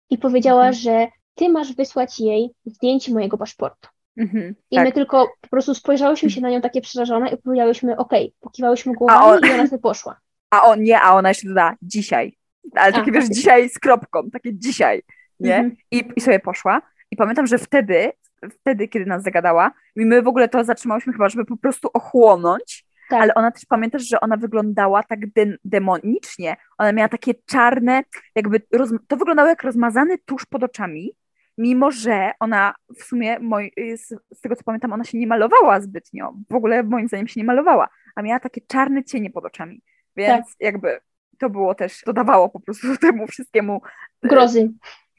i 0.09 0.17
powiedziała, 0.17 0.67
Mhm. 0.67 0.73
że 0.73 1.07
ty 1.35 1.49
masz 1.49 1.73
wysłać 1.73 2.19
jej 2.19 2.49
zdjęcie 2.65 3.13
mojego 3.13 3.37
paszportu. 3.37 3.89
Mhm, 4.17 4.55
I 4.71 4.75
tak. 4.75 4.85
my 4.85 4.91
tylko 4.91 5.27
po 5.41 5.47
prostu 5.47 5.75
spojrzałyśmy 5.75 6.29
się 6.29 6.41
na 6.41 6.49
nią 6.49 6.61
takie 6.61 6.81
przerażone 6.81 7.29
i 7.29 7.37
powiedziałyśmy, 7.37 7.97
okej, 7.97 8.33
pokiwałyśmy 8.39 8.91
A 8.91 8.95
głowami 8.95 9.25
on- 9.43 9.49
i 9.49 9.53
ona 9.53 9.67
sobie 9.67 9.81
poszła. 9.81 10.19
A 10.49 10.63
on 10.63 10.83
nie, 10.83 11.01
a 11.01 11.13
ona 11.15 11.29
jeszcze 11.29 11.47
doda 11.47 11.75
dzisiaj. 11.81 12.37
Ale 12.75 12.91
takie 12.93 13.01
A, 13.01 13.05
wiesz, 13.05 13.13
faktycznie. 13.13 13.35
dzisiaj 13.35 13.69
z 13.69 13.79
kropką, 13.79 14.29
takie 14.29 14.53
dzisiaj, 14.53 15.01
nie? 15.39 15.55
Mhm. 15.55 15.75
I, 15.91 16.09
I 16.15 16.21
sobie 16.21 16.39
poszła. 16.39 16.81
I 17.11 17.15
pamiętam, 17.15 17.47
że 17.47 17.57
wtedy, 17.57 18.11
wtedy, 18.51 18.87
kiedy 18.87 19.05
nas 19.05 19.23
zagadała, 19.23 19.71
i 19.95 20.05
my 20.05 20.21
w 20.21 20.27
ogóle 20.27 20.49
to 20.49 20.63
zatrzymałyśmy 20.63 21.13
chyba, 21.13 21.29
żeby 21.29 21.45
po 21.45 21.57
prostu 21.57 21.89
ochłonąć, 21.93 22.85
Tak. 23.09 23.21
ale 23.21 23.33
ona 23.33 23.51
też 23.51 23.65
pamiętasz, 23.65 24.03
że 24.03 24.19
ona 24.19 24.37
wyglądała 24.37 25.03
tak 25.03 25.33
de- 25.33 25.57
demonicznie. 25.65 26.55
Ona 26.77 26.91
miała 26.93 27.09
takie 27.09 27.33
czarne, 27.45 28.03
jakby 28.35 28.59
to 29.07 29.17
wyglądało 29.17 29.49
jak 29.49 29.63
rozmazany 29.63 30.17
tusz 30.25 30.45
pod 30.45 30.63
oczami, 30.63 31.11
mimo 31.57 31.91
że 31.91 32.31
ona 32.39 32.73
w 32.99 33.03
sumie, 33.03 33.39
moj, 33.39 33.71
z, 33.95 34.07
z 34.37 34.41
tego 34.41 34.55
co 34.55 34.63
pamiętam, 34.63 34.93
ona 34.93 35.03
się 35.03 35.17
nie 35.17 35.27
malowała 35.27 35.81
zbytnio. 35.81 36.33
W 36.49 36.55
ogóle 36.55 36.83
moim 36.83 37.07
zdaniem 37.07 37.27
się 37.27 37.39
nie 37.39 37.45
malowała, 37.45 37.87
a 38.15 38.21
miała 38.21 38.39
takie 38.39 38.61
czarne 38.61 39.03
cienie 39.03 39.29
pod 39.29 39.45
oczami. 39.45 39.81
Więc 40.15 40.55
jakby 40.59 40.99
to 41.39 41.49
było 41.49 41.75
też, 41.75 42.01
dodawało 42.05 42.49
po 42.49 42.59
prostu 42.59 42.87
temu 43.01 43.27
wszystkiemu 43.27 43.81
e, 44.23 44.27
Grozy. 44.27 44.71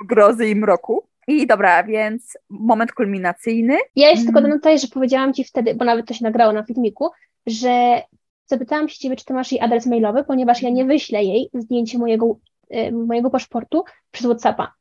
Grozy 0.07 0.49
i 0.49 0.57
mroku. 0.57 1.03
I 1.29 1.47
dobra, 1.47 1.85
więc 1.85 2.39
moment 2.51 2.93
kulminacyjny. 2.93 3.77
Ja 3.97 4.09
jeszcze 4.11 4.25
tylko 4.25 4.39
Mm. 4.39 4.51
dodam 4.51 4.59
tutaj, 4.61 4.79
że 4.79 4.89
powiedziałam 4.89 5.35
Ci 5.35 5.45
wtedy, 5.45 5.75
bo 5.75 5.85
nawet 5.85 6.07
to 6.07 6.15
się 6.15 6.25
nagrało 6.25 6.53
na 6.53 6.63
filmiku, 6.63 7.11
że 7.47 8.03
zapytałam 8.47 8.89
się 8.89 8.99
Ciebie, 8.99 9.17
czy 9.17 9.25
Ty 9.25 9.35
masz 9.35 9.53
jej 9.53 9.61
adres 9.61 9.87
mailowy, 9.87 10.25
ponieważ 10.25 10.63
ja 10.63 10.71
nie 10.71 10.85
wyślę 10.85 11.25
jej 11.25 11.51
zdjęcie 11.55 11.99
mojego, 11.99 12.39
e, 12.71 12.93
mojego 12.93 13.31
paszportu 13.31 13.85
przez 14.11 14.27
Whatsappa. 14.27 14.73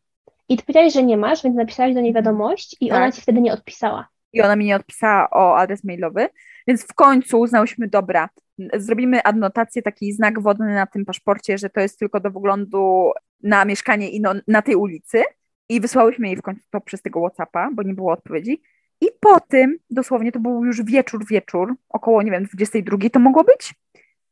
I 0.49 0.57
Ty 0.57 0.63
powiedziałeś, 0.63 0.93
że 0.93 1.03
nie 1.03 1.17
masz, 1.17 1.43
więc 1.43 1.55
napisałaś 1.55 1.93
do 1.93 2.01
niej 2.01 2.13
wiadomość 2.13 2.75
i 2.81 2.87
Tak. 2.89 2.97
ona 2.97 3.11
Ci 3.11 3.21
wtedy 3.21 3.41
nie 3.41 3.53
odpisała. 3.53 4.07
I 4.37 4.41
ona 4.41 4.55
mi 4.55 4.65
nie 4.65 4.75
odpisała 4.75 5.29
o 5.29 5.57
adres 5.57 5.83
mailowy, 5.83 6.27
więc 6.67 6.83
w 6.83 6.93
końcu 6.93 7.39
uznałyśmy, 7.39 7.87
dobra, 7.87 8.29
zrobimy 8.73 9.23
adnotację, 9.23 9.81
taki 9.81 10.13
znak 10.13 10.41
wodny 10.41 10.73
na 10.75 10.85
tym 10.87 11.05
paszporcie, 11.05 11.57
że 11.57 11.69
to 11.69 11.79
jest 11.79 11.99
tylko 11.99 12.19
do 12.19 12.31
wyglądu 12.31 13.11
na 13.43 13.65
mieszkanie 13.65 14.09
i 14.09 14.21
no, 14.21 14.33
na 14.47 14.61
tej 14.61 14.75
ulicy 14.75 15.23
i 15.69 15.81
wysłałyśmy 15.81 16.27
jej 16.27 16.35
w 16.37 16.41
końcu 16.41 16.61
to 16.71 16.81
przez 16.81 17.01
tego 17.01 17.19
Whatsappa, 17.19 17.69
bo 17.73 17.83
nie 17.83 17.93
było 17.93 18.13
odpowiedzi 18.13 18.61
i 19.01 19.07
po 19.19 19.39
tym, 19.39 19.77
dosłownie 19.89 20.31
to 20.31 20.39
był 20.39 20.65
już 20.65 20.83
wieczór, 20.83 21.25
wieczór, 21.27 21.75
około, 21.89 22.21
nie 22.23 22.31
wiem, 22.31 22.43
22 22.45 23.09
to 23.09 23.19
mogło 23.19 23.43
być? 23.43 23.73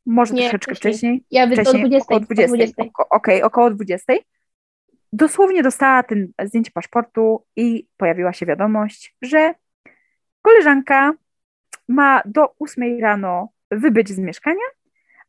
Może 0.06 0.34
Nie, 0.34 0.40
troszeczkę 0.42 0.74
wcześniej. 0.74 0.92
wcześniej? 0.94 1.24
Ja 1.30 1.46
wy- 1.46 1.52
o 1.52 1.56
wcześniej, 1.56 1.82
20, 1.82 2.04
około 2.06 2.20
20. 2.20 2.44
o 2.52 2.56
20. 2.56 2.82
Oko- 2.82 3.08
Okej, 3.10 3.42
około 3.42 3.70
20. 3.70 4.12
Dosłownie 5.12 5.62
dostała 5.62 6.02
ten 6.02 6.28
zdjęcie 6.44 6.70
paszportu 6.70 7.44
i 7.56 7.86
pojawiła 7.96 8.32
się 8.32 8.46
wiadomość, 8.46 9.16
że 9.22 9.54
koleżanka 10.46 11.12
ma 11.88 12.22
do 12.24 12.54
8 12.58 13.00
rano 13.00 13.48
wybyć 13.70 14.08
z 14.08 14.18
mieszkania, 14.18 14.66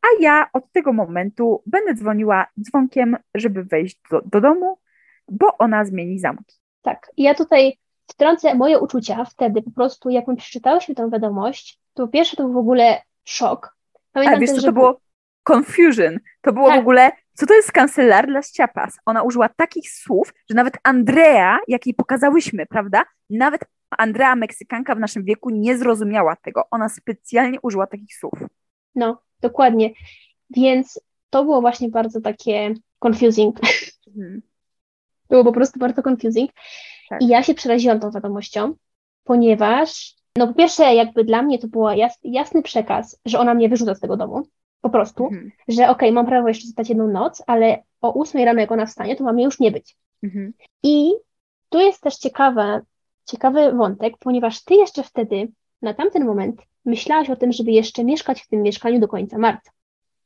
a 0.02 0.08
ja 0.20 0.50
od 0.54 0.72
tego 0.72 0.94
momentu 0.94 1.64
będę 1.66 1.94
dzwoniła 1.94 2.46
dzwonkiem, 2.62 3.18
żeby 3.36 3.64
wejść 3.64 4.00
do, 4.12 4.22
do 4.26 4.42
domu, 4.42 4.78
bo 5.28 5.58
ona 5.58 5.86
zmieni 5.86 6.20
zamki. 6.20 6.56
Tak. 6.82 7.12
Ja 7.18 7.36
tutaj 7.36 7.78
wtrącę 8.08 8.56
moje 8.56 8.80
uczucia 8.80 9.26
wtedy, 9.26 9.62
po 9.62 9.72
prostu 9.72 10.10
jak 10.10 10.28
my 10.28 10.36
przeczytałyśmy 10.36 10.96
tę 10.96 11.10
wiadomość, 11.10 11.80
to 11.94 12.06
po 12.06 12.12
pierwsze 12.12 12.38
to 12.38 12.44
był 12.44 12.54
w 12.54 12.58
ogóle 12.58 13.02
szok. 13.24 13.78
Pamiętam 14.12 14.34
Ale 14.34 14.42
wiesz, 14.42 14.50
też, 14.50 14.60
co 14.60 14.66
to 14.66 14.74
było? 14.74 15.00
Confusion. 15.44 16.20
To 16.42 16.54
było 16.54 16.68
w 16.68 16.70
Tak. 16.70 16.80
ogóle, 16.80 17.12
co 17.34 17.46
to 17.46 17.54
jest 17.54 17.72
kancelar 17.72 18.28
dla 18.28 18.42
Ciapas? 18.42 19.00
Ona 19.06 19.24
użyła 19.24 19.50
takich 19.50 19.92
słów, 19.92 20.34
że 20.50 20.56
nawet 20.56 20.74
Andrea, 20.84 21.60
jak 21.68 21.86
jej 21.86 21.94
pokazałyśmy, 21.94 22.66
prawda? 22.66 23.04
Nawet 23.30 23.62
Andrea, 23.90 24.36
Meksykanka 24.36 24.96
w 24.96 25.00
naszym 25.00 25.24
wieku, 25.24 25.50
nie 25.50 25.78
zrozumiała 25.78 26.36
tego. 26.36 26.64
Ona 26.72 26.90
specjalnie 26.90 27.62
użyła 27.62 27.88
takich 27.88 28.16
słów. 28.16 28.34
No, 28.96 29.22
dokładnie. 29.42 29.90
Więc 30.50 31.02
to 31.30 31.44
było 31.44 31.62
właśnie 31.62 31.90
bardzo 31.90 32.22
takie 32.22 32.74
confusing. 33.06 33.58
Mhm. 34.08 34.42
Było 35.30 35.44
po 35.44 35.52
prostu 35.52 35.80
bardzo 35.80 36.02
confusing. 36.10 36.52
Tak. 37.10 37.22
I 37.22 37.28
ja 37.28 37.44
się 37.44 37.54
przeraziłam 37.54 38.00
tą 38.00 38.12
wiadomością, 38.12 38.76
ponieważ, 39.24 40.16
no 40.36 40.48
po 40.48 40.54
pierwsze, 40.54 40.96
jakby 40.96 41.24
dla 41.24 41.42
mnie 41.42 41.60
to 41.60 41.68
był 41.68 41.90
jas, 41.90 42.18
jasny 42.24 42.62
przekaz, 42.62 43.20
że 43.26 43.40
ona 43.40 43.54
mnie 43.54 43.70
wyrzuca 43.70 43.96
z 43.96 44.00
tego 44.00 44.18
domu. 44.18 44.48
Po 44.82 44.90
prostu, 44.90 45.24
Mhm. 45.26 45.52
że 45.68 45.90
okej, 45.90 46.12
mam 46.12 46.26
prawo 46.26 46.48
jeszcze 46.48 46.66
zostać 46.68 46.90
jedną 46.90 47.08
noc, 47.08 47.44
ale 47.48 47.84
o 48.02 48.14
ósmej 48.14 48.46
rano, 48.46 48.60
jak 48.62 48.72
ona 48.72 48.86
wstanie, 48.86 49.16
to 49.16 49.24
ma 49.24 49.34
mnie 49.34 49.44
już 49.44 49.60
nie 49.60 49.72
być. 49.72 49.98
Mhm. 50.24 50.54
I 50.84 51.12
tu 51.70 51.80
jest 51.80 52.02
też 52.02 52.16
ciekawe, 52.18 52.82
ciekawy 53.28 53.72
wątek, 53.72 54.14
ponieważ 54.20 54.64
ty 54.64 54.76
jeszcze 54.76 55.04
wtedy, 55.04 55.52
na 55.82 55.94
tamten 55.94 56.26
moment, 56.26 56.62
myślałaś 56.86 57.30
o 57.30 57.36
tym, 57.36 57.52
żeby 57.52 57.72
jeszcze 57.72 58.04
mieszkać 58.04 58.42
w 58.42 58.48
tym 58.48 58.62
mieszkaniu 58.62 59.00
do 59.00 59.08
końca 59.08 59.38
marca. 59.38 59.72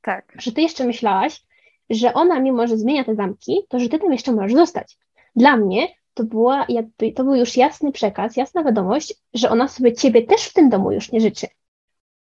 Tak. 0.02 0.34
Że 0.40 0.52
ty 0.52 0.62
jeszcze 0.62 0.86
myślałaś, 0.86 1.44
że 1.90 2.14
ona, 2.14 2.40
mimo 2.40 2.68
że 2.68 2.78
zmienia 2.78 3.04
te 3.04 3.16
zamki, 3.16 3.58
to 3.70 3.80
że 3.80 3.90
ty 3.90 4.00
tam 4.00 4.12
jeszcze 4.12 4.32
możesz 4.32 4.54
zostać. 4.54 4.98
Dla 5.36 5.58
mnie 5.58 5.88
to 6.14 6.24
była 6.24 6.66
jakby, 6.70 7.12
to 7.12 7.24
był 7.24 7.36
już 7.36 7.58
jasny 7.58 7.92
przekaz, 7.92 8.38
jasna 8.38 8.64
wiadomość, 8.64 9.14
że 9.34 9.50
ona 9.50 9.68
sobie 9.68 9.94
ciebie 9.94 10.22
też 10.24 10.42
w 10.42 10.54
tym 10.54 10.70
domu 10.70 10.92
już 10.92 11.12
nie 11.12 11.22
życzy, 11.22 11.48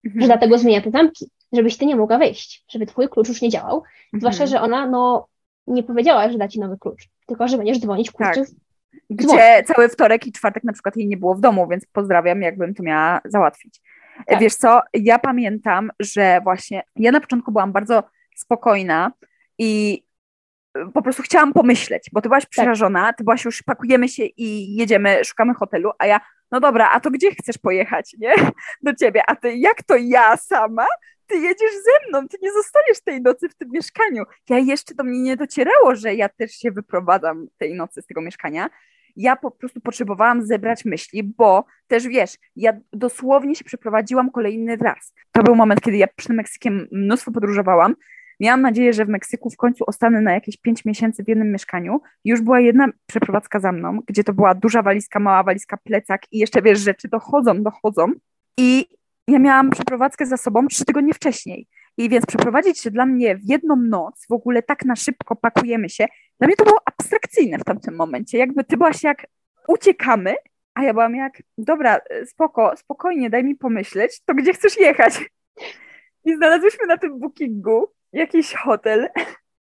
Mhm. 0.05 0.21
że 0.21 0.27
dlatego 0.27 0.57
zmienia 0.57 0.82
te 0.82 0.91
zamki, 0.91 1.29
żebyś 1.53 1.77
ty 1.77 1.86
nie 1.86 1.95
mogła 1.95 2.17
wejść, 2.17 2.65
żeby 2.69 2.86
twój 2.86 3.09
klucz 3.09 3.27
już 3.29 3.41
nie 3.41 3.49
działał, 3.49 3.84
zwłaszcza, 4.13 4.43
Mhm. 4.43 4.49
że 4.49 4.61
ona, 4.65 4.88
no, 4.88 5.27
nie 5.67 5.84
powiedziała, 5.84 6.29
że 6.32 6.38
da 6.38 6.47
ci 6.47 6.59
nowy 6.59 6.77
klucz, 6.77 7.09
tylko, 7.25 7.47
że 7.47 7.57
będziesz 7.57 7.79
dzwonić, 7.79 8.11
kurczę, 8.11 8.41
Tak. 8.41 8.49
Gdzie 9.09 9.63
cały 9.65 9.89
wtorek 9.89 10.27
i 10.27 10.31
czwartek 10.31 10.63
na 10.63 10.73
przykład 10.73 10.97
jej 10.97 11.07
nie 11.07 11.17
było 11.17 11.35
w 11.35 11.41
domu, 11.41 11.67
więc 11.67 11.85
pozdrawiam, 11.85 12.41
jakbym 12.41 12.73
to 12.73 12.83
miała 12.83 13.21
załatwić. 13.25 13.81
Tak. 14.27 14.39
Wiesz 14.39 14.55
co, 14.55 14.81
ja 14.93 15.19
pamiętam, 15.19 15.91
że 15.99 16.41
właśnie 16.43 16.83
ja 16.95 17.11
na 17.11 17.19
początku 17.21 17.51
byłam 17.51 17.71
bardzo 17.71 18.03
spokojna 18.35 19.11
i 19.57 20.03
po 20.93 21.01
prostu 21.01 21.23
chciałam 21.23 21.53
pomyśleć, 21.53 22.09
bo 22.13 22.21
ty 22.21 22.29
byłaś 22.29 22.43
Tak. 22.43 22.49
przerażona, 22.49 23.13
ty 23.13 23.23
byłaś 23.23 23.45
już, 23.45 23.63
pakujemy 23.63 24.09
się 24.09 24.23
i 24.25 24.75
jedziemy, 24.75 25.25
szukamy 25.25 25.53
hotelu, 25.53 25.91
a 25.99 26.05
ja, 26.05 26.21
no 26.51 26.59
dobra, 26.59 26.89
a 26.89 26.99
to 26.99 27.11
gdzie 27.11 27.31
chcesz 27.31 27.57
pojechać, 27.57 28.15
nie? 28.19 28.33
Do 28.83 28.95
ciebie, 28.95 29.21
a 29.27 29.35
ty, 29.35 29.55
jak 29.55 29.83
to 29.83 29.95
ja 29.97 30.37
sama? 30.37 30.85
Ty 31.32 31.38
jedziesz 31.38 31.71
ze 31.73 32.09
mną, 32.09 32.27
ty 32.27 32.38
nie 32.41 32.53
zostaniesz 32.53 33.01
tej 33.01 33.21
nocy 33.21 33.49
w 33.49 33.55
tym 33.55 33.69
mieszkaniu. 33.71 34.23
Ja 34.49 34.57
jeszcze 34.57 34.95
do 34.95 35.03
mnie 35.03 35.21
nie 35.21 35.38
docierało, 35.38 35.95
że 35.95 36.15
ja 36.15 36.29
też 36.29 36.51
się 36.51 36.71
wyprowadzam 36.71 37.47
tej 37.57 37.75
nocy 37.75 38.01
z 38.01 38.05
tego 38.05 38.21
mieszkania. 38.21 38.69
Ja 39.15 39.36
po 39.36 39.51
prostu 39.51 39.82
potrzebowałam 39.82 40.45
zebrać 40.45 40.86
myśli, 40.86 41.23
bo 41.23 41.65
też 41.88 42.07
wiesz, 42.07 42.38
ja 42.55 42.73
dosłownie 42.93 43.55
się 43.55 43.63
przeprowadziłam 43.63 44.32
kolejny 44.32 44.75
raz. 44.75 45.13
To 45.32 45.43
był 45.43 45.55
moment, 45.55 45.82
kiedy 45.82 45.97
ja 45.97 46.07
przed 46.15 46.36
Meksykiem 46.36 46.88
mnóstwo 46.91 47.32
podróżowałam. 47.32 47.95
Miałam 48.39 48.61
nadzieję, 48.61 48.93
że 48.93 49.05
w 49.05 49.09
Meksyku 49.09 49.49
w 49.49 49.57
końcu 49.57 49.84
ostanę 49.88 50.21
na 50.21 50.34
jakieś 50.34 50.57
5 50.57 50.86
miesięcy 50.86 51.23
w 51.23 51.27
jednym 51.27 51.51
mieszkaniu. 51.51 52.01
Już 52.25 52.41
była 52.41 52.59
jedna 52.59 52.88
przeprowadzka 53.07 53.59
za 53.59 53.71
mną, 53.71 53.99
gdzie 54.07 54.23
to 54.23 54.34
była 54.34 54.55
duża 54.55 54.82
walizka, 54.82 55.19
mała 55.19 55.43
walizka, 55.43 55.77
plecak 55.77 56.21
i 56.32 56.39
jeszcze 56.39 56.61
wiesz, 56.61 56.79
rzeczy 56.79 57.07
dochodzą, 57.07 57.63
dochodzą. 57.63 58.11
I 58.57 58.86
ja 59.32 59.39
miałam 59.39 59.69
przeprowadzkę 59.69 60.25
za 60.25 60.38
sobą 60.38 60.67
trzy 60.67 60.86
tygodnie 60.86 61.13
wcześniej. 61.13 61.67
I 61.97 62.09
więc 62.09 62.25
przeprowadzić 62.25 62.79
się 62.79 62.91
dla 62.91 63.05
mnie 63.05 63.38
w 63.38 63.49
jedną 63.49 63.75
noc, 63.75 64.25
w 64.29 64.32
ogóle 64.32 64.63
tak 64.63 64.86
na 64.86 64.95
szybko 64.95 65.36
pakujemy 65.36 65.89
się, 65.89 66.07
dla 66.39 66.47
mnie 66.47 66.55
to 66.55 66.65
było 66.65 66.82
abstrakcyjne 66.86 67.57
w 67.57 67.63
tamtym 67.63 67.95
momencie. 67.95 68.38
Jakby 68.38 68.63
ty 68.63 68.77
byłaś 68.77 69.03
jak 69.03 69.27
uciekamy, 69.67 70.36
a 70.73 70.84
ja 70.84 70.93
byłam 70.93 71.15
jak, 71.15 71.34
dobra, 71.57 71.99
spoko, 72.25 72.77
spokojnie, 72.77 73.29
daj 73.29 73.43
mi 73.43 73.55
pomyśleć, 73.55 74.21
to 74.25 74.34
gdzie 74.34 74.53
chcesz 74.53 74.77
jechać? 74.77 75.13
I 76.25 76.36
znalazłyśmy 76.36 76.86
na 76.88 76.97
tym 76.97 77.19
bookingu 77.19 77.91
jakiś 78.13 78.53
hotel 78.53 79.09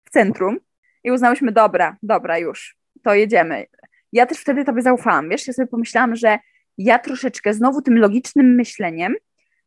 w 0.05 0.09
centrum 0.09 0.57
i 1.03 1.11
uznałyśmy, 1.11 1.51
dobra, 1.51 1.97
dobra, 2.03 2.37
już, 2.37 2.77
to 3.03 3.13
jedziemy. 3.13 3.65
Ja 4.11 4.25
też 4.25 4.37
wtedy 4.37 4.65
tobie 4.65 4.81
zaufałam, 4.81 5.29
wiesz, 5.29 5.47
ja 5.47 5.53
sobie 5.53 5.67
pomyślałam, 5.67 6.15
że 6.15 6.39
ja 6.77 6.99
troszeczkę 6.99 7.53
znowu 7.53 7.81
tym 7.81 7.97
logicznym 7.97 8.55
myśleniem 8.55 9.15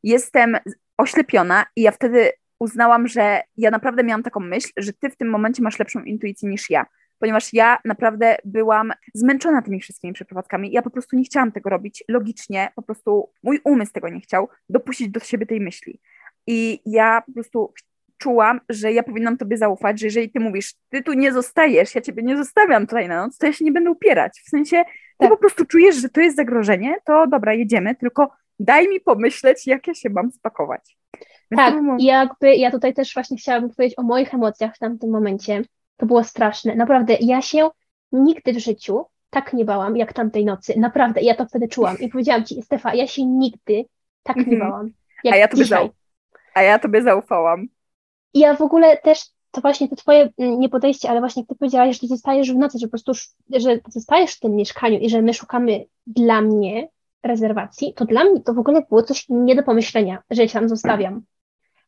jestem 0.02 0.56
oślepiona 0.98 1.64
i 1.76 1.82
ja 1.82 1.90
wtedy 1.90 2.30
uznałam, 2.60 3.08
że 3.08 3.40
ja 3.56 3.70
naprawdę 3.70 4.04
miałam 4.04 4.22
taką 4.22 4.40
myśl, 4.40 4.68
że 4.76 4.92
ty 4.92 5.10
w 5.10 5.16
tym 5.16 5.28
momencie 5.30 5.62
masz 5.62 5.78
lepszą 5.78 6.02
intuicję 6.02 6.48
niż 6.48 6.70
ja, 6.70 6.86
ponieważ 7.18 7.52
ja 7.52 7.78
naprawdę 7.84 8.36
byłam 8.44 8.92
zmęczona 9.14 9.62
tymi 9.62 9.80
wszystkimi 9.80 10.12
przeprowadzkami. 10.12 10.72
Ja 10.72 10.82
po 10.82 10.90
prostu 10.90 11.16
nie 11.16 11.24
chciałam 11.24 11.52
tego 11.52 11.70
robić 11.70 12.04
logicznie, 12.08 12.68
po 12.74 12.82
prostu 12.82 13.30
mój 13.42 13.60
umysł 13.64 13.92
tego 13.92 14.08
nie 14.08 14.20
chciał 14.20 14.48
dopuścić 14.68 15.08
do 15.08 15.20
siebie 15.20 15.46
tej 15.46 15.60
myśli. 15.60 16.00
I 16.46 16.80
ja 16.86 17.22
po 17.26 17.32
prostu 17.32 17.72
czułam, 18.18 18.60
że 18.68 18.92
ja 18.92 19.02
powinnam 19.02 19.36
tobie 19.36 19.56
zaufać, 19.56 20.00
że 20.00 20.06
jeżeli 20.06 20.30
ty 20.30 20.40
mówisz, 20.40 20.74
ty 20.88 21.02
tu 21.02 21.12
nie 21.12 21.32
zostajesz, 21.32 21.94
ja 21.94 22.00
ciebie 22.00 22.22
nie 22.22 22.36
zostawiam 22.36 22.86
tutaj 22.86 23.08
na 23.08 23.26
noc, 23.26 23.38
to 23.38 23.46
ja 23.46 23.52
się 23.52 23.64
nie 23.64 23.72
będę 23.72 23.90
upierać. 23.90 24.42
W 24.46 24.48
sensie, 24.48 24.84
ty 24.84 24.92
Tak. 25.18 25.30
po 25.30 25.36
prostu 25.36 25.64
czujesz, 25.64 25.96
że 25.96 26.08
to 26.08 26.20
jest 26.20 26.36
zagrożenie, 26.36 26.96
to 27.04 27.26
dobra, 27.26 27.54
jedziemy, 27.54 27.94
tylko 27.94 28.30
daj 28.58 28.88
mi 28.88 29.00
pomyśleć, 29.00 29.66
jak 29.66 29.86
ja 29.86 29.94
się 29.94 30.10
mam 30.10 30.32
spakować. 30.32 30.98
Więc 31.50 31.56
Tak, 31.62 31.74
jakby 31.98 32.54
ja 32.56 32.70
tutaj 32.70 32.94
też 32.94 33.14
właśnie 33.14 33.36
chciałabym 33.36 33.70
powiedzieć 33.70 33.98
o 33.98 34.02
moich 34.02 34.34
emocjach 34.34 34.76
w 34.76 34.78
tamtym 34.78 35.10
momencie. 35.10 35.62
To 35.96 36.06
było 36.06 36.24
straszne. 36.24 36.74
Naprawdę, 36.74 37.16
ja 37.20 37.42
się 37.42 37.68
nigdy 38.12 38.52
w 38.52 38.58
życiu 38.58 39.04
tak 39.30 39.52
nie 39.52 39.64
bałam, 39.64 39.96
jak 39.96 40.12
tamtej 40.12 40.44
nocy. 40.44 40.74
Naprawdę, 40.78 41.20
ja 41.20 41.34
to 41.34 41.46
wtedy 41.46 41.68
czułam. 41.68 41.98
I 41.98 42.08
powiedziałam 42.08 42.44
ci, 42.44 42.62
Stefa, 42.62 42.94
ja 42.94 43.06
się 43.06 43.24
nigdy 43.24 43.84
tak 44.22 44.36
nie 44.36 44.42
Mhm. 44.42 44.60
bałam, 44.60 44.90
jak 45.24 45.34
a 45.34 45.36
ja 45.36 45.48
tobie 45.48 45.64
dzisiaj. 45.64 45.86
zau- 45.86 45.90
a 46.54 46.62
ja 46.62 46.78
tobie 46.78 47.02
zaufałam. 47.02 47.66
I 48.34 48.38
ja 48.40 48.54
w 48.54 48.62
ogóle 48.62 48.96
też, 48.96 49.20
to 49.50 49.60
właśnie 49.60 49.88
to 49.88 49.96
twoje 49.96 50.28
mm, 50.38 50.60
nie 50.60 50.68
podejście, 50.68 51.10
ale 51.10 51.20
właśnie 51.20 51.46
ty 51.46 51.54
powiedziałaś, 51.54 52.00
że 52.00 52.06
zostajesz 52.06 52.52
w 52.52 52.56
nocy, 52.56 52.78
że 52.78 52.86
po 52.86 52.90
prostu, 52.90 53.12
że 53.56 53.78
zostajesz 53.88 54.34
w 54.34 54.40
tym 54.40 54.56
mieszkaniu 54.56 54.98
i 54.98 55.10
że 55.10 55.22
my 55.22 55.34
szukamy 55.34 55.84
dla 56.06 56.40
mnie 56.40 56.88
rezerwacji, 57.22 57.94
to 57.94 58.04
dla 58.04 58.24
mnie 58.24 58.40
to 58.40 58.54
w 58.54 58.58
ogóle 58.58 58.82
było 58.88 59.02
coś 59.02 59.26
nie 59.28 59.56
do 59.56 59.62
pomyślenia, 59.62 60.22
że 60.30 60.42
ja 60.42 60.48
się 60.48 60.58
tam 60.58 60.68
zostawiam. 60.68 61.22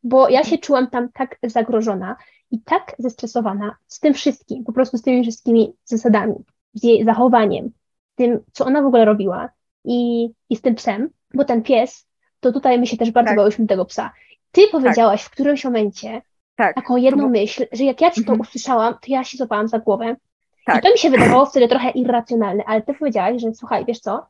Bo 0.02 0.28
ja 0.28 0.44
się 0.44 0.58
czułam 0.58 0.90
tam 0.90 1.08
tak 1.12 1.36
zagrożona 1.42 2.16
i 2.50 2.60
tak 2.60 2.94
zestresowana 2.98 3.76
z 3.86 4.00
tym 4.00 4.14
wszystkim, 4.14 4.64
po 4.64 4.72
prostu 4.72 4.98
z 4.98 5.02
tymi 5.02 5.22
wszystkimi 5.22 5.72
zasadami, 5.84 6.34
z 6.74 6.84
jej 6.84 7.04
zachowaniem, 7.04 7.70
tym, 8.14 8.40
co 8.52 8.64
ona 8.64 8.82
w 8.82 8.86
ogóle 8.86 9.04
robiła 9.04 9.48
i, 9.84 10.30
i 10.50 10.56
z 10.56 10.60
tym 10.60 10.74
psem, 10.74 11.08
bo 11.34 11.44
ten 11.44 11.62
pies, 11.62 12.06
to 12.40 12.52
tutaj 12.52 12.78
my 12.78 12.86
się 12.86 12.96
też 12.96 13.10
bardzo 13.10 13.28
Tak. 13.28 13.36
bałyśmy 13.36 13.66
tego 13.66 13.84
psa. 13.84 14.12
Ty 14.52 14.60
powiedziałaś 14.72 15.22
w 15.22 15.30
którymś 15.30 15.64
momencie, 15.64 16.22
Tak, 16.56 16.74
taką 16.74 16.96
jedną 16.96 17.28
myśl, 17.28 17.66
że 17.72 17.84
jak 17.84 18.00
ja 18.00 18.10
ci 18.10 18.24
to 18.24 18.32
Mhm. 18.32 18.40
usłyszałam, 18.40 18.94
to 18.94 18.98
ja 19.06 19.24
się 19.24 19.36
złapałam 19.36 19.68
za 19.68 19.78
głowę. 19.78 20.16
I 20.62 20.64
Tak. 20.66 20.82
to 20.82 20.90
mi 20.90 20.98
się 20.98 21.10
wydawało 21.10 21.46
wtedy 21.46 21.68
trochę 21.68 21.90
irracjonalne, 21.90 22.64
ale 22.66 22.82
ty 22.82 22.94
powiedziałaś, 22.94 23.42
że 23.42 23.54
słuchaj, 23.54 23.84
wiesz 23.84 24.00
co, 24.00 24.26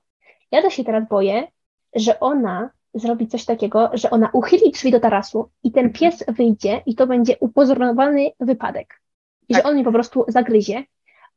ja 0.50 0.62
to 0.62 0.70
się 0.70 0.84
teraz 0.84 1.08
boję, 1.08 1.48
że 1.94 2.20
ona 2.20 2.70
zrobi 2.94 3.28
coś 3.28 3.44
takiego, 3.44 3.90
że 3.94 4.10
ona 4.10 4.30
uchyli 4.32 4.70
drzwi 4.70 4.90
do 4.90 5.00
tarasu 5.00 5.50
i 5.62 5.72
ten 5.72 5.92
pies 5.92 6.24
wyjdzie 6.28 6.82
i 6.86 6.94
to 6.94 7.06
będzie 7.06 7.36
upozorowany 7.40 8.30
wypadek. 8.40 9.00
I 9.48 9.54
że 9.54 9.60
Tak. 9.60 9.68
on 9.68 9.74
mnie 9.74 9.84
po 9.84 9.92
prostu 9.92 10.24
zagryzie, 10.28 10.84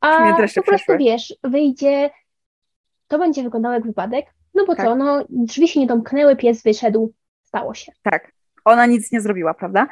a 0.00 0.30
po 0.30 0.36
prostu 0.36 0.62
przeszły. 0.62 0.98
wiesz, 0.98 1.34
wyjdzie, 1.44 2.10
to 3.08 3.18
będzie 3.18 3.42
wyglądało 3.42 3.74
jak 3.74 3.86
wypadek, 3.86 4.26
no 4.54 4.64
bo 4.66 4.76
Tak. 4.76 4.86
co, 4.86 4.94
no 4.94 5.24
drzwi 5.28 5.68
się 5.68 5.80
nie 5.80 5.86
domknęły, 5.86 6.36
pies 6.36 6.62
wyszedł, 6.62 7.12
stało 7.42 7.74
się. 7.74 7.92
Tak. 8.02 8.32
Ona 8.64 8.86
nic 8.86 9.12
nie 9.12 9.20
zrobiła, 9.20 9.54
prawda? 9.54 9.86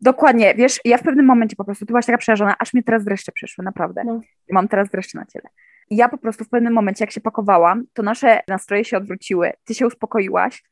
Dokładnie, 0.00 0.54
wiesz, 0.54 0.80
ja 0.84 0.98
w 0.98 1.02
pewnym 1.02 1.26
momencie 1.26 1.56
po 1.56 1.64
prostu, 1.64 1.86
ty 1.86 1.92
byłaś 1.92 2.06
taka 2.06 2.18
przerażona, 2.18 2.54
aż 2.58 2.74
mnie 2.74 2.82
teraz 2.82 3.04
dreszcze 3.04 3.32
przyszły, 3.32 3.64
naprawdę. 3.64 4.04
No. 4.04 4.20
Mam 4.50 4.68
teraz 4.68 4.90
dreszcze 4.90 5.18
na 5.18 5.26
ciele. 5.26 5.48
Ja 5.90 6.08
po 6.08 6.18
prostu 6.18 6.44
w 6.44 6.48
pewnym 6.48 6.72
momencie, 6.72 7.04
jak 7.04 7.10
się 7.10 7.20
pakowałam, 7.20 7.84
to 7.92 8.02
nasze 8.02 8.40
nastroje 8.48 8.84
się 8.84 8.96
odwróciły, 8.96 9.52
ty 9.64 9.74
się 9.74 9.86
uspokoiłaś, 9.86 10.62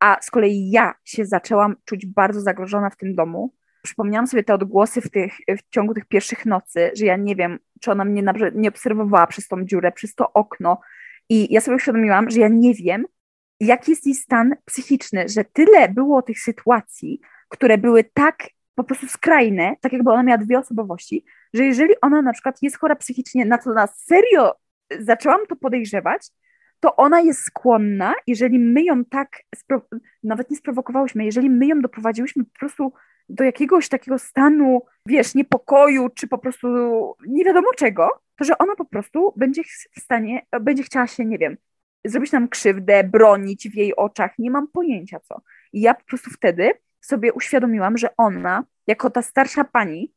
a 0.00 0.16
z 0.20 0.30
kolei 0.30 0.70
ja 0.70 0.94
się 1.04 1.26
zaczęłam 1.26 1.76
czuć 1.84 2.06
bardzo 2.06 2.40
zagrożona 2.40 2.90
w 2.90 2.96
tym 2.96 3.14
domu. 3.14 3.54
Przypomniałam 3.82 4.26
sobie 4.26 4.44
te 4.44 4.54
odgłosy 4.54 5.00
w, 5.00 5.10
tych, 5.10 5.32
w 5.48 5.70
ciągu 5.70 5.94
tych 5.94 6.04
pierwszych 6.04 6.46
nocy, 6.46 6.90
że 6.94 7.06
ja 7.06 7.16
nie 7.16 7.36
wiem, 7.36 7.58
czy 7.80 7.90
ona 7.90 8.04
mnie 8.04 8.22
nie 8.54 8.68
obserwowała 8.68 9.26
przez 9.26 9.48
tą 9.48 9.64
dziurę, 9.64 9.92
przez 9.92 10.14
to 10.14 10.32
okno. 10.32 10.80
I 11.28 11.52
ja 11.54 11.60
sobie 11.60 11.76
uświadomiłam, 11.76 12.30
że 12.30 12.40
ja 12.40 12.48
nie 12.48 12.74
wiem, 12.74 13.04
jaki 13.60 13.90
jest 13.90 14.06
jej 14.06 14.14
stan 14.14 14.54
psychiczny, 14.64 15.28
że 15.28 15.44
tyle 15.44 15.88
było 15.88 16.22
tych 16.22 16.40
sytuacji, 16.40 17.20
które 17.48 17.78
były 17.78 18.04
tak 18.04 18.48
po 18.78 18.84
prostu 18.84 19.08
skrajne, 19.08 19.76
tak 19.80 19.92
jakby 19.92 20.10
ona 20.10 20.22
miała 20.22 20.38
dwie 20.38 20.58
osobowości, 20.58 21.24
że 21.54 21.64
jeżeli 21.64 22.00
ona 22.00 22.22
na 22.22 22.32
przykład 22.32 22.62
jest 22.62 22.78
chora 22.78 22.96
psychicznie, 22.96 23.44
na 23.44 23.58
co 23.58 23.72
na 23.72 23.86
serio 23.86 24.54
zaczęłam 25.00 25.40
to 25.48 25.56
podejrzewać, 25.56 26.30
to 26.80 26.96
ona 26.96 27.20
jest 27.20 27.40
skłonna, 27.40 28.14
jeżeli 28.26 28.58
my 28.58 28.82
ją 28.82 29.04
tak, 29.04 29.42
nawet 30.22 30.50
nie 30.50 30.56
sprowokowałyśmy, 30.56 31.24
jeżeli 31.24 31.50
my 31.50 31.66
ją 31.66 31.80
doprowadziłyśmy 31.80 32.44
po 32.44 32.58
prostu 32.58 32.92
do 33.28 33.44
jakiegoś 33.44 33.88
takiego 33.88 34.18
stanu, 34.18 34.82
wiesz, 35.06 35.34
niepokoju, 35.34 36.08
czy 36.08 36.28
po 36.28 36.38
prostu 36.38 36.68
nie 37.26 37.44
wiadomo 37.44 37.68
czego, 37.76 38.08
to 38.36 38.44
że 38.44 38.58
ona 38.58 38.76
po 38.76 38.84
prostu 38.84 39.32
będzie 39.36 39.62
w 39.96 40.00
stanie, 40.00 40.46
będzie 40.60 40.82
chciała 40.82 41.06
się, 41.06 41.24
nie 41.24 41.38
wiem, 41.38 41.56
zrobić 42.04 42.32
nam 42.32 42.48
krzywdę, 42.48 43.04
bronić 43.04 43.68
w 43.68 43.74
jej 43.74 43.96
oczach, 43.96 44.38
nie 44.38 44.50
mam 44.50 44.68
pojęcia 44.68 45.20
co. 45.20 45.40
I 45.72 45.80
ja 45.80 45.94
po 45.94 46.04
prostu 46.04 46.30
wtedy 46.30 46.72
sobie 47.00 47.32
uświadomiłam, 47.32 47.98
że 47.98 48.08
ona, 48.16 48.64
jako 48.86 49.10
ta 49.10 49.22
starsza 49.22 49.64
pani, 49.64 50.12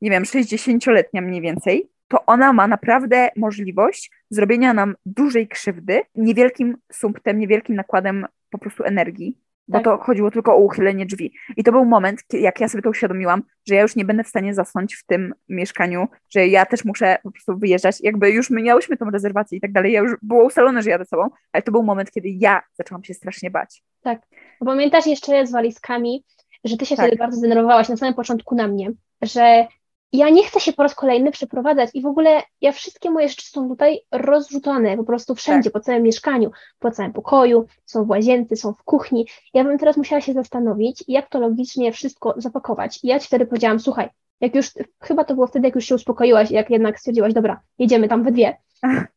nie 0.00 0.10
wiem, 0.10 0.22
60-letnia 0.22 1.20
mniej 1.20 1.40
więcej, 1.40 1.90
to 2.08 2.26
ona 2.26 2.52
ma 2.52 2.66
naprawdę 2.66 3.28
możliwość 3.36 4.10
zrobienia 4.30 4.74
nam 4.74 4.94
dużej 5.06 5.48
krzywdy 5.48 6.00
niewielkim 6.14 6.76
sumptem, 6.92 7.38
niewielkim 7.38 7.76
nakładem 7.76 8.26
po 8.50 8.58
prostu 8.58 8.84
energii, 8.84 9.38
bo 9.68 9.78
Tak. 9.78 9.84
to 9.84 9.98
chodziło 9.98 10.30
tylko 10.30 10.52
o 10.54 10.58
uchylenie 10.58 11.06
drzwi. 11.06 11.34
I 11.56 11.64
to 11.64 11.72
był 11.72 11.84
moment, 11.84 12.20
jak 12.32 12.60
ja 12.60 12.68
sobie 12.68 12.82
to 12.82 12.90
uświadomiłam, 12.90 13.42
że 13.68 13.74
ja 13.74 13.82
już 13.82 13.96
nie 13.96 14.04
będę 14.04 14.24
w 14.24 14.28
stanie 14.28 14.54
zasnąć 14.54 14.94
w 14.94 15.06
tym 15.06 15.34
mieszkaniu, 15.48 16.08
że 16.30 16.46
ja 16.46 16.66
też 16.66 16.84
muszę 16.84 17.18
po 17.22 17.30
prostu 17.30 17.58
wyjeżdżać. 17.58 17.96
Jakby 18.00 18.30
już 18.30 18.50
my 18.50 18.62
miałyśmy 18.62 18.96
tą 18.96 19.10
rezerwację 19.10 19.58
i 19.58 19.60
tak 19.60 19.72
dalej, 19.72 19.92
ja 19.92 20.00
już 20.00 20.12
było 20.22 20.44
ustalone, 20.44 20.82
że 20.82 20.90
jadę 20.90 21.04
sobą, 21.04 21.28
ale 21.52 21.62
to 21.62 21.72
był 21.72 21.82
moment, 21.82 22.10
kiedy 22.10 22.28
ja 22.28 22.62
zaczęłam 22.72 23.04
się 23.04 23.14
strasznie 23.14 23.50
bać. 23.50 23.82
Bo 24.60 24.66
Pamiętasz 24.66 25.06
jeszcze 25.06 25.46
z 25.46 25.52
walizkami, 25.52 26.24
że 26.64 26.76
ty 26.76 26.86
się 26.86 26.96
Tak. 26.96 27.06
wtedy 27.06 27.18
bardzo 27.18 27.38
zdenerwowałaś 27.38 27.88
na 27.88 27.96
samym 27.96 28.14
początku 28.14 28.54
na 28.54 28.68
mnie, 28.68 28.92
że 29.22 29.66
ja 30.16 30.30
nie 30.30 30.44
chcę 30.44 30.60
się 30.60 30.72
po 30.72 30.82
raz 30.82 30.94
kolejny 30.94 31.30
przeprowadzać 31.30 31.90
i 31.94 32.02
w 32.02 32.06
ogóle 32.06 32.42
ja 32.60 32.72
wszystkie 32.72 33.10
moje 33.10 33.28
rzeczy 33.28 33.46
są 33.50 33.68
tutaj 33.68 34.00
rozrzucone 34.12 34.96
po 34.96 35.04
prostu 35.04 35.34
wszędzie, 35.34 35.70
po 35.70 35.80
całym 35.80 36.02
mieszkaniu, 36.02 36.50
po 36.78 36.90
całym 36.90 37.12
pokoju, 37.12 37.66
są 37.84 38.04
w 38.04 38.08
łazience, 38.08 38.56
są 38.56 38.72
w 38.72 38.82
kuchni. 38.82 39.26
Ja 39.54 39.64
bym 39.64 39.78
teraz 39.78 39.96
musiała 39.96 40.20
się 40.20 40.32
zastanowić, 40.32 41.04
jak 41.08 41.28
to 41.28 41.40
logicznie 41.40 41.92
wszystko 41.92 42.34
zapakować. 42.36 43.00
I 43.02 43.06
ja 43.06 43.20
ci 43.20 43.26
wtedy 43.26 43.46
powiedziałam, 43.46 43.80
słuchaj, 43.80 44.08
jak 44.40 44.54
już, 44.54 44.70
chyba 45.00 45.24
to 45.24 45.34
było 45.34 45.46
wtedy, 45.46 45.68
jak 45.68 45.74
już 45.74 45.84
się 45.84 45.94
uspokoiłaś, 45.94 46.50
jak 46.50 46.70
jednak 46.70 46.98
stwierdziłaś, 46.98 47.32
dobra, 47.32 47.60
jedziemy 47.78 48.08
tam 48.08 48.22
we 48.22 48.32
dwie. 48.32 48.56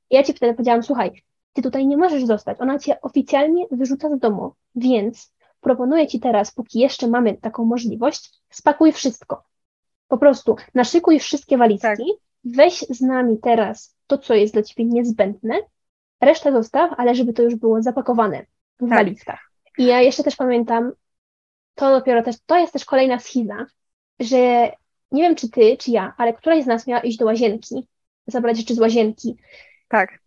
I 0.09 0.15
ja 0.15 0.23
ci 0.23 0.33
wtedy 0.33 0.53
powiedziałam, 0.53 0.83
słuchaj, 0.83 1.23
ty 1.53 1.61
tutaj 1.61 1.87
nie 1.87 1.97
możesz 1.97 2.25
zostać, 2.25 2.61
ona 2.61 2.79
cię 2.79 3.01
oficjalnie 3.01 3.65
wyrzuca 3.71 4.15
z 4.15 4.19
domu, 4.19 4.51
więc 4.75 5.33
proponuję 5.61 6.07
ci 6.07 6.19
teraz, 6.19 6.51
póki 6.51 6.79
jeszcze 6.79 7.07
mamy 7.07 7.33
taką 7.33 7.65
możliwość, 7.65 8.29
spakuj 8.49 8.91
wszystko. 8.91 9.43
Po 10.07 10.17
prostu 10.17 10.55
naszykuj 10.73 11.19
wszystkie 11.19 11.57
walizki, 11.57 11.87
Tak. 11.87 11.97
weź 12.43 12.79
z 12.79 13.01
nami 13.01 13.37
teraz 13.41 13.95
to, 14.07 14.17
co 14.17 14.33
jest 14.33 14.53
dla 14.53 14.63
ciebie 14.63 14.85
niezbędne, 14.85 15.55
resztę 16.21 16.51
zostaw, 16.51 16.91
ale 16.97 17.15
żeby 17.15 17.33
to 17.33 17.43
już 17.43 17.55
było 17.55 17.81
zapakowane 17.81 18.45
w 18.79 18.79
Tak. 18.79 18.89
walizkach. 18.89 19.51
I 19.77 19.85
ja 19.85 20.01
jeszcze 20.01 20.23
też 20.23 20.35
pamiętam, 20.35 20.91
to 21.75 21.91
dopiero 21.99 22.23
też, 22.23 22.35
to 22.45 22.57
jest 22.57 22.73
też 22.73 22.85
kolejna 22.85 23.19
schiza, 23.19 23.65
że 24.19 24.71
nie 25.11 25.21
wiem, 25.21 25.35
czy 25.35 25.49
ty, 25.49 25.77
czy 25.77 25.91
ja, 25.91 26.13
ale 26.17 26.33
któraś 26.33 26.63
z 26.63 26.67
nas 26.67 26.87
miała 26.87 27.01
iść 27.01 27.17
do 27.17 27.25
łazienki, 27.25 27.87
zabrać 28.27 28.57
rzeczy 28.57 28.75
z 28.75 28.79
łazienki. 28.79 29.37
Tak. 29.87 30.19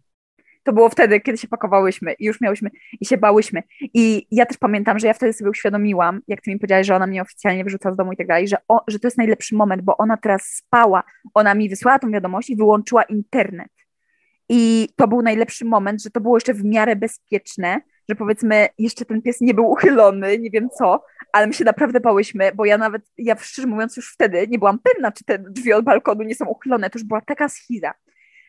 To 0.62 0.72
było 0.72 0.88
wtedy, 0.88 1.20
kiedy 1.20 1.38
się 1.38 1.48
pakowałyśmy 1.48 2.12
i 2.12 2.24
już 2.24 2.40
miałyśmy 2.40 2.70
i 3.00 3.06
się 3.06 3.16
bałyśmy. 3.16 3.62
I 3.80 4.26
ja 4.30 4.46
też 4.46 4.56
pamiętam, 4.56 4.98
że 4.98 5.06
ja 5.06 5.12
wtedy 5.12 5.32
sobie 5.32 5.50
uświadomiłam, 5.50 6.20
jak 6.28 6.40
ty 6.40 6.50
mi 6.50 6.58
powiedziałaś, 6.58 6.86
że 6.86 6.96
ona 6.96 7.06
mnie 7.06 7.22
oficjalnie 7.22 7.64
wyrzuca 7.64 7.92
z 7.92 7.96
domu 7.96 8.12
i 8.12 8.16
tak 8.16 8.26
dalej, 8.26 8.48
że, 8.48 8.56
o, 8.68 8.80
że 8.88 8.98
to 8.98 9.06
jest 9.06 9.18
najlepszy 9.18 9.56
moment, 9.56 9.82
bo 9.82 9.96
ona 9.96 10.16
teraz 10.16 10.42
spała. 10.42 11.02
Ona 11.34 11.54
mi 11.54 11.68
wysłała 11.68 11.98
tą 11.98 12.10
wiadomość 12.10 12.50
i 12.50 12.56
wyłączyła 12.56 13.02
internet. 13.02 13.70
I 14.48 14.88
to 14.96 15.08
był 15.08 15.22
najlepszy 15.22 15.64
moment, 15.64 16.02
że 16.02 16.10
to 16.10 16.20
było 16.20 16.36
jeszcze 16.36 16.54
w 16.54 16.64
miarę 16.64 16.96
bezpieczne, 16.96 17.80
że 18.08 18.14
powiedzmy, 18.14 18.68
jeszcze 18.78 19.04
ten 19.04 19.22
pies 19.22 19.40
nie 19.40 19.54
był 19.54 19.70
uchylony, 19.70 20.38
nie 20.38 20.50
wiem 20.50 20.68
co, 20.78 21.04
ale 21.32 21.46
my 21.46 21.52
się 21.52 21.64
naprawdę 21.64 22.00
bałyśmy, 22.00 22.50
bo 22.54 22.64
ja 22.64 22.78
nawet, 22.78 23.02
ja 23.18 23.36
szczerze 23.38 23.68
mówiąc 23.68 23.96
już 23.96 24.12
wtedy 24.12 24.46
nie 24.48 24.58
byłam 24.58 24.78
pewna, 24.78 25.12
czy 25.12 25.24
te 25.24 25.38
drzwi 25.38 25.72
od 25.72 25.84
balkonu 25.84 26.22
nie 26.22 26.34
są 26.34 26.46
uchylone, 26.46 26.90
to 26.90 26.98
już 26.98 27.08
była 27.08 27.20
taka 27.20 27.48
schiza. 27.48 27.92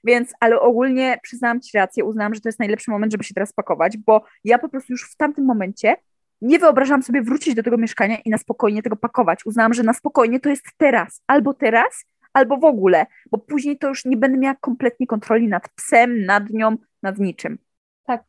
Więc, 0.04 0.34
ale 0.39 0.60
ogólnie 0.60 1.18
przyznałam 1.24 1.62
Ci 1.62 1.78
rację, 1.78 2.06
uznałam, 2.06 2.36
że 2.36 2.41
to 2.41 2.49
jest 2.49 2.60
najlepszy 2.60 2.91
moment, 2.91 3.12
żeby 3.12 3.24
się 3.24 3.34
teraz 3.34 3.54
pakować, 3.54 3.97
bo 3.97 4.24
ja 4.43 4.60
po 4.60 4.70
prostu 4.70 4.93
już 4.93 5.12
w 5.12 5.16
tamtym 5.16 5.45
momencie 5.45 5.95
nie 6.41 6.60
wyobrażałam 6.60 7.04
sobie 7.04 7.22
wrócić 7.22 7.56
do 7.56 7.64
tego 7.64 7.78
mieszkania 7.78 8.18
i 8.26 8.30
na 8.30 8.38
spokojnie 8.38 8.84
tego 8.84 8.95
pakować. 8.95 9.45
Uznałam, 9.45 9.74
że 9.74 9.84
na 9.84 9.93
spokojnie 9.93 10.39
to 10.39 10.49
jest 10.49 10.66
teraz, 10.78 11.22
albo 11.28 11.54
teraz, 11.54 12.06
albo 12.34 12.58
w 12.58 12.64
ogóle, 12.64 13.06
bo 13.32 13.38
później 13.38 13.78
to 13.78 13.88
już 13.88 14.06
nie 14.06 14.18
będę 14.18 14.38
miała 14.38 14.56
kompletnie 14.56 15.08
kontroli 15.08 15.47
nad 15.47 15.70
psem, 15.70 16.26
nad 16.26 16.49
nią, 16.49 16.76
nad 17.04 17.18
niczym. 17.18 17.58
Tak. 18.06 18.24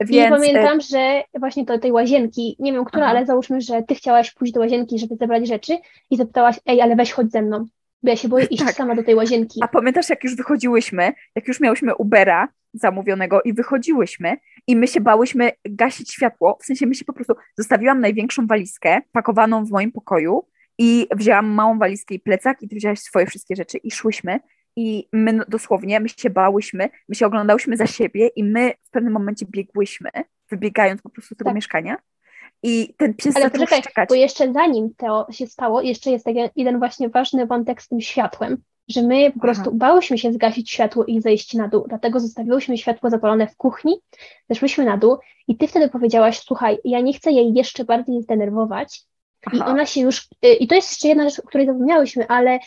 Więc, 0.00 0.10
I 0.10 0.18
e, 0.18 0.30
pamiętam, 0.30 0.80
że 0.80 1.22
właśnie 1.38 1.64
do 1.64 1.78
tej 1.78 1.92
łazienki, 1.92 2.56
nie 2.58 2.72
wiem 2.72 2.84
która, 2.84 3.04
Aha. 3.04 3.16
ale 3.16 3.26
załóżmy, 3.26 3.60
że 3.60 3.82
ty 3.82 3.94
chciałaś 3.94 4.34
pójść 4.34 4.52
do 4.52 4.60
łazienki, 4.60 4.98
żeby 4.98 5.16
zebrać 5.16 5.48
rzeczy 5.48 5.78
i 6.10 6.16
zapytałaś, 6.16 6.60
ej, 6.66 6.80
ale 6.80 6.96
weź 6.96 7.12
chodź 7.12 7.30
ze 7.30 7.42
mną, 7.42 7.66
bo 8.02 8.10
ja 8.10 8.16
się 8.16 8.28
boję 8.28 8.44
iść 8.44 8.64
Tak. 8.64 8.74
sama 8.74 8.94
do 8.94 9.02
tej 9.02 9.14
łazienki. 9.14 9.60
A 9.62 9.68
pamiętasz, 9.68 10.08
jak 10.10 10.24
już 10.24 10.36
wychodziłyśmy, 10.36 11.12
jak 11.34 11.48
już 11.48 11.60
miałyśmy 11.60 11.94
Ubera 11.94 12.48
zamówionego 12.74 13.42
i 13.42 13.52
wychodziłyśmy 13.52 14.36
i 14.66 14.76
my 14.76 14.86
się 14.86 15.00
bałyśmy 15.00 15.50
gasić 15.64 16.12
światło, 16.12 16.58
w 16.62 16.64
sensie 16.64 16.86
my 16.86 16.94
się 16.94 17.04
po 17.04 17.12
prostu, 17.12 17.34
zostawiłam 17.58 18.00
największą 18.00 18.46
walizkę 18.46 19.00
pakowaną 19.12 19.64
w 19.64 19.70
moim 19.70 19.92
pokoju 19.92 20.48
i 20.78 21.06
wzięłam 21.16 21.46
małą 21.46 21.78
walizkę 21.78 22.14
i 22.14 22.20
plecak 22.20 22.62
i 22.62 22.68
ty 22.68 22.76
wzięłaś 22.76 22.98
swoje 23.00 23.26
wszystkie 23.26 23.56
rzeczy 23.56 23.78
i 23.78 23.90
szłyśmy 23.90 24.40
i 24.76 25.08
my 25.12 25.32
no- 25.32 25.44
dosłownie, 25.48 26.00
my 26.00 26.08
się 26.08 26.30
bałyśmy, 26.30 26.88
my 27.08 27.14
się 27.14 27.26
oglądałyśmy 27.26 27.76
za 27.76 27.86
siebie 27.86 28.26
i 28.36 28.44
my 28.44 28.72
w 28.82 28.90
pewnym 28.90 29.12
momencie 29.12 29.46
biegłyśmy, 29.50 30.10
wybiegając 30.50 31.02
po 31.02 31.10
prostu 31.10 31.34
z 31.34 31.38
tego 31.38 31.50
Tak. 31.50 31.54
mieszkania 31.54 31.96
i 32.62 32.94
ten 32.96 33.14
pies 33.14 33.36
Ale 33.36 33.44
zaczął 33.44 33.60
poczekaj, 33.60 33.82
szczekać. 33.82 34.08
bo 34.08 34.14
jeszcze 34.14 34.52
zanim 34.52 34.94
to 34.96 35.26
się 35.30 35.46
stało, 35.46 35.80
jeszcze 35.82 36.10
jest 36.10 36.24
taki 36.24 36.40
jeden 36.56 36.78
właśnie 36.78 37.08
ważny 37.08 37.46
wątek 37.46 37.82
z 37.82 37.88
tym 37.88 38.00
światłem, 38.00 38.62
że 38.88 39.02
my 39.02 39.24
po 39.24 39.30
Aha. 39.30 39.40
prostu 39.40 39.72
bałyśmy 39.72 40.18
się 40.18 40.32
zgasić 40.32 40.70
światło 40.70 41.04
i 41.04 41.20
zejść 41.20 41.54
na 41.54 41.68
dół, 41.68 41.84
dlatego 41.88 42.20
zostawiłyśmy 42.20 42.78
światło 42.78 43.10
zapalone 43.10 43.46
w 43.46 43.56
kuchni, 43.56 44.00
zeszłyśmy 44.48 44.84
na 44.84 44.96
dół 44.96 45.16
i 45.48 45.56
ty 45.56 45.68
wtedy 45.68 45.88
powiedziałaś, 45.88 46.38
słuchaj, 46.38 46.78
ja 46.84 47.00
nie 47.00 47.12
chcę 47.12 47.32
jej 47.32 47.54
jeszcze 47.54 47.84
bardziej 47.84 48.22
zdenerwować 48.22 49.02
i 49.52 49.56
Aha. 49.60 49.66
ona 49.70 49.86
się 49.86 50.00
już, 50.00 50.28
y, 50.44 50.48
i 50.54 50.66
to 50.66 50.74
jest 50.74 50.90
jeszcze 50.90 51.08
jedna 51.08 51.28
rzecz, 51.30 51.38
o 51.38 51.42
której 51.42 51.66
zapomniałyśmy, 51.66 52.28
ale 52.28 52.58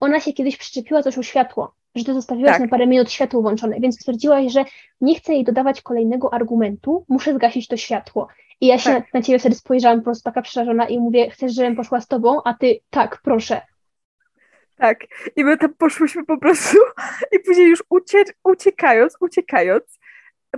ona 0.00 0.20
się 0.20 0.32
kiedyś 0.32 0.56
przyczepiła 0.56 1.02
coś 1.02 1.18
o 1.18 1.22
światło, 1.22 1.74
że 1.94 2.04
ty 2.04 2.14
zostawiłaś 2.14 2.52
Tak. 2.52 2.60
na 2.60 2.68
parę 2.68 2.86
minut 2.86 3.10
światło 3.10 3.42
włączone, 3.42 3.80
więc 3.80 3.94
stwierdziłaś, 3.94 4.52
że 4.52 4.64
nie 5.00 5.14
chcę 5.14 5.32
jej 5.32 5.44
dodawać 5.44 5.82
kolejnego 5.82 6.34
argumentu, 6.34 7.04
muszę 7.08 7.34
zgasić 7.34 7.68
to 7.68 7.76
światło. 7.76 8.28
I 8.60 8.66
ja 8.66 8.78
się 8.78 8.90
Tak. 8.90 9.14
na, 9.14 9.18
na 9.18 9.22
ciebie 9.22 9.38
wtedy 9.38 9.54
spojrzałam 9.54 9.98
po 9.98 10.04
prostu 10.04 10.24
taka 10.24 10.42
przerażona 10.42 10.88
i 10.88 10.98
mówię, 10.98 11.30
chcesz, 11.30 11.54
żebym 11.54 11.76
poszła 11.76 12.00
z 12.00 12.06
tobą? 12.06 12.40
A 12.44 12.54
ty, 12.54 12.80
tak, 12.90 13.20
proszę. 13.22 13.60
Tak, 14.76 14.98
i 15.36 15.44
my 15.44 15.58
tam 15.58 15.74
poszłyśmy 15.74 16.24
po 16.24 16.38
prostu 16.38 16.76
i 17.32 17.38
później 17.38 17.68
już 17.68 17.84
ucie 17.90 18.24
uciekając, 18.44 19.16
uciekając, 19.20 19.98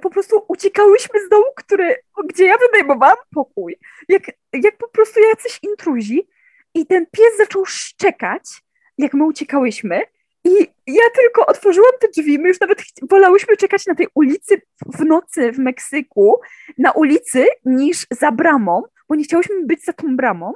po 0.03 0.11
prostu 0.11 0.44
uciekałyśmy 0.48 1.26
z 1.26 1.28
domu, 1.28 1.46
który, 1.57 1.96
gdzie 2.28 2.44
ja 2.44 2.55
wynajmowałam 2.59 3.16
pokój, 3.34 3.76
jak, 4.09 4.22
jak 4.53 4.76
po 4.76 4.88
prostu 4.88 5.20
jacyś 5.20 5.59
intruzi 5.62 6.28
i 6.74 6.86
ten 6.86 7.07
pies 7.07 7.36
zaczął 7.38 7.66
szczekać, 7.66 8.42
jak 8.98 9.14
my 9.14 9.24
uciekałyśmy 9.24 10.01
i 10.45 10.72
ja 10.86 11.11
tylko 11.14 11.47
otworzyłam 11.47 11.93
te 12.01 12.09
drzwi, 12.09 12.38
my 12.38 12.49
już 12.49 12.61
nawet 12.61 12.82
wolałyśmy 13.11 13.57
czekać 13.57 13.86
na 13.86 13.95
tej 13.95 14.07
ulicy 14.14 14.62
w 14.86 15.05
nocy 15.05 15.53
w 15.53 15.59
Meksyku, 15.59 16.41
na 16.78 16.93
ulicy 16.93 17.47
niż 17.64 18.07
za 18.11 18.32
bramą, 18.32 18.82
bo 19.09 19.14
nie 19.14 19.24
chciałyśmy 19.24 19.66
być 19.66 19.84
za 19.84 19.93
tą 19.93 20.16
bramą 20.16 20.53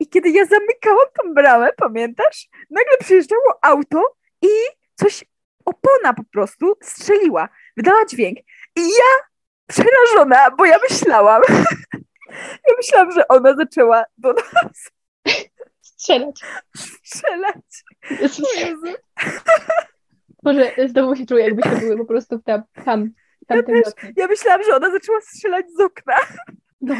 i 0.00 0.08
kiedy 0.08 0.30
ja 0.30 0.44
zamykałam 0.44 1.06
tą 1.22 1.34
bramę, 1.34 1.72
pamiętasz? 1.76 2.48
nagle 2.70 2.98
przyjeżdżało 3.00 3.58
auto 3.62 4.02
i 4.42 4.48
coś, 4.94 5.24
opona 5.64 6.14
po 6.14 6.24
prostu 6.32 6.76
strzeliła, 6.82 7.48
wydała 7.76 8.04
dźwięk. 8.04 8.38
I 8.76 8.80
ja 8.80 9.28
przerażona, 9.66 10.50
bo 10.50 10.64
ja 10.64 10.78
myślałam, 10.90 11.42
ja 12.68 12.74
myślałam, 12.76 13.12
że 13.12 13.28
ona 13.28 13.54
zaczęła 13.54 14.04
do 14.18 14.32
nas 14.32 14.90
Strzelać. 15.98 16.40
strzelać. 17.04 17.84
O 18.10 18.58
Jezu. 18.60 18.96
Może 20.42 20.72
znowu 20.88 21.16
się 21.16 21.26
czuję, 21.26 21.44
jakbyśmy 21.44 21.76
były 21.76 21.96
po 21.96 22.04
prostu 22.04 22.38
tam, 22.38 22.62
tam, 22.84 23.10
w 23.42 23.46
tamtym 23.46 23.82
też. 23.82 23.94
Ja 24.16 24.26
myślałam, 24.26 24.62
że 24.64 24.76
ona 24.76 24.90
zaczęła 24.90 25.20
strzelać 25.20 25.66
z 25.76 25.80
okna. 25.80 26.16
No. 26.80 26.94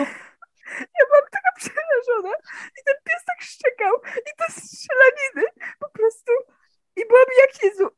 Ja 0.81 1.05
byłam 1.09 1.25
taka 1.31 1.53
przerażona 1.57 2.35
i 2.81 2.85
ten 2.87 2.95
pies 3.05 3.25
tak 3.27 3.41
szczekał 3.41 3.95
i 4.19 4.31
te 4.39 4.53
strzelaniny 4.53 5.51
po 5.81 5.91
prostu 5.91 6.33
i 6.97 7.07
byłam 7.09 7.27
jak 7.41 7.65
Jezu, 7.65 7.89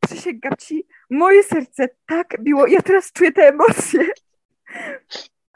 przysięgam 0.00 0.52
ci, 0.58 0.86
moje 1.10 1.42
serce 1.42 1.88
tak 2.06 2.36
biło, 2.40 2.66
ja 2.66 2.82
teraz 2.82 3.12
czuję 3.12 3.32
te 3.32 3.48
emocje. 3.48 4.06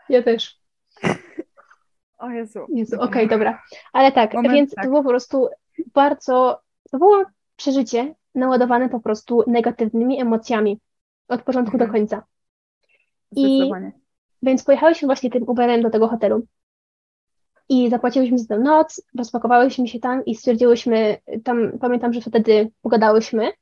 Ja 0.09 0.23
też. 0.23 0.62
O 2.23 2.31
Jezu. 2.31 2.67
Jezu, 2.69 3.01
okej, 3.01 3.29
dobra. 3.29 3.63
Ale 3.93 4.13
tak, 4.13 4.35
Moment, 4.35 4.55
więc 4.55 4.75
tak. 4.75 4.85
to 4.85 4.91
było 4.91 5.03
po 5.03 5.09
prostu 5.09 5.49
bardzo, 5.95 6.61
to 6.91 6.99
było 6.99 7.25
przeżycie 7.57 8.15
naładowane 8.35 8.89
po 8.89 9.01
prostu 9.01 9.45
negatywnymi 9.47 10.21
emocjami 10.21 10.81
od 11.29 11.43
początku 11.43 11.79
do 11.79 11.85
Mhm. 11.85 11.93
końca. 12.01 12.23
I. 13.37 13.71
Więc 14.43 14.65
pojechałyśmy 14.65 15.07
właśnie 15.07 15.31
tym 15.31 15.49
Uberem 15.49 15.83
do 15.83 15.91
tego 15.91 16.09
hotelu. 16.09 16.47
I 17.69 17.91
zapłaciłyśmy 17.91 18.39
za 18.39 18.47
tę 18.47 18.59
noc, 18.59 19.03
rozpakowałyśmy 19.19 19.89
się 19.89 20.01
tam 20.01 20.25
i 20.25 20.35
stwierdziłyśmy, 20.35 21.17
tam 21.45 21.79
pamiętam, 21.81 22.13
że 22.13 22.21
wtedy 22.21 22.71
pogadałyśmy 22.83 23.53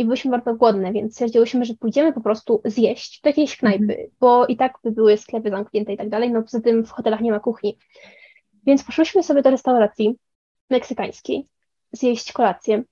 i 0.00 0.04
byłyśmy 0.04 0.30
bardzo 0.30 0.54
głodne, 0.54 0.92
więc 0.92 1.12
stwierdziłyśmy, 1.12 1.64
że 1.64 1.74
pójdziemy 1.74 2.12
po 2.12 2.20
prostu 2.20 2.60
zjeść 2.64 3.20
do 3.22 3.28
jakiejś 3.28 3.56
knajpy, 3.56 4.10
bo 4.20 4.46
i 4.46 4.56
tak 4.56 4.72
by 4.84 4.90
były 4.92 5.16
sklepy 5.16 5.50
zamknięte 5.50 5.92
i 5.92 5.96
tak 5.96 6.08
dalej, 6.08 6.32
no 6.32 6.42
poza 6.42 6.60
tym 6.60 6.84
w 6.84 6.90
hotelach 6.90 7.20
nie 7.20 7.30
ma 7.32 7.40
kuchni. 7.40 7.78
Więc 8.66 8.84
poszłyśmy 8.84 9.22
sobie 9.22 9.42
do 9.42 9.50
restauracji 9.50 10.16
meksykańskiej 10.70 11.46
zjeść 11.92 12.32
kolację. 12.32 12.82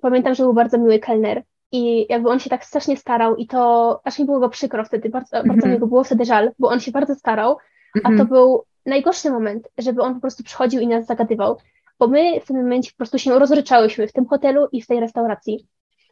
Pamiętam, 0.00 0.34
że 0.34 0.42
był 0.42 0.54
bardzo 0.54 0.78
miły 0.78 0.98
kelner 0.98 1.42
i 1.72 2.06
jakby 2.08 2.28
on 2.28 2.40
się 2.40 2.50
tak 2.50 2.64
strasznie 2.64 2.96
starał 2.96 3.36
i 3.36 3.46
to 3.46 4.00
aż 4.04 4.18
mi 4.18 4.24
było 4.24 4.38
go 4.40 4.48
przykro 4.48 4.84
wtedy, 4.84 5.08
bardzo, 5.08 5.30
bardzo 5.36 5.52
Mhm. 5.52 5.72
mi 5.72 5.78
go 5.78 5.86
było 5.86 6.04
wtedy 6.04 6.24
żal, 6.24 6.52
bo 6.58 6.68
on 6.68 6.80
się 6.80 6.90
bardzo 6.90 7.14
starał, 7.14 7.56
a 8.04 8.08
to 8.08 8.08
Mhm. 8.08 8.28
był 8.28 8.64
najgorszy 8.86 9.30
moment, 9.30 9.68
żeby 9.78 10.02
on 10.02 10.14
po 10.14 10.20
prostu 10.20 10.42
przychodził 10.42 10.80
i 10.80 10.86
nas 10.86 11.06
zagadywał, 11.06 11.56
bo 11.98 12.06
my 12.08 12.40
w 12.40 12.46
tym 12.46 12.56
momencie 12.56 12.90
po 12.90 12.96
prostu 12.96 13.18
się 13.18 13.38
rozryczałyśmy 13.38 14.06
w 14.08 14.12
tym 14.12 14.26
hotelu 14.26 14.68
i 14.72 14.82
w 14.82 14.86
tej 14.86 15.00
restauracji, 15.00 15.66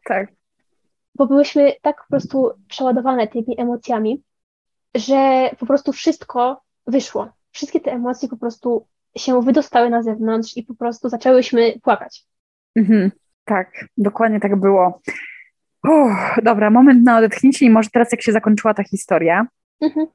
Tak. 0.07 0.27
bo 1.15 1.27
byłyśmy 1.27 1.73
tak 1.81 1.97
po 1.97 2.07
prostu 2.09 2.51
przeładowane 2.67 3.27
tymi 3.27 3.61
emocjami, 3.61 4.23
że 4.95 5.49
po 5.59 5.65
prostu 5.65 5.93
wszystko 5.93 6.61
wyszło. 6.87 7.29
Wszystkie 7.51 7.79
te 7.79 7.91
emocje 7.91 8.29
po 8.29 8.37
prostu 8.37 8.87
się 9.17 9.41
wydostały 9.41 9.89
na 9.89 10.03
zewnątrz 10.03 10.57
i 10.57 10.63
po 10.63 10.75
prostu 10.75 11.09
zaczęłyśmy 11.09 11.79
płakać. 11.83 12.25
Mhm. 12.75 13.11
Tak, 13.45 13.85
dokładnie 13.97 14.39
tak 14.39 14.59
było. 14.59 15.01
Uff, 15.83 16.43
dobra, 16.43 16.69
moment 16.69 17.03
na 17.03 17.17
odetchnięcie 17.17 17.65
i 17.65 17.69
może 17.69 17.89
teraz 17.89 18.11
jak 18.11 18.21
się 18.21 18.31
zakończyła 18.31 18.73
ta 18.73 18.83
historia. 18.83 19.47
Mhm. 19.81 20.07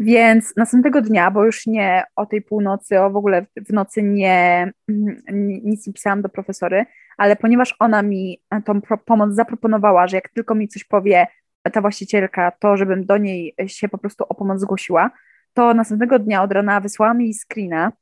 Więc 0.00 0.56
następnego 0.56 1.02
dnia, 1.02 1.30
bo 1.30 1.44
już 1.44 1.66
nie 1.66 2.04
o 2.16 2.26
tej 2.26 2.42
północy, 2.42 3.00
o 3.00 3.10
w 3.10 3.16
ogóle 3.16 3.46
w- 3.68 3.72
nocy 3.72 4.02
nie, 4.02 4.70
mm, 4.88 5.22
ni- 5.32 5.62
nic 5.64 5.86
nie 5.86 5.92
pisałam 5.92 6.22
do 6.22 6.28
profesory, 6.28 6.86
ale 7.16 7.36
ponieważ 7.36 7.76
ona 7.78 8.02
mi 8.02 8.42
tą 8.64 8.80
pro- 8.80 8.98
pomoc 8.98 9.34
zaproponowała, 9.34 10.06
że 10.06 10.16
jak 10.16 10.28
tylko 10.28 10.54
mi 10.54 10.68
coś 10.68 10.84
powie 10.84 11.26
ta 11.72 11.80
właścicielka, 11.80 12.50
to 12.50 12.76
żebym 12.76 13.06
do 13.06 13.16
niej 13.16 13.54
się 13.66 13.88
po 13.88 13.98
prostu 13.98 14.24
o 14.28 14.34
pomoc 14.34 14.60
zgłosiła, 14.60 15.10
to 15.54 15.74
następnego 15.74 16.18
dnia 16.18 16.42
od 16.42 16.52
rana 16.52 16.80
wysłała 16.80 17.14
mi 17.14 17.34
screena 17.34 17.92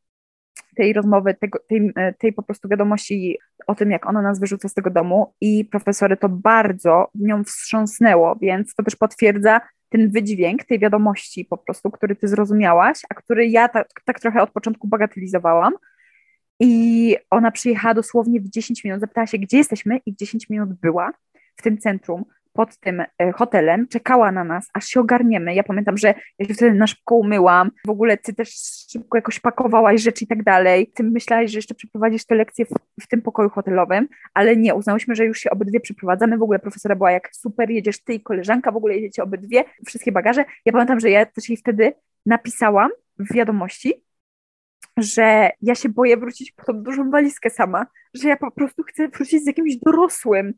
tej 0.77 0.93
rozmowy, 0.93 1.35
tego, 1.35 1.59
tej, 1.69 1.93
tej 2.19 2.33
po 2.33 2.43
prostu 2.43 2.69
wiadomości 2.69 3.39
o 3.67 3.75
tym, 3.75 3.91
jak 3.91 4.07
ona 4.07 4.23
nas 4.23 4.41
wyrzuca 4.41 4.69
z 4.69 4.75
tego 4.75 4.91
domu 4.91 5.35
i 5.41 5.65
profesory 5.65 6.17
to 6.17 6.29
bardzo 6.29 7.11
nią 7.15 7.45
wstrząsnęło, 7.45 8.37
więc 8.37 8.75
to 8.75 8.83
też 8.83 8.97
potwierdza 8.97 9.61
ten 9.91 10.11
wydźwięk 10.11 10.65
tej 10.65 10.79
wiadomości 10.79 11.45
po 11.45 11.59
prostu, 11.59 11.91
który 11.91 12.17
ty 12.17 12.29
zrozumiałaś, 12.29 13.01
a 13.09 13.15
który 13.15 13.47
ja 13.47 13.69
tak, 13.69 13.89
tak 14.05 14.21
trochę 14.21 14.43
od 14.43 14.51
początku 14.51 14.89
bagatelizowałam. 14.89 15.73
I 16.61 17.17
ona 17.31 17.51
przyjechała 17.51 17.95
dosłownie 17.95 18.41
w 18.41 18.49
10 18.49 18.85
minut, 18.85 19.01
zapytała 19.01 19.27
się, 19.27 19.39
gdzie 19.39 19.57
jesteśmy 19.57 20.01
i 20.07 20.13
w 20.13 20.17
10 20.17 20.51
minut 20.51 20.73
była 20.73 21.13
w 21.57 21.63
tym 21.63 21.79
centrum 21.79 22.25
pod 22.53 22.77
tym 22.77 23.01
e, 23.01 23.33
hotelem, 23.33 23.89
czekała 23.89 24.33
na 24.33 24.45
nas, 24.45 24.69
aż 24.75 24.85
się 24.85 25.01
ogarniemy. 25.01 25.55
Ja 25.55 25.63
pamiętam, 25.63 25.97
że 25.97 26.15
ja 26.39 26.47
się 26.47 26.55
wtedy 26.55 26.75
na 26.75 26.87
szybko 26.87 27.15
umyłam, 27.15 27.71
w 27.87 27.91
ogóle 27.91 28.17
ty 28.17 28.35
też 28.35 28.55
szybko 28.93 29.19
jakoś 29.19 29.41
pakowałaś 29.41 30.03
rzeczy 30.03 30.25
i 30.25 30.27
tak 30.27 30.43
dalej. 30.43 30.93
Ty 30.95 31.03
myślałaś, 31.03 31.51
że 31.51 31.59
jeszcze 31.59 31.75
przeprowadzisz 31.75 32.25
te 32.25 32.35
lekcje 32.35 32.65
w, 32.65 32.71
w 33.01 33.09
tym 33.09 33.23
pokoju 33.23 33.51
hotelowym, 33.51 34.09
ale 34.35 34.57
nie, 34.57 34.75
uznałyśmy, 34.75 35.15
że 35.15 35.25
już 35.25 35.39
się 35.39 35.51
obydwie 35.51 35.81
przeprowadzamy. 35.81 36.39
W 36.39 36.43
ogóle 36.43 36.59
profesora 36.59 36.97
była 36.97 37.11
jak 37.11 37.31
super, 37.37 37.71
jedziesz 37.71 38.05
ty 38.05 38.15
i 38.15 38.21
koleżanka, 38.21 38.73
w 38.73 38.77
ogóle 38.77 38.95
jedziecie 38.95 39.23
obydwie, 39.23 39.65
wszystkie 39.87 40.13
bagaże. 40.13 40.45
Ja 40.65 40.73
pamiętam, 40.73 41.01
że 41.01 41.11
ja 41.11 41.27
też 41.27 41.49
jej 41.49 41.57
wtedy 41.57 41.93
napisałam 42.27 42.91
w 43.19 43.35
wiadomości, 43.35 44.05
że 44.97 45.51
ja 45.63 45.75
się 45.75 45.89
boję 45.89 46.17
wrócić 46.17 46.53
po 46.53 46.65
tą 46.65 46.73
dużą 46.73 47.11
walizkę 47.11 47.51
sama, 47.51 47.87
że 48.15 48.29
ja 48.29 48.37
po 48.37 48.51
prostu 48.51 48.83
chcę 48.83 49.09
wrócić 49.09 49.45
z 49.45 49.47
jakimś 49.47 49.77
dorosłym, 49.77 50.55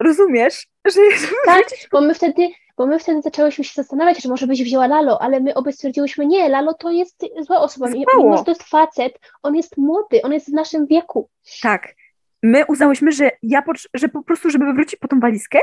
Rozumiesz? 0.00 0.66
Że 0.86 1.00
tak, 1.44 1.64
bo 1.92 2.00
my 2.00 2.14
wtedy, 2.14 2.48
bo 2.76 2.86
my 2.86 2.98
wtedy 2.98 3.22
zaczęłyśmy 3.22 3.64
się 3.64 3.72
zastanawiać, 3.74 4.22
że 4.22 4.28
może 4.28 4.46
byś 4.46 4.62
wzięła 4.62 4.86
Lalo, 4.86 5.22
ale 5.22 5.40
my 5.40 5.54
obie 5.54 5.72
stwierdziłyśmy, 5.72 6.26
nie, 6.26 6.48
Lalo 6.48 6.74
to 6.74 6.90
jest 6.90 7.24
zła 7.40 7.60
osoba, 7.60 7.88
mimo 7.90 8.36
że 8.36 8.44
to 8.44 8.50
jest 8.50 8.62
facet, 8.62 9.18
on 9.42 9.56
jest 9.56 9.76
młody, 9.76 10.22
on 10.22 10.32
jest 10.32 10.50
w 10.50 10.52
naszym 10.52 10.86
wieku. 10.86 11.30
Tak. 11.62 11.94
My 12.42 12.66
uznałyśmy, 12.66 13.12
że 13.12 13.30
ja, 13.42 13.62
że 13.94 14.08
po 14.08 14.22
prostu, 14.22 14.50
żeby 14.50 14.72
wrócić 14.72 14.96
po 15.00 15.08
tą 15.08 15.20
walizkę, 15.20 15.58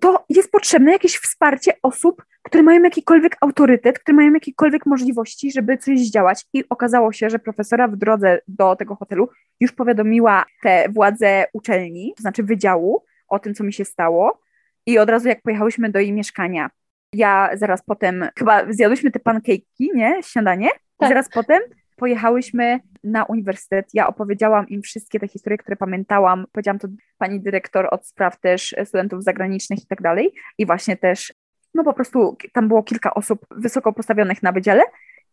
to 0.00 0.24
jest 0.28 0.50
potrzebne 0.50 0.92
jakieś 0.92 1.16
wsparcie 1.16 1.72
osób, 1.82 2.24
które 2.42 2.62
mają 2.62 2.82
jakikolwiek 2.82 3.36
autorytet, 3.40 3.98
które 3.98 4.16
mają 4.16 4.32
jakiekolwiek 4.32 4.86
możliwości, 4.86 5.52
żeby 5.52 5.78
coś 5.78 6.00
zdziałać. 6.00 6.44
I 6.52 6.64
okazało 6.68 7.12
się, 7.12 7.30
że 7.30 7.38
profesora 7.38 7.88
w 7.88 7.96
drodze 7.96 8.38
do 8.48 8.76
tego 8.76 8.94
hotelu 8.94 9.28
już 9.60 9.72
powiadomiła 9.72 10.44
te 10.62 10.88
władze 10.88 11.44
uczelni, 11.52 12.12
to 12.16 12.20
znaczy 12.20 12.42
wydziału, 12.42 13.04
o 13.28 13.38
tym, 13.38 13.54
co 13.54 13.64
mi 13.64 13.72
się 13.72 13.84
stało. 13.84 14.40
I 14.86 14.98
od 14.98 15.10
razu 15.10 15.28
jak 15.28 15.42
pojechałyśmy 15.42 15.90
do 15.90 15.98
jej 15.98 16.12
mieszkania, 16.12 16.70
ja 17.12 17.50
zaraz 17.54 17.82
potem, 17.82 18.28
chyba 18.38 18.72
zjadłyśmy 18.72 19.10
te 19.10 19.20
pankejki, 19.20 19.90
nie? 19.94 20.22
Śniadanie. 20.22 20.68
Tak. 20.98 21.08
Zaraz 21.08 21.28
potem 21.28 21.62
pojechałyśmy 21.96 22.80
na 23.04 23.24
uniwersytet. 23.24 23.86
Ja 23.94 24.06
opowiedziałam 24.06 24.68
im 24.68 24.82
wszystkie 24.82 25.20
te 25.20 25.28
historie, 25.28 25.58
które 25.58 25.76
pamiętałam. 25.76 26.46
Powiedziałam 26.52 26.78
to 26.78 26.88
pani 27.18 27.40
dyrektor 27.40 27.88
od 27.90 28.06
spraw 28.06 28.40
też 28.40 28.74
studentów 28.84 29.24
zagranicznych 29.24 29.82
i 29.84 29.86
tak 29.86 30.02
dalej. 30.02 30.32
I 30.58 30.66
właśnie 30.66 30.96
też, 30.96 31.34
no 31.74 31.84
po 31.84 31.92
prostu 31.92 32.36
tam 32.52 32.68
było 32.68 32.82
kilka 32.82 33.14
osób 33.14 33.46
wysoko 33.50 33.92
postawionych 33.92 34.42
na 34.42 34.52
wydziale 34.52 34.82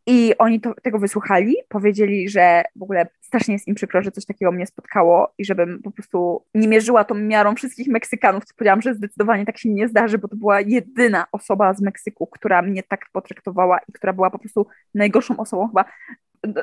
i 0.08 0.34
oni 0.38 0.62
to, 0.62 0.74
tego 0.84 1.00
wysłuchali, 1.00 1.56
powiedzieli, 1.70 2.30
że 2.30 2.64
w 2.76 2.84
ogóle 2.84 3.08
strasznie 3.22 3.54
jest 3.54 3.68
im 3.68 3.76
przykro, 3.76 4.02
że 4.02 4.12
coś 4.12 4.26
takiego 4.26 4.52
mnie 4.52 4.68
spotkało 4.68 5.34
i 5.38 5.46
żebym 5.46 5.82
po 5.84 5.92
prostu 5.92 6.46
nie 6.56 6.68
mierzyła 6.68 7.04
tą 7.04 7.16
miarą 7.16 7.56
wszystkich 7.56 7.88
Meksykanów. 7.88 8.44
Powiedziałam, 8.58 8.82
że 8.82 8.94
zdecydowanie 8.94 9.46
tak 9.46 9.58
się 9.58 9.70
nie 9.70 9.88
zdarzy, 9.88 10.18
bo 10.18 10.28
to 10.28 10.36
była 10.36 10.62
jedyna 10.62 11.26
osoba 11.32 11.74
z 11.74 11.82
Meksyku, 11.82 12.28
która 12.28 12.62
mnie 12.62 12.84
tak 12.84 13.06
potraktowała 13.12 13.80
i 13.90 13.92
która 13.92 14.14
była 14.14 14.30
po 14.30 14.40
prostu 14.40 14.68
najgorszą 14.94 15.38
osobą 15.38 15.68
chyba 15.68 15.86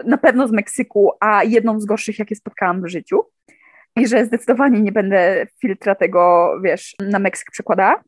na 0.04 0.18
pewno 0.18 0.48
z 0.48 0.52
Meksyku, 0.52 1.12
a 1.20 1.44
jedną 1.44 1.80
z 1.80 1.84
gorszych, 1.84 2.18
jakie 2.18 2.36
spotkałam 2.36 2.82
w 2.82 2.88
życiu. 2.88 3.20
I 3.96 4.06
że 4.06 4.26
zdecydowanie 4.26 4.80
nie 4.80 4.92
będę 4.92 5.46
filtra 5.60 5.94
tego, 5.94 6.52
wiesz, 6.64 6.94
na 7.10 7.18
Meksyk 7.18 7.50
przekładała. 7.50 8.02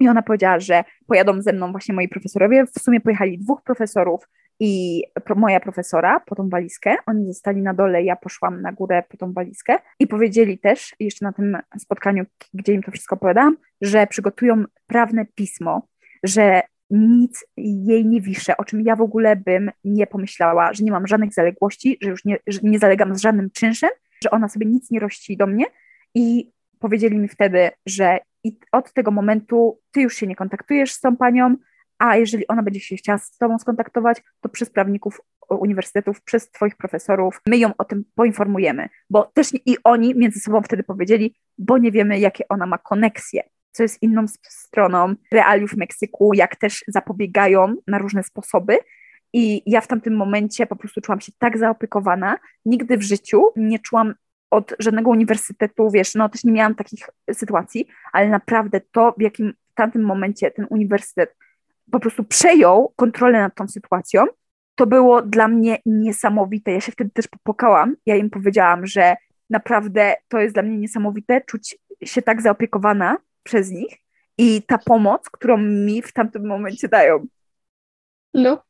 I 0.00 0.08
ona 0.08 0.22
powiedziała, 0.22 0.60
że 0.60 0.84
pojadą 1.06 1.42
ze 1.42 1.52
mną 1.52 1.72
właśnie 1.72 1.94
moi 1.94 2.08
profesorowie. 2.08 2.64
W 2.66 2.82
sumie 2.82 3.00
pojechali 3.00 3.38
dwóch 3.38 3.62
profesorów, 3.62 4.28
i 4.60 5.02
moja 5.36 5.60
profesora 5.60 6.20
po 6.20 6.34
tą 6.34 6.48
walizkę. 6.48 6.96
Oni 7.06 7.26
zostali 7.26 7.62
na 7.62 7.74
dole, 7.74 8.02
ja 8.02 8.16
poszłam 8.16 8.62
na 8.62 8.72
górę 8.72 9.02
po 9.08 9.16
tą 9.16 9.32
walizkę 9.32 9.78
i 9.98 10.06
powiedzieli 10.06 10.58
też, 10.58 10.94
jeszcze 11.00 11.24
na 11.24 11.32
tym 11.32 11.58
spotkaniu, 11.78 12.24
gdzie 12.54 12.72
im 12.72 12.82
to 12.82 12.90
wszystko 12.90 13.16
opowiadałam, 13.16 13.56
że 13.80 14.06
przygotują 14.06 14.64
prawne 14.86 15.26
pismo, 15.34 15.88
że 16.24 16.62
nic 16.90 17.44
jej 17.56 18.06
nie 18.06 18.20
wiszę, 18.20 18.56
o 18.56 18.64
czym 18.64 18.80
ja 18.80 18.96
w 18.96 19.00
ogóle 19.00 19.36
bym 19.36 19.70
nie 19.84 20.06
pomyślała, 20.06 20.72
że 20.72 20.84
nie 20.84 20.90
mam 20.90 21.06
żadnych 21.06 21.32
zaległości, 21.32 21.98
że 22.00 22.10
już 22.10 22.24
nie, 22.24 22.38
że 22.46 22.60
nie 22.62 22.78
zalegam 22.78 23.16
z 23.16 23.20
żadnym 23.20 23.50
czynszem, 23.50 23.90
że 24.22 24.30
ona 24.30 24.48
sobie 24.48 24.66
nic 24.66 24.90
nie 24.90 25.00
rości 25.00 25.36
do 25.36 25.46
mnie 25.46 25.64
i 26.14 26.52
powiedzieli 26.78 27.18
mi 27.18 27.28
wtedy, 27.28 27.70
że 27.86 28.18
od 28.72 28.92
tego 28.92 29.10
momentu 29.10 29.80
ty 29.90 30.00
już 30.00 30.16
się 30.16 30.26
nie 30.26 30.36
kontaktujesz 30.36 30.92
z 30.92 31.00
tą 31.00 31.16
panią, 31.16 31.56
a 31.98 32.16
jeżeli 32.16 32.48
ona 32.48 32.62
będzie 32.62 32.80
się 32.80 32.96
chciała 32.96 33.18
z 33.18 33.36
Tobą 33.36 33.58
skontaktować, 33.58 34.22
to 34.40 34.48
przez 34.48 34.70
prawników 34.70 35.20
uniwersytetów, 35.48 36.22
przez 36.22 36.50
Twoich 36.50 36.76
profesorów, 36.76 37.40
my 37.46 37.56
ją 37.56 37.70
o 37.78 37.84
tym 37.84 38.04
poinformujemy, 38.14 38.88
bo 39.10 39.24
też 39.34 39.48
i 39.66 39.76
oni 39.84 40.14
między 40.14 40.40
sobą 40.40 40.62
wtedy 40.62 40.82
powiedzieli, 40.82 41.34
bo 41.58 41.78
nie 41.78 41.92
wiemy, 41.92 42.18
jakie 42.18 42.48
ona 42.48 42.66
ma 42.66 42.78
koneksje, 42.78 43.42
co 43.72 43.82
jest 43.82 44.02
inną 44.02 44.24
stroną 44.42 45.14
realiów 45.32 45.76
Meksyku, 45.76 46.34
jak 46.34 46.56
też 46.56 46.84
zapobiegają 46.88 47.74
na 47.86 47.98
różne 47.98 48.22
sposoby. 48.22 48.78
I 49.32 49.62
ja 49.66 49.80
w 49.80 49.86
tamtym 49.86 50.16
momencie 50.16 50.66
po 50.66 50.76
prostu 50.76 51.00
czułam 51.00 51.20
się 51.20 51.32
tak 51.38 51.58
zaopiekowana. 51.58 52.38
Nigdy 52.64 52.96
w 52.96 53.02
życiu 53.02 53.42
nie 53.56 53.78
czułam 53.78 54.14
od 54.50 54.74
żadnego 54.78 55.10
uniwersytetu, 55.10 55.90
wiesz, 55.90 56.14
no 56.14 56.28
też 56.28 56.44
nie 56.44 56.52
miałam 56.52 56.74
takich 56.74 57.10
sytuacji, 57.32 57.88
ale 58.12 58.28
naprawdę 58.28 58.80
to, 58.92 59.14
w 59.18 59.22
jakim 59.22 59.52
w 59.70 59.74
tamtym 59.74 60.02
momencie 60.02 60.50
ten 60.50 60.66
uniwersytet 60.70 61.36
po 61.92 62.00
prostu 62.00 62.24
przejął 62.24 62.92
kontrolę 62.96 63.40
nad 63.40 63.54
tą 63.54 63.68
sytuacją, 63.68 64.24
to 64.74 64.86
było 64.86 65.22
dla 65.22 65.48
mnie 65.48 65.78
niesamowite. 65.86 66.72
Ja 66.72 66.80
się 66.80 66.92
wtedy 66.92 67.10
też 67.10 67.28
popłakałam. 67.28 67.96
Ja 68.06 68.16
im 68.16 68.30
powiedziałam, 68.30 68.86
że 68.86 69.16
naprawdę 69.50 70.14
to 70.28 70.38
jest 70.38 70.54
dla 70.54 70.62
mnie 70.62 70.78
niesamowite, 70.78 71.40
czuć 71.40 71.78
się 72.04 72.22
tak 72.22 72.42
zaopiekowana 72.42 73.16
przez 73.42 73.70
nich 73.70 73.96
i 74.38 74.62
ta 74.62 74.78
pomoc, 74.78 75.30
którą 75.30 75.58
mi 75.58 76.02
w 76.02 76.12
tamtym 76.12 76.46
momencie 76.46 76.88
dają. 76.88 77.26
No. 78.34 78.62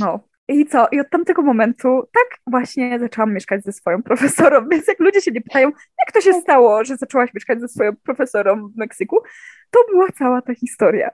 No. 0.00 0.20
I 0.48 0.66
co? 0.66 0.88
I 0.92 1.00
od 1.00 1.10
tamtego 1.10 1.42
momentu 1.42 2.02
tak 2.14 2.38
właśnie 2.46 2.98
zaczęłam 3.00 3.34
mieszkać 3.34 3.64
ze 3.64 3.72
swoją 3.72 4.02
profesorą. 4.02 4.66
Więc 4.72 4.88
jak 4.88 5.00
ludzie 5.00 5.20
się 5.20 5.30
nie 5.30 5.42
pytają, 5.42 5.68
jak 5.98 6.12
to 6.14 6.20
się 6.20 6.32
stało, 6.32 6.84
że 6.84 6.96
zaczęłaś 6.96 7.34
mieszkać 7.34 7.60
ze 7.60 7.68
swoją 7.68 7.96
profesorą 7.96 8.68
w 8.68 8.76
Meksyku, 8.76 9.16
to 9.70 9.78
była 9.90 10.08
cała 10.18 10.42
ta 10.42 10.54
historia. 10.54 11.10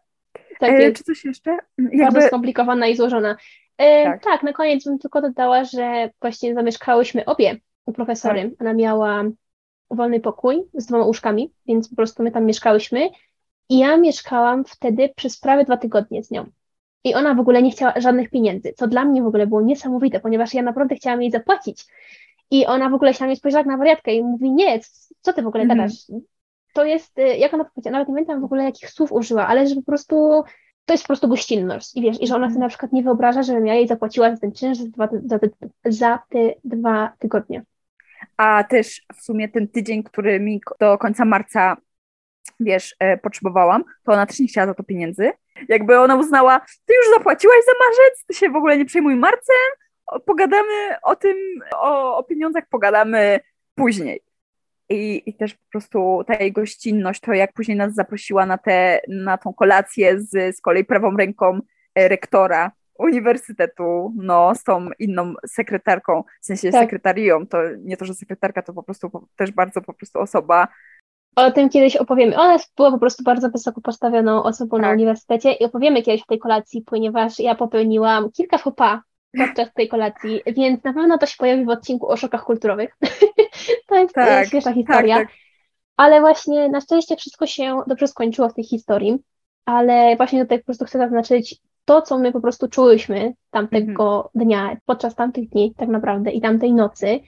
Tak 0.67 0.81
e, 0.81 0.93
czy 0.93 1.05
coś 1.05 1.25
jeszcze? 1.25 1.57
Jakby... 1.79 1.99
Bardzo 1.99 2.27
skomplikowana 2.27 2.87
i 2.87 2.97
złożona. 2.97 3.37
E, 3.79 4.05
tak. 4.05 4.23
tak. 4.23 4.43
na 4.43 4.53
koniec 4.53 4.85
bym 4.85 4.99
tylko 4.99 5.23
dodała, 5.23 5.65
że 5.65 6.11
właśnie 6.21 6.55
zamieszkałyśmy 6.55 7.25
obie 7.25 7.57
u 7.87 7.93
profesory. 7.93 8.51
Tak. 8.51 8.61
Ona 8.61 8.75
miała 8.75 9.25
wolny 9.91 10.21
pokój 10.21 10.63
z 10.75 10.87
dwoma 10.87 11.05
łóżkami, 11.05 11.53
więc 11.67 11.89
po 11.89 11.97
prostu 11.97 12.23
my 12.23 12.31
tam 12.31 12.45
mieszkałyśmy. 12.45 13.11
I 13.69 13.79
ja 13.79 13.97
mieszkałam 13.97 14.65
wtedy 14.65 15.09
przez 15.17 15.41
prawie 15.41 15.65
dwa 15.65 15.77
tygodnie 15.77 16.25
z 16.25 16.31
nią. 16.31 16.47
I 17.05 17.15
ona 17.15 17.35
w 17.35 17.41
ogóle 17.41 17.63
nie 17.63 17.71
chciała 17.71 17.93
żadnych 17.97 18.31
pieniędzy, 18.31 18.73
co 18.77 18.89
dla 18.89 19.05
mnie 19.05 19.23
w 19.23 19.27
ogóle 19.27 19.47
było 19.47 19.63
niesamowite, 19.63 20.21
ponieważ 20.21 20.55
ja 20.55 20.63
naprawdę 20.63 20.95
chciałam 20.95 21.23
jej 21.23 21.31
zapłacić. 21.31 21.87
I 22.51 22.67
ona 22.67 22.91
w 22.91 22.95
ogóle 22.95 23.15
się 23.15 23.25
na 23.25 23.27
mnie 23.27 23.37
spojrzała 23.37 23.65
na 23.65 23.77
wariatkę 23.77 24.15
i 24.15 24.23
mówi, 24.23 24.51
nie, 24.51 24.81
co 25.21 25.33
ty 25.33 25.43
w 25.43 25.47
ogóle 25.47 25.65
mm. 25.65 25.77
gadasz? 25.77 25.93
To 26.73 26.85
jest, 26.85 27.19
y, 27.19 27.36
jak 27.36 27.55
ona 27.55 27.65
powiedziała, 27.65 27.93
nawet 27.93 28.09
nie 28.09 28.15
pamiętam 28.15 28.40
w 28.40 28.44
ogóle 28.44 28.65
jakich 28.65 28.90
słów 28.90 29.12
użyła, 29.12 29.47
ale 29.47 29.66
że 29.66 29.74
po 29.74 29.82
prostu 29.82 30.44
to 30.85 30.94
jest 30.94 31.05
po 31.05 31.07
prostu 31.07 31.28
gościnność. 31.28 31.97
I 31.97 32.03
wiesz, 32.03 32.23
i 32.23 32.27
że 32.27 32.35
ona 32.35 32.49
sobie 32.49 32.61
na 32.61 32.69
przykład 32.69 32.93
nie 32.93 33.03
wyobraża, 33.03 33.43
żebym 33.43 33.66
ja 33.66 33.74
jej 33.74 33.89
zapłaciła 33.89 34.31
za 34.31 34.40
ten 34.40 34.53
czynsz 34.53 34.78
za, 34.78 35.09
za, 35.24 35.39
te, 35.39 35.49
za 35.85 36.19
te 36.28 36.39
dwa 36.65 37.12
tygodnie. 37.19 37.62
A 38.36 38.65
też 38.65 39.03
w 39.15 39.23
sumie 39.23 39.49
ten 39.49 39.69
tydzień, 39.69 40.03
który 40.03 40.40
mi 40.40 40.61
do 40.81 40.99
końca 40.99 41.24
marca, 41.24 41.77
wiesz, 42.61 42.97
e, 42.99 43.19
potrzebowałam, 43.19 43.85
to 44.05 44.12
ona 44.12 44.27
też 44.27 44.40
nie 44.40 44.47
chciała 44.47 44.66
za 44.66 44.74
to 44.74 44.82
pieniędzy. 44.82 45.31
Jakby 45.69 45.99
ona 45.99 46.16
uznała, 46.16 46.61
ty 46.61 46.94
już 46.94 47.16
zapłaciłaś 47.16 47.59
za 47.66 47.73
marzec, 47.86 48.24
ty 48.27 48.35
się 48.35 48.51
w 48.51 48.57
ogóle 48.57 48.78
nie 48.78 48.85
przejmuj 48.85 49.16
marcem, 49.16 49.57
pogadamy 50.27 50.97
o 51.03 51.16
tym, 51.16 51.36
o, 51.77 52.16
o 52.16 52.23
pieniądzach 52.23 52.65
pogadamy 52.70 53.40
później. 53.74 54.20
I, 54.93 55.23
I 55.27 55.35
też 55.35 55.55
po 55.55 55.70
prostu 55.70 56.24
ta 56.27 56.35
jej 56.35 56.52
gościnność, 56.52 57.20
to 57.20 57.32
jak 57.32 57.52
później 57.52 57.77
nas 57.77 57.94
zaprosiła 57.94 58.47
na, 58.47 58.59
te, 58.59 59.01
na 59.09 59.39
tą 59.39 59.52
kolację 59.52 60.20
z, 60.20 60.56
z 60.56 60.60
kolei 60.60 60.85
prawą 60.85 61.16
ręką 61.16 61.60
e, 61.94 62.09
rektora 62.09 62.73
uniwersytetu, 62.98 64.12
no, 64.16 64.55
z 64.55 64.64
tą 64.64 64.89
inną 64.98 65.35
sekretarką, 65.47 66.24
w 66.43 66.47
sensie 66.47 66.70
tak. 66.70 66.81
sekretarią, 66.82 67.47
to 67.47 67.59
nie 67.78 67.97
to, 67.97 68.05
że 68.05 68.14
sekretarka, 68.14 68.62
to 68.62 68.73
po 68.73 68.82
prostu 68.82 69.28
też 69.36 69.52
bardzo 69.52 69.81
po 69.81 69.94
prostu 69.94 70.19
osoba. 70.19 70.69
O 71.36 71.51
tym 71.51 71.69
kiedyś 71.69 71.97
opowiemy. 71.97 72.39
Ona 72.39 72.59
była 72.77 72.90
po 72.90 72.98
prostu 72.98 73.24
bardzo 73.24 73.51
wysoko 73.51 73.81
postawioną 73.81 74.43
osobą 74.43 74.77
tak. 74.77 74.86
na 74.86 74.93
uniwersytecie 74.93 75.52
i 75.52 75.64
opowiemy 75.64 76.02
kiedyś 76.02 76.23
o 76.23 76.27
tej 76.28 76.39
kolacji, 76.39 76.82
ponieważ 76.86 77.39
ja 77.39 77.55
popełniłam 77.55 78.31
kilka 78.32 78.59
fopa 78.59 79.02
podczas 79.39 79.73
tej 79.75 79.89
kolacji, 79.89 80.41
więc 80.47 80.85
na 80.85 80.93
pewno 80.93 81.19
to 81.19 81.27
się 81.27 81.37
pojawi 81.39 81.65
w 81.65 81.69
odcinku 81.69 82.09
o 82.09 82.17
szokach 82.17 82.45
kulturowych. 82.45 82.97
to 83.89 83.97
jest 83.97 84.15
Tak, 84.15 84.27
tak, 84.27 84.49
śmieszna 84.49 84.73
historia. 84.73 85.17
tak. 85.17 85.29
Ale 85.97 86.21
właśnie 86.21 86.69
na 86.69 86.81
szczęście 86.81 87.17
wszystko 87.17 87.47
się 87.47 87.83
dobrze 87.87 88.07
skończyło 88.09 88.49
w 88.49 88.55
tej 88.55 88.65
historii, 88.65 89.19
ale 89.65 90.17
właśnie 90.17 90.43
tutaj 90.43 90.59
po 90.59 90.65
prostu 90.65 90.85
chcę 90.85 90.99
zaznaczyć 90.99 91.61
to, 91.85 92.03
co 92.03 92.19
my 92.19 92.33
po 92.33 92.41
prostu 92.41 92.69
czułyśmy 92.69 93.35
tamtego 93.51 94.31
dnia, 94.35 94.77
podczas 94.87 95.15
tamtych 95.15 95.49
dni 95.49 95.75
tak 95.77 95.89
naprawdę 95.89 96.31
i 96.31 96.41
tamtej 96.41 96.73
nocy. 96.73 97.21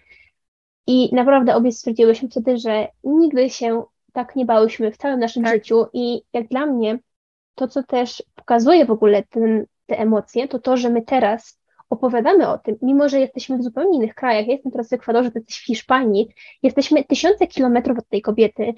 I 0.87 1.15
naprawdę 1.15 1.55
obie 1.57 1.73
stwierdziłyśmy 1.73 2.29
wtedy, 2.29 2.59
że 2.59 2.89
nigdy 3.05 3.51
się 3.51 3.85
tak 4.13 4.37
nie 4.37 4.45
bałyśmy 4.45 4.93
w 4.93 4.97
całym 4.97 5.21
naszym 5.21 5.43
Tak. 5.45 5.55
życiu 5.55 5.87
i 5.93 6.23
jak 6.33 6.49
dla 6.49 6.67
mnie 6.67 6.99
to, 7.55 7.69
co 7.69 7.83
też 7.83 8.23
pokazuje 8.35 8.85
w 8.87 8.91
ogóle 8.91 9.23
ten, 9.23 9.67
te 9.87 9.99
emocje, 9.99 10.49
to 10.49 10.59
to, 10.59 10.77
że 10.77 10.91
my 10.91 11.03
teraz 11.03 11.61
opowiadamy 11.95 12.49
o 12.49 12.59
tym, 12.59 12.77
mimo 12.83 13.09
że 13.09 13.21
jesteśmy 13.21 13.59
w 13.59 13.63
zupełnie 13.63 13.97
innych 13.99 14.15
krajach. 14.15 14.47
Ja 14.47 14.53
jestem 14.53 14.73
teraz 14.73 14.89
w 14.89 14.93
Ekwadorze, 14.93 15.31
ty 15.31 15.39
jesteś 15.39 15.59
w 15.59 15.67
Hiszpanii, 15.67 16.29
jesteśmy 16.63 17.05
tysiące 17.05 17.47
kilometrów 17.47 17.99
od 17.99 18.09
tej 18.09 18.23
kobiety 18.23 18.75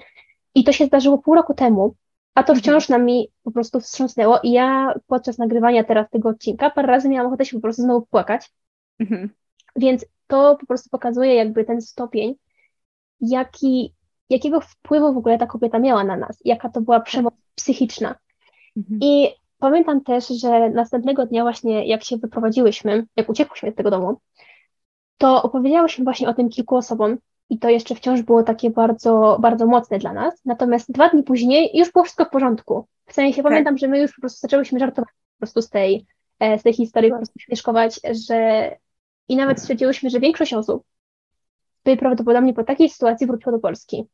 i 0.55 0.63
to 0.63 0.71
się 0.71 0.85
zdarzyło 0.85 1.17
pół 1.17 1.35
roku 1.35 1.53
temu, 1.53 1.95
a 2.35 2.43
to 2.43 2.53
Mhm. 2.53 2.59
wciąż 2.59 2.89
nami 2.89 3.31
po 3.43 3.51
prostu 3.51 3.79
wstrząsnęło 3.79 4.39
i 4.43 4.51
ja 4.51 4.93
podczas 5.07 5.37
nagrywania 5.37 5.83
teraz 5.83 6.09
tego 6.09 6.29
odcinka 6.29 6.69
parę 6.69 6.87
razy 6.87 7.09
miałam 7.09 7.27
ochotę 7.27 7.45
się 7.45 7.57
po 7.57 7.61
prostu 7.61 7.81
znowu 7.81 8.05
płakać, 8.05 8.49
Mhm. 8.99 9.29
więc 9.75 10.05
to 10.27 10.57
po 10.59 10.65
prostu 10.65 10.89
pokazuje 10.89 11.35
jakby 11.35 11.65
ten 11.65 11.81
stopień, 11.81 12.35
jaki, 13.21 13.93
jakiego 14.29 14.61
wpływu 14.61 15.13
w 15.13 15.17
ogóle 15.17 15.37
ta 15.37 15.47
kobieta 15.47 15.79
miała 15.79 16.03
na 16.03 16.17
nas, 16.17 16.39
jaka 16.45 16.69
to 16.69 16.81
była 16.81 16.99
przemoc 16.99 17.33
psychiczna. 17.55 18.15
Mhm. 18.77 18.99
I 19.03 19.29
pamiętam 19.59 20.01
też, 20.01 20.27
że 20.27 20.69
następnego 20.69 21.25
dnia 21.25 21.43
właśnie 21.43 21.87
jak 21.87 22.03
się 22.03 22.17
wyprowadziłyśmy, 22.17 23.05
jak 23.15 23.29
uciekłyśmy 23.29 23.71
z 23.71 23.75
tego 23.75 23.91
domu, 23.91 24.19
to 25.17 25.43
opowiedziałyśmy 25.43 26.03
właśnie 26.03 26.29
o 26.29 26.33
tym 26.33 26.49
kilku 26.49 26.75
osobom 26.75 27.17
i 27.49 27.59
to 27.59 27.69
jeszcze 27.69 27.95
wciąż 27.95 28.21
było 28.21 28.43
takie 28.43 28.69
bardzo, 28.69 29.37
bardzo 29.41 29.65
mocne 29.65 29.99
dla 29.99 30.13
nas. 30.13 30.41
Natomiast 30.45 30.91
dwa 30.91 31.09
dni 31.09 31.23
później 31.23 31.71
już 31.77 31.91
było 31.91 32.03
wszystko 32.05 32.25
w 32.25 32.29
porządku. 32.29 32.87
W 33.05 33.13
sensie 33.13 33.43
pamiętam, 33.43 33.77
że 33.77 33.87
my 33.87 33.99
już 33.99 34.15
po 34.15 34.21
prostu 34.21 34.39
zaczęłyśmy 34.39 34.79
żartować 34.79 35.09
po 35.09 35.39
prostu 35.39 35.61
z 35.61 35.69
tej, 35.69 36.05
e, 36.39 36.59
z 36.59 36.63
tej 36.63 36.73
historii, 36.73 37.11
po 37.11 37.17
prostu 37.17 37.39
śmieszkować, 37.39 37.99
że 38.27 38.71
i 39.27 39.35
nawet 39.35 39.59
stwierdziłyśmy, 39.59 40.09
że 40.09 40.19
większość 40.19 40.53
osób 40.53 40.83
by 41.85 41.97
prawdopodobnie 41.97 42.53
po 42.53 42.63
takiej 42.63 42.89
sytuacji 42.89 43.27
wróciło 43.27 43.51
do 43.51 43.59
Polski. 43.59 44.07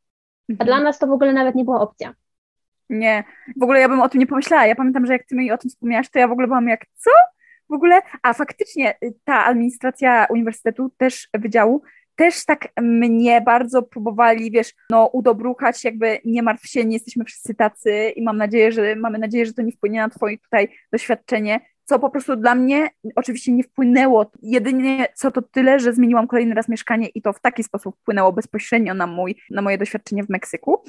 A 0.48 0.52
Mhm. 0.52 0.66
dla 0.66 0.80
nas 0.80 0.98
to 0.98 1.06
w 1.06 1.10
ogóle 1.10 1.32
nawet 1.32 1.54
nie 1.54 1.64
była 1.64 1.80
opcja. 1.80 2.14
Nie, 2.90 3.24
w 3.56 3.62
ogóle 3.62 3.80
ja 3.80 3.88
bym 3.88 4.00
o 4.00 4.08
tym 4.08 4.20
nie 4.20 4.26
pomyślała. 4.26 4.66
Ja 4.66 4.74
pamiętam, 4.74 5.06
że 5.06 5.12
jak 5.12 5.26
ty 5.26 5.34
mi 5.34 5.52
o 5.52 5.58
tym 5.58 5.70
wspomniałaś, 5.70 6.10
to 6.10 6.18
ja 6.18 6.28
w 6.28 6.32
ogóle 6.32 6.46
byłam 6.46 6.68
jak, 6.68 6.86
co? 6.96 7.10
W 7.70 7.72
ogóle, 7.72 8.00
a 8.22 8.32
faktycznie 8.32 8.94
y, 9.04 9.14
ta 9.24 9.44
administracja 9.44 10.26
uniwersytetu, 10.30 10.90
też 10.96 11.28
wydziału, 11.34 11.82
też 12.16 12.44
tak 12.44 12.68
mnie 12.80 13.40
bardzo 13.40 13.82
próbowali, 13.82 14.50
wiesz, 14.50 14.74
no 14.90 15.06
udobruchać, 15.06 15.84
jakby 15.84 16.18
nie 16.24 16.42
martw 16.42 16.66
się, 16.66 16.84
nie 16.84 16.96
jesteśmy 16.96 17.24
wszyscy 17.24 17.54
tacy 17.54 18.10
i 18.16 18.22
mam 18.22 18.36
nadzieję, 18.36 18.72
że 18.72 18.96
mamy 18.96 19.18
nadzieję, 19.18 19.46
że 19.46 19.52
to 19.52 19.62
nie 19.62 19.72
wpłynie 19.72 20.00
na 20.00 20.08
twoje 20.08 20.38
tutaj 20.38 20.68
doświadczenie, 20.92 21.60
co 21.84 21.98
po 21.98 22.10
prostu 22.10 22.36
dla 22.36 22.54
mnie 22.54 22.88
oczywiście 23.16 23.52
nie 23.52 23.62
wpłynęło. 23.62 24.30
Jedynie 24.42 25.06
co 25.14 25.30
to 25.30 25.42
tyle, 25.42 25.80
że 25.80 25.92
zmieniłam 25.92 26.26
kolejny 26.26 26.54
raz 26.54 26.68
mieszkanie 26.68 27.08
i 27.08 27.22
to 27.22 27.32
w 27.32 27.40
taki 27.40 27.64
sposób 27.64 27.96
wpłynęło 28.00 28.32
bezpośrednio 28.32 28.94
na, 28.94 29.06
mój, 29.06 29.36
na 29.50 29.62
moje 29.62 29.78
doświadczenie 29.78 30.24
w 30.24 30.28
Meksyku 30.28 30.82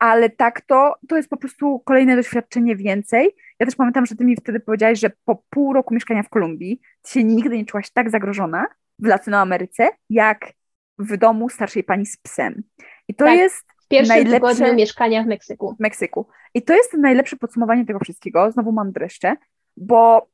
ale 0.00 0.30
tak 0.30 0.60
to, 0.60 0.94
to 1.08 1.16
jest 1.16 1.28
po 1.28 1.36
prostu 1.36 1.78
kolejne 1.80 2.16
doświadczenie 2.16 2.76
więcej. 2.76 3.30
Ja 3.58 3.66
też 3.66 3.74
pamiętam, 3.76 4.06
że 4.06 4.16
ty 4.16 4.24
mi 4.24 4.36
wtedy 4.36 4.60
powiedziałaś, 4.60 4.98
że 5.00 5.10
po 5.24 5.42
pół 5.50 5.72
roku 5.72 5.94
mieszkania 5.94 6.22
w 6.22 6.28
Kolumbii 6.28 6.80
ty 7.02 7.10
się 7.10 7.24
nigdy 7.24 7.56
nie 7.56 7.64
czułaś 7.66 7.90
tak 7.90 8.10
zagrożona 8.10 8.66
w 8.98 9.06
Latynoameryce, 9.06 9.88
jak 10.10 10.52
w 10.98 11.16
domu 11.16 11.48
starszej 11.48 11.84
pani 11.84 12.06
z 12.06 12.16
psem. 12.16 12.62
I 13.08 13.14
to 13.14 13.24
Tak. 13.24 13.38
jest 13.38 13.64
W 13.84 13.88
pierwszym 13.88 14.16
Najlepsze- 14.16 14.54
tygodniu 14.54 14.74
mieszkania 14.74 15.22
w 15.22 15.26
Meksyku. 15.26 15.74
w 15.76 15.80
Meksyku. 15.80 16.26
I 16.54 16.62
to 16.62 16.74
jest 16.74 16.94
najlepsze 16.94 17.36
podsumowanie 17.36 17.84
tego 17.86 17.98
wszystkiego. 17.98 18.50
Znowu 18.52 18.72
mam 18.72 18.92
dreszcze, 18.92 19.36
bo 19.76 20.28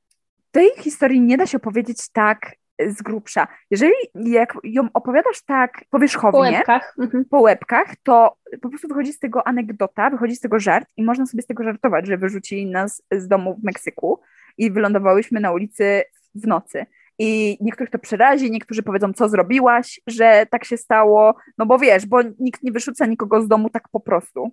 tej 0.51 0.71
historii 0.79 1.21
nie 1.21 1.37
da 1.37 1.47
się 1.47 1.57
opowiedzieć 1.57 2.09
tak 2.13 2.53
z 2.79 3.03
grubsza. 3.03 3.49
Jeżeli 3.71 3.95
jak 4.15 4.55
ją 4.65 4.89
opowiadasz 4.95 5.43
tak 5.43 5.73
Po 5.73 5.85
powierzchownie, 5.91 6.41
łebkach. 6.41 6.95
Mhm. 6.99 7.25
po 7.25 7.41
łebkach, 7.41 7.97
to 8.03 8.37
po 8.63 8.69
prostu 8.69 8.89
wychodzi 8.89 9.13
z 9.13 9.19
tego 9.19 9.47
anegdota, 9.47 10.11
wychodzi 10.11 10.37
z 10.37 10.41
tego 10.41 10.61
żart 10.61 10.89
i 10.97 11.05
można 11.05 11.27
sobie 11.27 11.43
z 11.43 11.47
tego 11.47 11.65
żartować, 11.65 12.07
że 12.07 12.19
wyrzucili 12.19 12.67
nas 12.67 13.03
z 13.13 13.29
domu 13.29 13.57
w 13.61 13.65
Meksyku 13.65 14.21
i 14.59 14.71
wylądowałyśmy 14.71 15.41
na 15.41 15.53
ulicy 15.53 16.03
w 16.35 16.47
nocy. 16.47 16.87
I 17.19 17.59
niektórych 17.61 17.91
to 17.91 17.99
przerazi, 17.99 18.51
niektórzy 18.51 18.83
powiedzą, 18.83 19.13
co 19.13 19.29
zrobiłaś, 19.29 20.01
że 20.07 20.47
tak 20.51 20.65
się 20.65 20.77
stało, 20.77 21.37
no 21.59 21.67
bo 21.67 21.79
wiesz, 21.79 22.07
bo 22.07 22.19
nikt 22.39 22.63
nie 22.63 22.73
wyrzuca 22.73 23.07
nikogo 23.07 23.43
z 23.43 23.49
domu 23.49 23.71
tak 23.71 23.89
po 23.93 24.01
prostu. 24.01 24.53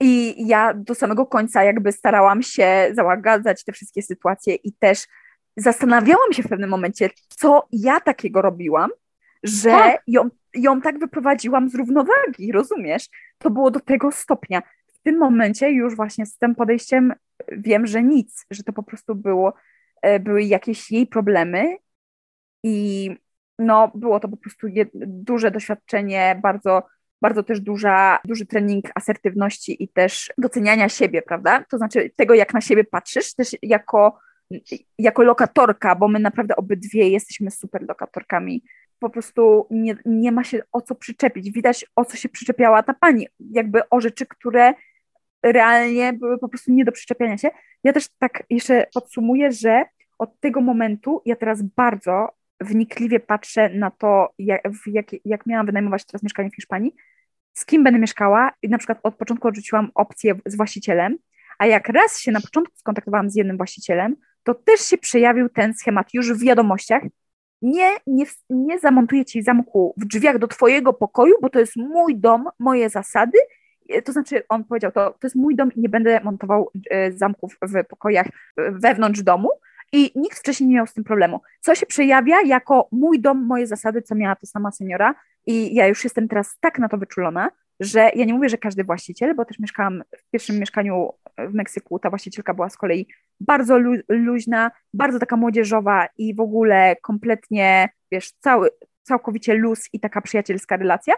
I 0.00 0.46
ja 0.46 0.74
do 0.74 0.94
samego 0.94 1.26
końca 1.26 1.64
jakby 1.64 1.92
starałam 1.92 2.42
się 2.42 2.90
załagadzać 2.92 3.64
te 3.64 3.72
wszystkie 3.72 4.02
sytuacje 4.02 4.54
i 4.54 4.72
też 4.72 5.06
zastanawiałam 5.56 6.32
się 6.32 6.42
w 6.42 6.48
pewnym 6.48 6.70
momencie, 6.70 7.10
co 7.28 7.66
ja 7.72 8.00
takiego 8.00 8.42
robiłam, 8.42 8.90
że 9.42 9.70
Tak. 9.70 10.02
ją, 10.06 10.28
ją 10.54 10.80
tak 10.80 10.98
wyprowadziłam 10.98 11.68
z 11.68 11.74
równowagi, 11.74 12.52
rozumiesz? 12.52 13.08
To 13.38 13.50
było 13.50 13.70
do 13.70 13.80
tego 13.80 14.12
stopnia. 14.12 14.62
W 14.94 14.98
tym 15.02 15.18
momencie 15.18 15.70
już 15.70 15.96
właśnie 15.96 16.26
z 16.26 16.38
tym 16.38 16.54
podejściem 16.54 17.14
wiem, 17.52 17.86
że 17.86 18.02
nic, 18.02 18.46
że 18.50 18.62
to 18.62 18.72
po 18.72 18.82
prostu 18.82 19.14
było, 19.14 19.54
e, 20.02 20.20
były 20.20 20.42
jakieś 20.42 20.90
jej 20.90 21.06
problemy 21.06 21.76
i 22.62 23.10
no 23.58 23.90
było 23.94 24.20
to 24.20 24.28
po 24.28 24.36
prostu 24.36 24.66
duże 24.94 25.50
doświadczenie, 25.50 26.40
bardzo, 26.42 26.82
bardzo 27.22 27.42
też 27.42 27.60
duża, 27.60 28.18
duży 28.24 28.46
trening 28.46 28.90
asertywności 28.94 29.82
i 29.82 29.88
też 29.88 30.32
doceniania 30.38 30.88
siebie, 30.88 31.22
prawda? 31.22 31.64
To 31.70 31.78
znaczy 31.78 32.10
tego, 32.16 32.34
jak 32.34 32.54
na 32.54 32.60
siebie 32.60 32.84
patrzysz, 32.84 33.34
też 33.34 33.56
jako, 33.62 34.18
jako 34.98 35.22
lokatorka, 35.22 35.94
bo 35.94 36.08
my 36.08 36.18
naprawdę 36.18 36.56
obydwie 36.56 37.08
jesteśmy 37.08 37.50
super 37.50 37.82
lokatorkami. 37.88 38.62
Po 38.98 39.10
prostu 39.10 39.66
nie, 39.70 39.96
nie 40.04 40.32
ma 40.32 40.44
się 40.44 40.62
o 40.72 40.80
co 40.80 40.94
przyczepić. 40.94 41.50
Widać, 41.50 41.86
o 41.96 42.04
co 42.04 42.16
się 42.16 42.28
przyczepiała 42.28 42.82
ta 42.82 42.94
pani. 42.94 43.28
Jakby 43.50 43.88
o 43.88 44.00
rzeczy, 44.00 44.26
które 44.26 44.74
realnie 45.42 46.12
były 46.12 46.38
po 46.38 46.48
prostu 46.48 46.72
nie 46.72 46.84
do 46.84 46.92
przyczepiania 46.92 47.38
się. 47.38 47.50
Ja 47.84 47.92
też 47.92 48.08
tak 48.18 48.42
jeszcze 48.50 48.86
podsumuję, 48.94 49.52
że 49.52 49.84
od 50.18 50.40
tego 50.40 50.60
momentu 50.60 51.22
ja 51.24 51.36
teraz 51.36 51.62
bardzo 51.62 52.28
wnikliwie 52.60 53.20
patrzę 53.20 53.68
na 53.68 53.90
to, 53.90 54.34
jak, 54.38 54.62
jak, 54.86 55.06
jak 55.24 55.46
miałam 55.46 55.66
wynajmować 55.66 56.04
teraz 56.04 56.22
mieszkanie 56.22 56.50
w 56.50 56.54
Hiszpanii, 56.54 56.94
z 57.52 57.66
kim 57.66 57.84
będę 57.84 58.00
mieszkała 58.00 58.52
i 58.62 58.68
na 58.68 58.78
przykład 58.78 58.98
od 59.02 59.14
początku 59.14 59.48
odrzuciłam 59.48 59.90
opcję 59.94 60.34
z 60.46 60.56
właścicielem, 60.56 61.18
a 61.58 61.66
jak 61.66 61.88
raz 61.88 62.18
się 62.18 62.32
na 62.32 62.40
początku 62.40 62.76
skontaktowałam 62.76 63.30
z 63.30 63.36
jednym 63.36 63.56
właścicielem, 63.56 64.16
to 64.42 64.54
też 64.54 64.80
się 64.80 64.98
przejawił 64.98 65.48
ten 65.48 65.74
schemat 65.74 66.14
już 66.14 66.32
w 66.32 66.44
wiadomościach. 66.44 67.02
Nie, 67.62 67.90
nie, 68.06 68.24
nie 68.50 68.78
zamontuję 68.78 69.24
ci 69.24 69.42
zamku 69.42 69.94
w 69.96 70.04
drzwiach 70.04 70.38
do 70.38 70.48
twojego 70.48 70.92
pokoju, 70.92 71.34
bo 71.42 71.50
to 71.50 71.60
jest 71.60 71.76
mój 71.76 72.16
dom, 72.16 72.48
moje 72.58 72.90
zasady. 72.90 73.38
E, 73.88 74.02
To 74.02 74.12
znaczy, 74.12 74.42
on 74.48 74.64
powiedział, 74.64 74.92
to, 74.92 75.10
to 75.10 75.18
jest 75.26 75.36
mój 75.36 75.56
dom 75.56 75.72
i 75.72 75.80
nie 75.80 75.88
będę 75.88 76.20
montował 76.24 76.70
e, 76.90 77.12
zamków 77.12 77.56
w 77.62 77.84
pokojach 77.88 78.26
e, 78.26 78.32
wewnątrz 78.72 79.22
domu. 79.22 79.48
I 79.92 80.12
nikt 80.14 80.38
wcześniej 80.38 80.68
nie 80.68 80.76
miał 80.76 80.86
z 80.86 80.92
tym 80.92 81.04
problemu. 81.04 81.40
Co 81.60 81.74
się 81.74 81.86
przejawia 81.86 82.42
jako 82.42 82.88
mój 82.92 83.20
dom, 83.20 83.46
moje 83.46 83.66
zasady, 83.66 84.02
co 84.02 84.14
miała 84.14 84.36
to 84.36 84.46
sama 84.46 84.70
seniora. 84.70 85.14
I 85.46 85.74
ja 85.74 85.86
już 85.86 86.04
jestem 86.04 86.28
teraz 86.28 86.58
tak 86.60 86.78
na 86.78 86.88
to 86.88 86.98
wyczulona, 86.98 87.50
że 87.80 88.10
ja 88.14 88.24
nie 88.24 88.34
mówię, 88.34 88.48
że 88.48 88.58
każdy 88.58 88.84
właściciel, 88.84 89.34
bo 89.34 89.44
też 89.44 89.58
mieszkałam 89.58 90.02
w 90.18 90.30
pierwszym 90.30 90.58
mieszkaniu 90.58 91.10
w 91.38 91.54
Meksyku, 91.54 91.98
ta 91.98 92.10
właścicielka 92.10 92.54
była 92.54 92.70
z 92.70 92.76
kolei 92.76 93.06
bardzo 93.40 93.78
lu- 93.78 94.00
luźna, 94.08 94.70
bardzo 94.94 95.18
taka 95.18 95.36
młodzieżowa 95.36 96.06
i 96.18 96.34
w 96.34 96.40
ogóle 96.40 96.96
kompletnie, 97.02 97.88
wiesz, 98.12 98.32
cały, 98.32 98.68
całkowicie 99.02 99.54
luz 99.54 99.88
i 99.92 100.00
taka 100.00 100.20
przyjacielska 100.20 100.76
relacja, 100.76 101.14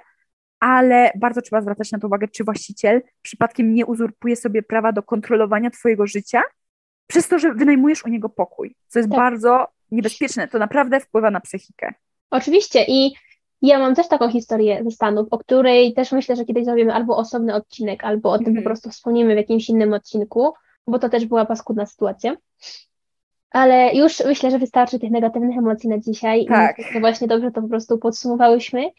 ale 0.61 1.11
bardzo 1.15 1.43
trzeba 1.43 1.63
zwracać 1.63 1.93
na 1.93 1.99
to 1.99 2.07
uwagę, 2.07 2.29
czy 2.29 2.45
właściciel 2.45 3.03
przypadkiem 3.23 3.75
nie 3.75 3.87
uzurpuje 3.87 4.37
sobie 4.37 4.63
prawa 4.63 4.93
do 4.93 5.03
kontrolowania 5.03 5.71
twojego 5.71 6.07
życia 6.07 6.43
przez 7.07 7.29
to, 7.29 7.39
że 7.39 7.55
wynajmujesz 7.55 8.05
u 8.05 8.09
niego 8.09 8.29
pokój, 8.29 8.77
co 8.89 8.99
jest 8.99 9.11
Tak. 9.11 9.19
bardzo 9.19 9.67
niebezpieczne. 9.91 10.49
To 10.49 10.59
naprawdę 10.59 11.01
wpływa 11.01 11.31
na 11.31 11.41
psychikę. 11.41 11.95
Oczywiście 12.31 12.85
i 12.89 13.15
ja 13.63 13.79
mam 13.79 13.95
też 13.95 14.09
taką 14.09 14.31
historię 14.31 14.85
ze 14.85 14.91
Stanów, 14.91 15.29
o 15.31 15.39
której 15.39 15.95
też 15.95 16.13
myślę, 16.13 16.37
że 16.37 16.45
kiedyś 16.45 16.65
zrobimy 16.65 16.95
albo 16.95 17.17
osobny 17.17 17.55
odcinek, 17.55 18.05
albo 18.05 18.31
o 18.31 18.39
tym 18.39 18.47
Mhm. 18.47 18.65
po 18.65 18.69
prostu 18.69 18.91
wspomnimy 18.91 19.35
w 19.35 19.37
jakimś 19.37 19.69
innym 19.69 19.93
odcinku, 19.93 20.53
bo 20.87 20.99
to 20.99 21.09
też 21.09 21.27
była 21.27 21.45
paskudna 21.45 21.87
sytuacja. 21.87 22.37
Ale 23.51 23.95
już 23.95 24.25
myślę, 24.25 24.51
że 24.51 24.59
wystarczy 24.59 24.99
tych 24.99 25.11
negatywnych 25.11 25.59
emocji 25.59 25.89
na 25.89 25.99
dzisiaj. 25.99 26.47
Tak. 26.47 26.77
że 26.93 27.01
właśnie 27.01 27.29
dobrze 27.29 27.51
to 27.51 27.63
po 27.63 27.69
prostu 27.69 27.99
podsumowałyśmy. 27.99 28.91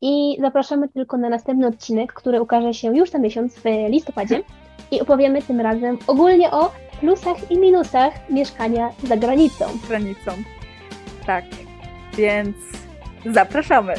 I 0.00 0.36
zapraszamy 0.40 0.88
tylko 0.88 1.16
na 1.16 1.28
następny 1.28 1.66
odcinek, 1.66 2.12
który 2.12 2.42
ukaże 2.42 2.74
się 2.74 2.96
już 2.96 3.10
za 3.10 3.18
miesiąc 3.18 3.54
w 3.54 3.64
listopadzie. 3.88 4.42
I 4.90 5.00
opowiemy 5.00 5.42
tym 5.42 5.60
razem 5.60 5.98
ogólnie 6.06 6.50
o 6.50 6.72
plusach 7.00 7.50
i 7.50 7.58
minusach 7.58 8.30
mieszkania 8.30 8.90
za 9.04 9.16
granicą. 9.16 9.64
Granicą. 9.88 10.30
Tak, 11.26 11.44
więc 12.16 12.56
zapraszamy. 13.32 13.94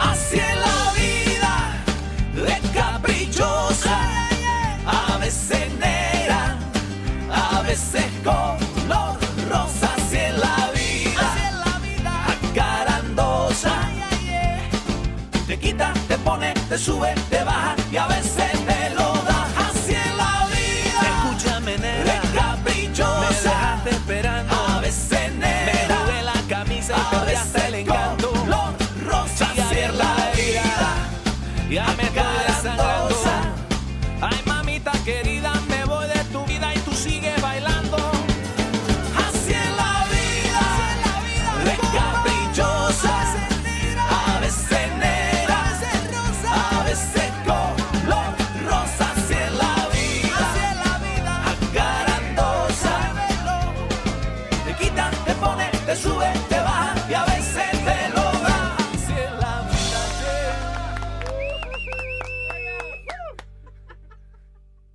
Así 0.00 0.38
es 0.38 0.56
la 0.56 0.92
vida, 0.94 1.54
es 2.46 2.70
caprichosa, 2.70 3.98
a 4.86 5.18
veces 5.18 5.68
negra, 5.78 6.56
a 7.30 7.62
veces 7.62 8.04
color 8.22 9.18
rosa. 9.50 9.90
Así 9.96 10.16
es 10.16 10.38
la 10.38 10.72
vida, 10.72 11.26
acarandosa, 12.50 13.88
te 16.08 16.16